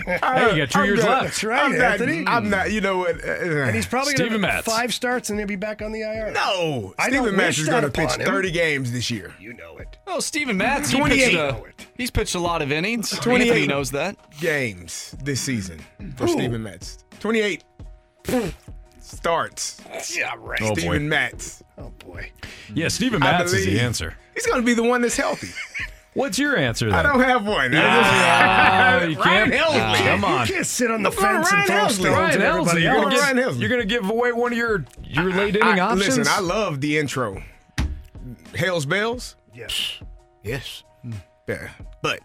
you 0.56 0.58
got 0.58 0.72
2 0.72 0.80
I'm 0.80 0.86
years 0.86 1.00
not- 1.04 1.10
left. 1.10 1.24
That's 1.26 1.44
right, 1.44 1.62
I'm 1.66 1.72
not, 1.78 1.92
Anthony. 1.92 2.26
Mm. 2.26 2.28
I'm 2.30 2.50
not. 2.50 2.72
You 2.72 2.82
know 2.82 2.98
what? 2.98 3.24
uh, 3.24 3.28
uh 3.28 3.34
And 3.68 3.76
he's 3.76 3.86
probably 3.86 4.14
going 4.16 4.30
Steven 4.32 4.42
to 4.42 4.48
Matz. 4.48 4.66
five 4.66 4.92
starts 4.92 5.30
and 5.30 5.38
he'll 5.38 5.48
be 5.48 5.56
back 5.56 5.84
on 5.84 5.92
the 5.92 6.02
IR. 6.02 6.32
No, 6.32 6.96
I 6.98 7.10
Steven 7.10 7.26
don't 7.26 7.36
Matz 7.38 7.48
wish 7.50 7.60
is 7.60 7.70
going 7.70 7.84
to 7.84 7.90
pitch 7.92 8.06
upon 8.06 8.22
him. 8.22 8.26
30 8.28 8.52
games 8.52 8.92
this 8.92 9.12
year. 9.12 9.36
You 9.40 9.54
know 9.54 9.78
it. 9.78 10.00
Oh, 10.08 10.20
Steven 10.20 10.58
Matz. 10.58 10.90
he 10.90 10.98
28. 10.98 11.24
pitched 11.26 11.38
uh, 11.38 11.62
a- 11.64 11.84
he's 11.96 12.10
pitched 12.10 12.34
a 12.34 12.40
lot 12.40 12.64
of 12.64 12.72
innings. 12.72 13.12
28 13.12 13.48
Anthony 13.50 13.68
knows 13.68 13.92
that. 13.92 14.18
games 14.40 15.16
this 15.24 15.42
season 15.42 15.80
for 16.18 16.24
Ooh. 16.26 16.28
Steven 16.30 16.64
Matz. 16.64 17.06
28 17.20 17.64
starts. 19.00 19.80
Yeah, 20.18 20.34
right. 20.40 20.60
Oh, 20.64 20.70
boy. 20.74 20.80
Steven 20.80 21.08
Matz. 21.08 21.62
Oh 21.78 21.92
boy. 22.00 22.32
Yeah, 22.74 22.88
Steven 22.88 23.22
I 23.22 23.32
Matz 23.32 23.54
is 23.54 23.62
the 23.66 23.72
believe. 23.72 23.82
answer. 23.84 24.18
He's 24.34 24.48
going 24.48 24.60
to 24.62 24.66
be 24.66 24.74
the 24.74 24.84
one 24.84 25.02
that's 25.02 25.18
healthy. 25.18 25.50
What's 26.14 26.38
your 26.38 26.56
answer 26.58 26.90
then? 26.92 26.96
I 26.96 27.02
don't 27.04 27.20
have 27.22 27.46
one. 27.46 27.74
I 27.76 27.82
Ah, 27.84 29.00
just- 29.00 29.10
you 29.12 29.18
Ryan 29.24 29.50
can't- 29.50 29.62
Helsley. 29.64 29.80
Ah, 29.82 30.02
come 30.04 30.26
on. 30.26 30.48
You 30.48 30.54
can't 30.54 30.66
sit 30.68 30.92
on 30.92 31.02
the 31.04 31.10
I'm 31.10 31.16
fence 31.16 31.52
and 31.52 31.58
Ryan 31.58 31.68
throw 31.68 31.76
Helsley. 31.78 31.92
stones 31.92 32.06
Ryan 32.16 32.30
at 32.34 32.40
Helsley, 32.40 32.44
everybody 32.60 32.82
you're 32.82 32.94
gonna, 32.94 33.04
else. 33.06 33.14
give, 33.14 33.22
Ryan 33.24 33.38
Helsley. 33.38 33.60
you're 33.60 33.70
gonna 33.70 33.86
give 33.86 34.10
away 34.10 34.32
one 34.32 34.52
of 34.52 34.58
your 34.58 34.86
your 35.04 35.32
late 35.34 35.58
I- 35.62 35.70
inning 35.70 35.80
options. 35.82 36.18
Listen, 36.18 36.34
I 36.34 36.40
love 36.40 36.82
the 36.82 36.98
intro. 36.98 37.42
Hell's 38.56 38.86
Bells? 38.86 39.36
Yes. 39.54 40.00
Yes. 40.44 40.84
Yeah. 41.48 41.70
But, 42.02 42.20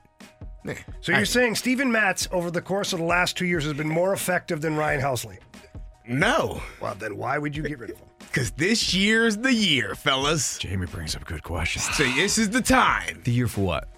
man. 0.65 0.77
So 1.01 1.13
you're 1.13 1.25
saying 1.25 1.55
Steven 1.55 1.91
Matz 1.91 2.29
over 2.31 2.51
the 2.51 2.61
course 2.61 2.93
of 2.93 2.99
the 2.99 3.05
last 3.05 3.37
two 3.37 3.47
years 3.47 3.65
has 3.65 3.73
been 3.73 3.89
more 3.89 4.13
effective 4.13 4.61
than 4.61 4.77
Ryan 4.77 5.01
Helsley? 5.01 5.39
No. 6.09 6.63
Well, 6.81 6.95
then 6.99 7.17
why 7.17 7.39
would 7.39 7.55
you 7.57 7.63
get 7.63 7.79
rid 7.79 7.91
of 7.91 7.99
him? 8.01 8.07
Because 8.21 8.51
this 8.53 8.93
year's 8.95 9.37
the 9.39 9.53
year, 9.53 9.95
fellas. 9.95 10.59
Jamie 10.59 10.87
brings 10.87 11.15
up 11.17 11.25
good 11.25 11.43
questions. 11.43 11.85
See, 11.97 12.15
this 12.15 12.39
is 12.39 12.51
the 12.51 12.61
time 12.61 13.21
The 13.25 13.33
year 13.33 13.49
for 13.49 13.61
what? 13.63 13.89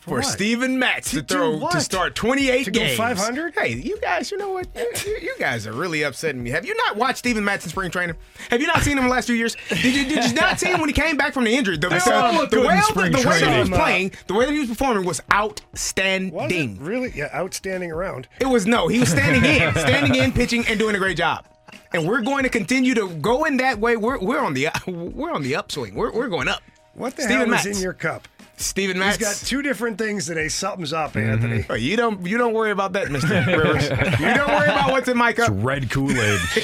For 0.00 0.16
what? 0.18 0.24
Steven 0.24 0.78
Matz 0.78 1.10
to, 1.10 1.22
To 1.22 1.34
throw 1.34 1.68
to 1.70 1.80
start 1.80 2.14
28 2.14 2.64
To 2.64 2.70
games. 2.70 2.96
500? 2.96 3.54
Hey, 3.54 3.74
you 3.74 3.98
guys, 4.00 4.30
you 4.30 4.38
know 4.38 4.50
what? 4.50 4.66
You, 4.74 5.18
you 5.22 5.34
guys 5.38 5.66
are 5.66 5.72
really 5.72 6.02
upsetting 6.02 6.42
me. 6.42 6.50
Have 6.50 6.64
you 6.64 6.74
not 6.74 6.96
watched 6.96 7.18
Steven 7.18 7.44
Matz 7.44 7.64
in 7.64 7.70
spring 7.70 7.90
training? 7.90 8.16
Have 8.50 8.60
you 8.60 8.66
not 8.66 8.82
seen 8.82 8.96
him 8.98 9.04
the 9.04 9.10
last 9.10 9.26
few 9.26 9.34
years? 9.36 9.56
Did 9.68 9.84
you, 9.84 10.04
did 10.06 10.24
you 10.30 10.34
not 10.34 10.58
see 10.58 10.68
him 10.68 10.80
when 10.80 10.88
he 10.88 10.94
came 10.94 11.16
back 11.16 11.32
from 11.34 11.44
the 11.44 11.54
injury? 11.54 11.76
The, 11.76 11.88
all 12.12 12.46
the, 12.46 12.56
the 12.56 12.60
way, 12.66 12.74
in 12.74 12.80
the, 13.12 13.18
the 13.22 13.28
way 13.28 13.40
that 13.40 13.52
he 13.52 13.60
was 13.60 13.68
playing, 13.68 14.12
the 14.26 14.34
way 14.34 14.46
that 14.46 14.52
he 14.52 14.60
was 14.60 14.68
performing 14.68 15.04
was 15.04 15.10
Was 15.10 15.18
it 15.20 15.34
outstanding. 15.34 16.78
really? 16.80 17.12
Yeah, 17.14 17.28
outstanding 17.34 17.92
around. 17.92 18.28
It 18.40 18.46
was 18.46 18.66
no. 18.66 18.88
He 18.88 18.98
was 19.00 19.10
standing 19.10 19.44
in, 19.44 19.72
standing 19.74 20.14
in, 20.14 20.32
pitching, 20.32 20.64
and 20.66 20.78
doing 20.78 20.94
a 20.94 20.98
great 20.98 21.16
job. 21.16 21.46
And 21.92 22.06
we're 22.06 22.20
going 22.22 22.44
to 22.44 22.48
continue 22.48 22.94
to 22.94 23.08
go 23.08 23.44
in 23.44 23.56
that 23.58 23.78
way. 23.78 23.96
We're, 23.96 24.18
we're 24.18 24.40
on 24.40 24.54
the 24.54 24.68
we're 24.86 25.32
on 25.32 25.42
the 25.42 25.56
upswing. 25.56 25.94
We're, 25.94 26.12
we're 26.12 26.28
going 26.28 26.48
up. 26.48 26.62
What 26.94 27.16
the 27.16 27.22
Steven 27.22 27.38
hell 27.40 27.48
Matz. 27.48 27.66
is 27.66 27.76
in 27.78 27.82
your 27.82 27.92
cup? 27.92 28.26
Steven 28.60 28.96
He's 28.96 29.00
Matz. 29.04 29.16
got 29.18 29.36
two 29.48 29.62
different 29.62 29.96
things 29.98 30.26
today. 30.26 30.48
Something's 30.48 30.92
up, 30.92 31.16
Anthony. 31.16 31.64
Oh, 31.70 31.74
you 31.74 31.96
don't 31.96 32.26
you 32.26 32.36
don't 32.38 32.52
worry 32.52 32.70
about 32.70 32.92
that, 32.92 33.08
Mr. 33.08 33.46
Rivers. 33.46 33.88
You 34.20 34.34
don't 34.34 34.48
worry 34.50 34.68
about 34.68 34.90
what's 34.90 35.08
in 35.08 35.16
my 35.16 35.32
cup. 35.32 35.48
It's 35.48 35.56
red 35.56 35.90
Kool 35.90 36.10
Aid. 36.10 36.16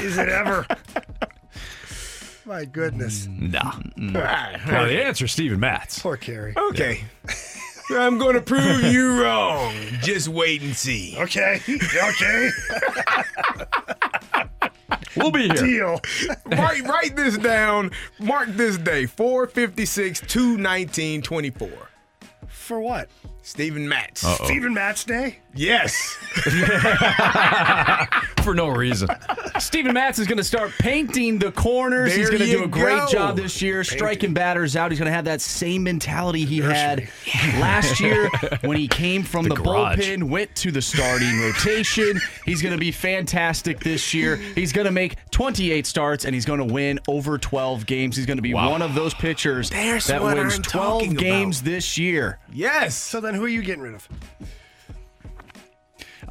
is 0.00 0.18
it 0.18 0.28
ever? 0.28 0.66
My 2.44 2.64
goodness. 2.64 3.28
nah. 3.30 3.72
Ah, 4.16 4.60
Well, 4.66 4.86
the 4.86 5.00
answer 5.04 5.26
is 5.26 5.32
Steven 5.32 5.60
Matz. 5.60 6.00
Poor 6.00 6.16
Kerry. 6.16 6.54
Okay. 6.56 7.04
I'm 7.90 8.18
going 8.18 8.34
to 8.34 8.40
prove 8.40 8.82
you 8.84 9.22
wrong. 9.22 9.72
Just 10.02 10.26
wait 10.28 10.62
and 10.62 10.74
see. 10.74 11.14
Okay. 11.18 11.60
Okay. 11.68 12.50
We'll 15.16 15.30
be 15.30 15.42
here. 15.42 15.54
Deal. 15.54 16.00
write, 16.46 16.82
write 16.84 17.16
this 17.16 17.36
down. 17.36 17.90
Mark 18.18 18.48
this 18.50 18.78
day 18.78 19.06
456 19.06 20.20
219 20.20 21.22
24. 21.22 21.68
For 22.48 22.80
what? 22.80 23.08
Steven 23.42 23.88
Matz. 23.88 24.24
Uh-oh. 24.24 24.44
Steven 24.44 24.72
Matz 24.72 25.04
Day? 25.04 25.38
Yes. 25.54 26.16
For 28.42 28.54
no 28.54 28.68
reason. 28.68 29.08
Steven 29.58 29.92
Matz 29.92 30.18
is 30.18 30.26
going 30.26 30.38
to 30.38 30.44
start 30.44 30.72
painting 30.78 31.38
the 31.38 31.52
corners. 31.52 32.10
There 32.10 32.18
He's 32.18 32.30
going 32.30 32.40
to 32.42 32.50
do 32.50 32.64
a 32.64 32.68
great 32.68 32.98
go. 33.00 33.06
job 33.08 33.36
this 33.36 33.60
year, 33.60 33.84
striking 33.84 34.32
batters 34.32 34.74
out. 34.76 34.90
He's 34.90 34.98
going 34.98 35.10
to 35.10 35.14
have 35.14 35.26
that 35.26 35.40
same 35.40 35.82
mentality 35.84 36.44
he 36.44 36.58
had 36.60 37.08
last 37.60 38.00
year 38.00 38.28
when 38.62 38.76
he 38.76 38.88
came 38.88 39.22
from 39.22 39.44
The 39.44 39.54
the, 39.54 39.62
garage. 39.62 39.98
bullpen, 39.98 40.24
went 40.24 40.54
to 40.56 40.72
the 40.72 40.82
starting 40.82 41.38
rotation. 41.40 42.18
He's 42.44 42.62
going 42.62 42.72
to 42.74 42.80
be 42.80 42.90
fantastic 42.90 43.80
this 43.80 44.14
year. 44.14 44.36
He's 44.36 44.72
going 44.72 44.86
to 44.86 44.92
make 44.92 45.16
28 45.32 45.86
starts 45.86 46.24
and 46.24 46.34
he's 46.34 46.44
going 46.46 46.66
to 46.66 46.72
win 46.72 46.98
over 47.08 47.38
12 47.38 47.86
games. 47.86 48.16
He's 48.16 48.26
going 48.26 48.38
to 48.38 48.42
be 48.42 48.54
Wow. 48.54 48.70
one 48.70 48.82
of 48.82 48.94
those 48.94 49.14
pitchers 49.14 49.70
There's 49.70 50.06
that 50.06 50.22
wins 50.22 50.56
I'm 50.56 50.62
12 50.62 51.16
games 51.16 51.60
about. 51.60 51.70
this 51.70 51.98
year. 51.98 52.38
Yes. 52.52 52.96
So 52.96 53.20
then 53.20 53.34
who 53.34 53.44
are 53.44 53.48
you 53.48 53.62
getting 53.62 53.82
rid 53.82 53.94
of? 53.94 54.08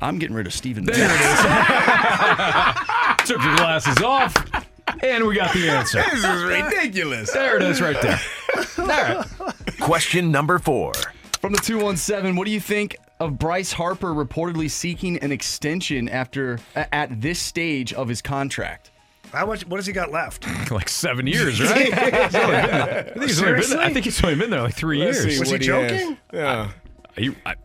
I'm 0.01 0.17
getting 0.19 0.35
rid 0.35 0.47
of 0.47 0.53
Steven 0.53 0.83
There 0.85 0.95
it 0.95 1.01
is. 1.01 1.39
Took 3.27 3.43
your 3.43 3.55
glasses 3.55 4.01
off, 4.01 4.35
and 5.03 5.27
we 5.27 5.35
got 5.35 5.53
the 5.53 5.69
answer. 5.69 6.01
This 6.11 6.23
is 6.23 6.43
ridiculous. 6.43 7.31
There 7.31 7.57
it 7.57 7.63
is 7.63 7.81
right 7.81 8.01
there. 8.01 8.19
All 8.79 8.87
right. 8.87 9.25
Question 9.79 10.31
number 10.31 10.57
four. 10.57 10.93
From 11.39 11.53
the 11.53 11.59
217, 11.59 12.35
what 12.35 12.45
do 12.45 12.51
you 12.51 12.59
think 12.59 12.97
of 13.19 13.37
Bryce 13.37 13.73
Harper 13.73 14.13
reportedly 14.13 14.69
seeking 14.69 15.17
an 15.19 15.31
extension 15.31 16.07
after 16.09 16.59
at 16.75 17.21
this 17.21 17.39
stage 17.39 17.93
of 17.93 18.07
his 18.07 18.21
contract? 18.21 18.90
How 19.31 19.45
much? 19.45 19.65
What 19.67 19.77
has 19.77 19.85
he 19.85 19.93
got 19.93 20.11
left? 20.11 20.45
Like 20.71 20.87
seven 20.89 21.27
years, 21.27 21.59
right? 21.71 21.87
He's 21.87 22.35
only 22.35 22.55
been 22.55 22.69
I 22.79 23.09
think 23.13 23.25
he's 23.25 23.41
only 23.43 23.59
been 23.59 23.69
there- 23.69 23.79
I 23.81 23.89
think 23.93 24.05
he's 24.05 24.23
only 24.23 24.35
been 24.35 24.49
there 24.49 24.61
like 24.61 24.73
3 24.75 24.99
Let's 24.99 25.23
years. 25.25 25.33
see 25.35 25.39
Was 25.39 25.49
he 25.49 25.53
what 25.55 25.61
has. 25.89 25.91
joking? 26.01 26.17
Yeah. 26.33 26.71
You- 27.17 27.35
I- 27.45 27.51
uh, 27.51 27.55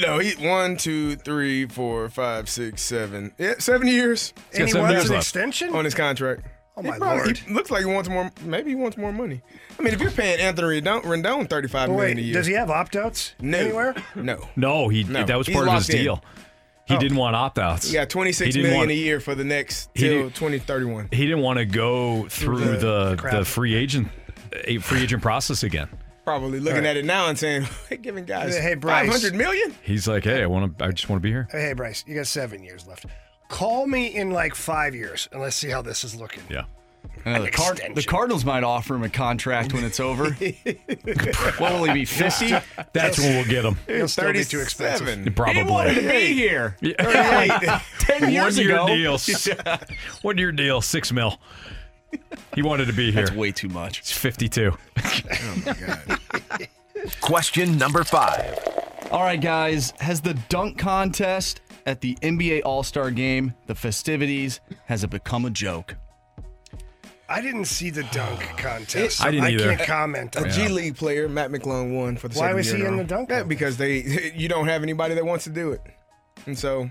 No, 0.00 0.18
he 0.18 0.32
one, 0.46 0.76
two, 0.76 1.14
three, 1.16 1.66
four, 1.66 2.08
five, 2.08 2.48
six, 2.48 2.82
seven. 2.82 3.32
Yeah, 3.38 3.54
seven 3.58 3.86
years 3.86 4.32
And 4.52 4.64
he 4.64 4.70
seven 4.72 4.88
wants 4.88 5.04
an 5.06 5.10
left. 5.12 5.22
extension? 5.26 5.74
on 5.74 5.84
his 5.84 5.94
contract. 5.94 6.42
Oh, 6.76 6.82
He 6.82 6.88
my 6.88 6.98
probably- 6.98 7.24
Lord. 7.24 7.38
He 7.38 7.54
looks 7.54 7.70
like 7.70 7.80
he 7.80 7.86
wants 7.86 8.08
more. 8.08 8.30
Maybe 8.42 8.70
he 8.70 8.74
wants 8.76 8.96
more 8.96 9.12
money. 9.12 9.42
I 9.78 9.82
mean, 9.82 9.94
if 9.94 10.00
you're 10.00 10.10
paying 10.10 10.40
Anthony 10.40 10.80
Rendon, 10.80 11.02
Rendon 11.02 11.48
thirty-five 11.48 11.88
But 11.88 11.94
million 11.96 12.18
a 12.18 12.20
year, 12.20 12.34
does 12.34 12.46
he 12.46 12.54
have 12.54 12.70
opt 12.70 12.96
outs 12.96 13.34
no, 13.40 13.58
anywhere? 13.58 13.94
No, 14.16 14.48
no, 14.56 14.88
he 14.88 15.04
No, 15.04 15.24
that 15.24 15.36
was 15.38 15.46
he's 15.46 15.54
part 15.56 15.68
of 15.68 15.74
his 15.74 15.88
in. 15.90 15.96
deal. 15.98 16.24
Oh. 16.90 16.94
He 16.94 16.98
didn't 16.98 17.16
want 17.18 17.36
opt 17.36 17.58
outs. 17.58 17.92
Yeah, 17.92 18.02
got 18.02 18.10
twenty-six 18.10 18.46
He 18.46 18.52
didn't 18.52 18.62
million 18.70 18.78
want- 18.80 18.90
a 18.90 18.94
year 18.94 19.20
for 19.20 19.34
the 19.34 19.44
next 19.44 19.90
till 19.94 20.30
twenty 20.30 20.58
thirty-one. 20.58 21.08
He 21.12 21.24
didn't 21.26 21.42
want 21.42 21.58
to 21.58 21.64
go 21.64 22.26
through 22.28 22.58
the- 22.58 22.76
the 22.76 23.16
the 23.22 23.36
the 23.38 23.44
free 23.44 23.74
agent 23.74 24.08
a 24.64 24.78
free 24.78 25.02
agent 25.02 25.22
process 25.22 25.62
again. 25.62 25.88
Probably 26.24 26.60
looking 26.60 26.78
Right. 26.82 26.86
at 26.90 26.96
it 26.96 27.04
now 27.04 27.28
and 27.28 27.38
saying, 27.38 27.66
"Hey, 27.88 27.96
giving 27.96 28.24
guys 28.24 28.56
Hey, 28.56 28.74
Bryce. 28.74 29.06
five 29.06 29.10
hundred 29.22 29.34
million. 29.36 29.74
He's 29.82 30.06
like, 30.06 30.24
hey, 30.24 30.42
I 30.42 30.46
want 30.46 30.78
to. 30.78 30.84
I 30.84 30.90
just 30.90 31.08
want 31.08 31.20
to 31.20 31.22
be 31.22 31.30
here. 31.30 31.48
Hey, 31.50 31.72
Bryce, 31.72 32.04
you 32.06 32.14
got 32.14 32.26
seven 32.26 32.62
years 32.62 32.86
left. 32.86 33.06
Call 33.48 33.86
me 33.86 34.06
in 34.14 34.30
like 34.30 34.54
five 34.54 34.94
years 34.94 35.28
and 35.32 35.40
let's 35.40 35.56
see 35.56 35.70
how 35.70 35.82
this 35.82 36.04
is 36.04 36.14
looking. 36.14 36.42
Yeah. 36.48 36.64
Uh, 37.26 37.40
the, 37.42 37.50
Card- 37.50 37.80
the 37.94 38.02
Cardinals 38.02 38.46
might 38.46 38.64
offer 38.64 38.94
him 38.94 39.02
a 39.02 39.08
contract 39.10 39.74
when 39.74 39.84
it's 39.84 40.00
over. 40.00 40.30
what 41.58 41.72
will 41.72 41.84
he 41.84 41.92
be, 41.92 42.04
50? 42.06 42.54
That's 42.94 43.18
when 43.18 43.36
we'll 43.36 43.44
get 43.44 43.64
him. 43.64 43.76
It'll 43.86 44.08
still 44.08 44.32
be 44.32 44.42
too 44.42 44.60
expensive. 44.60 45.34
Probably. 45.34 45.62
He 45.62 45.70
wanted 45.70 45.94
to 45.96 46.08
be 46.08 46.32
here. 46.32 46.76
Yeah. 46.80 47.80
10 47.98 48.30
years 48.32 48.56
One 48.56 48.66
year 48.66 48.74
ago. 48.74 48.86
deal. 49.18 49.18
One 50.22 50.38
year 50.38 50.50
deal. 50.52 50.80
Six 50.80 51.12
mil. 51.12 51.38
He 52.54 52.62
wanted 52.62 52.86
to 52.86 52.92
be 52.94 53.12
here. 53.12 53.26
That's 53.26 53.36
way 53.36 53.52
too 53.52 53.68
much. 53.68 54.00
It's 54.00 54.10
fifty-two. 54.10 54.72
Question 57.20 57.78
number 57.78 58.02
five. 58.02 58.58
All 59.10 59.22
right, 59.22 59.40
guys. 59.40 59.92
Has 60.00 60.20
the 60.20 60.34
dunk 60.48 60.78
contest 60.78 61.60
at 61.86 62.00
the 62.00 62.16
NBA 62.16 62.62
All 62.64 62.82
Star 62.82 63.10
game, 63.10 63.54
the 63.66 63.74
festivities, 63.74 64.60
has 64.86 65.04
it 65.04 65.10
become 65.10 65.44
a 65.44 65.50
joke? 65.50 65.94
I 67.30 67.40
didn't 67.40 67.66
see 67.66 67.90
the 67.90 68.02
dunk 68.04 68.40
contest. 68.56 69.22
I 69.24 69.30
didn't 69.30 69.46
either. 69.52 69.76
can't 69.76 69.86
comment 69.86 70.36
A 70.36 70.40
on 70.42 70.50
G. 70.50 70.68
League 70.68 70.96
player, 70.96 71.28
Mac 71.28 71.50
McClung, 71.50 71.96
won 71.96 72.16
for 72.16 72.26
the 72.28 72.34
Why 72.38 72.46
second 72.46 72.56
was 72.56 72.66
year 72.68 72.76
he 72.78 72.84
in 72.86 72.96
the 72.96 73.04
dunk 73.04 73.30
Yeah, 73.30 73.44
because 73.44 73.76
they 73.76 74.32
you 74.36 74.48
don't 74.48 74.66
have 74.66 74.82
anybody 74.82 75.14
that 75.14 75.24
wants 75.24 75.44
to 75.44 75.50
do 75.50 75.70
it, 75.72 75.80
and 76.46 76.58
so 76.58 76.90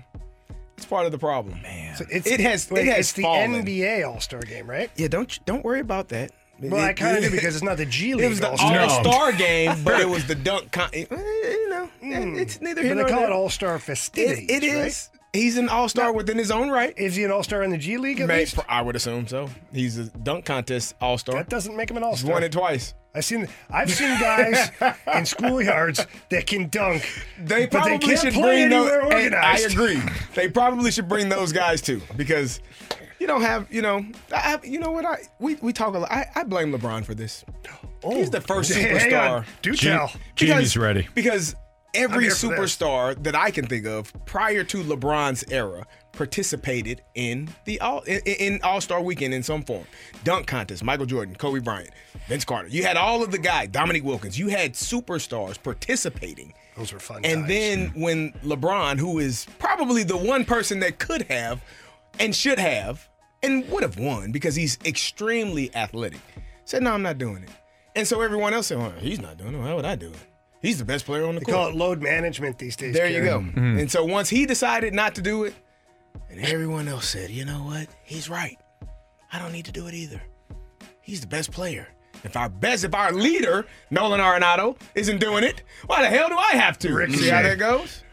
it's 0.76 0.86
part 0.86 1.04
of 1.06 1.12
the 1.12 1.18
problem. 1.18 1.60
Man, 1.62 1.94
So 1.96 2.06
it's, 2.10 2.26
it 2.26 2.40
has 2.40 2.70
wait, 2.70 2.86
it 2.86 2.90
has 2.90 2.98
it's 3.00 3.12
the 3.12 3.22
fallen. 3.22 3.52
NBA 3.64 4.08
All 4.08 4.18
Star 4.20 4.40
game, 4.40 4.68
right? 4.68 4.90
Yeah, 4.96 5.08
don't 5.08 5.38
don't 5.44 5.62
worry 5.64 5.80
about 5.80 6.08
that. 6.08 6.32
Well, 6.62 6.82
I 6.84 6.92
kind 6.92 7.16
of 7.16 7.24
do 7.24 7.30
because 7.36 7.54
it's 7.54 7.64
not 7.64 7.76
the 7.78 7.86
G 7.86 8.14
League 8.14 8.24
It 8.24 8.28
was 8.28 8.40
the 8.40 8.50
All-Star. 8.50 8.80
All 8.80 9.04
Star 9.04 9.32
game, 9.46 9.82
but 9.84 10.00
it 10.00 10.08
was 10.08 10.26
the 10.26 10.34
dunk. 10.34 10.72
Con- 10.72 10.90
eh, 10.92 11.04
you 11.10 11.68
know, 11.70 11.88
it's 12.02 12.60
neither 12.60 12.82
here 12.82 12.94
But 12.94 13.06
they 13.06 13.10
nor 13.10 13.18
call 13.20 13.26
it. 13.28 13.32
All 13.32 13.48
Star 13.50 13.78
festivities. 13.78 14.48
It, 14.48 14.62
it 14.64 14.74
right? 14.74 14.86
is. 14.88 15.10
He's 15.32 15.56
an 15.56 15.68
All 15.68 15.88
Star 15.88 16.12
within 16.12 16.36
his 16.38 16.50
own 16.50 16.70
right. 16.70 16.92
Is 16.96 17.14
he 17.14 17.22
an 17.24 17.30
All 17.30 17.42
Star 17.44 17.62
in 17.62 17.70
the 17.70 17.78
G 17.78 17.96
League 17.98 18.20
at 18.20 18.26
May- 18.28 18.40
least? 18.40 18.58
I 18.68 18.82
would 18.82 18.96
assume 18.96 19.26
so. 19.28 19.48
He's 19.72 19.96
a 19.98 20.04
dunk 20.06 20.44
contest 20.44 20.94
All 21.00 21.18
Star. 21.18 21.36
That 21.36 21.48
doesn't 21.48 21.76
make 21.76 21.90
him 21.90 21.96
an 21.96 22.02
All 22.02 22.16
star. 22.16 22.26
He's 22.30 22.32
won 22.34 22.42
it 22.42 22.52
twice. 22.52 22.94
I've 23.14 23.24
seen 23.24 23.48
I've 23.70 23.90
seen 23.90 24.08
guys 24.20 24.70
in 24.80 25.24
schoolyards 25.24 26.06
that 26.30 26.46
can 26.46 26.68
dunk. 26.68 27.08
They 27.42 27.66
but 27.66 27.70
probably 27.82 27.98
they 27.98 28.06
can't 28.06 28.20
should 28.20 28.32
play 28.34 28.68
bring 28.68 28.70
those. 28.70 28.90
anywhere 28.90 29.18
and 29.26 29.34
I 29.34 29.58
agree. 29.58 30.00
They 30.34 30.48
probably 30.48 30.90
should 30.90 31.08
bring 31.08 31.28
those 31.28 31.52
guys 31.52 31.80
too 31.80 32.00
because 32.16 32.60
you 33.18 33.26
don't 33.26 33.42
have. 33.42 33.72
You 33.72 33.82
know. 33.82 34.04
I, 34.34 34.58
you 34.64 34.78
know 34.78 34.90
what? 34.92 35.04
I 35.04 35.18
we, 35.40 35.56
we 35.56 35.72
talk 35.72 35.94
a 35.94 35.98
lot. 35.98 36.10
I, 36.10 36.26
I 36.34 36.44
blame 36.44 36.72
LeBron 36.72 37.04
for 37.04 37.14
this. 37.14 37.44
He's 38.04 38.28
oh, 38.28 38.30
the 38.30 38.40
first 38.40 38.72
hang 38.72 38.96
superstar. 38.96 39.30
on. 39.38 39.44
Do 39.62 39.72
Jim- 39.74 39.92
tell. 39.98 40.12
Jamie's 40.36 40.76
ready. 40.76 41.06
Because 41.14 41.54
every 41.94 42.26
superstar 42.26 43.20
that 43.22 43.34
I 43.34 43.50
can 43.50 43.66
think 43.66 43.86
of 43.86 44.12
prior 44.24 44.64
to 44.64 44.82
LeBron's 44.82 45.44
era 45.50 45.86
participated 46.12 47.02
in 47.14 47.48
the 47.64 47.80
all 47.80 48.00
in, 48.02 48.20
in 48.26 48.60
All 48.62 48.80
Star 48.80 49.00
Weekend 49.00 49.32
in 49.34 49.42
some 49.42 49.62
form. 49.62 49.86
Dunk 50.24 50.46
contest, 50.46 50.84
Michael 50.84 51.06
Jordan, 51.06 51.34
Kobe 51.36 51.60
Bryant, 51.60 51.90
Vince 52.28 52.44
Carter. 52.44 52.68
You 52.68 52.82
had 52.82 52.96
all 52.96 53.22
of 53.22 53.30
the 53.30 53.38
guys, 53.38 53.68
Dominique 53.68 54.04
Wilkins. 54.04 54.38
You 54.38 54.48
had 54.48 54.74
superstars 54.74 55.62
participating. 55.62 56.52
Those 56.76 56.92
were 56.92 56.98
fun. 56.98 57.24
And 57.24 57.40
times. 57.40 57.48
then 57.48 57.92
when 57.94 58.32
LeBron, 58.44 58.98
who 58.98 59.18
is 59.18 59.46
probably 59.58 60.02
the 60.02 60.16
one 60.16 60.44
person 60.44 60.80
that 60.80 60.98
could 60.98 61.22
have 61.22 61.62
and 62.18 62.34
should 62.34 62.58
have 62.58 63.08
and 63.42 63.68
would 63.70 63.82
have 63.82 63.98
won 63.98 64.32
because 64.32 64.54
he's 64.54 64.78
extremely 64.84 65.74
athletic, 65.74 66.20
said, 66.64 66.82
"No, 66.82 66.92
I'm 66.92 67.02
not 67.02 67.18
doing 67.18 67.42
it." 67.42 67.50
And 67.96 68.06
so 68.06 68.20
everyone 68.20 68.54
else 68.54 68.68
said, 68.68 68.78
well, 68.78 68.92
"He's 68.98 69.20
not 69.20 69.36
doing 69.36 69.54
it. 69.54 69.58
Why 69.58 69.74
would 69.74 69.84
I 69.84 69.96
do 69.96 70.08
it? 70.08 70.29
He's 70.62 70.78
the 70.78 70.84
best 70.84 71.06
player 71.06 71.24
on 71.26 71.34
the 71.34 71.40
they 71.40 71.46
court." 71.46 71.56
call 71.56 71.68
it 71.68 71.74
load 71.74 72.02
management 72.02 72.58
these 72.58 72.76
days. 72.76 72.94
There 72.94 73.08
you 73.10 73.22
go. 73.24 73.40
Mm-hmm. 73.40 73.78
And 73.78 73.90
so 73.90 74.04
once 74.04 74.28
he 74.28 74.46
decided 74.46 74.94
not 74.94 75.14
to 75.14 75.22
do 75.22 75.44
it, 75.44 75.54
and 76.28 76.40
everyone 76.40 76.86
else 76.88 77.08
said, 77.08 77.30
you 77.30 77.44
know 77.44 77.62
what? 77.64 77.88
He's 78.04 78.28
right. 78.28 78.56
I 79.32 79.38
don't 79.38 79.52
need 79.52 79.64
to 79.66 79.72
do 79.72 79.86
it 79.86 79.94
either. 79.94 80.20
He's 81.00 81.20
the 81.20 81.26
best 81.26 81.50
player. 81.50 81.88
If 82.24 82.36
our 82.36 82.48
best, 82.48 82.84
if 82.84 82.94
our 82.94 83.12
leader, 83.12 83.66
Nolan 83.90 84.20
Arenado, 84.20 84.76
isn't 84.94 85.18
doing 85.18 85.42
it, 85.44 85.62
why 85.86 86.02
the 86.02 86.08
hell 86.08 86.28
do 86.28 86.36
I 86.36 86.52
have 86.52 86.78
to? 86.80 86.92
Rick, 86.94 87.12
See 87.12 87.28
how 87.28 87.42
that 87.42 87.58
goes? 87.58 88.04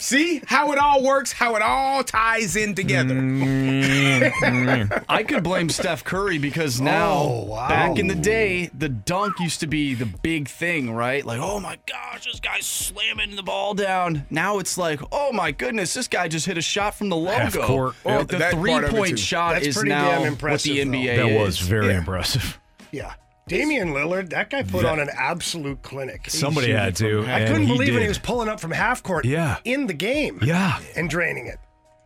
See 0.00 0.40
how 0.46 0.72
it 0.72 0.78
all 0.78 1.02
works, 1.02 1.32
how 1.32 1.54
it 1.54 1.62
all 1.62 2.02
ties 2.02 2.56
in 2.56 2.74
together. 2.74 3.14
I 5.08 5.22
could 5.22 5.42
blame 5.42 5.68
Steph 5.68 6.02
Curry 6.02 6.38
because 6.38 6.80
now, 6.80 7.12
Oh, 7.12 7.44
wow. 7.44 7.68
back 7.68 7.98
in 7.98 8.06
the 8.06 8.14
day, 8.14 8.70
the 8.76 8.88
dunk 8.88 9.38
used 9.38 9.60
to 9.60 9.66
be 9.66 9.94
the 9.94 10.06
big 10.06 10.48
thing, 10.48 10.92
right? 10.94 11.24
Like, 11.24 11.40
oh 11.40 11.60
my 11.60 11.78
gosh, 11.86 12.24
this 12.24 12.40
guy's 12.40 12.64
slamming 12.66 13.36
the 13.36 13.42
ball 13.42 13.74
down. 13.74 14.26
Now 14.30 14.58
it's 14.58 14.78
like, 14.78 15.00
oh 15.12 15.30
my 15.32 15.50
goodness, 15.52 15.92
this 15.94 16.08
guy 16.08 16.26
just 16.28 16.46
hit 16.46 16.56
a 16.56 16.62
shot 16.62 16.94
from 16.94 17.08
the 17.10 17.16
logo. 17.16 17.32
Half 17.38 17.58
court. 17.58 17.94
Or 18.04 18.12
Yep. 18.18 18.28
the 18.28 18.36
That 18.38 18.54
part 18.54 18.68
of 18.68 18.84
it, 18.84 18.88
three-point 18.90 19.18
shot 19.18 19.54
That's 19.54 19.66
is 19.68 19.74
pretty 19.76 19.90
now 19.90 20.08
damn 20.10 20.20
what 20.20 20.28
impressive, 20.28 20.74
the 20.74 20.84
though. 20.84 20.90
NBA 20.90 21.16
That 21.16 21.26
is. 21.28 21.38
was 21.46 21.58
very 21.60 21.88
Yeah. 21.88 21.98
impressive. 21.98 22.58
Yeah. 22.90 23.14
Damian 23.58 23.88
Lillard, 23.88 24.30
that 24.30 24.50
guy 24.50 24.62
put 24.62 24.84
on 24.84 24.98
an 25.00 25.08
absolute 25.16 25.82
clinic. 25.82 26.28
Somebody 26.30 26.72
had 26.72 26.96
to. 26.96 27.24
I 27.26 27.46
couldn't 27.46 27.62
he 27.62 27.72
believe 27.72 27.92
when 27.94 28.02
he 28.02 28.08
was 28.08 28.18
pulling 28.18 28.48
up 28.48 28.60
from 28.60 28.70
half 28.70 29.02
court 29.02 29.24
Yeah. 29.24 29.58
in 29.64 29.86
the 29.86 29.94
game 29.94 30.38
Yeah. 30.42 30.78
and 30.96 31.08
draining 31.10 31.46
it. 31.46 31.58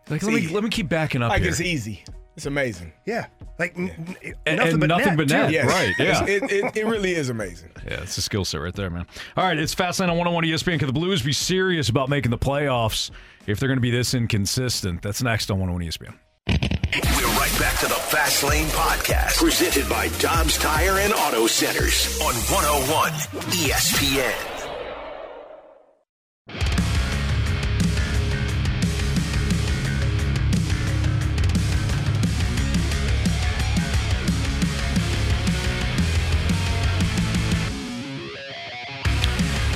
Like 0.09 0.22
let 0.22 0.32
me 0.34 0.49
let 0.49 0.62
me 0.62 0.70
keep 0.70 0.88
backing 0.88 1.22
up 1.22 1.30
Like 1.30 1.40
here. 1.42 1.51
it's 1.51 1.61
easy. 1.61 2.05
It's 2.36 2.47
amazing. 2.47 2.92
Yeah. 3.07 3.26
Like 3.59 3.76
n- 3.78 3.90
n- 4.22 4.34
And- 4.44 4.57
nothing 4.59 4.72
and 4.72 4.80
but 4.80 4.86
nothing 4.88 5.07
net, 5.07 5.16
but 5.16 5.28
too. 5.28 5.34
net. 5.34 5.51
Yes. 5.53 5.66
Right, 5.66 5.94
yeah. 5.99 6.24
It, 6.26 6.42
it, 6.53 6.76
it 6.76 6.86
really 6.86 7.12
is 7.14 7.28
amazing. 7.30 7.70
Yeah, 7.86 8.03
it's 8.03 8.18
a 8.18 8.22
skill 8.22 8.44
set 8.44 8.61
right 8.61 8.74
there, 8.74 8.90
man. 8.90 9.07
All 9.36 9.44
right, 9.44 9.57
it's 9.57 9.72
Fastlane 9.74 10.11
on 10.11 10.16
101 10.18 10.42
ESPN. 10.44 10.78
Can 10.80 10.86
the 10.88 10.92
Blues 10.92 11.22
be 11.22 11.32
serious 11.32 11.88
about 11.88 12.09
making 12.09 12.30
the 12.32 12.38
playoffs 12.38 13.11
if 13.47 13.61
they're 13.61 13.68
going 13.68 13.76
to 13.78 13.80
be 13.80 13.92
this 13.92 14.12
inconsistent? 14.12 15.03
That's 15.03 15.22
next 15.22 15.51
on 15.53 15.61
101 15.61 15.88
ESPN. 15.88 16.76
We're 16.97 17.26
right 17.26 17.53
back 17.59 17.78
to 17.80 17.86
the 17.86 17.94
Fast 17.94 18.42
Lane 18.42 18.68
Podcast, 18.68 19.36
presented 19.36 19.86
by 19.86 20.09
Dobbs 20.18 20.57
Tire 20.57 20.99
and 20.99 21.12
Auto 21.12 21.47
Centers 21.47 22.18
on 22.22 22.32
101 22.32 23.12
ESPN. 23.53 24.57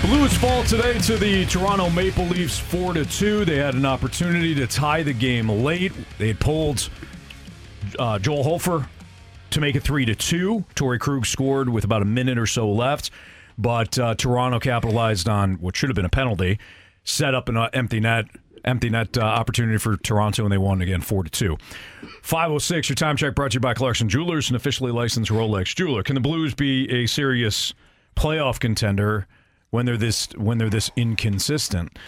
Blues 0.07 0.33
fall 0.39 0.65
today 0.65 0.99
to 1.01 1.19
the 1.19 1.45
Toronto 1.45 1.91
Maple 1.91 2.25
Leafs 2.25 2.59
4 2.59 2.95
to 2.95 3.05
2. 3.05 3.45
They 3.45 3.57
had 3.57 3.75
an 3.75 3.85
opportunity 3.85 4.55
to 4.55 4.67
tie 4.67 5.03
the 5.03 5.13
game 5.13 5.51
late. 5.51 5.93
They 6.17 6.33
pulled 6.33 6.89
uh, 7.99 8.19
Joel 8.19 8.43
Hofer 8.43 8.87
to 9.51 9.61
make 9.61 9.75
it 9.75 9.83
3 9.83 10.05
to 10.07 10.15
2. 10.15 10.65
Torey 10.75 10.99
Krug 10.99 11.27
scored 11.27 11.69
with 11.69 11.85
about 11.85 12.03
a 12.03 12.07
minute 12.07 12.39
or 12.39 12.47
so 12.47 12.71
left, 12.71 13.11
but 13.59 13.99
uh, 13.99 14.15
Toronto 14.15 14.59
capitalized 14.59 15.29
on 15.29 15.55
what 15.55 15.77
should 15.77 15.89
have 15.89 15.97
been 15.97 16.05
a 16.05 16.11
penalty, 16.11 16.59
set 17.05 17.35
up 17.35 17.49
an 17.49 17.57
uh, 17.57 17.69
empty 17.73 18.01
net 18.01 18.27
empty 18.65 18.91
net 18.91 19.17
uh, 19.17 19.23
opportunity 19.23 19.79
for 19.79 19.97
Toronto 19.97 20.45
and 20.45 20.53
they 20.53 20.59
won 20.59 20.83
again 20.83 21.01
4 21.01 21.25
to 21.25 21.31
2. 21.31 21.57
506 22.23 22.89
your 22.91 22.95
time 22.95 23.17
check 23.17 23.35
brought 23.35 23.53
to 23.53 23.57
you 23.57 23.61
by 23.61 23.75
Clarkson 23.75 24.09
Jewelers, 24.09 24.51
an 24.51 24.57
officially 24.57 24.93
licensed 24.93 25.31
Rolex 25.31 25.75
jeweler. 25.75 26.03
Can 26.03 26.15
the 26.15 26.21
Blues 26.21 26.55
be 26.55 26.91
a 26.91 27.07
serious 27.07 27.73
playoff 28.17 28.61
contender 28.61 29.27
when 29.71 29.87
they're 29.87 29.97
this 29.97 30.29
when 30.37 30.59
they're 30.59 30.71
this 30.71 30.91
inconsistent? 30.97 31.99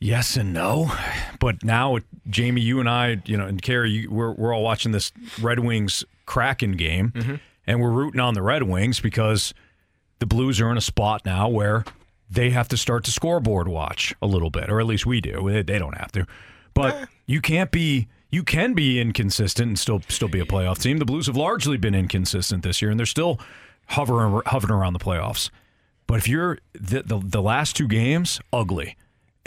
Yes 0.00 0.36
and 0.36 0.52
no, 0.52 0.92
but 1.40 1.64
now 1.64 1.98
Jamie, 2.30 2.60
you 2.60 2.78
and 2.78 2.88
I, 2.88 3.20
you 3.24 3.36
know, 3.36 3.46
and 3.46 3.60
Kerry, 3.60 3.90
you, 3.90 4.10
we're 4.10 4.30
we're 4.30 4.54
all 4.54 4.62
watching 4.62 4.92
this 4.92 5.10
Red 5.40 5.58
Wings 5.58 6.04
Kraken 6.24 6.72
game, 6.72 7.10
mm-hmm. 7.10 7.34
and 7.66 7.80
we're 7.80 7.90
rooting 7.90 8.20
on 8.20 8.34
the 8.34 8.42
Red 8.42 8.62
Wings 8.62 9.00
because 9.00 9.52
the 10.20 10.26
Blues 10.26 10.60
are 10.60 10.70
in 10.70 10.76
a 10.76 10.82
spot 10.82 11.24
now 11.24 11.48
where 11.48 11.84
they 12.30 12.50
have 12.50 12.68
to 12.68 12.76
start 12.76 13.04
to 13.04 13.10
scoreboard 13.10 13.66
watch 13.66 14.14
a 14.22 14.26
little 14.26 14.50
bit, 14.50 14.70
or 14.70 14.78
at 14.78 14.86
least 14.86 15.04
we 15.04 15.20
do. 15.20 15.50
They, 15.50 15.62
they 15.62 15.78
don't 15.80 15.96
have 15.96 16.12
to, 16.12 16.26
but 16.74 17.08
you 17.26 17.40
can't 17.40 17.70
be. 17.70 18.06
You 18.30 18.44
can 18.44 18.74
be 18.74 19.00
inconsistent 19.00 19.68
and 19.68 19.78
still 19.78 20.02
still 20.08 20.28
be 20.28 20.38
a 20.38 20.44
playoff 20.44 20.80
team. 20.80 20.98
The 20.98 21.06
Blues 21.06 21.26
have 21.26 21.36
largely 21.36 21.76
been 21.76 21.94
inconsistent 21.94 22.62
this 22.62 22.80
year, 22.80 22.90
and 22.90 23.00
they're 23.00 23.06
still 23.06 23.40
hovering 23.86 24.42
hovering 24.46 24.74
around 24.74 24.92
the 24.92 24.98
playoffs. 25.00 25.50
But 26.06 26.18
if 26.18 26.28
you're 26.28 26.58
the, 26.74 27.02
the 27.02 27.18
the 27.18 27.42
last 27.42 27.74
two 27.74 27.88
games, 27.88 28.38
ugly, 28.52 28.96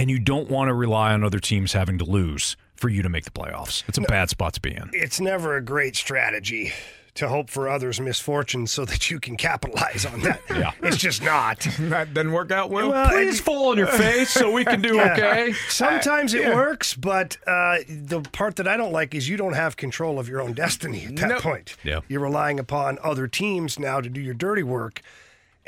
and 0.02 0.10
you 0.10 0.18
don't 0.18 0.50
want 0.50 0.68
to 0.70 0.74
rely 0.74 1.14
on 1.14 1.24
other 1.24 1.40
teams 1.40 1.74
having 1.74 2.00
to 2.00 2.04
lose 2.06 2.58
for 2.76 2.90
you 2.90 3.04
to 3.04 3.10
make 3.10 3.24
the 3.24 3.30
playoffs, 3.32 3.84
it's 3.88 4.00
a 4.00 4.02
bad 4.02 4.30
spot 4.32 4.54
to 4.54 4.60
be 4.62 4.72
in. 4.76 4.90
It's 4.94 5.20
never 5.22 5.56
a 5.56 5.62
great 5.62 5.96
strategy 5.96 6.74
to 7.14 7.28
hope 7.28 7.50
for 7.52 7.70
others' 7.70 8.00
misfortune 8.00 8.66
so 8.66 8.84
that 8.86 9.12
you 9.12 9.20
can 9.20 9.38
capitalize 9.38 10.06
on 10.06 10.22
that. 10.22 10.42
Yeah. 10.50 10.72
It's 10.82 10.98
just 10.98 11.22
not. 11.24 11.60
that 11.80 12.14
doesn't 12.16 12.32
work 12.32 12.52
out 12.52 12.72
well. 12.72 12.90
Well, 12.90 13.10
Please 13.10 13.38
and- 13.38 13.46
fall 13.46 13.70
on 13.70 13.78
your 13.78 13.86
face 13.88 14.32
so 14.32 14.50
we 14.52 14.66
can 14.66 14.82
do 14.82 14.96
Yeah. 14.96 15.14
okay. 15.14 15.54
Sometimes 15.70 16.34
it 16.34 16.42
Yeah. 16.42 16.56
works, 16.56 16.96
but 16.96 17.38
uh, 17.46 17.80
the 17.88 18.22
part 18.32 18.56
that 18.56 18.68
I 18.68 18.78
don't 18.78 18.92
like 18.94 19.14
is 19.14 19.30
you 19.30 19.38
don't 19.38 19.54
have 19.54 19.78
control 19.78 20.18
of 20.18 20.28
your 20.28 20.42
own 20.42 20.54
destiny 20.54 21.06
at 21.06 21.18
that 21.18 21.28
No. 21.30 21.40
point. 21.40 21.76
Yeah. 21.84 22.00
You're 22.08 22.22
relying 22.22 22.60
upon 22.60 22.98
other 23.04 23.28
teams 23.28 23.78
now 23.78 24.02
to 24.02 24.10
do 24.10 24.20
your 24.22 24.34
dirty 24.34 24.64
work. 24.64 25.02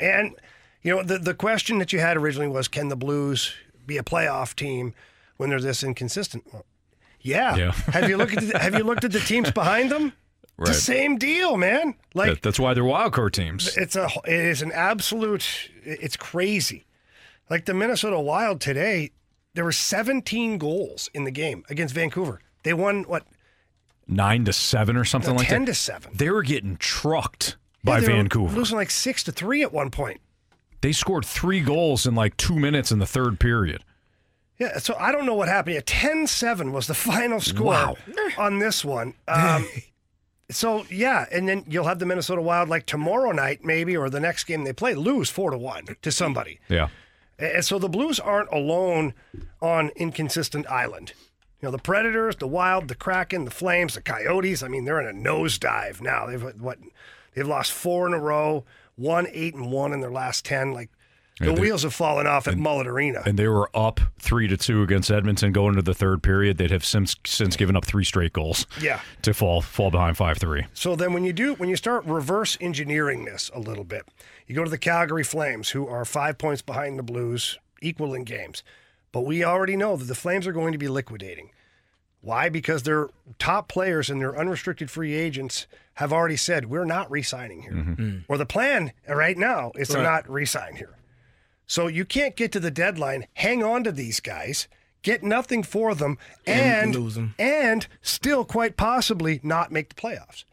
And, 0.00 0.34
you 0.82 0.96
know, 0.96 1.02
the, 1.04 1.18
the 1.18 1.34
question 1.34 1.78
that 1.78 1.92
you 1.92 2.00
had 2.00 2.16
originally 2.16 2.48
was 2.48 2.66
can 2.68 2.88
the 2.88 2.96
Blues 2.96 3.54
be 3.86 3.96
a 3.98 4.02
playoff 4.02 4.54
team 4.54 4.94
when 5.36 5.50
they're 5.50 5.60
this 5.60 5.82
inconsistent? 5.82 6.44
Well, 6.52 6.64
yeah. 7.20 7.56
Yeah. 7.56 7.70
have 7.92 8.08
you 8.08 8.16
looked 8.16 8.36
at 8.36 8.46
the, 8.48 8.58
have 8.58 8.74
you 8.74 8.84
looked 8.84 9.04
at 9.04 9.12
the 9.12 9.20
teams 9.20 9.50
behind 9.50 9.90
them? 9.90 10.06
It's 10.06 10.52
Right. 10.56 10.68
the 10.68 10.74
same 10.74 11.16
deal, 11.18 11.56
man. 11.56 11.94
Like 12.14 12.28
That- 12.30 12.42
that's 12.42 12.60
why 12.60 12.74
they're 12.74 12.84
wild 12.84 13.12
card 13.12 13.32
teams. 13.34 13.76
it's 13.76 13.96
a 13.96 14.08
it 14.24 14.32
is 14.34 14.62
an 14.62 14.70
absolute 14.72 15.70
it's 15.82 16.16
crazy. 16.16 16.84
Like 17.50 17.64
the 17.66 17.74
Minnesota 17.74 18.20
Wild 18.20 18.60
today, 18.60 19.10
there 19.54 19.64
were 19.64 19.72
17 19.72 20.58
goals 20.58 21.10
in 21.12 21.24
the 21.24 21.30
game 21.32 21.64
against 21.68 21.92
Vancouver. 21.94 22.40
They 22.62 22.72
won 22.72 23.02
what 23.04 23.26
Nine 24.06 24.44
to 24.44 24.52
seven 24.52 24.96
or 24.96 25.04
something 25.04 25.30
No, 25.32 25.38
like 25.38 25.48
10 25.48 25.62
that. 25.64 25.72
to 25.72 25.74
7. 25.74 26.12
They 26.14 26.30
were 26.30 26.42
getting 26.42 26.76
trucked 26.76 27.56
by 27.82 27.98
Yeah, 28.00 28.08
were 28.08 28.12
Vancouver. 28.14 28.54
losing 28.56 28.76
like 28.76 28.90
6 28.90 29.24
to 29.24 29.32
3 29.32 29.62
at 29.62 29.72
one 29.72 29.90
point. 29.90 30.20
They 30.84 30.92
scored 30.92 31.24
three 31.24 31.60
goals 31.62 32.06
in 32.06 32.14
like 32.14 32.36
two 32.36 32.56
minutes 32.56 32.92
in 32.92 32.98
the 32.98 33.06
third 33.06 33.40
period. 33.40 33.82
Yeah, 34.58 34.76
so 34.76 34.94
I 35.00 35.12
don't 35.12 35.24
know 35.24 35.32
what 35.34 35.48
happened. 35.48 35.76
Yeah, 35.76 35.80
10-7 35.80 36.72
was 36.72 36.86
the 36.88 36.94
final 37.12 37.40
score 37.40 37.64
Wow. 37.64 37.96
on 38.36 38.58
this 38.58 38.84
one. 38.84 39.14
Um, 39.26 39.66
So 40.50 40.84
yeah, 40.90 41.24
and 41.32 41.48
then 41.48 41.64
you'll 41.66 41.86
have 41.86 41.98
the 42.00 42.04
Minnesota 42.04 42.42
Wild 42.42 42.68
like 42.68 42.84
tomorrow 42.84 43.32
night, 43.32 43.64
maybe, 43.64 43.96
or 43.96 44.10
the 44.10 44.20
next 44.20 44.44
game 44.44 44.64
they 44.64 44.74
play, 44.74 44.94
lose 44.94 45.30
four 45.30 45.50
to 45.50 45.56
one 45.56 45.86
to 46.02 46.12
somebody. 46.12 46.60
Yeah. 46.68 46.88
And 47.38 47.64
so 47.64 47.78
the 47.78 47.88
Blues 47.88 48.20
aren't 48.20 48.52
alone 48.52 49.14
on 49.62 49.88
inconsistent 49.96 50.66
island. 50.70 51.14
You 51.62 51.66
know, 51.68 51.70
the 51.70 51.78
Predators, 51.78 52.36
the 52.36 52.46
Wild, 52.46 52.88
the 52.88 52.94
Kraken, 52.94 53.46
the 53.46 53.50
Flames, 53.50 53.94
the 53.94 54.02
Coyotes. 54.02 54.62
I 54.62 54.68
mean, 54.68 54.84
they're 54.84 55.00
in 55.00 55.06
a 55.08 55.18
nosedive 55.18 56.02
now. 56.02 56.26
They've 56.26 56.42
what? 56.60 56.78
They've 57.34 57.48
lost 57.48 57.72
four 57.72 58.06
in 58.06 58.12
a 58.12 58.20
row, 58.20 58.64
one 58.96 59.26
eight 59.32 59.54
and 59.54 59.70
one 59.70 59.92
in 59.92 60.00
their 60.00 60.10
last 60.10 60.44
ten. 60.44 60.72
Like 60.72 60.90
the 61.40 61.46
Yeah, 61.46 61.52
they- 61.54 61.60
wheels 61.62 61.82
have 61.82 61.92
fallen 61.94 62.26
off 62.28 62.46
at 62.46 62.56
Mullet 62.56 62.86
Arena. 62.86 63.22
And 63.26 63.36
they 63.38 63.48
were 63.48 63.68
up 63.74 64.00
three 64.20 64.46
to 64.46 64.56
two 64.56 64.82
against 64.82 65.10
Edmonton 65.10 65.50
going 65.52 65.70
into 65.70 65.82
the 65.82 65.94
third 65.94 66.22
period. 66.22 66.58
They'd 66.58 66.70
have 66.70 66.84
since 66.84 67.16
since 67.26 67.56
given 67.56 67.74
up 67.76 67.84
three 67.84 68.04
straight 68.04 68.32
goals. 68.32 68.66
Yeah. 68.80 69.00
To 69.22 69.34
fall 69.34 69.60
fall 69.60 69.90
behind 69.90 70.16
five 70.16 70.38
three. 70.38 70.66
So 70.74 70.94
then 70.94 71.12
when 71.12 71.24
you 71.24 71.32
do 71.32 71.54
when 71.54 71.68
you 71.68 71.76
start 71.76 72.04
reverse 72.04 72.56
engineering 72.60 73.24
this 73.24 73.50
a 73.52 73.58
little 73.58 73.84
bit, 73.84 74.04
you 74.46 74.54
go 74.54 74.62
to 74.64 74.70
the 74.70 74.78
Calgary 74.78 75.24
Flames 75.24 75.70
who 75.70 75.86
are 75.88 76.04
5 76.04 76.38
points 76.38 76.62
behind 76.62 76.98
the 76.98 77.02
Blues, 77.02 77.58
equal 77.82 78.14
in 78.14 78.22
games. 78.24 78.62
But 79.10 79.22
we 79.22 79.42
already 79.44 79.76
know 79.76 79.96
that 79.96 80.04
the 80.04 80.14
Flames 80.14 80.46
are 80.46 80.52
going 80.52 80.72
to 80.72 80.78
be 80.78 80.88
liquidating. 80.88 81.50
Why? 82.20 82.48
Because 82.48 82.82
their 82.84 83.08
top 83.38 83.68
players 83.68 84.08
and 84.10 84.20
their 84.20 84.36
unrestricted 84.38 84.90
free 84.90 85.14
agents 85.14 85.66
have 85.94 86.12
already 86.12 86.36
said 86.36 86.68
we're 86.68 86.84
not 86.84 87.10
re-signing 87.10 87.62
here. 87.62 87.72
Mm-hmm. 87.72 87.92
Hmm. 87.94 88.18
Or 88.28 88.36
the 88.38 88.46
plan 88.46 88.92
right 89.08 89.36
now 89.36 89.72
is 89.76 89.88
to 89.88 90.02
not 90.02 90.28
re-sign 90.28 90.76
here. 90.76 90.96
So 91.66 91.86
you 91.86 92.04
can't 92.04 92.36
get 92.36 92.52
to 92.52 92.60
the 92.60 92.70
deadline, 92.70 93.26
hang 93.34 93.62
on 93.64 93.84
to 93.84 93.92
these 93.92 94.20
guys, 94.20 94.68
get 95.02 95.22
nothing 95.22 95.62
for 95.62 95.94
them, 95.94 96.18
And 96.46 96.94
and 96.94 96.94
lose 96.94 97.16
'em. 97.16 97.34
and 97.38 97.86
still 98.02 98.44
quite 98.44 98.76
possibly 98.76 99.40
not 99.42 99.72
make 99.72 99.88
the 99.88 99.94
playoffs. 99.94 100.44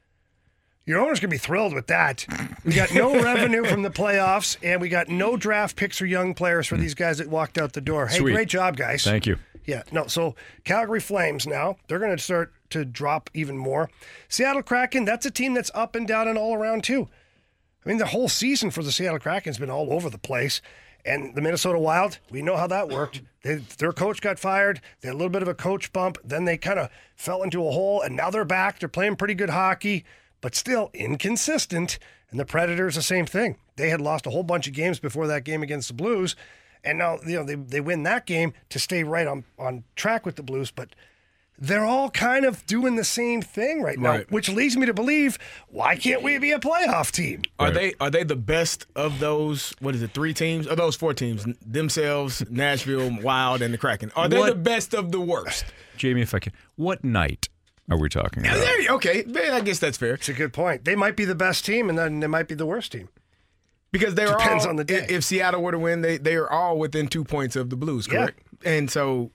Your 0.85 0.99
owner's 0.99 1.19
gonna 1.19 1.31
be 1.31 1.37
thrilled 1.37 1.73
with 1.73 1.87
that. 1.87 2.25
We 2.63 2.73
got 2.73 2.93
no 2.93 3.13
revenue 3.23 3.63
from 3.65 3.81
the 3.81 3.89
playoffs, 3.89 4.57
and 4.63 4.81
we 4.81 4.89
got 4.89 5.09
no 5.09 5.37
draft 5.37 5.75
picks 5.75 6.01
or 6.01 6.05
young 6.05 6.33
players 6.33 6.67
for 6.67 6.75
hmm. 6.75 6.81
these 6.81 6.95
guys 6.95 7.17
that 7.17 7.27
walked 7.27 7.57
out 7.57 7.73
the 7.73 7.81
door. 7.81 8.07
Hey, 8.07 8.17
Sweet. 8.17 8.33
great 8.33 8.49
job, 8.49 8.77
guys. 8.77 9.03
Thank 9.03 9.25
you. 9.25 9.37
Yeah, 9.65 9.83
no. 9.91 10.07
So 10.07 10.35
Calgary 10.63 10.99
Flames 10.99 11.45
now 11.45 11.77
they're 11.87 11.99
going 11.99 12.15
to 12.15 12.21
start 12.21 12.51
to 12.71 12.85
drop 12.85 13.29
even 13.33 13.57
more. 13.57 13.89
Seattle 14.27 14.63
Kraken, 14.63 15.05
that's 15.05 15.25
a 15.25 15.31
team 15.31 15.53
that's 15.53 15.71
up 15.73 15.95
and 15.95 16.07
down 16.07 16.27
and 16.27 16.37
all 16.37 16.55
around 16.55 16.83
too. 16.83 17.09
I 17.85 17.89
mean, 17.89 17.97
the 17.97 18.07
whole 18.07 18.29
season 18.29 18.71
for 18.71 18.83
the 18.83 18.91
Seattle 18.91 19.19
Kraken's 19.19 19.57
been 19.57 19.69
all 19.71 19.91
over 19.93 20.09
the 20.09 20.17
place. 20.17 20.61
And 21.03 21.33
the 21.33 21.41
Minnesota 21.41 21.79
Wild, 21.79 22.19
we 22.29 22.43
know 22.43 22.57
how 22.57 22.67
that 22.67 22.89
worked. 22.89 23.21
They, 23.41 23.55
their 23.55 23.91
coach 23.91 24.21
got 24.21 24.37
fired. 24.37 24.81
They 25.01 25.07
had 25.07 25.15
a 25.15 25.17
little 25.17 25.31
bit 25.31 25.41
of 25.41 25.47
a 25.47 25.55
coach 25.55 25.91
bump. 25.91 26.19
Then 26.23 26.45
they 26.45 26.57
kind 26.57 26.77
of 26.77 26.89
fell 27.15 27.41
into 27.41 27.65
a 27.67 27.71
hole, 27.71 28.01
and 28.01 28.15
now 28.15 28.29
they're 28.29 28.45
back. 28.45 28.79
They're 28.79 28.87
playing 28.87 29.15
pretty 29.15 29.33
good 29.33 29.49
hockey, 29.49 30.05
but 30.41 30.53
still 30.53 30.91
inconsistent. 30.93 31.97
And 32.29 32.39
the 32.39 32.45
Predators, 32.45 32.95
the 32.95 33.01
same 33.01 33.25
thing. 33.25 33.57
They 33.77 33.89
had 33.89 33.99
lost 33.99 34.27
a 34.27 34.29
whole 34.29 34.43
bunch 34.43 34.67
of 34.67 34.73
games 34.73 34.99
before 34.99 35.25
that 35.27 35.43
game 35.43 35.63
against 35.63 35.87
the 35.87 35.95
Blues, 35.95 36.35
and 36.83 36.99
now 36.99 37.17
you 37.25 37.35
know 37.35 37.43
they, 37.43 37.55
they 37.55 37.81
win 37.81 38.03
that 38.03 38.25
game 38.25 38.53
to 38.69 38.79
stay 38.79 39.03
right 39.03 39.27
on 39.27 39.43
on 39.57 39.83
track 39.95 40.25
with 40.25 40.35
the 40.35 40.43
Blues. 40.43 40.71
But 40.71 40.89
they're 41.63 41.85
all 41.85 42.09
kind 42.09 42.43
of 42.43 42.65
doing 42.65 42.95
the 42.95 43.03
same 43.03 43.41
thing 43.41 43.83
right 43.83 43.99
now, 43.99 44.09
Right. 44.09 44.31
which 44.31 44.49
leads 44.49 44.75
me 44.75 44.87
to 44.87 44.93
believe 44.95 45.37
why 45.69 45.95
can't 45.95 46.23
we 46.23 46.37
be 46.39 46.51
a 46.51 46.59
playoff 46.59 47.11
team? 47.11 47.43
Are 47.59 47.69
they 47.69 47.93
are 48.01 48.09
they 48.09 48.23
the 48.23 48.35
best 48.35 48.87
of 48.95 49.19
those? 49.19 49.73
What 49.79 49.93
is 49.93 50.01
it? 50.01 50.11
Three 50.11 50.33
teams? 50.33 50.67
Or 50.67 50.75
those 50.75 50.95
four 50.95 51.13
teams? 51.13 51.45
Themselves, 51.65 52.43
Nashville, 52.49 53.15
Wild, 53.21 53.61
and 53.61 53.71
the 53.73 53.77
Kraken. 53.77 54.11
Are 54.15 54.27
they 54.27 54.39
What- 54.39 54.49
the 54.49 54.55
best 54.55 54.93
of 54.95 55.11
the 55.11 55.21
worst? 55.21 55.65
Jamie, 55.97 56.21
if 56.21 56.33
I 56.33 56.39
can, 56.39 56.51
what 56.77 57.03
night 57.03 57.47
are 57.91 57.99
we 57.99 58.09
talking 58.09 58.43
Yeah, 58.43 58.55
about? 58.55 58.65
there 58.65 58.95
okay, 58.95 59.51
I 59.53 59.61
guess 59.61 59.77
that's 59.77 59.97
fair. 59.99 60.15
It's 60.15 60.29
a 60.29 60.33
good 60.33 60.51
point. 60.53 60.83
They 60.83 60.95
might 60.95 61.15
be 61.15 61.25
the 61.25 61.35
best 61.35 61.63
team, 61.63 61.89
and 61.89 61.97
then 61.97 62.21
they 62.21 62.27
might 62.27 62.47
be 62.47 62.55
the 62.55 62.65
worst 62.65 62.91
team. 62.91 63.07
Because 63.91 64.15
they're 64.15 64.27
Depends 64.29 64.63
all, 64.63 64.69
on 64.71 64.75
the 64.77 64.83
day. 64.85 65.05
If 65.09 65.23
Seattle 65.25 65.61
were 65.61 65.73
to 65.73 65.77
win, 65.79 66.01
they 66.01 66.17
they 66.17 66.35
are 66.35 66.49
all 66.49 66.79
within 66.79 67.07
two 67.07 67.23
points 67.23 67.55
of 67.55 67.69
the 67.69 67.75
Blues, 67.75 68.07
Yeah. 68.07 68.13
correct? 68.25 68.39
And 68.65 68.89
so 68.89 69.31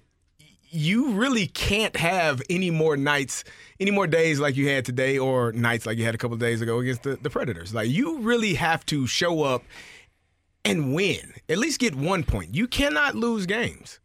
you 0.77 1.11
really 1.13 1.47
can't 1.47 1.97
have 1.97 2.41
any 2.51 2.71
more 2.71 2.97
nights, 2.97 3.45
any 3.81 3.91
more 3.91 4.07
days 4.07 4.39
like 4.41 4.57
you 4.57 4.69
had 4.69 4.85
today, 4.85 5.19
or 5.19 5.53
nights 5.53 5.87
like 5.87 5.99
you 5.99 6.05
had 6.05 6.15
a 6.15 6.19
couple 6.19 6.35
of 6.35 6.41
days 6.41 6.61
ago 6.61 6.79
against 6.79 7.03
the, 7.03 7.17
the 7.17 7.31
Predators. 7.31 7.75
Like 7.75 7.89
you 7.91 8.19
really 8.19 8.55
have 8.55 8.85
to 8.87 9.07
show 9.07 9.43
up 9.43 9.63
and 10.65 10.95
win. 10.95 11.35
At 11.49 11.59
least 11.59 11.81
get 11.81 11.95
one 11.95 12.25
point. 12.25 12.55
You 12.55 12.67
cannot 12.67 13.15
lose 13.15 13.47
games. 13.47 14.01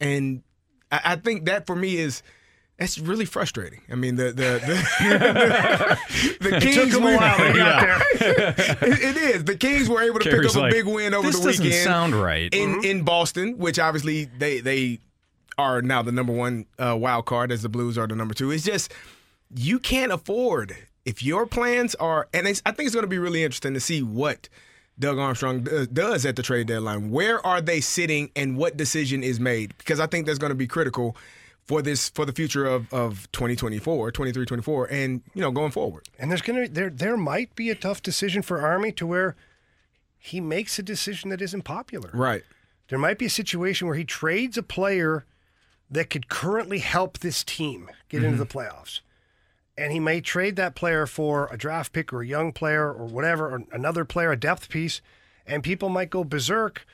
And 0.00 0.42
I, 0.92 1.00
I 1.04 1.16
think 1.16 1.46
that 1.46 1.66
for 1.66 1.74
me 1.76 1.96
is 1.96 2.22
that's 2.78 2.98
really 2.98 3.24
frustrating. 3.24 3.80
I 3.90 3.94
mean, 3.94 4.16
the 4.16 4.24
the 4.26 4.60
the, 5.00 5.98
the 6.40 6.56
It 6.56 6.62
Kings 6.62 6.74
took 6.76 6.88
'em 6.94 7.02
a 7.02 7.06
were- 7.06 7.16
while 7.16 7.36
to 7.38 7.44
get 7.44 7.56
Yeah. 7.56 8.02
it, 8.82 9.02
it 9.02 9.16
is. 9.16 9.44
The 9.44 9.56
Kings 9.56 9.88
were 9.88 10.02
able 10.02 10.18
to 10.20 10.28
Kerry's 10.28 10.52
pick 10.52 10.56
up 10.56 10.62
like, 10.62 10.72
a 10.72 10.76
big 10.76 10.86
win 10.86 11.14
over 11.14 11.26
"This 11.26 11.40
the 11.40 11.46
doesn't 11.52 11.72
sound 11.72 12.14
right." 12.14 12.52
in 12.54 12.80
Mhm. 12.80 12.84
in 12.84 13.02
Boston, 13.02 13.58
which 13.58 13.78
obviously 13.78 14.26
they 14.26 14.60
they 14.60 14.98
are 15.58 15.82
now 15.82 16.02
the 16.02 16.12
number 16.12 16.32
one 16.32 16.66
uh, 16.78 16.96
wild 16.98 17.26
card, 17.26 17.52
as 17.52 17.62
the 17.62 17.68
Blues 17.68 17.96
are 17.96 18.06
the 18.06 18.14
number 18.14 18.34
two. 18.34 18.50
It's 18.50 18.64
just 18.64 18.92
you 19.54 19.78
can't 19.78 20.12
afford 20.12 20.76
if 21.04 21.22
your 21.22 21.46
plans 21.46 21.94
are, 21.96 22.28
and 22.34 22.46
it's, 22.46 22.62
I 22.66 22.72
think 22.72 22.86
it's 22.86 22.94
going 22.94 23.04
to 23.04 23.08
be 23.08 23.18
really 23.18 23.44
interesting 23.44 23.74
to 23.74 23.80
see 23.80 24.02
what. 24.02 24.48
Doug 24.98 25.18
Armstrong 25.18 25.62
does, 25.64 25.88
does 25.88 26.24
at 26.24 26.36
the 26.36 26.42
trade 26.42 26.68
deadline. 26.68 27.10
Where 27.10 27.46
are 27.46 27.60
they 27.60 27.82
sitting 27.82 28.30
and 28.34 28.56
what 28.56 28.78
decision 28.78 29.22
is 29.22 29.38
made? 29.38 29.76
Because 29.76 30.00
I 30.00 30.06
think 30.06 30.24
that's 30.24 30.38
going 30.38 30.52
to 30.52 30.54
be 30.54 30.66
critical 30.66 31.14
for 31.66 31.82
this 31.82 32.08
for 32.08 32.24
the 32.24 32.32
future 32.32 32.64
of, 32.64 32.92
of 32.92 33.30
2024, 33.32 34.12
23, 34.12 34.46
24, 34.46 34.86
and 34.86 35.22
you 35.34 35.42
know 35.42 35.50
going 35.50 35.72
forward. 35.72 36.08
And 36.18 36.30
there's 36.30 36.42
gonna 36.42 36.68
there 36.68 36.90
there 36.90 37.16
might 37.16 37.54
be 37.54 37.70
a 37.70 37.74
tough 37.74 38.02
decision 38.02 38.42
for 38.42 38.60
Army 38.60 38.92
to 38.92 39.06
where 39.06 39.36
he 40.18 40.40
makes 40.40 40.78
a 40.78 40.82
decision 40.82 41.30
that 41.30 41.42
isn't 41.42 41.62
popular. 41.62 42.10
Right. 42.12 42.44
There 42.88 42.98
might 42.98 43.18
be 43.18 43.26
a 43.26 43.30
situation 43.30 43.86
where 43.86 43.96
he 43.96 44.04
trades 44.04 44.56
a 44.56 44.62
player 44.62 45.24
that 45.90 46.10
could 46.10 46.28
currently 46.28 46.78
help 46.78 47.18
this 47.18 47.44
team 47.44 47.90
get 48.08 48.22
into 48.24 48.36
Mhm. 48.36 48.38
the 48.40 48.46
playoffs. 48.46 49.00
And 49.78 49.92
he 49.92 50.00
may 50.00 50.20
trade 50.20 50.56
that 50.56 50.74
player 50.74 51.06
for 51.06 51.48
a 51.52 51.56
draft 51.58 51.92
pick 51.92 52.12
or 52.12 52.22
a 52.22 52.26
young 52.26 52.52
player 52.52 52.90
or 52.92 53.06
whatever, 53.06 53.48
or 53.54 53.62
another 53.72 54.04
player, 54.04 54.32
a 54.32 54.36
depth 54.36 54.68
piece, 54.68 55.00
and 55.46 55.62
people 55.62 55.88
might 55.88 56.10
go 56.10 56.24
berserk, 56.24 56.86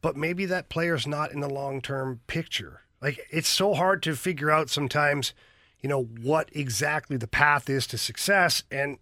but 0.00 0.16
maybe 0.16 0.46
that 0.46 0.68
player's 0.70 1.06
not 1.06 1.32
in 1.32 1.40
the 1.40 1.48
long 1.50 1.80
term 1.82 2.20
picture. 2.26 2.80
Like 3.02 3.20
it's 3.30 3.48
so 3.48 3.74
hard 3.74 4.02
to 4.04 4.16
figure 4.16 4.50
out 4.50 4.70
sometimes, 4.70 5.32
you 5.80 5.88
know, 5.88 6.02
what 6.02 6.48
exactly 6.52 7.16
the 7.16 7.28
path 7.28 7.68
is 7.70 7.86
to 7.88 7.98
success. 7.98 8.62
And 8.70 8.98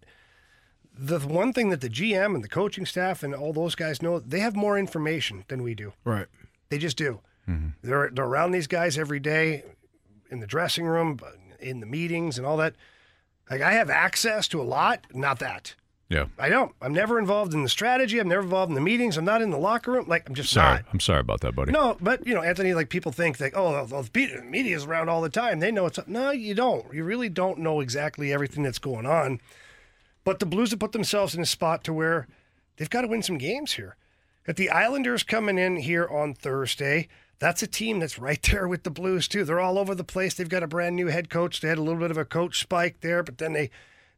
the 0.93 1.19
one 1.19 1.53
thing 1.53 1.69
that 1.69 1.79
the 1.81 1.89
GM 1.89 2.35
and 2.35 2.43
the 2.43 2.49
coaching 2.49 2.85
staff 2.85 3.23
and 3.23 3.33
all 3.33 3.53
those 3.53 3.73
guys 3.75 4.01
know, 4.01 4.19
they 4.19 4.41
have 4.41 4.55
more 4.55 4.77
information 4.77 5.45
than 5.47 5.63
we 5.63 5.73
do. 5.75 5.93
Right. 6.03 6.27
They 6.69 6.77
just 6.77 6.97
do. 6.97 7.21
Mm-hmm. 7.49 7.67
They're, 7.81 8.09
they're 8.11 8.25
around 8.25 8.51
these 8.51 8.67
guys 8.67 8.97
every 8.97 9.19
day 9.19 9.63
in 10.29 10.39
the 10.39 10.47
dressing 10.47 10.85
room, 10.85 11.19
in 11.59 11.79
the 11.79 11.85
meetings, 11.85 12.37
and 12.37 12.45
all 12.45 12.57
that. 12.57 12.75
Like 13.49 13.61
I 13.61 13.73
have 13.73 13.89
access 13.89 14.47
to 14.49 14.61
a 14.61 14.63
lot, 14.63 15.05
not 15.13 15.39
that. 15.39 15.75
Yeah. 16.09 16.25
I 16.39 16.49
don't. 16.49 16.73
I'm 16.81 16.93
never 16.93 17.19
involved 17.19 17.53
in 17.53 17.61
the 17.61 17.69
strategy. 17.69 18.17
I'm 18.19 18.27
never 18.27 18.41
involved 18.41 18.69
in 18.69 18.75
the 18.75 18.81
meetings. 18.81 19.15
I'm 19.15 19.25
not 19.25 19.43
in 19.43 19.51
the 19.51 19.59
locker 19.59 19.91
room. 19.91 20.07
Like 20.07 20.27
I'm 20.27 20.33
just 20.33 20.51
Sorry, 20.51 20.77
not. 20.77 20.85
I'm 20.91 20.99
sorry 20.99 21.19
about 21.19 21.41
that, 21.41 21.55
buddy. 21.55 21.71
No, 21.71 21.97
but 22.01 22.25
you 22.25 22.33
know, 22.33 22.41
Anthony, 22.41 22.73
like 22.73 22.89
people 22.89 23.11
think 23.11 23.37
that 23.37 23.53
oh, 23.55 23.85
the 23.85 24.41
media's 24.43 24.85
around 24.85 25.09
all 25.09 25.21
the 25.21 25.29
time. 25.29 25.59
They 25.59 25.71
know 25.71 25.85
it's. 25.85 25.99
No, 26.07 26.31
you 26.31 26.55
don't. 26.55 26.91
You 26.91 27.03
really 27.03 27.29
don't 27.29 27.59
know 27.59 27.79
exactly 27.79 28.33
everything 28.33 28.63
that's 28.63 28.79
going 28.79 29.05
on. 29.05 29.39
But 30.23 30.39
the 30.39 30.47
Blues 30.47 30.71
have 30.71 30.79
put 30.79 30.93
themselves 30.93 31.35
in 31.35 31.41
a 31.41 31.45
spot 31.45 31.83
to 31.83 31.93
where 31.93 32.27
they've 32.77 32.89
got 32.89 33.01
to 33.01 33.07
win 33.07 33.21
some 33.21 33.37
games 33.37 33.73
here. 33.73 33.95
If 34.47 34.55
the 34.55 34.71
Islanders 34.71 35.21
coming 35.21 35.59
in 35.59 35.75
here 35.77 36.07
on 36.07 36.33
Thursday, 36.33 37.07
that's 37.39 37.63
a 37.63 37.67
team 37.67 37.99
that's 37.99 38.19
right 38.19 38.41
there 38.51 38.67
with 38.67 38.83
the 38.83 38.89
Blues 38.89 39.27
too. 39.27 39.43
They're 39.43 39.59
all 39.59 39.79
over 39.79 39.95
the 39.95 40.03
place. 40.03 40.33
They've 40.33 40.47
got 40.47 40.63
a 40.63 40.67
brand 40.67 40.95
new 40.95 41.07
head 41.07 41.29
coach. 41.29 41.61
They 41.61 41.69
had 41.69 41.77
a 41.77 41.83
little 41.83 41.99
bit 41.99 42.11
of 42.11 42.17
a 42.17 42.25
coach 42.25 42.59
spike 42.59 43.01
there, 43.01 43.23
but 43.23 43.37
then 43.37 43.53
they 43.53 43.69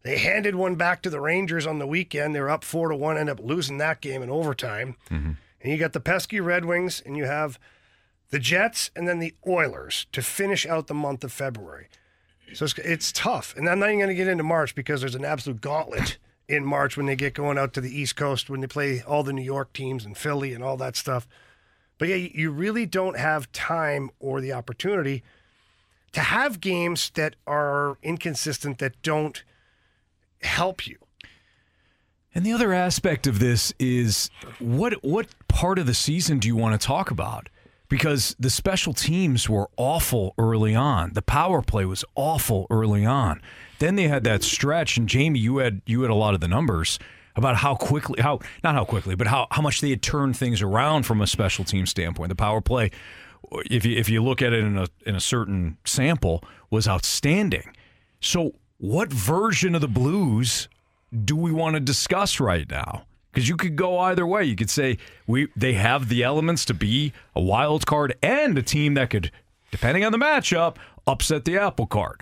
they 0.04 0.18
handed 0.18 0.56
one 0.56 0.76
back 0.76 1.04
to 1.04 1.10
the 1.10 1.22
Rangers 1.22 1.68
on 1.68 1.80
the 1.80 1.86
weekend. 1.86 2.34
They're 2.34 2.50
up 2.50 2.64
four 2.64 2.90
to 2.90 2.96
one, 2.96 3.18
ended 3.18 3.40
up 3.40 3.46
losing 3.46 3.78
that 3.78 4.02
game 4.02 4.24
in 4.24 4.30
overtime. 4.30 4.96
Mm-hmm. 5.10 5.32
And 5.62 5.72
you 5.72 5.78
got 5.78 5.94
the 5.94 6.00
pesky 6.00 6.40
Red 6.40 6.66
Wings, 6.66 7.04
and 7.06 7.16
you 7.16 7.26
have 7.26 7.60
the 8.32 8.40
Jets, 8.40 8.90
and 8.96 9.08
then 9.08 9.20
the 9.20 9.36
Oilers 9.46 10.08
to 10.12 10.24
finish 10.24 10.66
out 10.66 10.88
the 10.88 10.96
month 10.96 11.24
of 11.24 11.32
February. 11.32 11.88
So 12.54 12.66
it's, 12.66 12.78
it's 12.80 13.12
tough. 13.12 13.56
And 13.56 13.70
I'm 13.70 13.80
not 13.80 13.90
even 13.90 14.00
going 14.00 14.10
to 14.10 14.16
get 14.16 14.28
into 14.28 14.44
March 14.44 14.74
because 14.74 15.02
there's 15.02 15.16
an 15.16 15.24
absolute 15.24 15.62
gauntlet 15.62 16.18
in 16.48 16.66
March 16.66 16.98
when 16.98 17.06
they 17.06 17.16
get 17.16 17.34
going 17.34 17.58
out 17.58 17.74
to 17.74 17.82
the 17.82 17.96
East 17.96 18.16
Coast, 18.16 18.50
when 18.50 18.62
they 18.62 18.68
play 18.68 19.04
all 19.04 19.24
the 19.24 19.34
New 19.34 19.44
York 19.44 19.72
teams 19.72 20.04
and 20.04 20.18
Philly 20.18 20.54
and 20.54 20.64
all 20.64 20.78
that 20.78 20.96
stuff. 20.96 21.28
But 22.02 22.10
yeah, 22.10 22.16
you 22.16 22.50
really 22.50 22.88
don't 22.88 23.16
have 23.16 23.52
time 23.52 24.10
or 24.20 24.42
the 24.42 24.54
opportunity 24.54 25.22
to 26.14 26.20
have 26.20 26.60
games 26.60 27.12
that 27.14 27.36
are 27.46 28.00
inconsistent, 28.02 28.80
that 28.80 29.00
don't 29.04 29.44
help 30.42 30.88
you. 30.88 30.98
And 32.34 32.44
the 32.44 32.54
other 32.54 32.74
aspect 32.74 33.28
of 33.28 33.38
this 33.38 33.72
is 33.78 34.32
what 34.58 34.94
what 35.04 35.28
part 35.48 35.78
of 35.78 35.86
the 35.86 35.94
season 35.94 36.40
do 36.40 36.48
you 36.48 36.56
want 36.56 36.82
to 36.82 36.84
talk 36.84 37.12
about? 37.12 37.50
because 37.88 38.38
the 38.40 38.50
special 38.50 38.94
teams 38.94 39.50
were 39.50 39.70
awful 39.76 40.34
early 40.38 40.74
on. 40.74 41.12
The 41.12 41.22
power 41.22 41.62
play 41.62 41.84
was 41.84 42.06
awful 42.16 42.66
early 42.70 43.06
on. 43.06 43.42
Then 43.80 43.98
they 43.98 44.08
had 44.08 44.24
that 44.24 44.44
stretch, 44.44 44.96
and 44.96 45.10
Jamie, 45.10 45.40
you 45.40 45.58
had 45.58 45.82
you 45.86 46.02
had 46.04 46.10
a 46.10 46.16
lot 46.16 46.34
of 46.34 46.40
the 46.40 46.48
numbers 46.48 47.00
about 47.36 47.58
how 47.58 47.76
quickly, 47.76 48.22
how 48.22 48.40
not 48.64 48.76
how 48.76 48.86
quickly, 48.86 49.16
but 49.16 49.28
how 49.28 49.48
how 49.52 49.62
much 49.62 49.82
they 49.82 49.90
had 49.90 50.02
turned 50.02 50.38
things 50.38 50.62
around 50.62 51.04
from 51.04 51.22
a 51.22 51.28
special 51.28 51.66
team 51.66 51.86
standpoint. 51.86 52.30
The 52.30 52.36
power 52.36 52.62
play, 52.62 52.92
if 53.70 53.86
you 53.86 53.98
if 53.98 54.10
you 54.10 54.24
look 54.24 54.42
at 54.42 54.54
it 54.54 54.64
in 54.64 54.78
a 54.78 54.88
in 55.06 55.16
a 55.16 55.20
certain 55.20 55.78
sample, 55.86 56.44
was 56.70 56.88
outstanding. 56.88 57.76
So, 58.20 58.54
what 58.78 59.12
version 59.12 59.76
of 59.76 59.82
the 59.82 59.88
Blues 59.88 60.68
do 61.26 61.36
we 61.36 61.52
want 61.52 61.76
to 61.76 61.80
discuss 61.80 62.40
right 62.40 62.70
now? 62.70 63.06
Because 63.32 63.48
you 63.48 63.56
could 63.56 63.76
go 63.76 63.98
either 64.00 64.28
way. 64.28 64.44
You 64.44 64.56
could 64.56 64.70
say 64.70 64.98
we 65.28 65.48
they 65.56 65.74
have 65.74 66.10
the 66.10 66.24
elements 66.24 66.66
to 66.66 66.74
be 66.74 67.14
a 67.36 67.42
wild 67.42 67.86
card 67.86 68.16
and 68.22 68.58
a 68.58 68.64
team 68.64 68.94
that 68.96 69.10
could, 69.10 69.32
depending 69.72 70.04
on 70.04 70.12
the 70.12 70.18
matchup, 70.18 70.78
upset 71.08 71.46
the 71.46 71.58
apple 71.58 71.88
cart. 71.88 72.22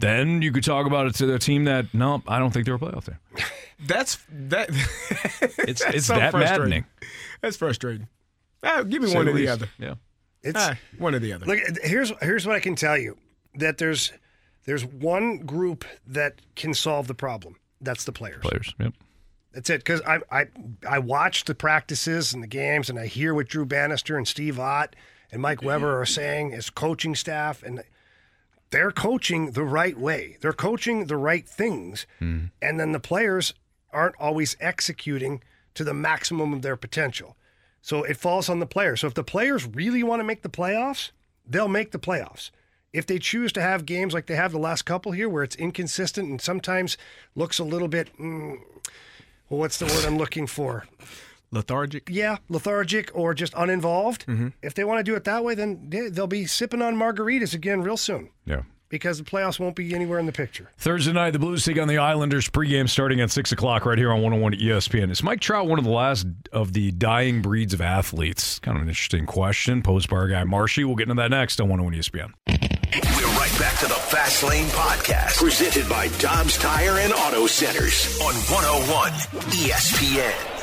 Then 0.00 0.42
you 0.42 0.52
could 0.52 0.64
talk 0.64 0.86
about 0.86 1.06
it 1.06 1.14
to 1.16 1.34
a 1.34 1.38
team 1.38 1.64
that 1.64 1.92
no, 1.94 2.22
I 2.28 2.38
don't 2.38 2.50
think 2.52 2.66
they're 2.66 2.74
a 2.76 2.78
playoff 2.78 3.06
team. 3.06 3.18
That's 3.86 4.18
that. 4.30 4.70
It's 5.40 5.84
that's 5.84 5.94
it's 5.94 6.06
so 6.06 6.14
that 6.16 6.30
frustrating. 6.32 6.58
maddening. 6.58 6.84
That's 7.42 7.56
frustrating. 7.56 8.08
Ah, 8.62 8.82
give 8.82 9.02
me 9.02 9.08
Say 9.08 9.14
one 9.16 9.28
or 9.28 9.32
the 9.32 9.48
other. 9.48 9.68
Yeah. 9.78 9.94
It's 10.42 10.58
Ah, 10.58 10.76
one 10.98 11.14
or 11.14 11.18
the 11.20 11.32
other. 11.32 11.46
Look, 11.46 11.60
here's 11.82 12.12
here's 12.20 12.46
what 12.46 12.56
I 12.56 12.60
can 12.60 12.74
tell 12.74 12.96
you: 12.98 13.16
that 13.54 13.78
there's 13.78 14.12
there's 14.64 14.84
one 14.84 15.38
group 15.38 15.84
that 16.06 16.40
can 16.56 16.74
solve 16.74 17.06
the 17.06 17.14
problem. 17.14 17.56
That's 17.80 18.04
the 18.04 18.12
players. 18.12 18.40
Players. 18.42 18.74
Yep. 18.80 18.94
That's 19.52 19.70
it. 19.70 19.78
Because 19.78 20.00
I 20.02 20.20
I 20.32 20.46
I 20.88 20.98
watch 20.98 21.44
the 21.44 21.54
practices 21.54 22.32
and 22.34 22.42
the 22.42 22.48
games, 22.48 22.90
and 22.90 22.98
I 22.98 23.06
hear 23.06 23.32
what 23.34 23.48
Drew 23.48 23.64
Bannister 23.66 24.16
and 24.16 24.26
Steve 24.26 24.58
Ott 24.58 24.96
and 25.30 25.40
Mike 25.42 25.62
Weber 25.62 26.00
are 26.00 26.06
saying 26.06 26.52
as 26.54 26.68
coaching 26.70 27.14
staff, 27.14 27.62
and 27.62 27.82
they're 28.70 28.90
coaching 28.90 29.52
the 29.52 29.64
right 29.64 29.98
way. 29.98 30.36
They're 30.40 30.52
coaching 30.52 31.06
the 31.06 31.16
right 31.16 31.48
things, 31.48 32.06
and 32.60 32.78
then 32.80 32.92
the 32.92 33.00
players 33.00 33.54
aren't 33.92 34.16
always 34.20 34.56
executing 34.60 35.42
to 35.74 35.84
the 35.84 35.94
maximum 35.94 36.52
of 36.52 36.62
their 36.62 36.76
potential. 36.76 37.36
So 37.80 38.02
it 38.02 38.16
falls 38.16 38.48
on 38.48 38.58
the 38.58 38.66
players. 38.66 39.00
So 39.00 39.06
if 39.06 39.14
the 39.14 39.24
players 39.24 39.64
really 39.66 40.02
want 40.02 40.20
to 40.20 40.24
make 40.24 40.42
the 40.42 40.48
playoffs, 40.48 41.12
they'll 41.46 41.68
make 41.68 41.92
the 41.92 41.98
playoffs. 41.98 42.50
If 42.92 43.06
they 43.06 43.18
choose 43.18 43.52
to 43.52 43.62
have 43.62 43.86
games 43.86 44.12
like 44.12 44.26
they 44.26 44.34
have 44.36 44.52
the 44.52 44.58
last 44.58 44.82
couple 44.82 45.12
here, 45.12 45.28
where 45.28 45.42
it's 45.42 45.56
inconsistent 45.56 46.28
and 46.28 46.40
sometimes 46.40 46.96
looks 47.34 47.58
a 47.58 47.64
little 47.64 47.88
bit, 47.88 48.14
mm, 48.18 48.58
well, 49.48 49.60
what's 49.60 49.78
the 49.78 49.86
word 49.86 50.04
I'm 50.04 50.18
looking 50.18 50.46
for? 50.46 50.84
Lethargic. 51.50 52.08
Yeah, 52.10 52.36
lethargic 52.48 53.10
or 53.14 53.32
just 53.34 53.54
uninvolved. 53.56 54.26
Mm-hmm. 54.26 54.48
If 54.62 54.74
they 54.74 54.84
want 54.84 54.98
to 54.98 55.04
do 55.04 55.14
it 55.16 55.24
that 55.24 55.44
way, 55.44 55.54
then 55.54 55.86
they- 55.88 56.08
they'll 56.10 56.26
be 56.26 56.46
sipping 56.46 56.82
on 56.82 56.94
margaritas 56.96 57.54
again 57.54 57.80
real 57.82 57.96
soon 57.96 58.28
Yeah. 58.44 58.62
because 58.90 59.16
the 59.18 59.24
playoffs 59.24 59.58
won't 59.58 59.74
be 59.74 59.94
anywhere 59.94 60.18
in 60.18 60.26
the 60.26 60.32
picture. 60.32 60.70
Thursday 60.76 61.12
night, 61.12 61.30
the 61.30 61.38
Blues 61.38 61.64
take 61.64 61.78
on 61.78 61.88
the 61.88 61.96
Islanders 61.98 62.48
pregame 62.50 62.86
starting 62.88 63.20
at 63.20 63.30
6 63.30 63.52
o'clock 63.52 63.86
right 63.86 63.96
here 63.96 64.10
on 64.12 64.20
101 64.20 64.54
ESPN. 64.60 65.10
Is 65.10 65.22
Mike 65.22 65.40
Trout 65.40 65.66
one 65.68 65.78
of 65.78 65.84
the 65.86 65.90
last 65.90 66.26
of 66.52 66.74
the 66.74 66.90
dying 66.92 67.40
breeds 67.40 67.72
of 67.72 67.80
athletes? 67.80 68.58
Kind 68.58 68.76
of 68.76 68.82
an 68.82 68.88
interesting 68.90 69.24
question 69.24 69.82
posed 69.82 70.10
by 70.10 70.16
our 70.16 70.28
guy 70.28 70.44
Marshy. 70.44 70.84
We'll 70.84 70.96
get 70.96 71.08
into 71.08 71.20
that 71.22 71.30
next 71.30 71.60
on 71.60 71.68
101 71.70 71.94
ESPN. 71.98 72.32
We're 72.46 73.38
right 73.38 73.58
back 73.58 73.78
to 73.80 73.86
the 73.86 73.94
Fast 73.94 74.42
Lane 74.42 74.66
Podcast, 74.68 75.38
presented 75.38 75.88
by 75.88 76.08
Dobbs 76.18 76.56
Tire 76.58 76.98
and 76.98 77.12
Auto 77.12 77.46
Centers 77.46 78.18
on 78.20 78.34
101 78.34 79.12
ESPN. 79.52 80.57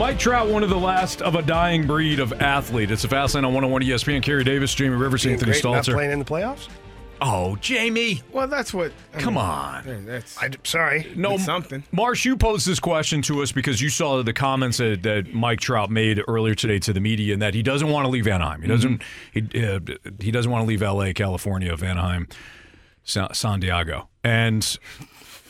Mike 0.00 0.18
Trout 0.18 0.48
one 0.48 0.62
of 0.62 0.70
the 0.70 0.78
last 0.78 1.20
of 1.20 1.34
a 1.34 1.42
dying 1.42 1.86
breed 1.86 2.20
of 2.20 2.32
athlete? 2.40 2.90
It's 2.90 3.04
a 3.04 3.08
fast 3.08 3.34
line 3.34 3.44
on 3.44 3.52
101 3.52 3.82
ESPN. 3.82 4.22
Kerry 4.22 4.42
Davis, 4.44 4.74
Jamie 4.74 4.96
Rivers, 4.96 5.24
Being 5.24 5.34
Anthony 5.34 5.52
great, 5.52 5.62
not 5.62 5.84
Stalter. 5.84 5.92
playing 5.92 6.12
in 6.12 6.18
the 6.18 6.24
playoffs. 6.24 6.68
Oh, 7.20 7.56
Jamie. 7.56 8.22
Well, 8.32 8.48
that's 8.48 8.72
what. 8.72 8.92
I 9.12 9.20
Come 9.20 9.34
mean, 9.34 9.42
on. 9.44 10.06
That's 10.06 10.38
I, 10.42 10.48
sorry. 10.64 11.12
No, 11.14 11.34
It's 11.34 11.44
something. 11.44 11.84
Marsh, 11.92 12.24
you 12.24 12.38
posed 12.38 12.66
this 12.66 12.80
question 12.80 13.20
to 13.20 13.42
us 13.42 13.52
because 13.52 13.82
you 13.82 13.90
saw 13.90 14.22
the 14.22 14.32
comments 14.32 14.78
that, 14.78 15.02
that 15.02 15.34
Mike 15.34 15.60
Trout 15.60 15.90
made 15.90 16.18
earlier 16.26 16.54
today 16.54 16.78
to 16.78 16.94
the 16.94 17.00
media, 17.00 17.34
and 17.34 17.42
that 17.42 17.52
he 17.52 17.62
doesn't 17.62 17.90
want 17.90 18.06
to 18.06 18.08
leave 18.10 18.26
Anaheim. 18.26 18.62
He 18.62 18.68
doesn't. 18.68 19.02
He 19.34 19.42
uh, 19.62 19.80
he 20.18 20.30
doesn't 20.30 20.50
want 20.50 20.62
to 20.62 20.66
leave 20.66 20.80
L.A., 20.80 21.12
California, 21.12 21.70
of 21.70 21.82
Anaheim, 21.82 22.26
Sa- 23.04 23.32
San 23.32 23.60
Diego, 23.60 24.08
and 24.24 24.78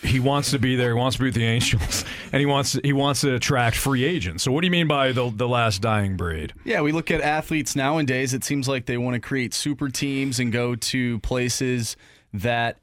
he 0.03 0.21
wants 0.21 0.51
to 0.53 0.59
be 0.59 0.77
there. 0.77 0.89
He 0.89 0.95
wants 0.95 1.17
to 1.17 1.23
be 1.23 1.29
with 1.29 1.35
the 1.35 1.45
Angels, 1.45 2.05
and 2.33 2.41
he 2.41 2.47
wants 2.47 2.79
he 2.83 2.93
wants 2.93 3.21
to 3.23 3.35
attract 3.35 3.77
free 3.77 4.05
agents. 4.05 4.45
So, 4.45 4.53
what 4.53 4.63
do 4.63 4.67
you 4.67 4.71
mean 4.71 4.89
by 4.89 5.13
the 5.13 5.31
the 5.31 5.49
last 5.49 5.83
dying 5.83 6.17
breed? 6.17 6.55
Yeah, 6.65 6.81
we 6.81 6.93
look 6.93 7.11
at 7.11 7.21
athletes 7.21 7.77
nowadays. 7.77 8.35
It 8.35 8.45
seems 8.45 8.69
like 8.69 8.87
they 8.87 8.99
want 8.99 9.15
to 9.15 9.21
create 9.21 9.55
super 9.55 9.89
teams 9.89 10.41
and 10.41 10.53
go 10.53 10.75
to 10.75 11.19
places 11.21 11.97
that 12.33 12.79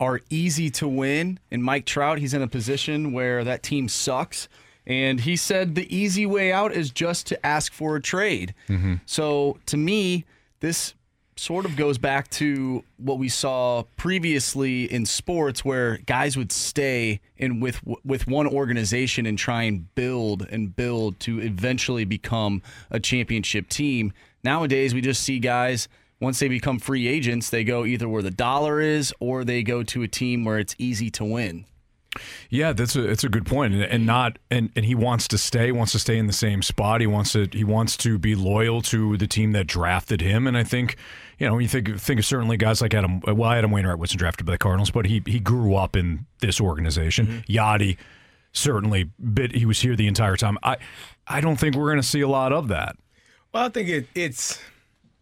are 0.00 0.20
easy 0.30 0.70
to 0.70 0.88
win. 0.88 1.38
And 1.50 1.62
Mike 1.62 1.86
Trout, 1.86 2.18
he's 2.18 2.34
in 2.34 2.42
a 2.42 2.48
position 2.48 3.12
where 3.12 3.44
that 3.44 3.62
team 3.62 3.88
sucks. 3.88 4.48
And 4.86 5.20
he 5.20 5.36
said 5.36 5.74
the 5.74 5.94
easy 5.94 6.26
way 6.26 6.52
out 6.52 6.72
is 6.72 6.90
just 6.90 7.26
to 7.28 7.46
ask 7.46 7.72
for 7.72 7.96
a 7.96 8.02
trade. 8.02 8.54
Mm-hmm. 8.68 8.96
So 9.06 9.58
to 9.66 9.76
me, 9.76 10.26
this 10.60 10.94
sort 11.36 11.64
of 11.64 11.76
goes 11.76 11.98
back 11.98 12.28
to 12.30 12.84
what 12.96 13.18
we 13.18 13.28
saw 13.28 13.82
previously 13.96 14.84
in 14.84 15.04
sports 15.04 15.64
where 15.64 15.98
guys 16.06 16.36
would 16.36 16.52
stay 16.52 17.20
in 17.36 17.60
with 17.60 17.80
with 18.04 18.26
one 18.26 18.46
organization 18.46 19.26
and 19.26 19.38
try 19.38 19.62
and 19.62 19.94
build 19.94 20.46
and 20.50 20.76
build 20.76 21.18
to 21.20 21.40
eventually 21.40 22.04
become 22.04 22.62
a 22.90 23.00
championship 23.00 23.68
team. 23.68 24.12
Nowadays 24.42 24.94
we 24.94 25.00
just 25.00 25.22
see 25.22 25.38
guys 25.38 25.88
once 26.20 26.38
they 26.38 26.48
become 26.48 26.78
free 26.78 27.08
agents, 27.08 27.50
they 27.50 27.64
go 27.64 27.84
either 27.84 28.08
where 28.08 28.22
the 28.22 28.30
dollar 28.30 28.80
is 28.80 29.12
or 29.20 29.44
they 29.44 29.62
go 29.62 29.82
to 29.82 30.02
a 30.02 30.08
team 30.08 30.44
where 30.44 30.58
it's 30.58 30.74
easy 30.78 31.10
to 31.10 31.24
win. 31.24 31.64
Yeah, 32.48 32.72
that's 32.72 32.94
a 32.94 33.08
it's 33.08 33.24
a 33.24 33.28
good 33.28 33.44
point, 33.44 33.74
and, 33.74 33.82
and 33.82 34.06
not 34.06 34.38
and, 34.50 34.70
and 34.76 34.84
he 34.84 34.94
wants 34.94 35.26
to 35.28 35.38
stay, 35.38 35.72
wants 35.72 35.92
to 35.92 35.98
stay 35.98 36.16
in 36.16 36.28
the 36.28 36.32
same 36.32 36.62
spot. 36.62 37.00
He 37.00 37.08
wants 37.08 37.32
to 37.32 37.48
he 37.52 37.64
wants 37.64 37.96
to 37.98 38.18
be 38.18 38.36
loyal 38.36 38.82
to 38.82 39.16
the 39.16 39.26
team 39.26 39.52
that 39.52 39.66
drafted 39.66 40.20
him, 40.20 40.46
and 40.46 40.56
I 40.56 40.62
think 40.62 40.96
you 41.38 41.46
know 41.46 41.54
when 41.54 41.62
you 41.62 41.68
think 41.68 41.98
think 41.98 42.20
of 42.20 42.26
certainly 42.26 42.56
guys 42.56 42.80
like 42.80 42.94
Adam. 42.94 43.20
Well, 43.20 43.50
Adam 43.50 43.70
Wainwright 43.70 43.98
wasn't 43.98 44.18
drafted 44.20 44.46
by 44.46 44.52
the 44.52 44.58
Cardinals, 44.58 44.90
but 44.90 45.06
he 45.06 45.22
he 45.26 45.40
grew 45.40 45.74
up 45.74 45.96
in 45.96 46.26
this 46.40 46.60
organization. 46.60 47.26
Mm-hmm. 47.26 47.52
Yadi 47.52 47.96
certainly, 48.52 49.10
bit 49.32 49.54
he 49.54 49.66
was 49.66 49.80
here 49.80 49.96
the 49.96 50.06
entire 50.06 50.36
time. 50.36 50.58
I 50.62 50.76
I 51.26 51.40
don't 51.40 51.56
think 51.56 51.74
we're 51.74 51.86
going 51.90 51.96
to 52.02 52.06
see 52.06 52.20
a 52.20 52.28
lot 52.28 52.52
of 52.52 52.68
that. 52.68 52.96
Well, 53.52 53.64
I 53.64 53.68
think 53.68 53.88
it, 53.88 54.06
it's 54.14 54.58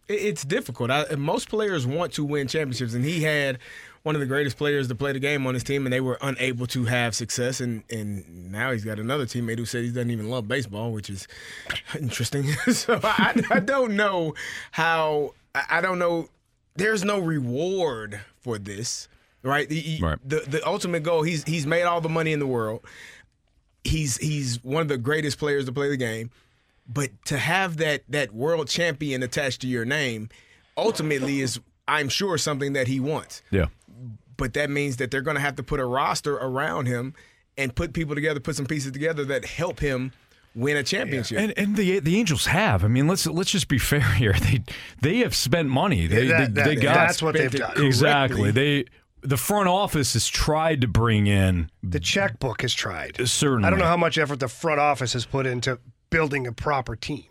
it- 0.07 0.21
it's 0.21 0.43
difficult. 0.43 0.91
I, 0.91 1.05
most 1.15 1.49
players 1.49 1.87
want 1.87 2.11
to 2.13 2.25
win 2.25 2.47
championships, 2.47 2.93
and 2.93 3.03
he 3.05 3.23
had 3.23 3.57
one 4.03 4.15
of 4.15 4.19
the 4.19 4.27
greatest 4.27 4.57
players 4.57 4.89
to 4.89 4.95
play 4.95 5.13
the 5.13 5.19
game 5.19 5.47
on 5.47 5.53
his 5.53 5.63
team, 5.63 5.85
and 5.85 5.93
they 5.93 6.01
were 6.01 6.17
unable 6.21 6.67
to 6.67 6.83
have 6.85 7.15
success. 7.15 7.61
And 7.61 7.83
and 7.89 8.51
now 8.51 8.71
he's 8.71 8.83
got 8.83 8.99
another 8.99 9.25
teammate 9.25 9.57
who 9.57 9.65
said 9.65 9.83
he 9.83 9.89
doesn't 9.89 10.11
even 10.11 10.29
love 10.29 10.47
baseball, 10.47 10.91
which 10.91 11.09
is 11.09 11.27
interesting. 11.97 12.43
so 12.73 12.99
I, 13.01 13.41
I 13.49 13.59
don't 13.61 13.95
know 13.95 14.35
how. 14.71 15.33
I 15.55 15.63
I 15.69 15.81
don't 15.81 15.99
know. 15.99 16.29
There's 16.75 17.03
no 17.03 17.19
reward 17.19 18.19
for 18.41 18.57
this, 18.57 19.07
right? 19.43 19.67
The, 19.69 19.99
Right. 20.01 20.17
the 20.27 20.39
the 20.47 20.67
ultimate 20.67 21.03
goal. 21.03 21.23
He's 21.23 21.43
he's 21.43 21.65
made 21.67 21.83
all 21.83 22.01
the 22.01 22.09
money 22.09 22.33
in 22.33 22.39
the 22.39 22.47
world. 22.47 22.85
He's 23.83 24.17
he's 24.17 24.63
one 24.63 24.81
of 24.81 24.87
the 24.87 24.97
greatest 24.97 25.37
players 25.37 25.65
to 25.65 25.71
play 25.71 25.89
the 25.89 25.97
game. 25.97 26.31
But 26.87 27.11
to 27.25 27.37
have 27.37 27.77
that 27.77 28.03
that 28.09 28.33
world 28.33 28.67
champion 28.67 29.23
attached 29.23 29.61
to 29.61 29.67
your 29.67 29.85
name, 29.85 30.29
ultimately 30.77 31.41
is 31.41 31.59
I'm 31.87 32.09
sure 32.09 32.37
something 32.37 32.73
that 32.73 32.87
he 32.87 32.99
wants. 32.99 33.41
Yeah. 33.51 33.67
But 34.35 34.53
that 34.53 34.69
means 34.69 34.97
that 34.97 35.11
they're 35.11 35.21
going 35.21 35.35
to 35.35 35.41
have 35.41 35.55
to 35.57 35.63
put 35.63 35.79
a 35.79 35.85
roster 35.85 36.35
around 36.35 36.87
him 36.87 37.13
and 37.57 37.75
put 37.75 37.93
people 37.93 38.15
together, 38.15 38.39
put 38.39 38.55
some 38.55 38.65
pieces 38.65 38.91
together 38.91 39.23
that 39.25 39.45
help 39.45 39.79
him 39.79 40.11
win 40.55 40.77
a 40.77 40.83
championship. 40.83 41.39
And 41.39 41.53
and 41.57 41.75
the 41.75 41.99
the 41.99 42.17
Angels 42.17 42.45
have. 42.47 42.83
I 42.83 42.87
mean, 42.87 43.07
let's 43.07 43.25
let's 43.27 43.51
just 43.51 43.67
be 43.67 43.77
fair 43.91 44.01
here. 44.01 44.33
They 44.33 44.63
they 45.01 45.17
have 45.19 45.35
spent 45.35 45.69
money. 45.69 46.07
They 46.07 46.23
Yeah, 46.25 46.39
that- 46.39 46.53
they, 46.55 46.61
that- 46.61 46.67
they 46.67 46.75
got 46.75 46.93
that's 46.95 47.21
what 47.21 47.33
they've 47.35 47.51
spent 47.51 47.75
done. 47.75 47.85
exactly. 47.85 48.51
They 48.51 48.85
the 49.21 49.37
front 49.37 49.69
office 49.69 50.13
has 50.13 50.27
tried 50.27 50.81
to 50.81 50.87
bring 50.87 51.27
in 51.27 51.69
The 51.81 51.99
checkbook 52.01 52.61
has 52.61 52.73
tried. 52.73 53.25
certainly. 53.27 53.65
I 53.65 53.69
don't 53.69 53.79
know 53.79 53.85
how 53.85 53.95
much 53.95 54.17
effort 54.17 54.39
the 54.41 54.49
front 54.49 54.81
office 54.81 55.13
has 55.13 55.25
put 55.25 55.45
into 55.45 55.79
building 56.09 56.45
a 56.45 56.51
proper 56.51 56.95
team. 56.97 57.23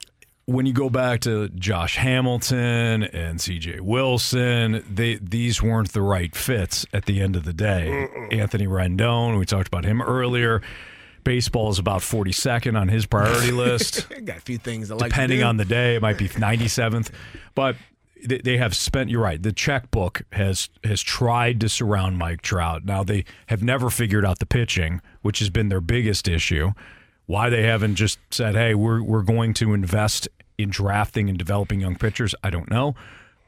when 0.47 0.65
you 0.66 0.73
go 0.73 0.89
back 0.90 1.20
to 1.20 1.49
Josh 1.51 1.97
Hamilton 1.97 3.05
and 3.05 3.39
CJ 3.39 3.81
Wilson, 3.81 4.82
they 4.90 5.16
these 5.16 5.62
weren't 5.62 5.93
the 5.93 6.03
right 6.03 6.35
fits 6.35 6.86
at 6.93 7.05
the 7.05 7.20
end 7.20 7.36
of 7.36 7.44
the 7.44 7.53
day. 7.53 8.09
Anthony 8.32 8.66
Rendon, 8.66 9.39
we 9.39 9.44
talked 9.47 9.69
about 9.69 9.85
him 9.85 10.01
earlier. 10.03 10.62
Baseball 11.24 11.70
is 11.70 11.78
about 11.78 12.01
42nd 12.01 12.78
on 12.78 12.89
his 12.89 13.07
priority 13.07 13.51
list. 13.53 14.09
Got 14.24 14.39
a 14.39 14.40
few 14.40 14.59
things 14.59 14.90
I 14.90 14.94
like. 14.94 15.05
to 15.05 15.09
Depending 15.11 15.43
on 15.43 15.57
the 15.57 15.65
day, 15.65 15.94
it 15.97 16.03
might 16.03 16.19
be 16.19 16.28
97th. 16.28 17.11
But 17.55 17.77
they, 18.24 18.39
they 18.39 18.57
have 18.59 18.74
spent. 18.74 19.11
You're 19.11 19.23
right. 19.23 19.43
The 19.43 19.53
checkbook 19.53 20.23
has 20.32 20.69
has 20.85 21.03
tried 21.03 21.61
to 21.61 21.69
surround 21.69 22.19
Mike 22.19 22.43
Trout. 22.43 22.85
Now 22.85 23.03
they 23.05 23.24
have 23.47 23.62
never 23.62 23.90
figured 23.90 24.24
out 24.24 24.39
the 24.39 24.47
pitching, 24.47 25.01
which 25.23 25.39
has 25.40 25.51
been 25.51 25.69
their 25.69 25.81
biggest 25.81 26.28
issue. 26.28 26.73
Why 27.27 27.51
they 27.51 27.62
haven't 27.62 27.97
just 27.97 28.19
said, 28.31 28.55
"Hey, 28.55 28.74
we're 28.74 29.03
we're 29.03 29.23
going 29.23 29.55
to 29.55 29.74
invest 29.74 30.28
in 30.59 30.70
drafting 30.70 31.28
and 31.28 31.39
developing 31.39 31.81
young 31.81 31.97
pitchers," 31.97 32.35
I 32.43 32.51
don't 32.51 32.70
know. 32.70 32.94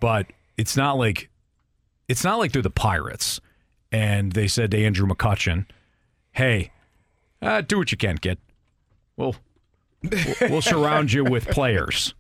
But 0.01 0.27
it's 0.57 0.77
not 0.77 0.97
like 0.99 1.29
it's 2.09 2.25
not 2.25 2.39
like 2.39 2.53
they're 2.53 2.63
the 2.63 2.71
Pirates, 2.71 3.41
and 3.93 4.33
they 4.33 4.47
said 4.49 4.71
to 4.73 4.85
Andrew 4.85 5.07
McCutchen, 5.07 5.67
"Hey, 6.33 6.71
uh, 7.45 7.61
do 7.61 7.79
what 7.79 7.93
you 7.93 7.99
can, 7.99 8.19
kid. 8.19 8.39
We'll 9.17 9.37
we'll- 10.03 10.35
we'll 10.51 10.63
surround 10.63 11.13
you 11.13 11.25
with 11.25 11.47
players, 11.49 12.15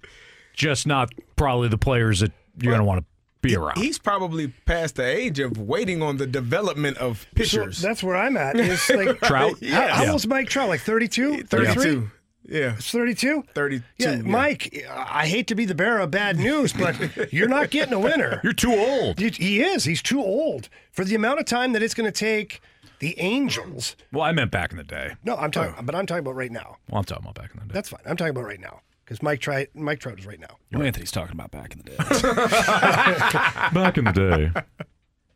just 0.55 0.86
not 0.86 1.12
probably 1.36 1.68
the 1.68 1.78
players 1.78 2.20
that 2.20 2.32
you're 2.60 2.70
going 2.72 2.80
to 2.80 2.84
want 2.84 3.01
to 3.01 3.06
be 3.40 3.56
around." 3.56 3.76
He's 3.78 3.98
probably 3.98 4.48
past 4.64 4.96
the 4.96 5.05
age 5.05 5.38
of 5.40 5.59
waiting 5.59 6.02
on 6.02 6.16
the 6.16 6.26
development 6.26 6.96
of 6.98 7.26
pitchers. 7.34 7.78
So 7.78 7.86
that's 7.88 8.02
where 8.02 8.16
I'm 8.16 8.36
at. 8.36 8.59
Is 8.59 8.88
like 8.94 9.20
Trout? 9.20 9.56
How, 9.68 9.88
how 9.88 10.02
Yeah. 10.05 10.12
old's 10.12 10.26
Mike 10.26 10.48
Trout? 10.48 10.68
Like 10.68 10.80
32, 10.80 11.42
33? 11.44 11.74
32. 11.74 12.10
Yeah. 12.46 12.74
It's 12.76 12.90
32? 12.90 13.42
32. 13.55 13.82
Yeah, 13.96 14.16
Mike, 14.16 14.84
I 14.90 15.26
hate 15.26 15.46
to 15.46 15.55
be 15.55 15.64
the 15.64 15.74
bearer 15.74 16.01
of 16.01 16.10
bad 16.10 16.36
news, 16.38 16.74
but 16.74 17.32
you're 17.32 17.48
not 17.48 17.70
getting 17.70 17.94
a 17.94 17.98
winner. 17.98 18.40
You're 18.44 18.52
too 18.52 18.74
old. 18.74 19.18
He, 19.18 19.30
he 19.30 19.62
is. 19.62 19.84
He's 19.84 20.02
too 20.02 20.20
old 20.20 20.68
for 20.92 21.06
the 21.06 21.14
amount 21.14 21.40
of 21.40 21.46
time 21.46 21.72
that 21.72 21.82
it's 21.82 21.94
going 21.94 22.05
to 22.05 22.12
take 22.12 22.60
the 23.05 23.20
Angels. 23.20 23.97
Well, 24.12 24.22
I 24.22 24.32
meant 24.32 24.51
back 24.51 24.70
in 24.70 24.78
the 24.78 24.85
day. 24.85 25.14
No, 25.24 25.36
I'm 25.36 25.51
talking, 25.51 25.85
but 25.85 25.94
I'm 25.94 26.06
talking 26.06 26.20
about 26.20 26.36
right 26.36 26.51
now. 26.51 26.78
Well, 26.89 27.01
I'm 27.01 27.05
talking 27.05 27.22
about 27.24 27.35
back 27.35 27.51
in 27.52 27.60
the 27.60 27.66
day. 27.66 27.74
That's 27.74 27.90
fine. 27.90 28.01
I'm 28.06 28.16
talking 28.16 28.31
about 28.31 28.44
right 28.44 28.60
now 28.60 28.81
because 29.05 29.22
Mike 29.22 29.40
Trout, 29.40 29.66
Mike 29.74 30.01
Trout 30.01 30.18
is 30.18 30.24
right 30.24 30.40
now. 30.40 30.56
Well, 30.72 30.82
Anthony's 30.82 31.10
talking 31.10 31.32
about 31.32 31.51
back 31.51 31.74
in 31.74 31.82
the 31.82 31.90
day. 31.90 31.97
back 33.74 33.98
in 33.98 34.05
the 34.05 34.12
day. 34.12 34.86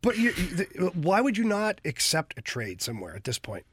But 0.00 0.16
you, 0.16 0.32
the, 0.32 0.92
why 0.94 1.20
would 1.20 1.36
you 1.36 1.44
not 1.44 1.82
accept 1.84 2.38
a 2.38 2.40
trade 2.40 2.80
somewhere 2.80 3.14
at 3.14 3.24
this 3.24 3.38
point? 3.38 3.66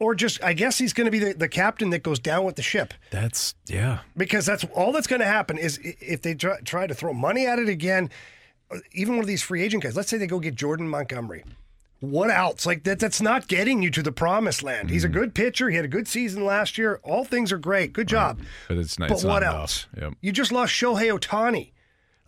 Or 0.00 0.14
just, 0.14 0.42
I 0.42 0.54
guess 0.54 0.78
he's 0.78 0.92
going 0.92 1.04
to 1.04 1.10
be 1.10 1.20
the, 1.20 1.34
the 1.34 1.48
captain 1.48 1.90
that 1.90 2.02
goes 2.02 2.18
down 2.18 2.44
with 2.44 2.56
the 2.56 2.62
ship. 2.62 2.94
That's 3.10 3.54
yeah. 3.66 4.00
because 4.16 4.44
that's 4.44 4.64
all 4.74 4.90
that's 4.90 5.06
going 5.06 5.20
to 5.20 5.26
happen 5.26 5.56
is 5.56 5.78
if 5.82 6.20
they 6.22 6.34
try, 6.34 6.58
try 6.60 6.86
to 6.86 6.94
throw 6.94 7.12
money 7.12 7.46
at 7.46 7.60
it 7.60 7.68
again 7.68 8.10
uh, 8.70 8.78
even 8.92 9.14
one 9.14 9.22
of 9.22 9.28
these 9.28 9.42
free 9.42 9.62
agent 9.62 9.82
guys 9.82 9.96
let's 9.96 10.08
say 10.08 10.16
they 10.16 10.26
go 10.26 10.40
get 10.40 10.54
jordan 10.54 10.88
montgomery 10.88 11.44
what 12.10 12.30
else 12.30 12.66
like 12.66 12.84
that 12.84 12.98
that's 12.98 13.20
not 13.20 13.48
getting 13.48 13.82
you 13.82 13.90
to 13.90 14.02
the 14.02 14.12
promised 14.12 14.62
land 14.62 14.90
he's 14.90 15.04
a 15.04 15.08
Mm-hmm. 15.08 15.18
good 15.18 15.34
pitcher 15.34 15.68
he 15.70 15.76
had 15.76 15.84
a 15.84 15.88
good 15.88 16.06
season 16.08 16.44
last 16.44 16.76
year 16.78 17.00
all 17.02 17.24
things 17.24 17.52
are 17.52 17.58
great 17.58 17.92
good 17.92 18.08
job 18.08 18.38
But 18.68 18.78
it's 18.78 18.98
not. 18.98 19.08
but 19.08 19.14
it's 19.16 19.24
what 19.24 19.42
not 19.42 19.54
else. 19.54 19.86
Yep. 19.96 20.14
you 20.20 20.32
just 20.32 20.52
lost 20.52 20.72
shohei 20.72 21.16
ohtani 21.18 21.72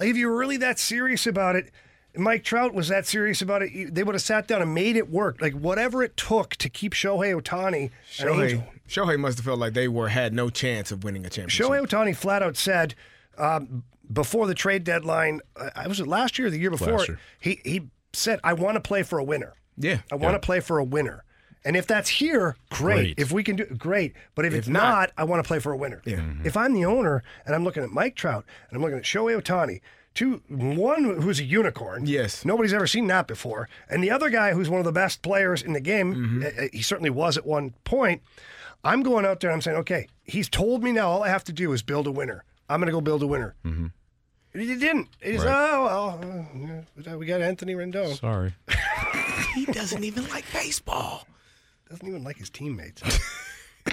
like 0.01 0.09
if 0.09 0.17
you 0.17 0.29
were 0.29 0.37
really 0.37 0.57
that 0.59 0.79
serious 0.79 1.27
about 1.27 1.57
it 1.57 1.71
Mike 2.19 2.45
Trout 2.45 2.73
was 2.73 2.89
that 2.89 3.07
serious 3.07 3.43
about 3.43 3.61
it. 3.61 3.95
They 3.95 4.03
would 4.03 4.15
have 4.15 4.23
sat 4.23 4.49
down 4.49 4.63
and 4.63 4.73
made 4.73 4.97
it 4.97 5.11
work. 5.11 5.43
Like 5.43 5.53
whatever 5.53 6.03
it 6.03 6.17
took 6.17 6.57
to 6.57 6.71
keep 6.71 6.95
Shohei 6.95 7.39
Ohtani 7.39 7.91
an. 8.19 8.27
Shohei, 8.29 8.65
Shohei 8.89 9.19
must 9.21 9.37
have 9.37 9.45
felt 9.45 9.59
like 9.59 9.75
they 9.75 9.87
were 9.87 10.09
had 10.09 10.33
no 10.33 10.49
chance 10.49 10.91
of 10.91 11.05
winning 11.05 11.27
a 11.27 11.29
championship. 11.29 11.67
Shohei 11.67 11.87
Ohtani 11.87 12.17
flat 12.17 12.43
out 12.43 12.57
said 12.57 12.95
um, 13.37 13.85
before 14.11 14.47
the 14.47 14.55
trade 14.55 14.83
deadline, 14.83 15.43
uh, 15.57 15.69
I 15.77 15.89
was 15.89 16.01
it 16.01 16.07
last 16.07 16.39
year 16.39 16.49
or 16.49 16.51
the 16.51 16.59
year 16.59 16.71
before, 16.71 17.05
year. 17.05 17.19
he 17.39 17.61
he 17.67 17.83
said, 18.15 18.41
"I 18.43 18.55
want 18.55 18.77
to 18.77 18.81
play 18.81 19.03
for 19.03 19.19
a 19.19 19.25
winner. 19.25 19.53
Yeah, 19.77 19.99
I 20.11 20.15
want 20.17 20.35
to 20.35 20.45
play 20.45 20.61
for 20.61 20.79
a 20.79 20.85
winner." 20.85 21.23
And 21.65 21.77
if 21.77 21.87
that's 21.89 22.09
here, 22.09 22.55
great. 22.71 22.95
Great. 22.97 23.15
If 23.19 23.33
we 23.33 23.43
can 23.43 23.57
do 23.57 23.65
great. 23.65 24.15
But 24.37 24.45
if, 24.45 24.53
If 24.53 24.59
it's 24.61 24.69
not- 24.69 24.83
not, 24.85 25.13
I 25.19 25.25
want 25.25 25.43
to 25.43 25.47
play 25.49 25.59
for 25.59 25.73
a 25.73 25.77
winner. 25.77 26.01
Yeah. 26.05 26.23
If 26.45 26.57
I'm 26.57 26.73
the 26.75 26.85
owner 26.85 27.25
and 27.45 27.57
I'm 27.57 27.65
looking 27.65 27.83
at 27.83 27.91
Mike 27.91 28.15
Trout 28.15 28.45
and 28.71 28.77
I'm 28.77 28.83
looking 28.83 28.99
at 28.99 29.03
Shohei 29.05 29.37
Ohtani, 29.43 29.81
two 30.15 30.43
one 30.49 31.21
who's 31.21 31.41
a 31.41 31.45
unicorn. 31.45 32.07
Yes. 32.07 32.45
Nobody's 32.45 32.73
ever 32.73 32.87
seen 32.87 33.09
that 33.09 33.27
before. 33.27 33.69
And 33.91 34.01
the 34.05 34.13
other 34.13 34.31
guy 34.31 34.53
who's 34.53 34.71
one 34.71 34.79
of 34.79 34.85
the 34.85 34.93
best 34.93 35.23
players 35.23 35.61
in 35.61 35.73
the 35.73 35.81
game, 35.81 36.15
Mm-hmm. 36.15 36.43
uh, 36.45 36.65
uh, 36.67 36.69
he 36.73 36.83
certainly 36.83 37.11
was 37.11 37.37
at 37.37 37.45
one 37.45 37.75
point. 37.83 38.23
I'm 38.85 39.03
going 39.03 39.27
out 39.27 39.41
there 39.41 39.51
and 39.51 39.57
I'm 39.57 39.63
saying, 39.63 39.79
okay, 39.79 40.07
he's 40.23 40.49
told 40.49 40.85
me 40.85 40.93
now 40.93 41.09
all 41.11 41.25
I 41.25 41.29
have 41.31 41.43
to 41.45 41.53
do 41.53 41.73
is 41.73 41.83
build 41.83 42.07
a 42.07 42.13
winner. 42.13 42.45
I'm 42.69 42.79
going 42.79 42.87
to 42.87 42.93
go 42.93 43.01
build 43.01 43.25
a 43.25 43.27
winner. 43.27 43.57
Mm-hmm. 43.65 43.87
He 44.57 44.77
didn't. 44.77 45.09
He's, 45.21 45.45
Right. 45.45 45.53
oh, 45.53 46.19
well, 46.23 46.87
uh, 47.13 47.19
we 47.19 47.27
got 47.27 47.41
Anthony 47.43 47.75
Rendon. 47.75 48.17
Sorry. 48.21 48.55
he 49.55 49.67
doesn't 49.67 50.05
even 50.05 50.29
like 50.29 50.45
baseball. 50.53 51.27
Doesn't 51.89 52.07
even 52.07 52.25
like 52.25 52.37
his 52.37 52.51
teammates. 52.51 53.03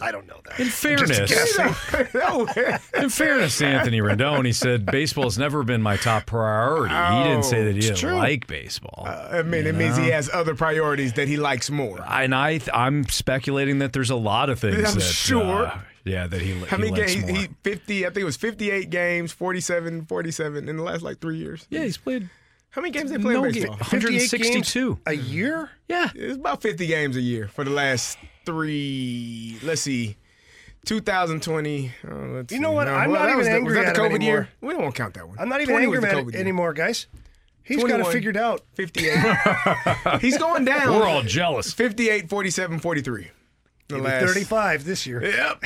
I 0.00 0.10
don't 0.10 0.26
know 0.26 0.40
that. 0.44 0.58
In 0.58 0.66
fairness, 0.66 1.18
in 3.00 3.08
fairness, 3.10 3.58
to 3.58 3.66
Anthony 3.66 4.00
Rendon, 4.00 4.44
he 4.44 4.52
said 4.52 4.84
baseball's 4.84 5.38
never 5.38 5.62
been 5.62 5.82
my 5.82 5.96
top 5.96 6.26
priority. 6.26 6.94
he 6.94 7.30
didn't 7.30 7.44
say 7.44 7.64
that 7.64 7.74
he 7.74 7.80
didn't 7.80 7.98
true. 7.98 8.14
like 8.14 8.46
baseball. 8.46 9.06
I 9.06 9.42
mean, 9.42 9.66
it 9.66 9.74
means 9.74 9.96
he 9.96 10.08
has 10.08 10.28
other 10.32 10.54
priorities 10.54 11.12
that 11.14 11.28
he 11.28 11.36
likes 11.36 11.70
more. 11.70 12.04
and 12.06 12.34
I, 12.34 12.60
I'm 12.72 13.06
speculating 13.08 13.78
that 13.78 13.92
there's 13.92 14.10
a 14.10 14.16
lot 14.16 14.50
of 14.50 14.58
things. 14.58 14.76
I'm 14.76 14.94
that, 14.94 15.00
sure. 15.00 15.66
uh, 15.66 15.78
yeah, 16.04 16.26
that 16.26 16.42
he. 16.42 16.58
How 16.60 16.76
he 16.76 16.82
many 16.84 16.90
likes 16.90 17.14
games? 17.14 17.26
more. 17.30 17.40
He 17.40 17.48
50. 17.62 18.04
I 18.04 18.08
think 18.08 18.18
it 18.18 18.24
was 18.24 18.36
58 18.36 18.90
games, 18.90 19.32
47, 19.32 20.06
47 20.06 20.68
in 20.68 20.76
the 20.76 20.82
last 20.82 21.02
like 21.02 21.20
three 21.20 21.38
years. 21.38 21.66
yeah, 21.70 21.84
he's 21.84 21.98
played. 21.98 22.28
How 22.74 22.80
many 22.82 22.90
games 22.92 23.10
they 23.10 23.18
play 23.18 23.34
No 23.34 23.44
in 23.44 23.52
ga- 23.52 23.60
baseball? 23.60 23.76
162. 23.76 24.98
a 25.06 25.12
year? 25.12 25.70
Yeah. 25.88 26.10
It's 26.14 26.36
about 26.36 26.60
50 26.60 26.86
games 26.86 27.16
a 27.16 27.20
year 27.20 27.46
for 27.48 27.62
the 27.64 27.70
last 27.70 28.18
three. 28.44 29.58
Let's 29.62 29.82
see. 29.82 30.16
2020. 30.84 31.92
Oh, 32.04 32.08
uh, 32.10 32.26
let's 32.34 32.52
You 32.52 32.60
know 32.60 32.70
see. 32.70 32.74
what? 32.74 32.84
No, 32.86 32.94
I'm 32.94 33.10
well, 33.10 33.20
not 33.20 33.26
that 33.26 33.28
even 33.28 33.38
was 33.38 33.46
the, 33.46 33.52
angry 33.52 33.76
was 33.76 33.84
that 33.86 33.88
at 33.90 33.94
the 33.94 34.04
him 34.04 34.12
COVID 34.12 34.22
year? 34.22 34.30
anymore. 34.36 34.48
We 34.60 34.72
don't 34.74 34.82
want 34.82 34.94
to 34.96 35.02
count 35.02 35.14
that 35.14 35.28
one. 35.28 35.38
I'm 35.38 35.48
not 35.48 35.60
even 35.60 35.72
20 35.74 35.84
angry 35.86 36.00
the 36.00 36.08
at 36.08 36.14
COVID 36.14 36.28
it 36.28 36.32
year. 36.34 36.40
anymore, 36.40 36.72
guys. 36.74 37.06
He's 37.62 37.82
got 37.82 38.00
it 38.00 38.06
figured 38.08 38.36
out. 38.36 38.60
58. 38.74 40.18
He's 40.20 40.36
going 40.36 40.64
down. 40.66 40.92
We're 40.94 41.06
all 41.06 41.22
jealous. 41.22 41.72
58, 41.72 42.28
47, 42.28 42.78
43. 42.80 43.30
The 43.88 43.94
He'll 43.96 44.04
35 44.04 44.84
this 44.84 45.06
year. 45.06 45.24
Yep. 45.24 45.64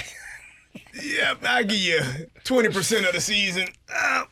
Yep, 1.02 1.38
I 1.46 1.62
give 1.62 1.78
you 1.78 2.00
20% 2.44 3.06
of 3.06 3.12
the 3.14 3.20
season. 3.20 3.68
Uh, 3.92 4.24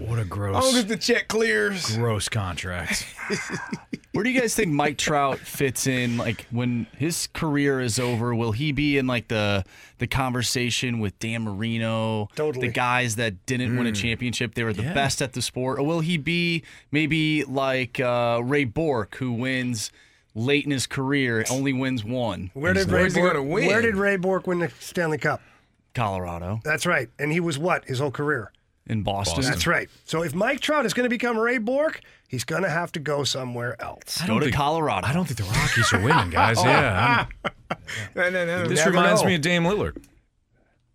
What 0.00 0.18
a 0.18 0.22
as 0.22 0.28
gross, 0.28 0.64
long 0.64 0.76
as 0.76 0.86
the 0.86 0.96
check 0.96 1.28
clears. 1.28 1.96
gross 1.96 2.28
contract. 2.28 3.06
Where 4.12 4.24
do 4.24 4.30
you 4.30 4.40
guys 4.40 4.54
think 4.56 4.72
Mike 4.72 4.98
Trout 4.98 5.38
fits 5.38 5.86
in? 5.86 6.16
Like 6.16 6.46
when 6.50 6.86
his 6.98 7.28
career 7.28 7.80
is 7.80 7.98
over, 8.00 8.34
will 8.34 8.50
he 8.52 8.72
be 8.72 8.98
in 8.98 9.06
like 9.06 9.28
the 9.28 9.64
the 9.98 10.06
conversation 10.08 10.98
with 10.98 11.16
Dan 11.20 11.42
Marino, 11.44 12.28
Totally. 12.34 12.66
the 12.68 12.72
guys 12.72 13.16
that 13.16 13.46
didn't 13.46 13.76
win 13.76 13.86
a 13.86 13.92
championship? 13.92 14.54
They 14.54 14.64
were 14.64 14.72
the 14.72 14.82
Yeah. 14.82 14.94
best 14.94 15.22
at 15.22 15.32
the 15.34 15.42
sport, 15.42 15.78
or 15.78 15.84
will 15.86 16.00
he 16.00 16.16
be 16.18 16.64
maybe 16.90 17.44
like 17.44 18.00
uh, 18.00 18.40
Ray 18.42 18.64
Bourque, 18.64 19.14
who 19.16 19.30
wins 19.32 19.92
late 20.34 20.64
in 20.64 20.72
his 20.72 20.86
career, 20.88 21.44
only 21.48 21.72
wins 21.72 22.04
one? 22.04 22.50
Where 22.54 22.72
did 22.74 22.90
Where's 22.90 23.14
Ray 23.14 23.22
Bourque, 23.22 23.34
win? 23.46 23.66
Where 23.68 23.80
did 23.82 23.94
Ray 23.96 24.16
Bourque 24.16 24.46
win 24.48 24.58
the 24.58 24.70
Stanley 24.80 25.18
Cup? 25.18 25.40
Colorado 25.94 26.60
That's 26.64 26.86
right. 26.86 27.08
And 27.18 27.32
he 27.32 27.40
was 27.40 27.58
what 27.58 27.84
his 27.86 27.98
whole 27.98 28.10
career? 28.10 28.52
in 28.86 29.02
Boston. 29.04 29.44
That's 29.44 29.68
right. 29.68 29.88
So 30.04 30.22
if 30.24 30.34
Mike 30.34 30.58
Trout 30.58 30.84
is 30.84 30.94
going 30.94 31.04
to 31.04 31.10
become 31.10 31.38
Ray 31.38 31.58
Bourque, 31.58 32.00
he's 32.26 32.42
going 32.42 32.62
to 32.64 32.68
have 32.70 32.90
to 32.92 32.98
go 32.98 33.22
somewhere 33.22 33.80
else. 33.80 34.20
I 34.20 34.26
Go 34.26 34.40
to 34.40 34.46
think- 34.46 34.56
Colorado. 34.56 35.06
I 35.06 35.12
don't 35.12 35.26
think 35.26 35.38
the 35.38 35.44
Rockies 35.44 35.92
are 35.92 36.00
winning, 36.00 36.30
guys. 36.30 36.56
Oh. 36.60 36.64
Yeah, 36.64 37.26
I'm- 37.44 37.78
No, 38.16 38.30
no, 38.30 38.44
no. 38.46 38.66
this 38.66 38.84
reminds 38.84 39.20
know. 39.22 39.28
me 39.28 39.34
of 39.36 39.42
Dame 39.42 39.62
Lillard. 39.64 40.02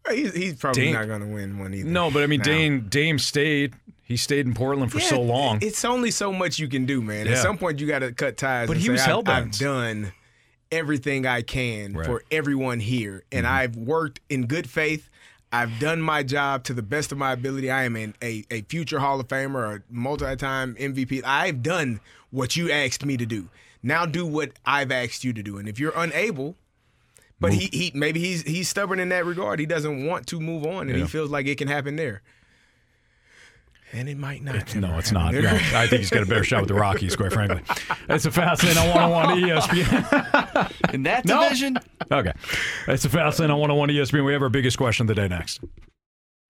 He's, 0.09 0.33
he's 0.35 0.53
probably 0.55 0.83
Dame- 0.85 0.93
not 0.93 1.07
going 1.07 1.21
to 1.21 1.27
win 1.27 1.57
one 1.57 1.73
either. 1.73 1.87
No, 1.89 2.11
but 2.11 2.21
I 2.23 2.27
mean, 2.27 2.39
Now. 2.39 2.43
Dame 2.45 2.81
Dame 2.89 3.17
stayed. 3.19 3.73
He 4.03 4.17
stayed 4.17 4.45
in 4.45 4.53
Portland 4.53 4.91
for 4.91 4.99
Yeah, 4.99 5.05
so 5.07 5.21
long. 5.21 5.59
It's 5.61 5.83
only 5.85 6.11
so 6.11 6.31
much 6.33 6.59
you 6.59 6.67
can 6.67 6.85
do, 6.85 7.01
man. 7.01 7.27
At 7.27 7.37
some 7.39 7.57
point, 7.57 7.79
you 7.79 7.87
got 7.87 7.99
to 7.99 8.11
cut 8.11 8.35
ties. 8.37 8.67
But 8.67 8.73
and 8.73 8.81
he 8.81 8.87
say, 8.87 8.91
was 8.91 9.01
I've- 9.01 9.09
hell-bent. 9.09 9.45
I've 9.55 9.59
done 9.59 10.11
everything 10.75 11.25
I 11.25 11.41
can 11.41 11.93
Right. 11.93 12.05
for 12.05 12.23
everyone 12.31 12.79
here, 12.79 13.23
and 13.31 13.45
Mm-hmm. 13.45 13.55
I've 13.55 13.75
worked 13.75 14.19
in 14.29 14.45
good 14.47 14.69
faith. 14.69 15.09
I've 15.51 15.79
done 15.79 16.01
my 16.01 16.21
job 16.23 16.63
to 16.65 16.73
the 16.73 16.81
best 16.81 17.11
of 17.13 17.17
my 17.17 17.31
ability. 17.31 17.71
I 17.71 17.83
am 17.83 17.95
an, 17.95 18.13
a, 18.21 18.43
a 18.51 18.61
future 18.63 18.99
Hall 18.99 19.19
of 19.19 19.27
Famer, 19.27 19.77
a 19.77 19.83
multi-time 19.89 20.75
MVP. 20.75 21.21
I've 21.23 21.63
done 21.63 22.01
what 22.29 22.55
you 22.57 22.69
asked 22.71 23.05
me 23.05 23.15
to 23.15 23.25
do. 23.25 23.47
Now 23.81 24.05
do 24.05 24.25
what 24.25 24.51
I've 24.65 24.91
asked 24.91 25.23
you 25.23 25.31
to 25.33 25.41
do. 25.43 25.57
And 25.57 25.69
if 25.69 25.79
you're 25.79 25.93
unable, 25.95 26.57
but 27.39 27.53
he, 27.53 27.69
he 27.71 27.91
maybe 27.93 28.19
he's 28.19 28.41
he's 28.43 28.67
stubborn 28.67 28.99
in 28.99 29.09
that 29.09 29.25
regard. 29.25 29.59
He 29.59 29.65
doesn't 29.65 30.05
want 30.05 30.27
to 30.27 30.39
move 30.39 30.65
on, 30.65 30.89
and 30.89 30.97
Yeah. 30.97 31.05
he 31.05 31.09
feels 31.09 31.29
like 31.29 31.45
it 31.47 31.57
can 31.57 31.67
happen 31.67 31.95
there. 31.95 32.21
And 33.97 34.09
it 34.09 34.17
might 34.17 34.43
not. 34.43 34.75
no, 34.75 34.97
it's 34.97 35.13
not. 35.13 35.33
No, 35.45 35.49
I 35.49 35.87
think 35.87 36.01
he's 36.01 36.09
got 36.09 36.23
a 36.23 36.25
better 36.25 36.43
shot 36.43 36.59
with 36.61 36.67
the 36.67 36.73
Rockies, 36.75 37.15
quite 37.15 37.31
frankly. 37.31 37.61
It's 38.09 38.25
a 38.25 38.31
fascinating 38.31 38.77
on 38.91 39.09
101 39.09 39.49
ESPN. 39.49 40.71
in 40.93 41.03
that 41.03 41.23
No. 41.25 41.43
division. 41.43 41.77
okay. 42.11 42.33
It's 42.89 43.05
a 43.05 43.09
fascinating 43.09 43.53
on 43.53 43.59
101 43.61 43.89
ESPN. 43.89 44.25
We 44.25 44.33
have 44.33 44.41
our 44.41 44.49
biggest 44.49 44.77
question 44.77 45.05
of 45.05 45.07
the 45.07 45.15
day 45.15 45.29
next. 45.29 45.61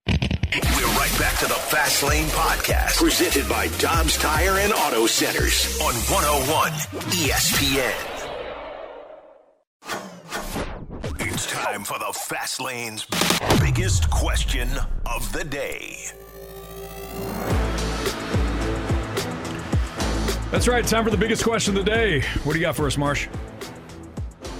We're 0.07 0.87
right 0.97 1.15
back 1.19 1.37
to 1.39 1.45
the 1.45 1.53
Fast 1.69 2.01
Lane 2.01 2.25
Podcast, 2.29 2.97
presented 2.97 3.47
by 3.47 3.67
Dobbs 3.77 4.17
Tire 4.17 4.57
and 4.59 4.73
Auto 4.73 5.05
Centers 5.05 5.79
on 5.81 5.93
101 5.93 6.71
ESPN. 7.11 7.93
It's 11.19 11.45
time 11.51 11.83
for 11.83 11.99
the 11.99 12.11
Fast 12.13 12.59
Lane's 12.59 13.05
biggest 13.59 14.09
question 14.09 14.69
of 15.05 15.31
the 15.31 15.43
day. 15.43 15.97
That's 20.55 20.69
right. 20.69 20.87
Time 20.87 21.03
for 21.03 21.09
the 21.09 21.17
biggest 21.17 21.43
question 21.43 21.77
of 21.77 21.83
the 21.83 21.91
day. 21.91 22.21
What 22.43 22.53
do 22.53 22.59
you 22.59 22.65
got 22.65 22.77
for 22.77 22.87
us, 22.87 22.97
Marsh? 22.97 23.27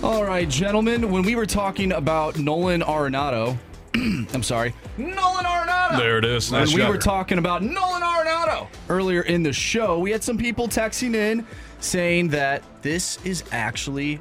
All 0.03 0.25
right, 0.25 0.47
gentlemen. 0.47 1.09
When 1.09 1.23
we 1.23 1.35
were 1.35 1.45
talking 1.45 1.93
about 1.93 2.37
Nolan 2.37 2.81
Arenado, 2.81 3.57
I'm 3.95 4.43
sorry, 4.43 4.73
Nolan 4.97 5.45
Arenado. 5.45 5.97
There 5.97 6.17
it 6.17 6.25
is. 6.25 6.51
When 6.51 6.67
we 6.67 6.75
job. 6.75 6.89
were 6.89 6.97
talking 6.97 7.37
about 7.37 7.63
Nolan 7.63 8.01
Arenado 8.01 8.67
earlier 8.89 9.21
in 9.21 9.41
the 9.41 9.53
show, 9.53 9.97
we 9.97 10.11
had 10.11 10.21
some 10.21 10.37
people 10.37 10.67
texting 10.67 11.15
in 11.15 11.47
saying 11.79 12.27
that 12.27 12.61
this 12.81 13.17
is 13.23 13.45
actually 13.51 14.19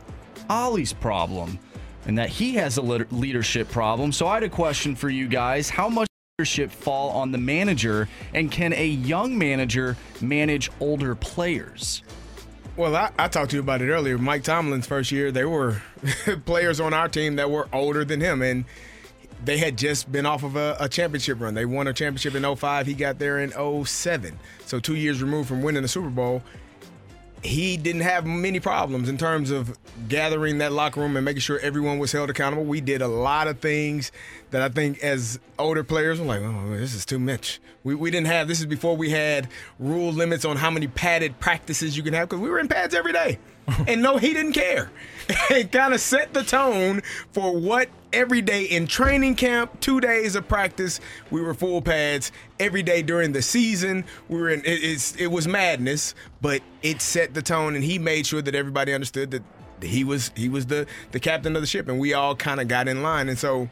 Ollie's 0.48 0.93
problem 0.93 1.59
and 2.06 2.16
that 2.16 2.28
he 2.28 2.55
has 2.55 2.77
a 2.77 2.82
leadership 2.82 3.69
problem. 3.69 4.12
So 4.12 4.27
I 4.28 4.35
had 4.35 4.43
a 4.44 4.48
question 4.48 4.94
for 4.94 5.09
you 5.11 5.27
guys. 5.27 5.69
How 5.70 5.89
much 5.89 6.09
leadership 6.40 6.73
fall 6.73 7.11
on 7.11 7.31
the 7.31 7.39
manager 7.39 8.09
and 8.32 8.51
can 8.51 8.73
a 8.73 8.85
young 8.85 9.39
manager 9.39 9.97
manage 10.20 10.69
older 10.81 11.15
players? 11.15 12.02
Well, 12.77 12.97
I, 12.97 13.12
I 13.16 13.28
talked 13.28 13.52
to 13.52 13.56
you 13.56 13.62
about 13.62 13.82
it 13.82 13.89
earlier. 13.89 14.19
Mike 14.19 14.43
Tomlin's 14.43 14.85
first 14.85 15.12
year, 15.12 15.31
there 15.31 15.48
were 15.48 15.81
players 16.44 16.81
on 16.81 16.93
our 16.93 17.06
team 17.09 17.36
that 17.36 17.52
were 17.52 17.69
older 17.73 18.05
than 18.05 18.20
him, 18.20 18.43
and 18.43 18.65
they 19.44 19.59
had 19.59 19.78
just 19.78 20.11
been 20.11 20.27
off 20.27 20.43
of 20.43 20.56
a, 20.56 20.77
a 20.81 20.89
championship 20.89 21.40
run. 21.40 21.55
They 21.55 21.66
won 21.66 21.86
a 21.86 21.93
championship 21.93 22.35
in 22.35 22.56
05. 22.56 22.89
He 22.89 22.94
got 22.94 23.20
there 23.20 23.39
in 23.39 23.52
07. 23.85 24.36
So 24.66 24.81
two 24.81 24.97
years 24.97 25.23
removed 25.23 25.47
from 25.48 25.62
winning 25.62 25.82
the 25.82 25.89
Super 25.89 26.11
Bowl. 26.11 26.43
He 27.45 27.77
didn't 27.77 28.01
have 28.01 28.27
many 28.27 28.59
problems 28.59 29.09
in 29.09 29.19
terms 29.19 29.51
of 29.51 29.77
gathering 30.09 30.59
that 30.59 30.73
locker 30.73 31.01
room 31.01 31.15
and 31.15 31.25
making 31.25 31.41
sure 31.41 31.59
everyone 31.61 31.99
was 31.99 32.11
held 32.11 32.31
accountable. 32.31 32.65
We 32.65 32.81
did 32.81 33.03
a 33.03 33.09
lot 33.09 33.49
of 33.49 33.61
things 33.61 34.11
that 34.51 34.62
I 34.62 34.71
think 34.71 35.01
as 35.01 35.39
older 35.59 35.85
players 35.85 36.19
were 36.19 36.27
like, 36.27 36.41
oh, 36.41 36.71
this 36.71 36.95
is 36.95 37.05
too 37.05 37.19
much. 37.19 37.61
We, 37.83 37.95
we 37.95 38.11
didn't 38.11 38.29
have, 38.29 38.49
this 38.49 38.61
is 38.61 38.66
before 38.66 38.97
we 38.97 39.11
had 39.11 39.49
rule 39.79 40.11
limits 40.11 40.47
on 40.47 40.57
how 40.57 40.71
many 40.71 40.87
padded 40.89 41.39
practices 41.39 41.97
you 41.99 42.03
can 42.03 42.15
have 42.15 42.31
because 42.31 42.41
we 42.41 42.49
were 42.49 42.59
in 42.59 42.66
pads 42.66 42.95
every 42.95 43.12
day. 43.12 43.39
and 43.86 44.03
no, 44.03 44.16
he 44.16 44.32
didn't 44.32 44.53
care. 44.53 44.91
it 45.51 45.73
kind 45.73 45.95
of 45.95 46.01
set 46.01 46.35
the 46.35 46.43
tone 46.43 47.03
for 47.32 47.57
what 47.57 47.89
every 48.12 48.43
day 48.43 48.65
in 48.65 48.86
training 48.86 49.35
camp, 49.35 49.81
two 49.81 50.01
days 50.01 50.36
of 50.36 50.47
practice, 50.47 51.01
we 51.31 51.41
were 51.41 51.55
full 51.55 51.82
pads. 51.82 52.31
Every 52.61 52.82
day 52.82 53.03
during 53.03 53.32
the 53.32 53.43
season, 53.43 54.05
we 54.28 54.39
were 54.39 54.51
in. 54.51 54.62
It, 54.65 55.15
it 55.19 55.27
was 55.28 55.49
madness, 55.49 56.15
but 56.41 56.62
it 56.82 57.01
set 57.01 57.35
the 57.35 57.43
tone, 57.43 57.74
and 57.74 57.85
he 57.85 57.99
made 57.99 58.27
sure 58.27 58.43
that 58.43 58.55
everybody 58.55 58.93
understood 58.93 59.31
that 59.32 59.43
he 59.82 60.05
was 60.05 60.31
he 60.36 60.49
was 60.49 60.66
the 60.66 60.86
the 61.12 61.20
captain 61.20 61.57
of 61.57 61.62
the 61.62 61.66
ship, 61.66 61.89
and 61.89 61.99
we 61.99 62.15
all 62.15 62.36
kind 62.36 62.61
of 62.61 62.69
got 62.69 62.89
in 62.89 63.03
line. 63.03 63.28
And 63.28 63.39
so, 63.39 63.69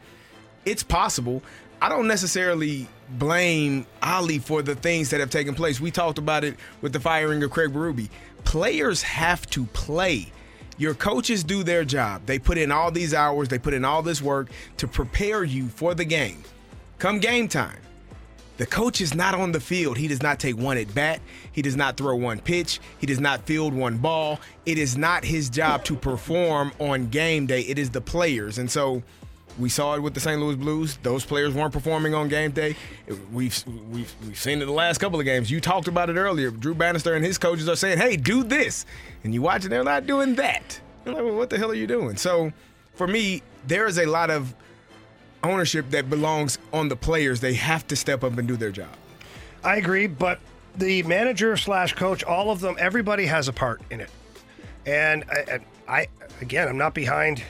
it's 0.65 0.83
possible. 0.83 1.43
I 1.81 1.89
don't 1.89 2.07
necessarily 2.07 2.87
blame 3.09 3.85
Ali 4.01 4.39
for 4.39 4.61
the 4.61 4.75
things 4.75 5.09
that 5.09 5.19
have 5.19 5.29
taken 5.29 5.53
place. 5.53 5.81
We 5.81 5.91
talked 5.91 6.17
about 6.17 6.43
it 6.43 6.55
with 6.81 6.93
the 6.93 6.99
firing 6.99 7.43
of 7.43 7.51
Craig 7.51 7.71
Berube. 7.73 8.09
Players 8.43 9.01
have 9.01 9.45
to 9.51 9.65
play. 9.67 10.31
Your 10.77 10.93
coaches 10.93 11.43
do 11.43 11.63
their 11.63 11.85
job. 11.85 12.25
They 12.25 12.39
put 12.39 12.57
in 12.57 12.71
all 12.71 12.91
these 12.91 13.13
hours, 13.13 13.47
they 13.47 13.59
put 13.59 13.73
in 13.73 13.85
all 13.85 14.01
this 14.01 14.21
work 14.21 14.49
to 14.77 14.87
prepare 14.87 15.43
you 15.43 15.67
for 15.67 15.93
the 15.93 16.05
game. 16.05 16.43
Come 16.97 17.19
game 17.19 17.47
time. 17.47 17.79
The 18.57 18.65
coach 18.67 19.01
is 19.01 19.15
not 19.15 19.33
on 19.33 19.51
the 19.51 19.59
field. 19.59 19.97
He 19.97 20.07
does 20.07 20.21
not 20.21 20.39
take 20.39 20.57
one 20.57 20.77
at 20.77 20.93
bat. 20.93 21.21
He 21.51 21.61
does 21.61 21.75
not 21.75 21.97
throw 21.97 22.15
one 22.15 22.39
pitch. 22.39 22.79
He 22.99 23.07
does 23.07 23.19
not 23.19 23.45
field 23.47 23.73
one 23.73 23.97
ball. 23.97 24.39
It 24.65 24.77
is 24.77 24.95
not 24.95 25.25
his 25.25 25.49
job 25.49 25.83
to 25.85 25.95
perform 25.95 26.71
on 26.79 27.07
game 27.09 27.47
day. 27.47 27.61
It 27.61 27.79
is 27.79 27.89
the 27.89 28.01
players. 28.01 28.59
And 28.59 28.69
so 28.69 29.01
we 29.59 29.69
saw 29.69 29.95
it 29.95 30.01
with 30.01 30.13
the 30.13 30.19
St. 30.19 30.41
Louis 30.41 30.55
Blues. 30.55 30.97
Those 31.03 31.25
players 31.25 31.53
weren't 31.53 31.73
performing 31.73 32.13
on 32.13 32.27
game 32.27 32.51
day. 32.51 32.75
We've 33.31 33.63
we've 33.91 34.13
we've 34.25 34.37
seen 34.37 34.59
it 34.59 34.61
in 34.63 34.67
the 34.67 34.73
last 34.73 34.97
couple 34.97 35.19
of 35.19 35.25
games. 35.25 35.51
You 35.51 35.61
talked 35.61 35.87
about 35.87 36.09
it 36.09 36.15
earlier. 36.15 36.49
Drew 36.49 36.73
Bannister 36.73 37.13
and 37.13 37.23
his 37.23 37.37
coaches 37.37 37.69
are 37.69 37.75
saying, 37.75 37.99
"Hey, 37.99 38.17
do 38.17 38.43
this," 38.43 38.85
and 39.23 39.33
you 39.33 39.41
watch 39.41 39.65
it, 39.65 39.69
they're 39.69 39.83
not 39.83 40.07
doing 40.07 40.35
that. 40.35 40.79
You're 41.05 41.15
like, 41.15 41.23
well, 41.23 41.35
what 41.35 41.49
the 41.49 41.57
hell 41.57 41.71
are 41.71 41.75
you 41.75 41.87
doing? 41.87 42.15
So, 42.15 42.51
for 42.95 43.07
me, 43.07 43.41
there 43.67 43.87
is 43.87 43.99
a 43.99 44.05
lot 44.05 44.29
of 44.29 44.53
ownership 45.43 45.89
that 45.89 46.09
belongs 46.09 46.57
on 46.71 46.87
the 46.87 46.95
players. 46.95 47.41
They 47.41 47.53
have 47.55 47.85
to 47.87 47.95
step 47.95 48.23
up 48.23 48.37
and 48.37 48.47
do 48.47 48.55
their 48.55 48.71
job. 48.71 48.89
I 49.63 49.77
agree, 49.77 50.07
but 50.07 50.39
the 50.77 51.03
manager 51.03 51.57
slash 51.57 51.93
coach, 51.93 52.23
all 52.23 52.51
of 52.51 52.59
them, 52.59 52.75
everybody 52.79 53.25
has 53.25 53.47
a 53.47 53.53
part 53.53 53.81
in 53.89 54.01
it. 54.01 54.09
And 54.85 55.23
I, 55.29 55.59
I, 55.87 56.07
again, 56.41 56.67
I'm 56.67 56.77
not 56.77 56.93
behind 56.93 57.43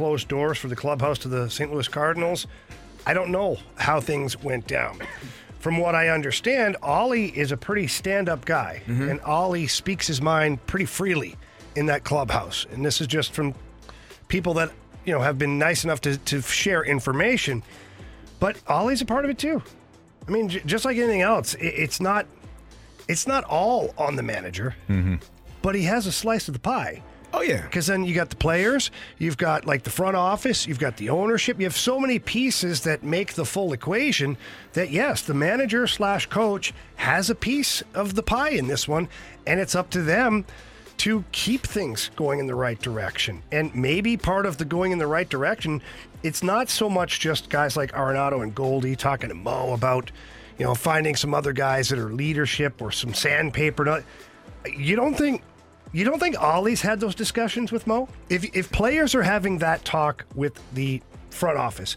closed 0.00 0.28
doors 0.28 0.56
for 0.56 0.68
the 0.68 0.76
clubhouse 0.76 1.18
to 1.18 1.28
the 1.28 1.46
St. 1.50 1.70
Louis 1.70 1.86
Cardinals. 1.86 2.46
I 3.04 3.12
don't 3.12 3.28
know 3.28 3.58
how 3.76 4.00
things 4.00 4.42
went 4.42 4.66
down. 4.66 4.98
From 5.58 5.76
what 5.76 5.94
I 5.94 6.08
understand, 6.08 6.78
Ollie 6.82 7.26
is 7.38 7.52
a 7.52 7.56
pretty 7.58 7.86
stand-up 7.86 8.46
guy, 8.46 8.80
and 8.86 9.20
Ollie 9.20 9.66
speaks 9.66 10.06
his 10.06 10.22
mind 10.22 10.64
pretty 10.66 10.86
freely 10.86 11.36
in 11.76 11.84
that 11.86 12.02
clubhouse. 12.02 12.66
And 12.72 12.82
this 12.82 13.02
is 13.02 13.06
just 13.08 13.34
from 13.34 13.54
people 14.28 14.54
that 14.54 14.70
you 15.04 15.12
know 15.12 15.20
have 15.20 15.36
been 15.38 15.58
nice 15.58 15.84
enough 15.84 16.00
to, 16.00 16.16
to 16.16 16.40
share 16.40 16.82
information. 16.82 17.62
But 18.38 18.56
Ollie's 18.68 19.02
a 19.02 19.04
part 19.04 19.26
of 19.26 19.30
it 19.30 19.36
too. 19.36 19.62
I 20.26 20.30
mean, 20.30 20.48
j- 20.48 20.62
just 20.64 20.86
like 20.86 20.96
anything 20.96 21.20
else, 21.20 21.52
it, 21.56 21.66
it's 21.76 22.00
not 22.00 22.24
it's 23.06 23.26
not 23.26 23.44
all 23.44 23.92
on 23.98 24.16
the 24.16 24.22
manager, 24.22 24.74
Mm-hmm. 24.88 25.16
but 25.60 25.74
he 25.74 25.82
has 25.82 26.06
a 26.06 26.12
slice 26.12 26.48
of 26.48 26.54
the 26.54 26.60
pie. 26.60 27.02
Oh 27.32 27.42
yeah, 27.42 27.62
because 27.62 27.86
then 27.86 28.04
you 28.04 28.14
got 28.14 28.30
the 28.30 28.36
players, 28.36 28.90
you've 29.18 29.36
got 29.36 29.64
like 29.64 29.84
the 29.84 29.90
front 29.90 30.16
office, 30.16 30.66
you've 30.66 30.80
got 30.80 30.96
the 30.96 31.10
ownership, 31.10 31.58
you 31.58 31.64
have 31.64 31.76
so 31.76 32.00
many 32.00 32.18
pieces 32.18 32.80
that 32.82 33.04
make 33.04 33.34
the 33.34 33.44
full 33.44 33.72
equation. 33.72 34.36
That 34.72 34.90
yes, 34.90 35.22
the 35.22 35.34
manager 35.34 35.86
slash 35.86 36.26
coach 36.26 36.74
has 36.96 37.30
a 37.30 37.34
piece 37.36 37.82
of 37.94 38.16
the 38.16 38.22
pie 38.22 38.50
in 38.50 38.66
this 38.66 38.88
one, 38.88 39.08
and 39.46 39.60
it's 39.60 39.76
up 39.76 39.90
to 39.90 40.02
them 40.02 40.44
to 40.98 41.24
keep 41.32 41.66
things 41.66 42.10
going 42.16 42.40
in 42.40 42.46
the 42.46 42.54
right 42.54 42.78
direction. 42.78 43.42
And 43.52 43.74
maybe 43.74 44.16
part 44.16 44.44
of 44.44 44.58
the 44.58 44.64
going 44.64 44.92
in 44.92 44.98
the 44.98 45.06
right 45.06 45.28
direction, 45.28 45.80
it's 46.22 46.42
not 46.42 46.68
so 46.68 46.90
much 46.90 47.20
just 47.20 47.48
guys 47.48 47.76
like 47.76 47.92
Arenado 47.92 48.42
and 48.42 48.54
Goldie 48.54 48.96
talking 48.96 49.28
to 49.30 49.34
Mo 49.34 49.72
about, 49.72 50.10
you 50.58 50.64
know, 50.66 50.74
finding 50.74 51.16
some 51.16 51.32
other 51.32 51.52
guys 51.54 51.88
that 51.88 51.98
are 51.98 52.10
leadership 52.10 52.82
or 52.82 52.90
some 52.90 53.14
sandpaper. 53.14 54.04
You 54.66 54.94
don't 54.94 55.14
think 55.14 55.42
you 55.92 56.04
don't 56.04 56.20
think 56.20 56.40
Ollie's 56.40 56.80
had 56.80 57.00
those 57.00 57.14
discussions 57.14 57.72
with 57.72 57.86
Mo? 57.86 58.08
If 58.28 58.44
if 58.56 58.70
players 58.70 59.14
are 59.14 59.22
having 59.22 59.58
that 59.58 59.84
talk 59.84 60.24
with 60.34 60.60
the 60.74 61.02
front 61.30 61.58
office, 61.58 61.96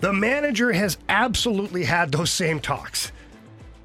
the 0.00 0.12
manager 0.12 0.72
has 0.72 0.98
absolutely 1.08 1.84
had 1.84 2.12
those 2.12 2.30
same 2.30 2.60
talks. 2.60 3.12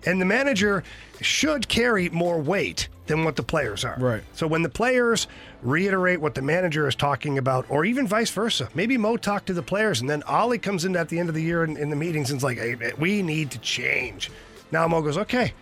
And 0.06 0.20
the 0.20 0.26
manager 0.26 0.84
should 1.22 1.68
carry 1.68 2.10
more 2.10 2.40
weight 2.40 2.90
than 3.06 3.24
what 3.24 3.36
the 3.36 3.44
players 3.44 3.86
are. 3.86 3.98
Right. 4.00 4.24
So 4.34 4.48
when 4.48 4.62
the 4.62 4.70
players 4.70 5.28
reiterate 5.62 6.20
what 6.20 6.34
the 6.34 6.42
manager 6.42 6.88
is 6.88 6.96
talking 6.96 7.38
about, 7.38 7.66
or 7.70 7.86
even 7.86 8.08
vice 8.08 8.32
versa, 8.32 8.70
maybe 8.74 8.98
Mo 8.98 9.18
talked 9.18 9.48
to 9.48 9.54
the 9.54 9.62
players 9.62 10.02
and 10.02 10.10
then 10.10 10.24
Ollie 10.24 10.58
comes 10.58 10.86
in 10.86 10.96
at 10.96 11.10
the 11.10 11.20
end 11.20 11.30
of 11.30 11.36
the 11.36 11.44
year 11.44 11.64
in, 11.64 11.78
in 11.78 11.90
the 11.90 11.96
meetings 11.96 12.32
and 12.32 12.38
is 12.38 12.44
like, 12.44 12.58
hey, 12.58 12.94
we 12.98 13.22
need 13.22 13.52
to 13.52 13.60
change. 13.60 14.32
Now 14.72 14.88
Mo 14.88 15.02
goes, 15.02 15.18
okay, 15.18 15.54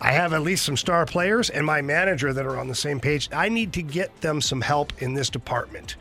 I 0.00 0.12
have 0.12 0.32
at 0.32 0.42
least 0.42 0.64
some 0.64 0.76
star 0.76 1.04
players 1.06 1.50
and 1.50 1.66
my 1.66 1.82
manager 1.82 2.32
that 2.32 2.46
are 2.46 2.58
on 2.58 2.68
the 2.68 2.74
same 2.74 3.00
page. 3.00 3.28
I 3.32 3.48
need 3.48 3.72
to 3.72 3.82
get 3.82 4.20
them 4.20 4.40
some 4.40 4.60
help 4.60 5.02
in 5.02 5.14
this 5.14 5.28
department. 5.28 5.96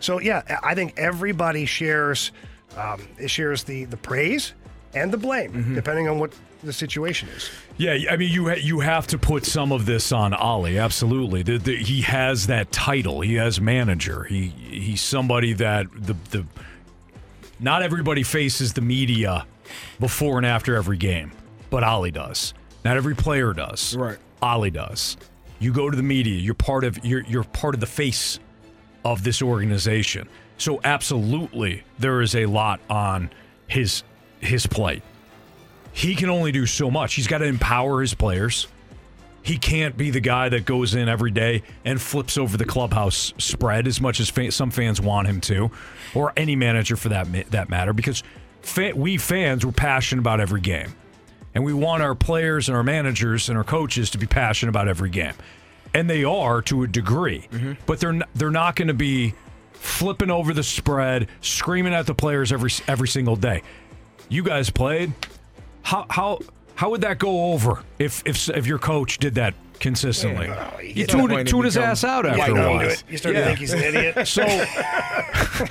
So 0.00 0.20
yeah, 0.20 0.58
I 0.62 0.74
think 0.74 0.94
everybody 0.96 1.66
shares 1.66 2.32
um, 2.76 3.02
shares 3.26 3.64
the 3.64 3.84
the 3.84 3.98
praise 3.98 4.54
and 4.94 5.12
the 5.12 5.18
blame, 5.18 5.74
depending 5.74 6.08
on 6.08 6.18
what 6.18 6.32
the 6.62 6.72
situation 6.72 7.28
is. 7.30 7.50
Yeah, 7.76 7.96
I 8.10 8.16
mean, 8.16 8.30
you 8.30 8.48
ha- 8.48 8.60
you 8.60 8.80
have 8.80 9.06
to 9.08 9.18
put 9.18 9.44
some 9.44 9.72
of 9.72 9.84
this 9.84 10.12
on 10.12 10.32
Ollie. 10.32 10.78
Absolutely, 10.78 11.42
the, 11.42 11.58
the, 11.58 11.76
he 11.76 12.02
has 12.02 12.46
that 12.46 12.70
title. 12.72 13.20
He 13.20 13.34
has 13.34 13.60
manager. 13.60 14.24
He 14.24 14.48
he's 14.48 15.00
somebody 15.02 15.52
that 15.54 15.86
the 15.94 16.14
the 16.30 16.46
not 17.60 17.82
everybody 17.82 18.22
faces 18.22 18.72
the 18.72 18.80
media 18.80 19.46
before 20.00 20.36
and 20.38 20.46
after 20.46 20.74
every 20.76 20.96
game, 20.96 21.32
but 21.70 21.82
Ollie 21.84 22.10
does. 22.10 22.54
Not 22.84 22.96
every 22.96 23.14
player 23.14 23.52
does. 23.52 23.96
Right. 23.96 24.18
Ollie 24.40 24.70
does. 24.70 25.16
You 25.60 25.72
go 25.72 25.88
to 25.90 25.96
the 25.96 26.02
media. 26.02 26.34
You're 26.34 26.54
part 26.54 26.84
of 26.84 27.04
you're 27.04 27.22
you're 27.22 27.44
part 27.44 27.74
of 27.74 27.80
the 27.80 27.86
face 27.86 28.40
of 29.04 29.22
this 29.22 29.40
organization. 29.42 30.28
So 30.58 30.80
absolutely, 30.84 31.84
there 31.98 32.20
is 32.20 32.34
a 32.34 32.46
lot 32.46 32.80
on 32.90 33.30
his 33.68 34.02
his 34.40 34.66
plate. 34.66 35.02
He 35.92 36.14
can 36.14 36.28
only 36.30 36.52
do 36.52 36.66
so 36.66 36.90
much. 36.90 37.14
He's 37.14 37.26
got 37.26 37.38
to 37.38 37.44
empower 37.44 38.00
his 38.00 38.14
players. 38.14 38.66
He 39.44 39.58
can't 39.58 39.96
be 39.96 40.10
the 40.10 40.20
guy 40.20 40.48
that 40.48 40.64
goes 40.64 40.94
in 40.94 41.08
every 41.08 41.32
day 41.32 41.62
and 41.84 42.00
flips 42.00 42.38
over 42.38 42.56
the 42.56 42.64
clubhouse 42.64 43.34
spread 43.38 43.86
as 43.88 44.00
much 44.00 44.20
as 44.20 44.30
fa- 44.30 44.52
some 44.52 44.70
fans 44.70 45.00
want 45.00 45.26
him 45.26 45.40
to, 45.42 45.70
or 46.14 46.32
any 46.36 46.54
manager 46.54 46.96
for 46.96 47.08
that 47.10 47.28
ma- 47.28 47.42
that 47.50 47.68
matter. 47.68 47.92
Because 47.92 48.22
fa- 48.62 48.92
we 48.94 49.16
fans 49.16 49.66
were 49.66 49.72
passionate 49.72 50.20
about 50.20 50.40
every 50.40 50.60
game. 50.60 50.94
And 51.54 51.64
we 51.64 51.72
want 51.72 52.02
our 52.02 52.14
players 52.14 52.68
and 52.68 52.76
our 52.76 52.82
managers 52.82 53.48
and 53.48 53.58
our 53.58 53.64
coaches 53.64 54.10
to 54.10 54.18
be 54.18 54.26
passionate 54.26 54.70
about 54.70 54.88
every 54.88 55.10
game. 55.10 55.34
And 55.94 56.08
they 56.08 56.24
are 56.24 56.62
to 56.62 56.84
a 56.84 56.86
degree. 56.86 57.46
Mm-hmm. 57.50 57.72
But 57.84 58.00
they're 58.00 58.10
n- 58.10 58.24
they're 58.34 58.50
not 58.50 58.76
going 58.76 58.88
to 58.88 58.94
be 58.94 59.34
flipping 59.72 60.30
over 60.30 60.54
the 60.54 60.62
spread, 60.62 61.28
screaming 61.40 61.92
at 61.92 62.06
the 62.06 62.14
players 62.14 62.52
every 62.52 62.70
every 62.88 63.08
single 63.08 63.36
day. 63.36 63.62
You 64.28 64.42
guys 64.42 64.70
played. 64.70 65.12
How 65.82 66.06
how 66.08 66.38
how 66.82 66.90
would 66.90 67.02
that 67.02 67.20
go 67.20 67.52
over 67.52 67.84
if 68.00 68.24
if 68.26 68.48
if 68.48 68.66
your 68.66 68.80
coach 68.80 69.18
did 69.18 69.36
that 69.36 69.54
consistently? 69.78 70.48
you 70.82 70.94
gets 70.94 71.12
to 71.12 71.18
tune, 71.18 71.28
the 71.28 71.44
tune 71.44 71.64
his 71.64 71.76
ass 71.76 72.02
out 72.02 72.24
white 72.24 72.40
after 72.40 72.56
a 72.56 72.74
while. 72.74 72.92
You 73.08 73.18
start 73.18 73.36
to 73.36 73.44
think 73.44 73.60
he's 73.60 73.72
an 73.72 73.84
idiot. 73.84 74.16
So 74.26 74.42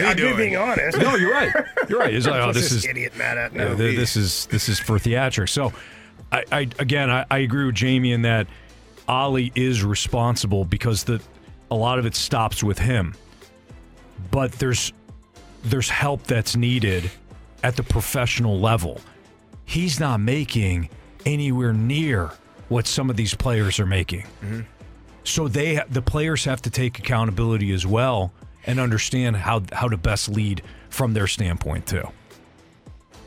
I'm 0.00 0.16
just 0.16 0.36
being 0.38 0.56
honest. 0.56 0.96
no, 0.96 1.14
you're 1.16 1.30
right. 1.30 1.52
You're 1.90 1.98
right. 1.98 2.14
It's 2.14 2.26
like, 2.26 2.36
oh, 2.40 2.46
What's 2.46 2.58
this 2.58 2.72
is 2.72 2.86
idiot 2.86 3.18
mad 3.18 3.36
at 3.36 3.52
yeah, 3.52 3.64
now. 3.64 3.76
th- 3.76 3.98
this 3.98 4.16
is 4.16 4.46
this 4.46 4.70
is 4.70 4.78
for 4.78 4.96
theatrics. 4.96 5.50
So, 5.50 5.74
I, 6.32 6.44
I 6.50 6.60
again, 6.78 7.10
I, 7.10 7.26
I 7.30 7.40
agree 7.40 7.66
with 7.66 7.74
Jamie 7.74 8.12
in 8.12 8.22
that 8.22 8.46
Ali 9.08 9.52
is 9.54 9.84
responsible 9.84 10.64
because 10.64 11.04
the 11.04 11.20
a 11.70 11.76
lot 11.76 11.98
of 11.98 12.06
it 12.06 12.14
stops 12.14 12.64
with 12.64 12.78
him. 12.78 13.14
But 14.30 14.52
there's 14.52 14.94
there's 15.64 15.90
help 15.90 16.22
that's 16.22 16.56
needed 16.56 17.10
at 17.62 17.76
the 17.76 17.82
professional 17.82 18.58
level. 18.58 19.02
He's 19.70 20.00
not 20.00 20.18
making 20.18 20.88
anywhere 21.24 21.72
near 21.72 22.32
what 22.68 22.88
some 22.88 23.08
of 23.08 23.14
these 23.16 23.34
players 23.34 23.78
are 23.78 23.86
making. 23.86 24.22
Mm-hmm. 24.42 24.60
So 25.22 25.46
they 25.46 25.80
the 25.88 26.02
players 26.02 26.44
have 26.44 26.60
to 26.62 26.70
take 26.70 26.98
accountability 26.98 27.70
as 27.72 27.86
well 27.86 28.32
and 28.66 28.80
understand 28.80 29.36
how 29.36 29.62
how 29.72 29.86
to 29.88 29.96
best 29.96 30.28
lead 30.28 30.62
from 30.88 31.14
their 31.14 31.28
standpoint 31.28 31.86
too. 31.86 32.08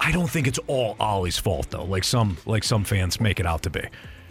I 0.02 0.12
don't 0.12 0.30
think 0.30 0.48
it's 0.48 0.60
all 0.68 0.98
Ollie's 1.00 1.38
fault 1.38 1.70
though, 1.70 1.86
like 1.86 2.04
some 2.04 2.36
like 2.46 2.66
some 2.66 2.84
fans 2.84 3.22
make 3.22 3.40
it 3.40 3.46
out 3.46 3.62
to 3.64 3.70
be. 3.70 3.84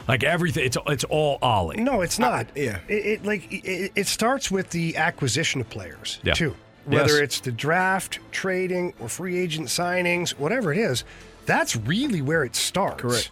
Like 0.06 0.22
everything, 0.22 0.66
it's 0.66 0.76
it's 0.88 1.04
all 1.04 1.38
Ollie. 1.40 1.78
No, 1.80 2.02
it's 2.02 2.18
not. 2.18 2.46
yeah. 2.54 2.80
It, 2.88 3.06
it 3.06 3.24
like 3.24 3.50
it, 3.50 3.92
it 3.94 4.06
starts 4.06 4.50
with 4.50 4.68
the 4.68 4.98
acquisition 4.98 5.62
of 5.62 5.70
players 5.70 6.18
Yeah. 6.24 6.34
too. 6.34 6.54
Whether 6.84 7.12
Yes. 7.14 7.20
it's 7.22 7.40
the 7.40 7.52
draft, 7.52 8.18
trading, 8.32 8.92
or 9.00 9.08
free 9.08 9.38
agent 9.38 9.68
signings, 9.68 10.32
whatever 10.32 10.72
it 10.72 10.78
is, 10.78 11.04
that's 11.46 11.76
really 11.76 12.22
where 12.22 12.44
it 12.44 12.56
starts. 12.56 13.02
Correct. 13.02 13.30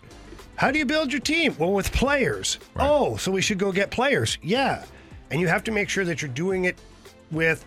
How 0.56 0.70
do 0.70 0.78
you 0.78 0.84
build 0.84 1.12
your 1.12 1.20
team? 1.20 1.56
Well, 1.58 1.72
with 1.72 1.90
players. 1.92 2.58
Oh, 2.76 3.16
so 3.16 3.30
we 3.32 3.40
should 3.40 3.58
go 3.58 3.72
get 3.72 3.90
players. 3.90 4.36
Yeah. 4.42 4.84
And 5.30 5.40
you 5.40 5.48
have 5.48 5.64
to 5.64 5.70
make 5.70 5.88
sure 5.88 6.04
that 6.04 6.20
you're 6.20 6.30
doing 6.30 6.64
it 6.64 6.78
with 7.30 7.64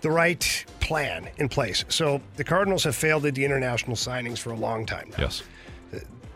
the 0.00 0.10
right 0.10 0.64
plan 0.80 1.28
in 1.38 1.48
place. 1.48 1.84
So 1.88 2.20
the 2.36 2.44
Cardinals 2.44 2.84
have 2.84 2.94
failed 2.96 3.24
at 3.26 3.34
the 3.34 3.44
international 3.44 3.96
signings 3.96 4.38
for 4.38 4.50
a 4.50 4.56
long 4.56 4.84
time 4.84 5.10
now. 5.16 5.24
Yes. 5.24 5.42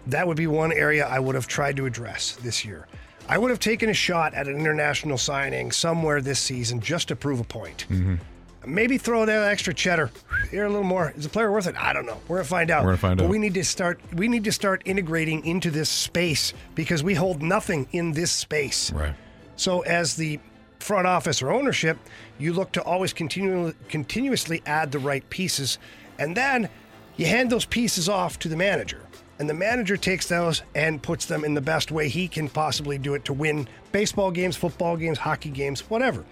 That 0.07 0.27
would 0.27 0.37
be 0.37 0.47
one 0.47 0.73
area 0.73 1.07
I 1.07 1.19
would 1.19 1.35
have 1.35 1.47
tried 1.47 1.77
to 1.77 1.87
address 1.87 2.37
this 2.37 2.65
year. 2.65 2.89
I 3.29 3.39
would 3.39 3.51
have 3.51 3.61
taken 3.61 3.89
a 3.89 3.95
shot 3.95 4.35
at 4.35 4.49
an 4.49 4.59
international 4.59 5.17
signing 5.17 5.71
somewhere 5.71 6.21
this 6.21 6.41
season 6.41 6.81
just 6.81 7.09
to 7.09 7.17
prove 7.17 7.39
a 7.39 7.45
point. 7.45 7.87
Mm-hmm. 7.89 8.17
Maybe 8.65 8.99
throw 8.99 9.27
that 9.27 9.49
extra 9.49 9.75
cheddar 9.75 10.11
here 10.51 10.65
a 10.65 10.69
little 10.69 10.85
more. 10.85 11.13
Is 11.17 11.25
the 11.25 11.31
player 11.31 11.51
worth 11.51 11.67
it? 11.67 11.75
I 11.77 11.93
don't 11.93 12.07
know. 12.07 12.21
We're 12.29 12.37
gonna 12.39 12.49
find 12.49 12.71
out. 12.71 12.85
We're 12.85 12.91
gonna 12.91 12.99
find 12.99 13.19
but 13.19 13.25
out. 13.25 13.31
we 13.31 13.39
need 13.39 13.55
to 13.55 13.65
start. 13.65 14.01
We 14.15 14.29
need 14.29 14.45
to 14.45 14.53
start 14.53 14.83
integrating 14.85 15.45
into 15.45 15.71
this 15.71 15.89
space 15.89 16.53
because 16.75 17.03
we 17.03 17.15
hold 17.15 17.43
nothing 17.43 17.89
in 17.93 18.13
this 18.13 18.31
space. 18.31 18.93
Right. 18.93 19.15
So 19.57 19.81
as 19.81 20.17
the 20.17 20.39
front 20.79 21.07
office 21.07 21.43
or 21.43 21.51
ownership, 21.51 21.99
you 22.39 22.53
look 22.53 22.73
to 22.73 22.83
always 22.83 23.13
continue, 23.13 23.73
continuously 23.89 24.63
add 24.67 24.93
the 24.93 24.99
right 24.99 25.29
pieces, 25.31 25.79
and 26.19 26.37
then 26.37 26.69
you 27.17 27.27
hand 27.27 27.51
those 27.51 27.65
pieces 27.65 28.09
off 28.09 28.39
to 28.41 28.49
the 28.49 28.57
manager. 28.57 29.01
And 29.39 29.49
the 29.49 29.55
manager 29.55 29.97
takes 29.97 30.29
those 30.29 30.63
and 30.75 31.03
puts 31.03 31.27
them 31.27 31.45
in 31.45 31.55
the 31.55 31.61
best 31.61 31.91
way 31.91 32.09
he 32.09 32.29
can 32.29 32.49
possibly 32.49 32.99
do 32.99 33.15
it 33.15 33.25
to 33.25 33.33
win 33.33 33.67
baseball 33.91 34.31
games, 34.31 34.57
football 34.57 34.97
games, 34.97 35.19
hockey 35.19 35.51
games, 35.51 35.81
whatever. 35.91 36.25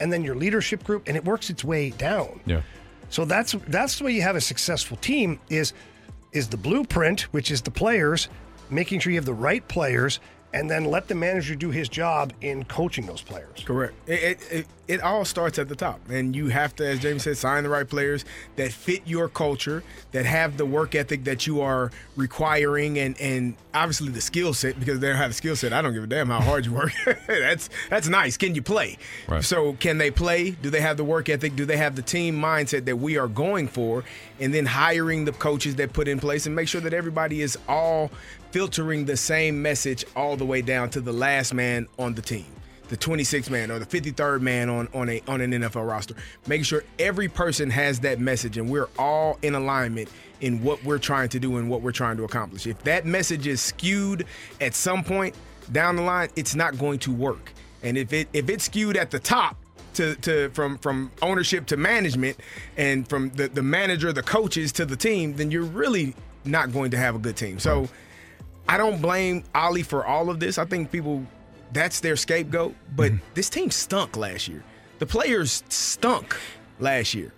And 0.00 0.12
then 0.12 0.22
your 0.22 0.34
leadership 0.34 0.84
group, 0.84 1.08
and 1.08 1.16
it 1.16 1.24
works 1.24 1.50
its 1.50 1.64
way 1.64 1.90
down. 1.90 2.40
Yeah. 2.46 2.62
So 3.10 3.24
that's 3.24 3.52
that's 3.68 3.98
the 3.98 4.04
way 4.04 4.12
you 4.12 4.22
have 4.22 4.36
a 4.36 4.40
successful 4.40 4.96
team 4.98 5.40
is 5.48 5.72
is 6.32 6.48
the 6.48 6.56
blueprint, 6.56 7.22
which 7.32 7.50
is 7.50 7.62
the 7.62 7.70
players, 7.70 8.28
making 8.70 9.00
sure 9.00 9.12
you 9.12 9.18
have 9.18 9.24
the 9.24 9.32
right 9.32 9.66
players, 9.66 10.20
and 10.52 10.70
then 10.70 10.84
let 10.84 11.08
the 11.08 11.14
manager 11.14 11.54
do 11.54 11.70
his 11.70 11.88
job 11.88 12.32
in 12.40 12.64
coaching 12.64 13.06
those 13.06 13.20
players. 13.20 13.62
Correct. 13.64 13.94
It, 14.06 14.12
it, 14.12 14.38
it, 14.50 14.66
it 14.88 15.02
all 15.02 15.26
starts 15.26 15.58
at 15.58 15.68
the 15.68 15.76
top. 15.76 16.00
And 16.08 16.34
you 16.34 16.48
have 16.48 16.74
to, 16.76 16.86
as 16.86 17.00
Jamie 17.00 17.18
said, 17.18 17.36
sign 17.36 17.62
the 17.62 17.68
right 17.68 17.86
players 17.88 18.24
that 18.56 18.72
fit 18.72 19.02
your 19.04 19.28
culture, 19.28 19.84
that 20.12 20.24
have 20.24 20.56
the 20.56 20.64
work 20.64 20.94
ethic 20.94 21.24
that 21.24 21.46
you 21.46 21.60
are 21.60 21.90
requiring 22.16 22.98
and 22.98 23.20
and 23.20 23.54
obviously 23.74 24.08
the 24.08 24.20
skill 24.20 24.54
set, 24.54 24.80
because 24.80 24.98
they 25.00 25.08
don't 25.08 25.18
have 25.18 25.30
the 25.30 25.34
skill 25.34 25.54
set. 25.54 25.74
I 25.74 25.82
don't 25.82 25.92
give 25.92 26.04
a 26.04 26.06
damn 26.06 26.28
how 26.28 26.40
hard 26.40 26.64
you 26.64 26.72
work. 26.72 26.92
that's 27.26 27.68
that's 27.90 28.08
nice. 28.08 28.38
Can 28.38 28.54
you 28.54 28.62
play? 28.62 28.96
Right. 29.28 29.44
So 29.44 29.74
can 29.74 29.98
they 29.98 30.10
play? 30.10 30.52
Do 30.52 30.70
they 30.70 30.80
have 30.80 30.96
the 30.96 31.04
work 31.04 31.28
ethic? 31.28 31.54
Do 31.54 31.66
they 31.66 31.76
have 31.76 31.94
the 31.94 32.02
team 32.02 32.40
mindset 32.40 32.86
that 32.86 32.96
we 32.96 33.18
are 33.18 33.28
going 33.28 33.68
for? 33.68 34.04
And 34.40 34.54
then 34.54 34.66
hiring 34.66 35.26
the 35.26 35.32
coaches 35.32 35.76
that 35.76 35.92
put 35.92 36.08
in 36.08 36.20
place 36.20 36.46
and 36.46 36.56
make 36.56 36.68
sure 36.68 36.80
that 36.80 36.94
everybody 36.94 37.42
is 37.42 37.58
all 37.68 38.10
filtering 38.50 39.04
the 39.04 39.16
same 39.16 39.60
message 39.60 40.04
all 40.16 40.36
the 40.36 40.44
way 40.44 40.62
down 40.62 40.90
to 40.90 41.00
the 41.00 41.12
last 41.12 41.54
man 41.54 41.86
on 41.98 42.14
the 42.14 42.22
team 42.22 42.46
the 42.88 42.96
26th 42.96 43.50
man 43.50 43.70
or 43.70 43.78
the 43.78 43.86
53rd 43.86 44.40
man 44.40 44.68
on 44.68 44.88
on 44.94 45.08
a 45.08 45.22
on 45.28 45.40
an 45.40 45.52
NFL 45.52 45.86
roster. 45.86 46.14
Making 46.46 46.64
sure 46.64 46.84
every 46.98 47.28
person 47.28 47.70
has 47.70 48.00
that 48.00 48.18
message 48.18 48.56
and 48.56 48.68
we're 48.68 48.88
all 48.98 49.38
in 49.42 49.54
alignment 49.54 50.08
in 50.40 50.62
what 50.62 50.82
we're 50.84 50.98
trying 50.98 51.28
to 51.30 51.38
do 51.38 51.56
and 51.58 51.68
what 51.68 51.82
we're 51.82 51.92
trying 51.92 52.16
to 52.16 52.24
accomplish. 52.24 52.66
If 52.66 52.82
that 52.84 53.04
message 53.04 53.46
is 53.46 53.60
skewed 53.60 54.26
at 54.60 54.74
some 54.74 55.04
point 55.04 55.34
down 55.72 55.96
the 55.96 56.02
line, 56.02 56.30
it's 56.36 56.54
not 56.54 56.78
going 56.78 56.98
to 57.00 57.12
work. 57.12 57.52
And 57.82 57.96
if 57.96 58.12
it 58.12 58.28
if 58.32 58.48
it's 58.48 58.64
skewed 58.64 58.96
at 58.96 59.10
the 59.10 59.18
top 59.18 59.56
to, 59.94 60.14
to 60.16 60.48
from 60.50 60.78
from 60.78 61.10
ownership 61.22 61.66
to 61.66 61.76
management 61.76 62.38
and 62.76 63.06
from 63.06 63.30
the, 63.30 63.48
the 63.48 63.62
manager, 63.62 64.12
the 64.12 64.22
coaches 64.22 64.72
to 64.72 64.86
the 64.86 64.96
team, 64.96 65.36
then 65.36 65.50
you're 65.50 65.62
really 65.62 66.14
not 66.44 66.72
going 66.72 66.90
to 66.92 66.96
have 66.96 67.14
a 67.14 67.18
good 67.18 67.36
team. 67.36 67.58
So 67.58 67.88
I 68.68 68.76
don't 68.76 69.00
blame 69.00 69.44
Oli 69.54 69.82
for 69.82 70.04
all 70.06 70.30
of 70.30 70.40
this. 70.40 70.58
I 70.58 70.64
think 70.64 70.90
people 70.92 71.24
that's 71.72 72.00
their 72.00 72.16
scapegoat. 72.16 72.74
But 72.94 73.12
mm-hmm. 73.12 73.24
this 73.34 73.48
team 73.50 73.70
stunk 73.70 74.16
last 74.16 74.48
year. 74.48 74.62
The 74.98 75.06
players 75.06 75.62
stunk 75.68 76.36
last 76.80 77.14
year. 77.14 77.32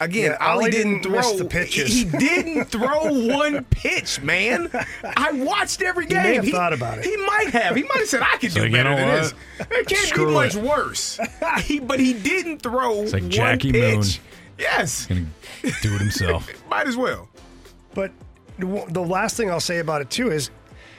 Again, 0.00 0.32
Yeah, 0.40 0.54
Oli 0.54 0.64
Oli 0.64 0.70
didn't, 0.72 0.90
didn't 0.94 1.02
throw 1.04 1.12
miss 1.16 1.32
the 1.38 1.44
pitches. 1.44 1.92
He 1.92 2.04
didn't 2.18 2.64
throw 2.64 3.12
one 3.36 3.64
pitch, 3.66 4.20
man. 4.20 4.68
I 5.16 5.30
watched 5.32 5.80
every 5.80 6.06
He 6.06 6.10
game. 6.10 6.22
may 6.22 6.34
have 6.36 6.48
thought 6.48 6.72
about 6.72 6.98
it. 6.98 7.04
He 7.04 7.16
might 7.18 7.50
have. 7.50 7.76
He 7.76 7.82
might 7.84 7.98
have 7.98 8.08
said, 8.08 8.22
"I 8.22 8.36
could 8.38 8.50
So 8.52 8.60
do 8.62 8.66
you 8.66 8.72
better 8.72 8.96
than 8.96 9.08
what? 9.08 9.22
this." 9.22 9.34
It 9.70 9.86
can't 9.86 10.06
Screw 10.08 10.26
be 10.26 10.32
much 10.32 10.56
it. 10.56 10.62
worse. 10.64 11.20
he, 11.62 11.78
but 11.78 12.00
he 12.00 12.14
didn't 12.14 12.62
throw 12.62 13.02
It's 13.02 13.12
like 13.12 13.22
one 13.22 13.30
Jackie 13.30 13.70
pitch. 13.72 13.94
Moon. 13.94 14.06
Yes, 14.58 15.06
Gonna 15.06 15.26
do 15.82 15.94
it 15.94 16.00
himself. 16.00 16.50
might 16.68 16.86
as 16.88 16.96
well. 16.96 17.28
But 17.94 18.10
the 18.62 18.84
the 18.88 19.02
last 19.02 19.36
thing 19.36 19.50
I'll 19.50 19.60
say 19.60 19.78
about 19.78 20.00
it 20.00 20.10
too 20.10 20.30
is 20.30 20.50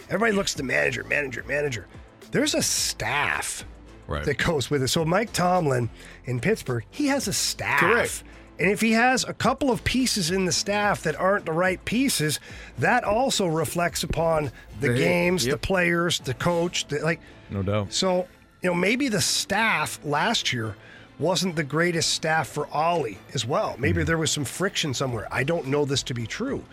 everybody 0.10 0.34
looks 0.34 0.54
at 0.54 0.58
the 0.58 0.64
manager, 0.64 1.04
manager, 1.06 1.44
manager. 1.48 1.88
There's 2.32 2.56
a 2.56 2.62
staff 2.62 3.66
Right. 4.06 4.26
that 4.26 4.38
goes 4.38 4.70
with 4.70 4.84
it. 4.84 4.90
So 4.90 5.06
Mike 5.06 5.32
Tomlin 5.32 5.90
in 6.26 6.42
Pittsburgh, 6.42 6.84
he 6.92 7.08
has 7.08 7.30
a 7.30 7.34
staff. 7.34 7.80
Correct. 7.80 8.24
And 8.60 8.70
if 8.70 8.82
he 8.82 8.92
has 8.92 9.24
a 9.24 9.34
couple 9.34 9.72
of 9.72 9.84
pieces 9.86 10.30
in 10.30 10.44
the 10.46 10.52
staff 10.52 11.04
that 11.04 11.16
aren't 11.16 11.46
the 11.46 11.54
right 11.54 11.84
pieces, 11.86 12.40
that 12.80 13.06
also 13.06 13.48
reflects 13.48 14.04
upon 14.04 14.52
the 14.82 14.90
The- 14.90 14.94
games, 14.96 15.46
the 15.46 15.58
players, 15.58 16.20
the 16.20 16.34
coach, 16.34 16.86
the, 16.90 17.00
like 17.00 17.22
No 17.50 17.64
doubt. 17.64 17.94
so, 17.94 18.28
you 18.62 18.70
know, 18.70 18.76
maybe 18.76 19.08
the 19.08 19.22
staff 19.22 20.00
last 20.04 20.52
year 20.52 20.76
wasn't 21.18 21.56
the 21.56 21.64
greatest 21.64 22.10
staff 22.14 22.48
for 22.50 22.68
Oli 22.76 23.18
as 23.34 23.46
well. 23.46 23.76
Maybe 23.80 24.02
hmm. 24.02 24.08
there 24.08 24.18
was 24.18 24.32
some 24.32 24.46
friction 24.46 24.94
somewhere. 24.94 25.28
I 25.32 25.44
don't 25.44 25.68
know 25.68 25.86
this 25.86 26.04
to 26.04 26.14
be 26.14 26.28
true. 26.28 26.64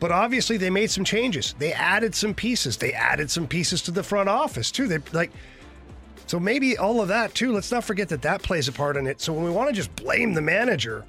But 0.00 0.12
obviously 0.12 0.56
they 0.56 0.70
made 0.70 0.90
some 0.90 1.04
changes. 1.04 1.54
They 1.58 1.72
added 1.72 2.14
some 2.14 2.34
pieces. 2.34 2.76
They 2.76 2.92
added 2.92 3.30
some 3.30 3.46
pieces 3.46 3.82
to 3.82 3.90
the 3.90 4.02
front 4.02 4.28
office 4.28 4.70
too. 4.70 4.86
They 4.86 4.98
like 5.12 5.32
so 6.26 6.38
maybe 6.38 6.76
all 6.76 7.00
of 7.00 7.08
that 7.08 7.34
too. 7.34 7.52
Let's 7.52 7.72
not 7.72 7.84
forget 7.84 8.10
that 8.10 8.22
that 8.22 8.42
plays 8.42 8.68
a 8.68 8.72
part 8.72 8.96
in 8.96 9.06
it. 9.06 9.20
So 9.20 9.32
when 9.32 9.44
we 9.44 9.50
want 9.50 9.70
to 9.70 9.74
just 9.74 9.94
blame 9.96 10.34
the 10.34 10.42
manager, 10.42 11.06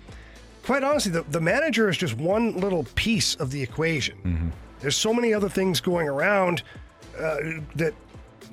quite 0.64 0.82
honestly, 0.84 1.12
the, 1.12 1.24
the 1.24 1.42
manager 1.42 1.90
is 1.90 1.98
just 1.98 2.16
one 2.16 2.58
little 2.58 2.86
piece 2.96 3.36
of 3.36 3.52
the 3.52 3.62
equation. 3.62 4.54
There's 4.80 4.96
so 4.96 5.14
many 5.14 5.34
other 5.34 5.50
things 5.50 5.82
going 5.82 6.08
around 6.08 6.64
uh, 7.20 7.36
that 7.76 7.94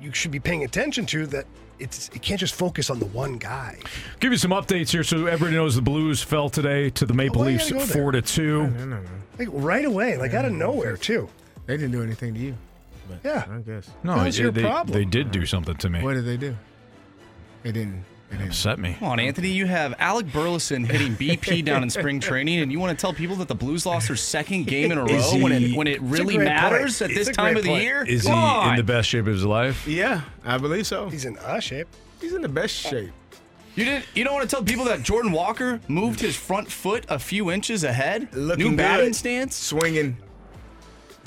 you 0.01 0.11
should 0.13 0.31
be 0.31 0.41
paying 0.41 0.65
attention 0.65 1.05
to 1.07 1.25
that 1.27 1.45
it's 1.79 2.09
you 2.13 2.19
can't 2.19 2.39
just 2.39 2.55
focus 2.55 2.89
on 2.89 2.99
the 2.99 3.05
one 3.07 3.37
guy. 3.37 3.79
Give 4.19 4.31
you 4.31 4.37
some 4.37 4.51
updates 4.51 4.89
here, 4.89 5.03
so 5.03 5.25
everybody 5.27 5.55
knows 5.55 5.75
the 5.75 5.81
Blues 5.81 6.21
fell 6.23 6.49
today 6.49 6.89
to 6.91 7.05
the 7.05 7.13
Maple 7.13 7.41
why 7.41 7.49
you 7.49 7.57
Leafs 7.57 7.71
go 7.71 7.79
four 7.79 8.11
to 8.11 8.21
two. 8.21 8.67
No, 8.67 8.85
no, 8.85 8.99
no. 8.99 9.09
Like 9.39 9.49
right 9.51 9.85
away, 9.85 10.17
like 10.17 10.33
out 10.33 10.45
of 10.45 10.51
nowhere 10.53 10.97
too. 10.97 11.29
They 11.65 11.75
didn't 11.77 11.91
do 11.91 12.01
anything 12.03 12.33
to 12.33 12.39
you. 12.39 12.55
But 13.09 13.19
Yeah. 13.23 13.45
I 13.49 13.59
guess. 13.59 13.89
No, 14.03 14.15
That 14.15 14.25
was 14.25 14.37
it- 14.39 14.41
your 14.43 14.51
they, 14.51 14.61
problem. 14.63 14.97
they 14.97 15.05
did 15.05 15.31
do 15.31 15.45
something 15.45 15.75
to 15.77 15.89
me. 15.89 16.01
What 16.01 16.13
did 16.13 16.25
they 16.25 16.37
do? 16.37 16.55
They 17.63 17.71
didn't. 17.71 18.03
Upset 18.45 18.79
me. 18.79 18.95
Come 18.99 19.07
on, 19.07 19.19
Anthony. 19.19 19.49
You 19.49 19.65
have 19.65 19.93
Alec 19.99 20.31
Burleson 20.31 20.83
hitting 20.85 21.15
BP 21.15 21.63
down 21.65 21.83
in 21.83 21.89
spring 21.89 22.19
training, 22.19 22.59
and 22.59 22.71
you 22.71 22.79
want 22.79 22.97
to 22.97 23.01
tell 23.01 23.13
people 23.13 23.35
that 23.37 23.47
the 23.47 23.55
Blues 23.55 23.85
lost 23.85 24.07
their 24.07 24.17
second 24.17 24.67
game 24.67 24.91
in 24.91 24.97
a 24.97 25.01
row 25.05 25.07
Is 25.09 25.33
when 25.33 25.51
it 25.51 25.75
when 25.75 25.87
it 25.87 26.01
really 26.01 26.37
matters 26.37 26.99
point. 26.99 27.11
at 27.11 27.17
It's 27.17 27.27
this 27.27 27.35
time 27.37 27.53
great 27.53 27.57
of 27.57 27.63
the 27.63 27.69
point. 27.69 27.83
year? 27.83 28.03
Is 28.03 28.23
Come 28.23 28.33
he 28.33 28.39
on. 28.39 28.69
in 28.71 28.75
the 28.77 28.83
best 28.83 29.09
shape 29.09 29.21
of 29.21 29.33
his 29.33 29.45
life? 29.45 29.87
Yeah, 29.87 30.21
I 30.45 30.57
believe 30.57 30.87
so. 30.87 31.09
He's 31.09 31.25
in 31.25 31.37
uh 31.39 31.59
shape. 31.59 31.87
He's 32.21 32.33
in 32.33 32.41
the 32.41 32.49
best 32.49 32.73
shape. 32.75 33.11
You 33.75 33.85
didn't. 33.85 34.05
You 34.15 34.23
don't 34.23 34.33
want 34.33 34.49
to 34.49 34.55
tell 34.55 34.63
people 34.65 34.85
that 34.85 35.03
Jordan 35.03 35.31
Walker 35.31 35.79
moved 35.87 36.19
his 36.19 36.35
front 36.35 36.71
foot 36.71 37.05
a 37.09 37.19
few 37.19 37.51
inches 37.51 37.83
ahead. 37.83 38.27
Looking 38.33 38.71
New 38.71 38.75
batting 38.77 39.07
good. 39.07 39.15
stance. 39.15 39.55
Swinging. 39.55 40.17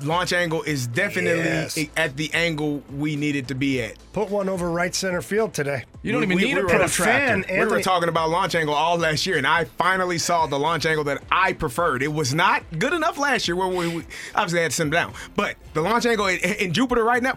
Launch 0.02 0.32
angle 0.32 0.62
is 0.62 0.86
definitely 0.86 1.44
Yes. 1.44 1.78
at 1.96 2.16
the 2.16 2.30
angle 2.34 2.82
we 2.96 3.16
needed 3.16 3.46
to 3.48 3.54
be 3.54 3.82
at. 3.82 3.94
Put 4.12 4.30
one 4.30 4.48
over 4.48 4.70
right 4.70 4.94
center 4.94 5.20
field 5.22 5.52
today. 5.54 5.84
You 6.02 6.12
don't 6.12 6.20
We- 6.20 6.26
even 6.26 6.36
we- 6.36 6.44
need 6.44 6.54
we 6.54 6.60
a 6.62 6.64
protractor. 6.64 6.88
fan, 7.04 7.44
We 7.50 7.66
were 7.66 7.82
talking 7.82 8.08
about 8.08 8.30
launch 8.30 8.54
angle 8.54 8.74
all 8.74 8.96
last 8.96 9.26
year, 9.26 9.36
and 9.36 9.46
I 9.46 9.64
finally 9.64 10.16
saw 10.18 10.46
the 10.46 10.58
launch 10.58 10.86
angle 10.86 11.04
that 11.04 11.22
I 11.30 11.52
preferred. 11.52 12.02
It 12.02 12.12
was 12.12 12.32
not 12.32 12.62
good 12.78 12.94
enough 12.94 13.18
last 13.18 13.46
year, 13.46 13.54
where 13.56 13.68
we, 13.68 13.88
we 13.88 14.04
obviously 14.34 14.60
had 14.62 14.70
to 14.70 14.76
send 14.76 14.92
down. 14.92 15.12
But 15.36 15.56
the 15.74 15.82
launch 15.82 16.06
angle 16.06 16.26
in, 16.28 16.38
in 16.38 16.72
Jupiter 16.72 17.04
right 17.04 17.22
now, 17.22 17.36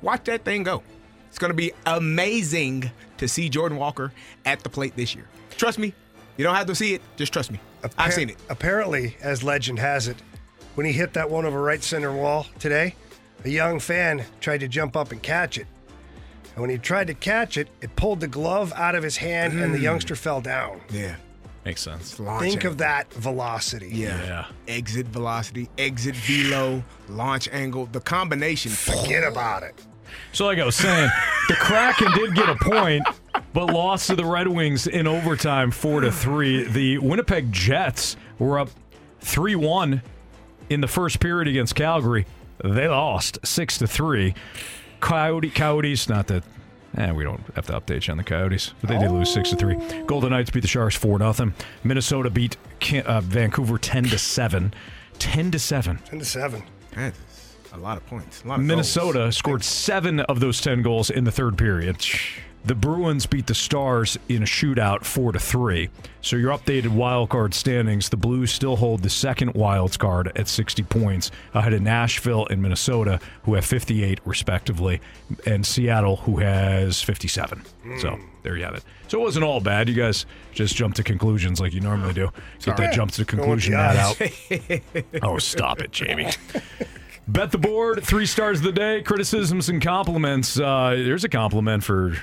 watch 0.00 0.24
that 0.24 0.44
thing 0.44 0.62
go. 0.62 0.82
It's 1.28 1.38
going 1.38 1.50
to 1.50 1.56
be 1.56 1.72
amazing 1.84 2.90
to 3.18 3.28
see 3.28 3.48
Jordan 3.50 3.76
Walker 3.76 4.12
at 4.46 4.60
the 4.60 4.70
plate 4.70 4.96
this 4.96 5.14
year. 5.14 5.26
Trust 5.58 5.78
me, 5.78 5.92
you 6.38 6.44
don't 6.44 6.54
have 6.54 6.66
to 6.68 6.74
see 6.74 6.94
it. 6.94 7.02
Just 7.16 7.32
trust 7.32 7.50
me. 7.50 7.60
I've 7.98 8.14
seen 8.14 8.30
it. 8.30 8.36
Apparently, 8.48 9.16
as 9.20 9.42
legend 9.44 9.78
has 9.78 10.08
it, 10.08 10.16
when 10.76 10.86
he 10.86 10.92
hit 10.92 11.12
that 11.12 11.28
one 11.28 11.44
over 11.44 11.60
right 11.60 11.82
center 11.82 12.12
wall 12.12 12.46
today, 12.58 12.94
a 13.44 13.48
young 13.50 13.78
fan 13.80 14.24
tried 14.40 14.60
to 14.60 14.68
jump 14.68 14.96
up 14.96 15.12
and 15.12 15.22
catch 15.22 15.58
it. 15.58 15.66
And 16.58 16.62
when 16.62 16.70
he 16.70 16.78
tried 16.78 17.06
to 17.06 17.14
catch 17.14 17.56
it, 17.56 17.68
it 17.80 17.94
pulled 17.94 18.18
the 18.18 18.26
glove 18.26 18.72
out 18.74 18.96
of 18.96 19.04
his 19.04 19.16
hand 19.18 19.60
and 19.60 19.72
the 19.72 19.78
Mm. 19.78 19.82
youngster 19.82 20.16
fell 20.16 20.40
down. 20.40 20.80
Yeah. 20.90 21.14
Makes 21.64 21.82
sense. 21.82 22.18
Launch 22.18 22.40
Think 22.42 22.54
angle. 22.56 22.70
of 22.72 22.78
that 22.78 23.12
velocity. 23.14 23.90
Yeah. 23.92 24.20
Yeah. 24.24 24.44
Exit 24.66 25.06
velocity, 25.06 25.68
exit 25.78 26.16
velo, 26.16 26.82
launch 27.08 27.48
angle, 27.52 27.86
the 27.92 28.00
combination. 28.00 28.72
Forget 28.72 29.22
about 29.22 29.62
it. 29.62 29.76
So, 30.32 30.46
like 30.46 30.58
I 30.58 30.64
was 30.64 30.74
saying, 30.74 31.08
the 31.46 31.54
Kraken 31.54 32.10
did 32.16 32.34
get 32.34 32.48
a 32.48 32.56
point, 32.56 33.04
but 33.52 33.66
lost 33.66 34.08
to 34.08 34.16
the 34.16 34.24
Red 34.24 34.48
Wings 34.48 34.88
in 34.88 35.06
overtime, 35.06 35.70
four 35.70 36.00
to 36.00 36.10
three. 36.10 36.64
The 36.64 36.98
Winnipeg 36.98 37.52
Jets 37.52 38.16
were 38.40 38.58
up 38.58 38.70
three 39.20 39.54
one 39.54 40.02
in 40.70 40.80
the 40.80 40.88
first 40.88 41.20
period 41.20 41.46
against 41.46 41.76
Calgary. 41.76 42.26
They 42.64 42.88
lost 42.88 43.38
six 43.44 43.78
to 43.78 43.86
three. 43.86 44.34
Coyote 45.00 45.50
Coyotes, 45.50 46.08
not 46.08 46.26
that. 46.28 46.44
Eh, 46.96 47.12
we 47.12 47.22
don't 47.22 47.42
have 47.54 47.66
to 47.66 47.72
update 47.78 48.06
you 48.06 48.12
on 48.12 48.18
the 48.18 48.24
Coyotes, 48.24 48.72
but 48.80 48.88
they 48.88 48.98
did 48.98 49.10
lose 49.10 49.32
six 49.32 49.50
to 49.50 49.56
three. 49.56 49.76
Golden 50.06 50.30
Knights 50.30 50.50
beat 50.50 50.60
the 50.60 50.68
Sharks 50.68 50.96
four 50.96 51.18
nothing. 51.18 51.52
Minnesota 51.84 52.30
beat 52.30 52.56
uh, 53.04 53.20
Vancouver 53.20 53.78
ten 53.78 54.04
to 54.04 54.18
seven. 54.18 54.72
Ten 55.18 55.50
to 55.50 55.58
seven. 55.58 55.98
10 56.06 56.20
to 56.20 56.24
7. 56.24 56.62
That's 56.94 57.18
a 57.72 57.76
lot 57.76 57.96
of 57.96 58.06
points. 58.06 58.42
A 58.44 58.48
lot 58.48 58.60
of 58.60 58.64
Minnesota 58.64 59.18
goals. 59.18 59.36
scored 59.36 59.64
seven 59.64 60.20
of 60.20 60.40
those 60.40 60.60
ten 60.60 60.80
goals 60.82 61.10
in 61.10 61.24
the 61.24 61.32
third 61.32 61.58
period. 61.58 61.96
The 62.68 62.74
Bruins 62.74 63.24
beat 63.24 63.46
the 63.46 63.54
Stars 63.54 64.18
in 64.28 64.42
a 64.42 64.46
shootout, 64.46 65.02
four 65.02 65.32
to 65.32 65.38
three. 65.38 65.88
So 66.20 66.36
your 66.36 66.54
updated 66.54 66.88
wild 66.88 67.30
card 67.30 67.54
standings: 67.54 68.10
the 68.10 68.18
Blues 68.18 68.52
still 68.52 68.76
hold 68.76 69.02
the 69.02 69.08
second 69.08 69.54
wild 69.54 69.98
card 69.98 70.30
at 70.36 70.48
60 70.48 70.82
points, 70.82 71.30
ahead 71.54 71.72
of 71.72 71.80
Nashville 71.80 72.46
and 72.50 72.60
Minnesota, 72.60 73.20
who 73.44 73.54
have 73.54 73.64
58 73.64 74.20
respectively, 74.26 75.00
and 75.46 75.64
Seattle, 75.64 76.16
who 76.16 76.40
has 76.40 77.00
57. 77.00 77.62
So 78.00 78.18
there 78.42 78.54
you 78.54 78.64
have 78.64 78.74
it. 78.74 78.84
So 79.06 79.18
it 79.18 79.22
wasn't 79.22 79.46
all 79.46 79.60
bad. 79.60 79.88
You 79.88 79.94
guys 79.94 80.26
just 80.52 80.76
jumped 80.76 80.98
to 80.98 81.02
conclusions 81.02 81.62
like 81.62 81.72
you 81.72 81.80
normally 81.80 82.12
do. 82.12 82.30
Get 82.62 82.76
that 82.76 82.76
Sorry. 82.76 82.94
jump 82.94 83.12
to 83.12 83.20
the 83.20 83.24
conclusion 83.24 83.72
that 83.72 83.96
out. 83.96 85.22
Oh, 85.22 85.38
stop 85.38 85.80
it, 85.80 85.90
Jamie. 85.90 86.28
Bet 87.28 87.50
the 87.50 87.58
board, 87.58 88.04
three 88.04 88.26
stars 88.26 88.58
of 88.58 88.64
the 88.64 88.72
day, 88.72 89.00
criticisms 89.00 89.70
and 89.70 89.80
compliments. 89.80 90.60
Uh, 90.60 90.90
there's 90.98 91.24
a 91.24 91.30
compliment 91.30 91.82
for 91.82 92.14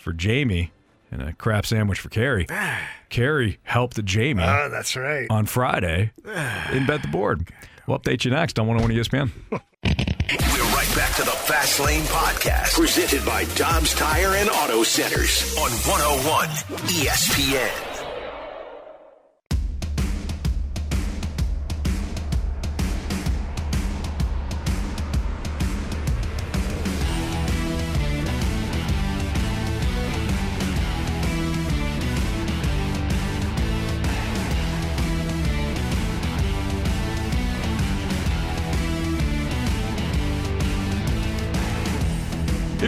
for 0.00 0.12
Jamie 0.12 0.72
and 1.10 1.22
a 1.22 1.32
crap 1.32 1.66
sandwich 1.66 2.00
for 2.00 2.08
Kerry. 2.08 2.46
Kerry 3.10 3.58
helped 3.64 4.02
Jamie 4.04 4.42
Ah, 4.44 4.68
that's 4.68 4.96
right. 4.96 5.26
on 5.30 5.46
Friday 5.46 6.12
in 6.72 6.86
Bet 6.86 7.02
the 7.02 7.08
Board. 7.08 7.48
We'll 7.86 7.98
update 7.98 8.24
you 8.24 8.30
next 8.30 8.58
on 8.58 8.66
101 8.68 8.96
ESPN. 8.96 9.30
We're 9.50 10.74
right 10.74 10.96
back 10.96 11.16
to 11.16 11.22
the 11.22 11.30
Fast 11.32 11.80
Lane 11.80 12.02
Podcast, 12.04 12.74
presented 12.74 13.24
by 13.26 13.44
Dobbs 13.56 13.94
Tire 13.94 14.34
and 14.36 14.48
Auto 14.48 14.82
Centers 14.84 15.56
on 15.58 15.70
101 15.70 16.48
ESPN. 16.88 17.89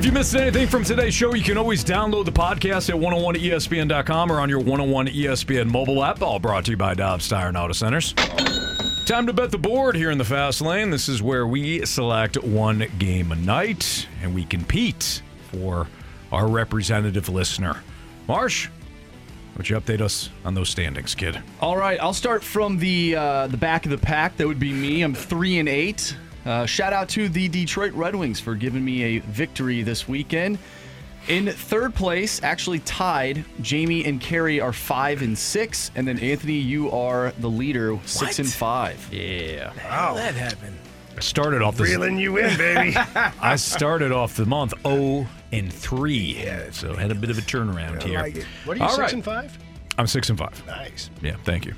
If 0.03 0.07
you 0.07 0.13
missed 0.13 0.35
anything 0.35 0.67
from 0.67 0.83
today's 0.83 1.15
show, 1.15 1.33
you 1.33 1.45
can 1.45 1.57
always 1.57 1.85
download 1.85 2.25
the 2.25 2.33
podcast 2.33 2.91
at 2.91 2.97
101ESPN.com 2.97 4.33
or 4.33 4.41
on 4.41 4.49
your 4.49 4.59
101 4.59 5.07
ESPN 5.07 5.71
mobile 5.71 6.03
app. 6.03 6.21
All 6.23 6.41
brought 6.41 6.65
to 6.65 6.73
you 6.73 6.77
by 6.77 6.95
Dobbs 6.95 7.29
Tire 7.29 7.47
and 7.47 7.57
Auto 7.57 7.73
Centers. 7.73 8.13
Time 9.07 9.29
to 9.29 9.33
bet 9.33 9.53
the 9.53 9.59
board 9.59 9.95
here 9.95 10.11
in 10.11 10.19
the 10.19 10.25
fast 10.25 10.61
lane. 10.61 10.91
This 10.91 11.09
is 11.09 11.23
where 11.23 11.47
we 11.47 11.87
select 11.87 12.43
one 12.43 12.85
game 12.99 13.31
a 13.31 13.37
night 13.37 14.09
and 14.21 14.35
we 14.35 14.45
compete 14.45 15.23
for 15.53 15.87
our 16.33 16.49
representative 16.49 17.29
listener. 17.29 17.81
Marsh, 18.27 18.71
would 19.57 19.71
you 19.71 19.77
update 19.77 20.01
us 20.01 20.31
on 20.45 20.55
those 20.55 20.69
standings, 20.69 21.15
kid? 21.15 21.41
All 21.61 21.77
right, 21.77 22.01
I'll 22.01 22.13
start 22.13 22.43
from 22.43 22.77
the 22.77 23.15
uh, 23.15 23.47
the 23.47 23.57
back 23.57 23.85
of 23.85 23.93
the 23.93 23.99
pack. 23.99 24.37
That 24.39 24.49
would 24.49 24.59
be 24.59 24.73
me. 24.73 25.03
I'm 25.03 25.15
three 25.15 25.61
and 25.61 25.69
eight. 25.69 26.17
Uh, 26.45 26.67
shout 26.67 26.93
out 26.93 27.09
to 27.11 27.29
the 27.29 27.49
Detroit 27.49 27.93
Red 27.93 28.15
Wings 28.17 28.41
for 28.41 28.55
giving 28.55 28.85
me 28.85 29.03
a 29.03 29.19
victory 29.21 29.83
this 29.83 30.09
weekend. 30.09 30.59
In 31.29 31.47
third 31.47 31.95
place, 31.95 32.43
actually 32.43 32.81
tied, 32.81 33.45
Jamie 33.61 34.05
and 34.05 34.21
Kerry 34.21 34.61
are 34.61 34.73
five 34.73 35.23
and 35.23 35.39
six, 35.39 35.93
and 35.95 36.07
then 36.07 36.19
Anthony, 36.19 36.55
you 36.55 36.91
are 36.91 37.33
the 37.39 37.49
leader, 37.49 37.97
six 38.07 38.41
and 38.41 38.49
five. 38.49 39.09
Yeah. 39.13 39.71
How 39.75 40.15
that 40.15 40.35
happened? 40.35 40.77
I 41.17 41.21
started 41.21 41.63
off 41.63 41.77
this. 41.77 41.89
Reeling 41.91 42.19
you 42.19 42.39
in, 42.39 42.57
baby. 42.59 42.97
I 43.17 43.55
started 43.55 44.11
off 44.11 44.35
the 44.35 44.47
month 44.47 44.75
0 44.85 45.29
and 45.53 45.73
3. 45.73 46.15
Yeah, 46.43 46.71
so 46.73 46.95
had 46.97 47.13
a 47.13 47.15
bit 47.15 47.31
of 47.31 47.39
a 47.39 47.43
turnaround 47.43 48.03
I 48.03 48.07
here. 48.09 48.21
like 48.21 48.37
it. 48.37 48.47
What 48.65 48.77
are 48.77 48.81
you, 48.81 48.85
All 48.85 48.91
6 48.91 48.99
right. 48.99 49.13
and 49.13 49.25
5? 49.25 49.59
I'm 49.99 50.07
6 50.09 50.31
and 50.31 50.39
5. 50.39 50.67
Nice. 50.67 51.11
Yeah, 51.23 51.37
thank 51.45 51.67
you. 51.67 51.75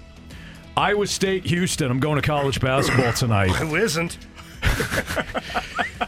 Iowa 0.76 1.06
State, 1.06 1.44
Houston. 1.46 1.90
I'm 1.90 2.00
going 2.00 2.16
to 2.16 2.22
college 2.26 2.60
basketball 2.60 3.12
tonight. 3.12 3.50
Who 3.56 3.76
isn't? 3.76 4.16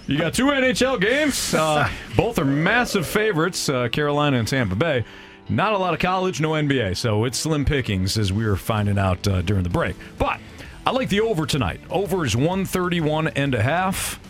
You 0.06 0.18
got 0.18 0.34
two 0.34 0.46
NHL 0.46 1.00
games. 1.00 1.52
Uh, 1.52 1.88
both 2.16 2.38
are 2.38 2.44
massive 2.44 3.06
favorites, 3.06 3.68
uh, 3.68 3.88
Carolina 3.88 4.38
and 4.38 4.46
Tampa 4.46 4.76
Bay. 4.76 5.04
Not 5.48 5.72
a 5.72 5.78
lot 5.78 5.94
of 5.94 6.00
college, 6.00 6.40
no 6.40 6.50
NBA, 6.50 6.96
so 6.96 7.24
it's 7.24 7.38
slim 7.38 7.64
pickings 7.64 8.16
as 8.16 8.32
we 8.32 8.46
were 8.46 8.56
finding 8.56 8.98
out 8.98 9.26
uh, 9.26 9.42
during 9.42 9.64
the 9.64 9.68
break. 9.68 9.96
But 10.16 10.40
I 10.86 10.92
like 10.92 11.08
the 11.08 11.20
over 11.22 11.44
tonight. 11.44 11.80
Over 11.90 12.24
is 12.24 12.36
131 12.36 13.28
and 13.28 13.54
a 13.54 13.62
half. 13.62 14.20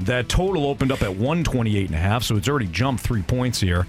That 0.00 0.30
total 0.30 0.66
opened 0.66 0.92
up 0.92 1.02
at 1.02 1.10
128 1.10 1.86
and 1.86 1.94
a 1.94 1.98
half, 1.98 2.22
so 2.22 2.36
it's 2.36 2.48
already 2.48 2.68
jumped 2.68 3.02
three 3.02 3.22
points 3.22 3.60
here. 3.60 3.86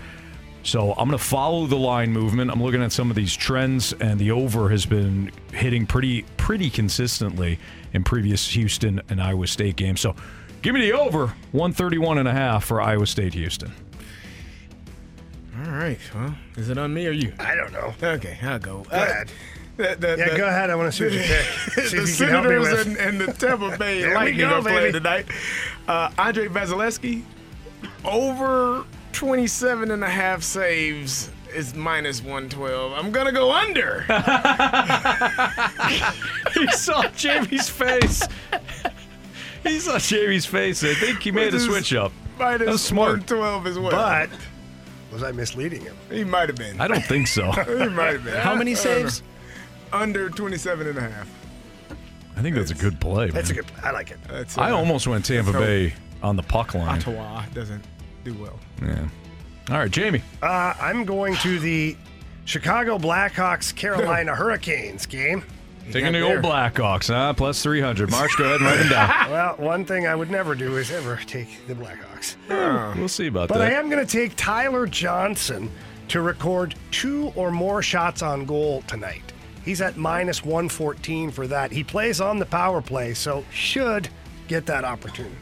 So 0.64 0.92
I'm 0.92 1.08
going 1.08 1.18
to 1.18 1.24
follow 1.24 1.66
the 1.66 1.76
line 1.78 2.12
movement. 2.12 2.52
I'm 2.52 2.62
looking 2.62 2.84
at 2.84 2.92
some 2.92 3.10
of 3.10 3.16
these 3.16 3.36
trends, 3.36 3.94
and 3.94 4.20
the 4.20 4.32
over 4.32 4.70
has 4.70 4.86
been 4.86 5.32
hitting 5.54 5.86
pretty 5.88 6.24
pretty 6.38 6.70
consistently 6.70 7.58
in 7.94 8.04
previous 8.04 8.48
Houston 8.52 9.02
and 9.10 9.22
Iowa 9.22 9.48
State 9.48 9.76
games. 9.76 10.02
So 10.02 10.16
give 10.62 10.74
me 10.76 10.82
the 10.82 10.94
over 10.94 11.28
131 11.52 12.20
and 12.20 12.28
a 12.28 12.32
half 12.32 12.66
for 12.66 12.80
Iowa 12.82 13.08
State 13.08 13.34
Houston. 13.34 13.72
All 15.66 15.72
right. 15.72 16.00
Well, 16.14 16.36
is 16.58 16.70
it 16.70 16.78
on 16.78 16.94
me 16.94 17.08
or 17.08 17.12
you? 17.12 17.34
I 17.40 17.56
don't 17.56 17.72
know. 17.74 17.94
Okay, 18.02 18.38
I'll 18.42 18.60
go. 18.60 18.84
Go 18.84 18.96
ahead. 18.96 19.32
yeah, 19.78 19.96
go 20.38 20.48
ahead. 20.48 20.70
I 20.70 20.76
want 20.76 20.92
to 20.94 20.98
see 20.98 21.04
what 21.06 21.14
you 21.14 21.22
pick. 21.22 21.86
See 21.88 21.98
the 21.98 22.08
you 22.08 22.16
can 22.18 22.30
help 22.30 22.46
me 22.46 22.64
Senators 22.64 22.88
and, 22.88 22.98
and 22.98 23.22
the 23.22 23.34
Tampa 23.34 23.78
Bay 23.78 24.02
There 24.02 24.10
we 24.10 24.16
Lightning 24.16 24.38
go, 24.40 24.60
are 24.60 24.62
playing 24.62 24.78
baby. 24.80 24.92
tonight. 24.94 25.26
Uh, 25.88 26.12
Andrei 26.18 26.48
Vasilevskiy, 26.48 27.24
over 28.06 28.86
27 29.14 29.92
and 29.92 30.04
a 30.04 30.10
half 30.10 30.44
saves 30.44 31.30
is 31.54 31.76
minus 31.76 32.22
112. 32.22 32.94
I'm 32.94 33.12
going 33.12 33.26
to 33.26 33.32
go 33.32 33.52
under. 33.52 34.02
he 36.54 36.68
saw 36.72 37.08
Jamie's 37.10 37.70
face. 37.70 38.24
He 39.64 39.80
saw 39.80 40.00
Jamie's 40.00 40.46
face. 40.46 40.84
I 40.84 40.94
think 40.94 41.22
he 41.22 41.32
made 41.32 41.54
a 41.54 41.58
is 41.58 41.66
switch 41.66 41.94
up. 41.94 42.12
Minus 42.40 42.68
That's 42.68 42.82
smart. 42.82 43.30
112 43.30 43.68
as 43.68 43.78
well. 43.78 43.92
But 43.92 44.30
Was 45.12 45.24
I 45.24 45.32
misleading 45.32 45.82
him? 45.82 45.96
He 46.10 46.24
might 46.24 46.50
have 46.50 46.58
been. 46.58 46.82
I 46.82 46.88
don't 46.88 47.06
think 47.06 47.28
so. 47.28 47.52
he 47.68 47.88
might 47.90 48.14
have 48.14 48.24
been. 48.24 48.38
How 48.38 48.56
many 48.56 48.72
I 48.72 48.76
don't 48.76 48.84
saves? 48.84 49.24
Under 49.94 50.30
27 50.30 50.88
and 50.88 50.98
a 50.98 51.02
half. 51.02 51.30
I 52.38 52.42
think 52.42 52.56
that's 52.56 52.72
a 52.72 52.76
good 52.76 53.00
play. 53.00 53.30
That's 53.30 53.52
a 53.52 53.56
man. 53.56 53.64
good. 53.64 53.72
I 53.84 53.92
like 53.92 54.12
it. 54.12 54.18
That's, 54.28 54.58
I 54.58 54.72
uh, 54.72 54.78
almost 54.78 55.06
went 55.06 55.26
Tampa 55.26 55.52
Bay 55.52 55.94
on 56.24 56.38
the 56.38 56.44
puck 56.44 56.74
line. 56.74 56.88
Ottawa 56.88 57.44
doesn't 57.54 57.84
do 58.24 58.34
well. 58.36 58.60
Yeah. 58.82 59.08
All 59.70 59.78
right, 59.78 59.92
Jamie. 59.92 60.22
Uh, 60.42 60.74
I'm 60.80 61.06
going 61.06 61.36
to 61.38 61.60
the 61.60 61.96
Chicago 62.46 62.98
Blackhawks 62.98 63.76
Carolina 63.76 64.36
Hurricanes 64.36 65.06
game. 65.06 65.44
Taking 65.92 66.14
the 66.14 66.22
old 66.22 66.44
Blackhawks, 66.44 67.08
huh? 67.08 67.34
Plus 67.34 67.62
300. 67.64 68.10
Marsh, 68.12 68.36
go 68.36 68.46
ahead 68.46 68.58
and 68.62 68.66
write 68.66 68.78
them 68.78 68.90
down. 68.90 69.30
Well, 69.32 69.56
one 69.58 69.84
thing 69.84 70.08
I 70.08 70.16
would 70.16 70.30
never 70.32 70.56
do 70.56 70.78
is 70.78 70.92
ever 70.92 71.18
take 71.26 71.48
the 71.68 71.74
Blackhawks. 71.74 72.36
We'll 72.98 73.08
see 73.10 73.28
about 73.28 73.50
But 73.50 73.58
that. 73.58 73.66
But 73.66 73.74
I 73.74 73.78
am 73.80 73.90
going 73.90 74.06
to 74.06 74.10
take 74.12 74.36
Tyler 74.36 74.86
Johnson 74.88 75.70
to 76.10 76.22
record 76.22 76.76
two 76.92 77.32
or 77.36 77.52
more 77.52 77.82
shots 77.82 78.22
on 78.22 78.46
goal 78.46 78.84
tonight. 78.88 79.34
He's 79.66 79.82
at 79.82 79.98
minus 79.98 80.44
114 80.46 81.32
for 81.32 81.48
that. 81.48 81.72
He 81.72 81.84
plays 81.84 82.22
on 82.22 82.40
the 82.40 82.46
power 82.46 82.82
play, 82.82 83.14
so 83.14 83.44
should 83.52 84.08
get 84.48 84.66
that 84.68 84.84
opportunity. 84.86 85.36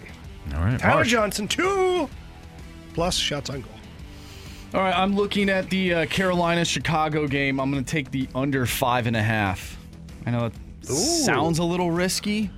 All 0.55 0.61
right, 0.61 0.79
Tyler 0.79 0.95
Marsh. 0.95 1.09
Johnson, 1.11 1.47
two 1.47 2.09
plus 2.93 3.15
shots 3.15 3.49
on 3.49 3.61
goal. 3.61 3.71
All 4.73 4.81
right, 4.81 4.95
I'm 4.95 5.15
looking 5.15 5.49
at 5.49 5.69
the 5.69 5.93
uh, 5.93 6.05
Carolina 6.05 6.63
Chicago 6.63 7.27
game. 7.27 7.59
I'm 7.59 7.71
going 7.71 7.83
to 7.83 7.91
take 7.91 8.11
the 8.11 8.27
under 8.35 8.65
five 8.65 9.07
and 9.07 9.15
a 9.15 9.21
half. 9.21 9.77
I 10.25 10.31
know 10.31 10.45
it 10.45 10.53
sounds 10.85 11.57
a 11.57 11.63
little 11.63 11.89
risky, 11.89 12.51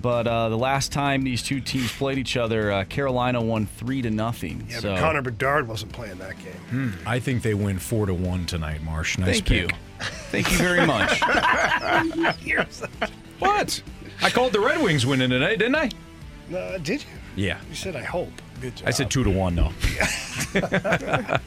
but 0.00 0.26
uh, 0.26 0.48
the 0.48 0.56
last 0.56 0.90
time 0.90 1.22
these 1.22 1.42
two 1.42 1.60
teams 1.60 1.92
played 1.92 2.16
each 2.16 2.38
other, 2.38 2.72
uh, 2.72 2.84
Carolina 2.84 3.42
won 3.42 3.66
three 3.66 4.00
to 4.00 4.10
nothing. 4.10 4.66
Yeah, 4.70 4.80
so 4.80 4.94
but 4.94 5.00
Connor 5.00 5.20
Bedard 5.20 5.68
wasn't 5.68 5.92
playing 5.92 6.16
that 6.18 6.38
game. 6.38 6.52
Hmm. 6.70 6.90
I 7.06 7.18
think 7.18 7.42
they 7.42 7.52
win 7.52 7.78
4 7.78 8.06
to 8.06 8.14
1 8.14 8.46
tonight, 8.46 8.82
Marsh. 8.82 9.18
Nice 9.18 9.34
thank 9.34 9.46
pick. 9.46 9.70
you, 9.70 9.76
thank 10.30 10.50
you 10.50 10.56
very 10.56 10.86
much. 10.86 11.20
What? 13.40 13.82
I 14.22 14.28
called 14.28 14.52
the 14.52 14.60
Red 14.60 14.82
Wings 14.82 15.06
winning 15.06 15.30
tonight, 15.30 15.58
didn't 15.58 15.76
I? 15.76 15.88
Uh, 16.54 16.76
did 16.76 17.00
you? 17.02 17.08
Yeah. 17.36 17.58
You 17.70 17.74
said 17.74 17.96
I 17.96 18.02
hope. 18.02 18.30
Good 18.60 18.76
job. 18.76 18.88
I 18.88 18.90
said 18.90 19.10
2 19.10 19.24
to 19.24 19.30
1, 19.30 19.54
though. 19.56 19.72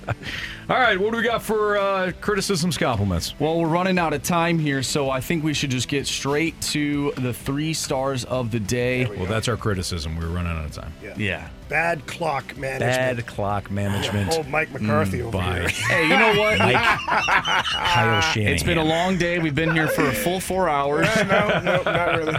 All 0.69 0.79
right, 0.79 0.97
what 0.99 1.11
do 1.11 1.17
we 1.17 1.23
got 1.23 1.43
for 1.43 1.77
uh, 1.77 2.11
criticisms, 2.21 2.77
compliments? 2.77 3.33
Well, 3.37 3.59
we're 3.59 3.67
running 3.67 3.99
out 3.99 4.13
of 4.13 4.23
time 4.23 4.57
here, 4.57 4.81
so 4.81 5.09
I 5.09 5.19
think 5.19 5.43
we 5.43 5.53
should 5.53 5.69
just 5.71 5.89
get 5.89 6.07
straight 6.07 6.59
to 6.61 7.11
the 7.17 7.33
three 7.33 7.73
stars 7.73 8.23
of 8.25 8.49
the 8.51 8.59
day. 8.61 9.05
Well, 9.05 9.25
that's 9.25 9.47
our 9.49 9.57
criticism. 9.57 10.15
We 10.15 10.25
were 10.25 10.31
running 10.31 10.53
out 10.57 10.65
of 10.65 10.71
time. 10.71 10.93
Yeah. 11.03 11.13
Yeah. 11.17 11.49
Bad 11.67 12.05
clock 12.07 12.55
management. 12.57 13.17
Bad 13.17 13.25
clock 13.27 13.69
management. 13.71 14.29
Oh, 14.33 14.43
Mike 14.43 14.71
McCarthy 14.71 15.19
Mm, 15.19 15.23
over 15.23 15.37
by 15.37 15.59
here. 15.59 15.69
Hey, 15.89 16.03
you 16.03 16.17
know 16.17 16.39
what? 16.39 16.57
Mike 16.59 16.75
Kyle 17.05 18.21
Shanahan. 18.21 18.53
It's 18.53 18.63
been 18.63 18.77
a 18.77 18.83
long 18.85 19.17
day. 19.17 19.39
We've 19.39 19.55
been 19.55 19.73
here 19.73 19.87
for 19.89 20.05
a 20.07 20.13
full 20.13 20.39
four 20.39 20.69
hours. 20.69 21.07
no, 21.17 21.59
no, 21.63 21.81
not 21.83 22.17
really. 22.17 22.37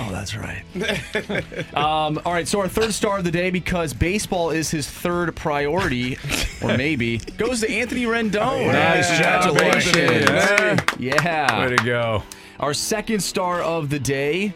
Oh, 0.00 0.10
that's 0.10 0.34
right. 0.36 0.62
um, 1.74 2.20
all 2.24 2.32
right, 2.32 2.48
so 2.48 2.60
our 2.60 2.68
third 2.68 2.94
star 2.94 3.18
of 3.18 3.24
the 3.24 3.30
day, 3.30 3.50
because 3.50 3.92
baseball 3.92 4.50
is 4.50 4.70
his 4.70 4.88
third 4.88 5.34
priority, 5.36 6.18
or 6.62 6.76
maybe, 6.76 7.18
goes 7.36 7.60
to 7.60 7.70
Anthony 7.70 8.04
Rendon. 8.04 8.72
Nice 8.72 9.18
job, 9.18 9.44
Congratulations. 9.44 9.96
Anthony. 9.96 11.06
Yeah. 11.06 11.66
Way 11.66 11.76
to 11.76 11.84
go. 11.84 12.22
Our 12.60 12.74
second 12.74 13.20
star 13.20 13.60
of 13.60 13.90
the 13.90 13.98
day 13.98 14.54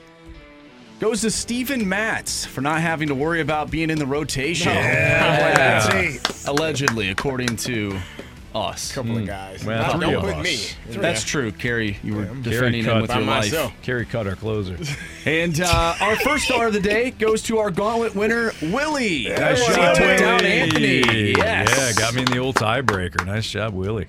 goes 0.98 1.20
to 1.20 1.30
Steven 1.30 1.86
Matz 1.88 2.44
for 2.44 2.60
not 2.60 2.80
having 2.80 3.08
to 3.08 3.14
worry 3.14 3.40
about 3.40 3.70
being 3.70 3.90
in 3.90 3.98
the 3.98 4.06
rotation. 4.06 4.72
Yeah. 4.72 6.18
Allegedly, 6.46 7.10
according 7.10 7.56
to 7.56 7.98
us. 8.56 8.92
couple 8.92 9.18
of 9.18 9.26
guys. 9.26 9.64
Well, 9.64 9.80
Not- 9.82 9.92
three 9.92 10.00
don't 10.00 10.14
of 10.16 10.22
put 10.22 10.34
us. 10.36 10.44
me. 10.44 10.56
Three. 10.92 11.02
That's 11.02 11.24
true, 11.24 11.52
Kerry. 11.52 11.98
You 12.02 12.14
were 12.16 12.24
Kerry 12.26 12.42
defending 12.42 12.84
him 12.84 12.90
cut 12.92 13.02
with 13.02 13.08
by 13.10 13.18
your 13.18 13.26
life. 13.26 13.44
myself. 13.44 13.72
Kerry 13.82 14.04
cut 14.06 14.26
our 14.26 14.36
closer. 14.36 14.76
And 15.26 15.60
uh, 15.60 15.94
our 16.00 16.14
first 16.20 16.44
star 16.44 16.68
of 16.68 16.72
the 16.72 16.78
day 16.80 17.10
goes 17.10 17.42
to 17.44 17.58
our 17.58 17.72
gauntlet 17.72 18.14
winner, 18.14 18.52
Willie. 18.62 19.28
Nice 19.28 19.58
Willie 19.58 19.74
job, 19.74 19.96
took 19.96 20.18
down 20.18 20.44
Anthony. 20.44 21.32
Yes. 21.36 21.68
Yeah, 21.96 22.00
got 22.00 22.14
me 22.14 22.20
in 22.20 22.26
the 22.26 22.38
old 22.38 22.54
tiebreaker. 22.54 23.26
Nice 23.26 23.50
job, 23.50 23.74
Willie. 23.74 24.06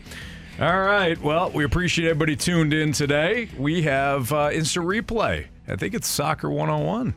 All 0.59 0.79
right. 0.79 1.19
Well, 1.19 1.49
we 1.49 1.63
appreciate 1.63 2.07
everybody 2.09 2.35
tuned 2.35 2.71
in 2.71 2.91
today. 2.91 3.49
We 3.57 3.81
have 3.83 4.31
uh, 4.31 4.51
instant 4.53 4.85
replay. 4.85 5.47
I 5.67 5.75
think 5.75 5.95
it's 5.95 6.07
Soccer 6.07 6.51
101 6.51 7.15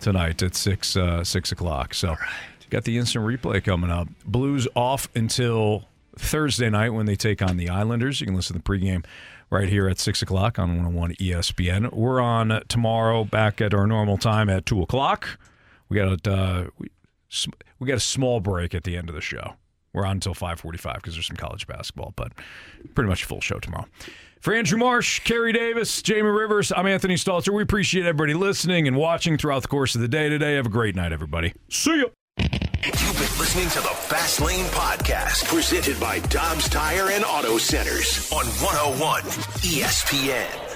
tonight 0.00 0.42
at 0.42 0.54
six 0.54 0.94
uh, 0.94 1.24
six 1.24 1.52
o'clock. 1.52 1.94
So, 1.94 2.16
got 2.68 2.84
the 2.84 2.98
instant 2.98 3.24
replay 3.24 3.64
coming 3.64 3.90
up. 3.90 4.08
Blues 4.26 4.68
off 4.74 5.08
until 5.14 5.88
Thursday 6.16 6.70
night 6.70 6.90
when 6.90 7.06
they 7.06 7.16
take 7.16 7.42
on 7.42 7.56
the 7.56 7.68
Islanders. 7.68 8.20
You 8.20 8.26
can 8.26 8.36
listen 8.36 8.54
to 8.54 8.62
the 8.62 8.68
pregame 8.68 9.04
right 9.50 9.68
here 9.68 9.88
at 9.88 9.98
six 9.98 10.22
o'clock 10.22 10.58
on 10.58 10.70
101 10.70 11.14
ESPN. 11.14 11.92
We're 11.92 12.20
on 12.20 12.62
tomorrow 12.68 13.24
back 13.24 13.60
at 13.60 13.74
our 13.74 13.86
normal 13.86 14.18
time 14.18 14.48
at 14.48 14.66
two 14.66 14.82
o'clock. 14.82 15.38
We 15.88 15.96
got 15.96 16.26
uh, 16.26 16.66
we, 16.78 16.88
we 17.78 17.86
got 17.86 17.96
a 17.96 18.00
small 18.00 18.40
break 18.40 18.74
at 18.74 18.84
the 18.84 18.96
end 18.96 19.08
of 19.08 19.14
the 19.14 19.20
show. 19.20 19.54
We're 19.92 20.06
on 20.06 20.12
until 20.12 20.34
5:45 20.34 20.94
because 20.96 21.14
there's 21.14 21.26
some 21.26 21.36
college 21.36 21.66
basketball, 21.66 22.14
but 22.16 22.32
pretty 22.94 23.08
much 23.08 23.24
a 23.24 23.26
full 23.26 23.40
show 23.40 23.58
tomorrow. 23.58 23.86
For 24.40 24.54
Andrew 24.54 24.78
Marsh, 24.78 25.20
Kerry 25.20 25.52
Davis, 25.52 26.02
Jamie 26.02 26.28
Rivers, 26.28 26.72
I'm 26.72 26.86
Anthony 26.86 27.14
Stalter. 27.14 27.54
We 27.54 27.62
appreciate 27.62 28.06
everybody 28.06 28.34
listening 28.34 28.88
and 28.88 28.96
watching 28.96 29.36
throughout 29.36 29.62
the 29.62 29.68
course 29.68 29.94
of 29.94 30.00
the 30.00 30.08
day 30.08 30.28
today. 30.28 30.54
Have 30.54 30.66
a 30.66 30.70
great 30.70 30.96
night, 30.96 31.12
everybody. 31.12 31.52
See 31.68 31.98
ya. 31.98 32.06
You've 32.84 32.94
been 33.14 33.38
listening 33.38 33.68
to 33.68 33.80
the 33.80 33.94
Fast 33.94 34.40
Lane 34.40 34.64
Podcast, 34.66 35.44
presented 35.44 36.00
by 36.00 36.18
Dobbs 36.18 36.68
Tire 36.68 37.10
and 37.10 37.24
Auto 37.24 37.56
Centers 37.56 38.28
on 38.32 38.44
101 38.44 39.22
ESPN. 39.62 40.71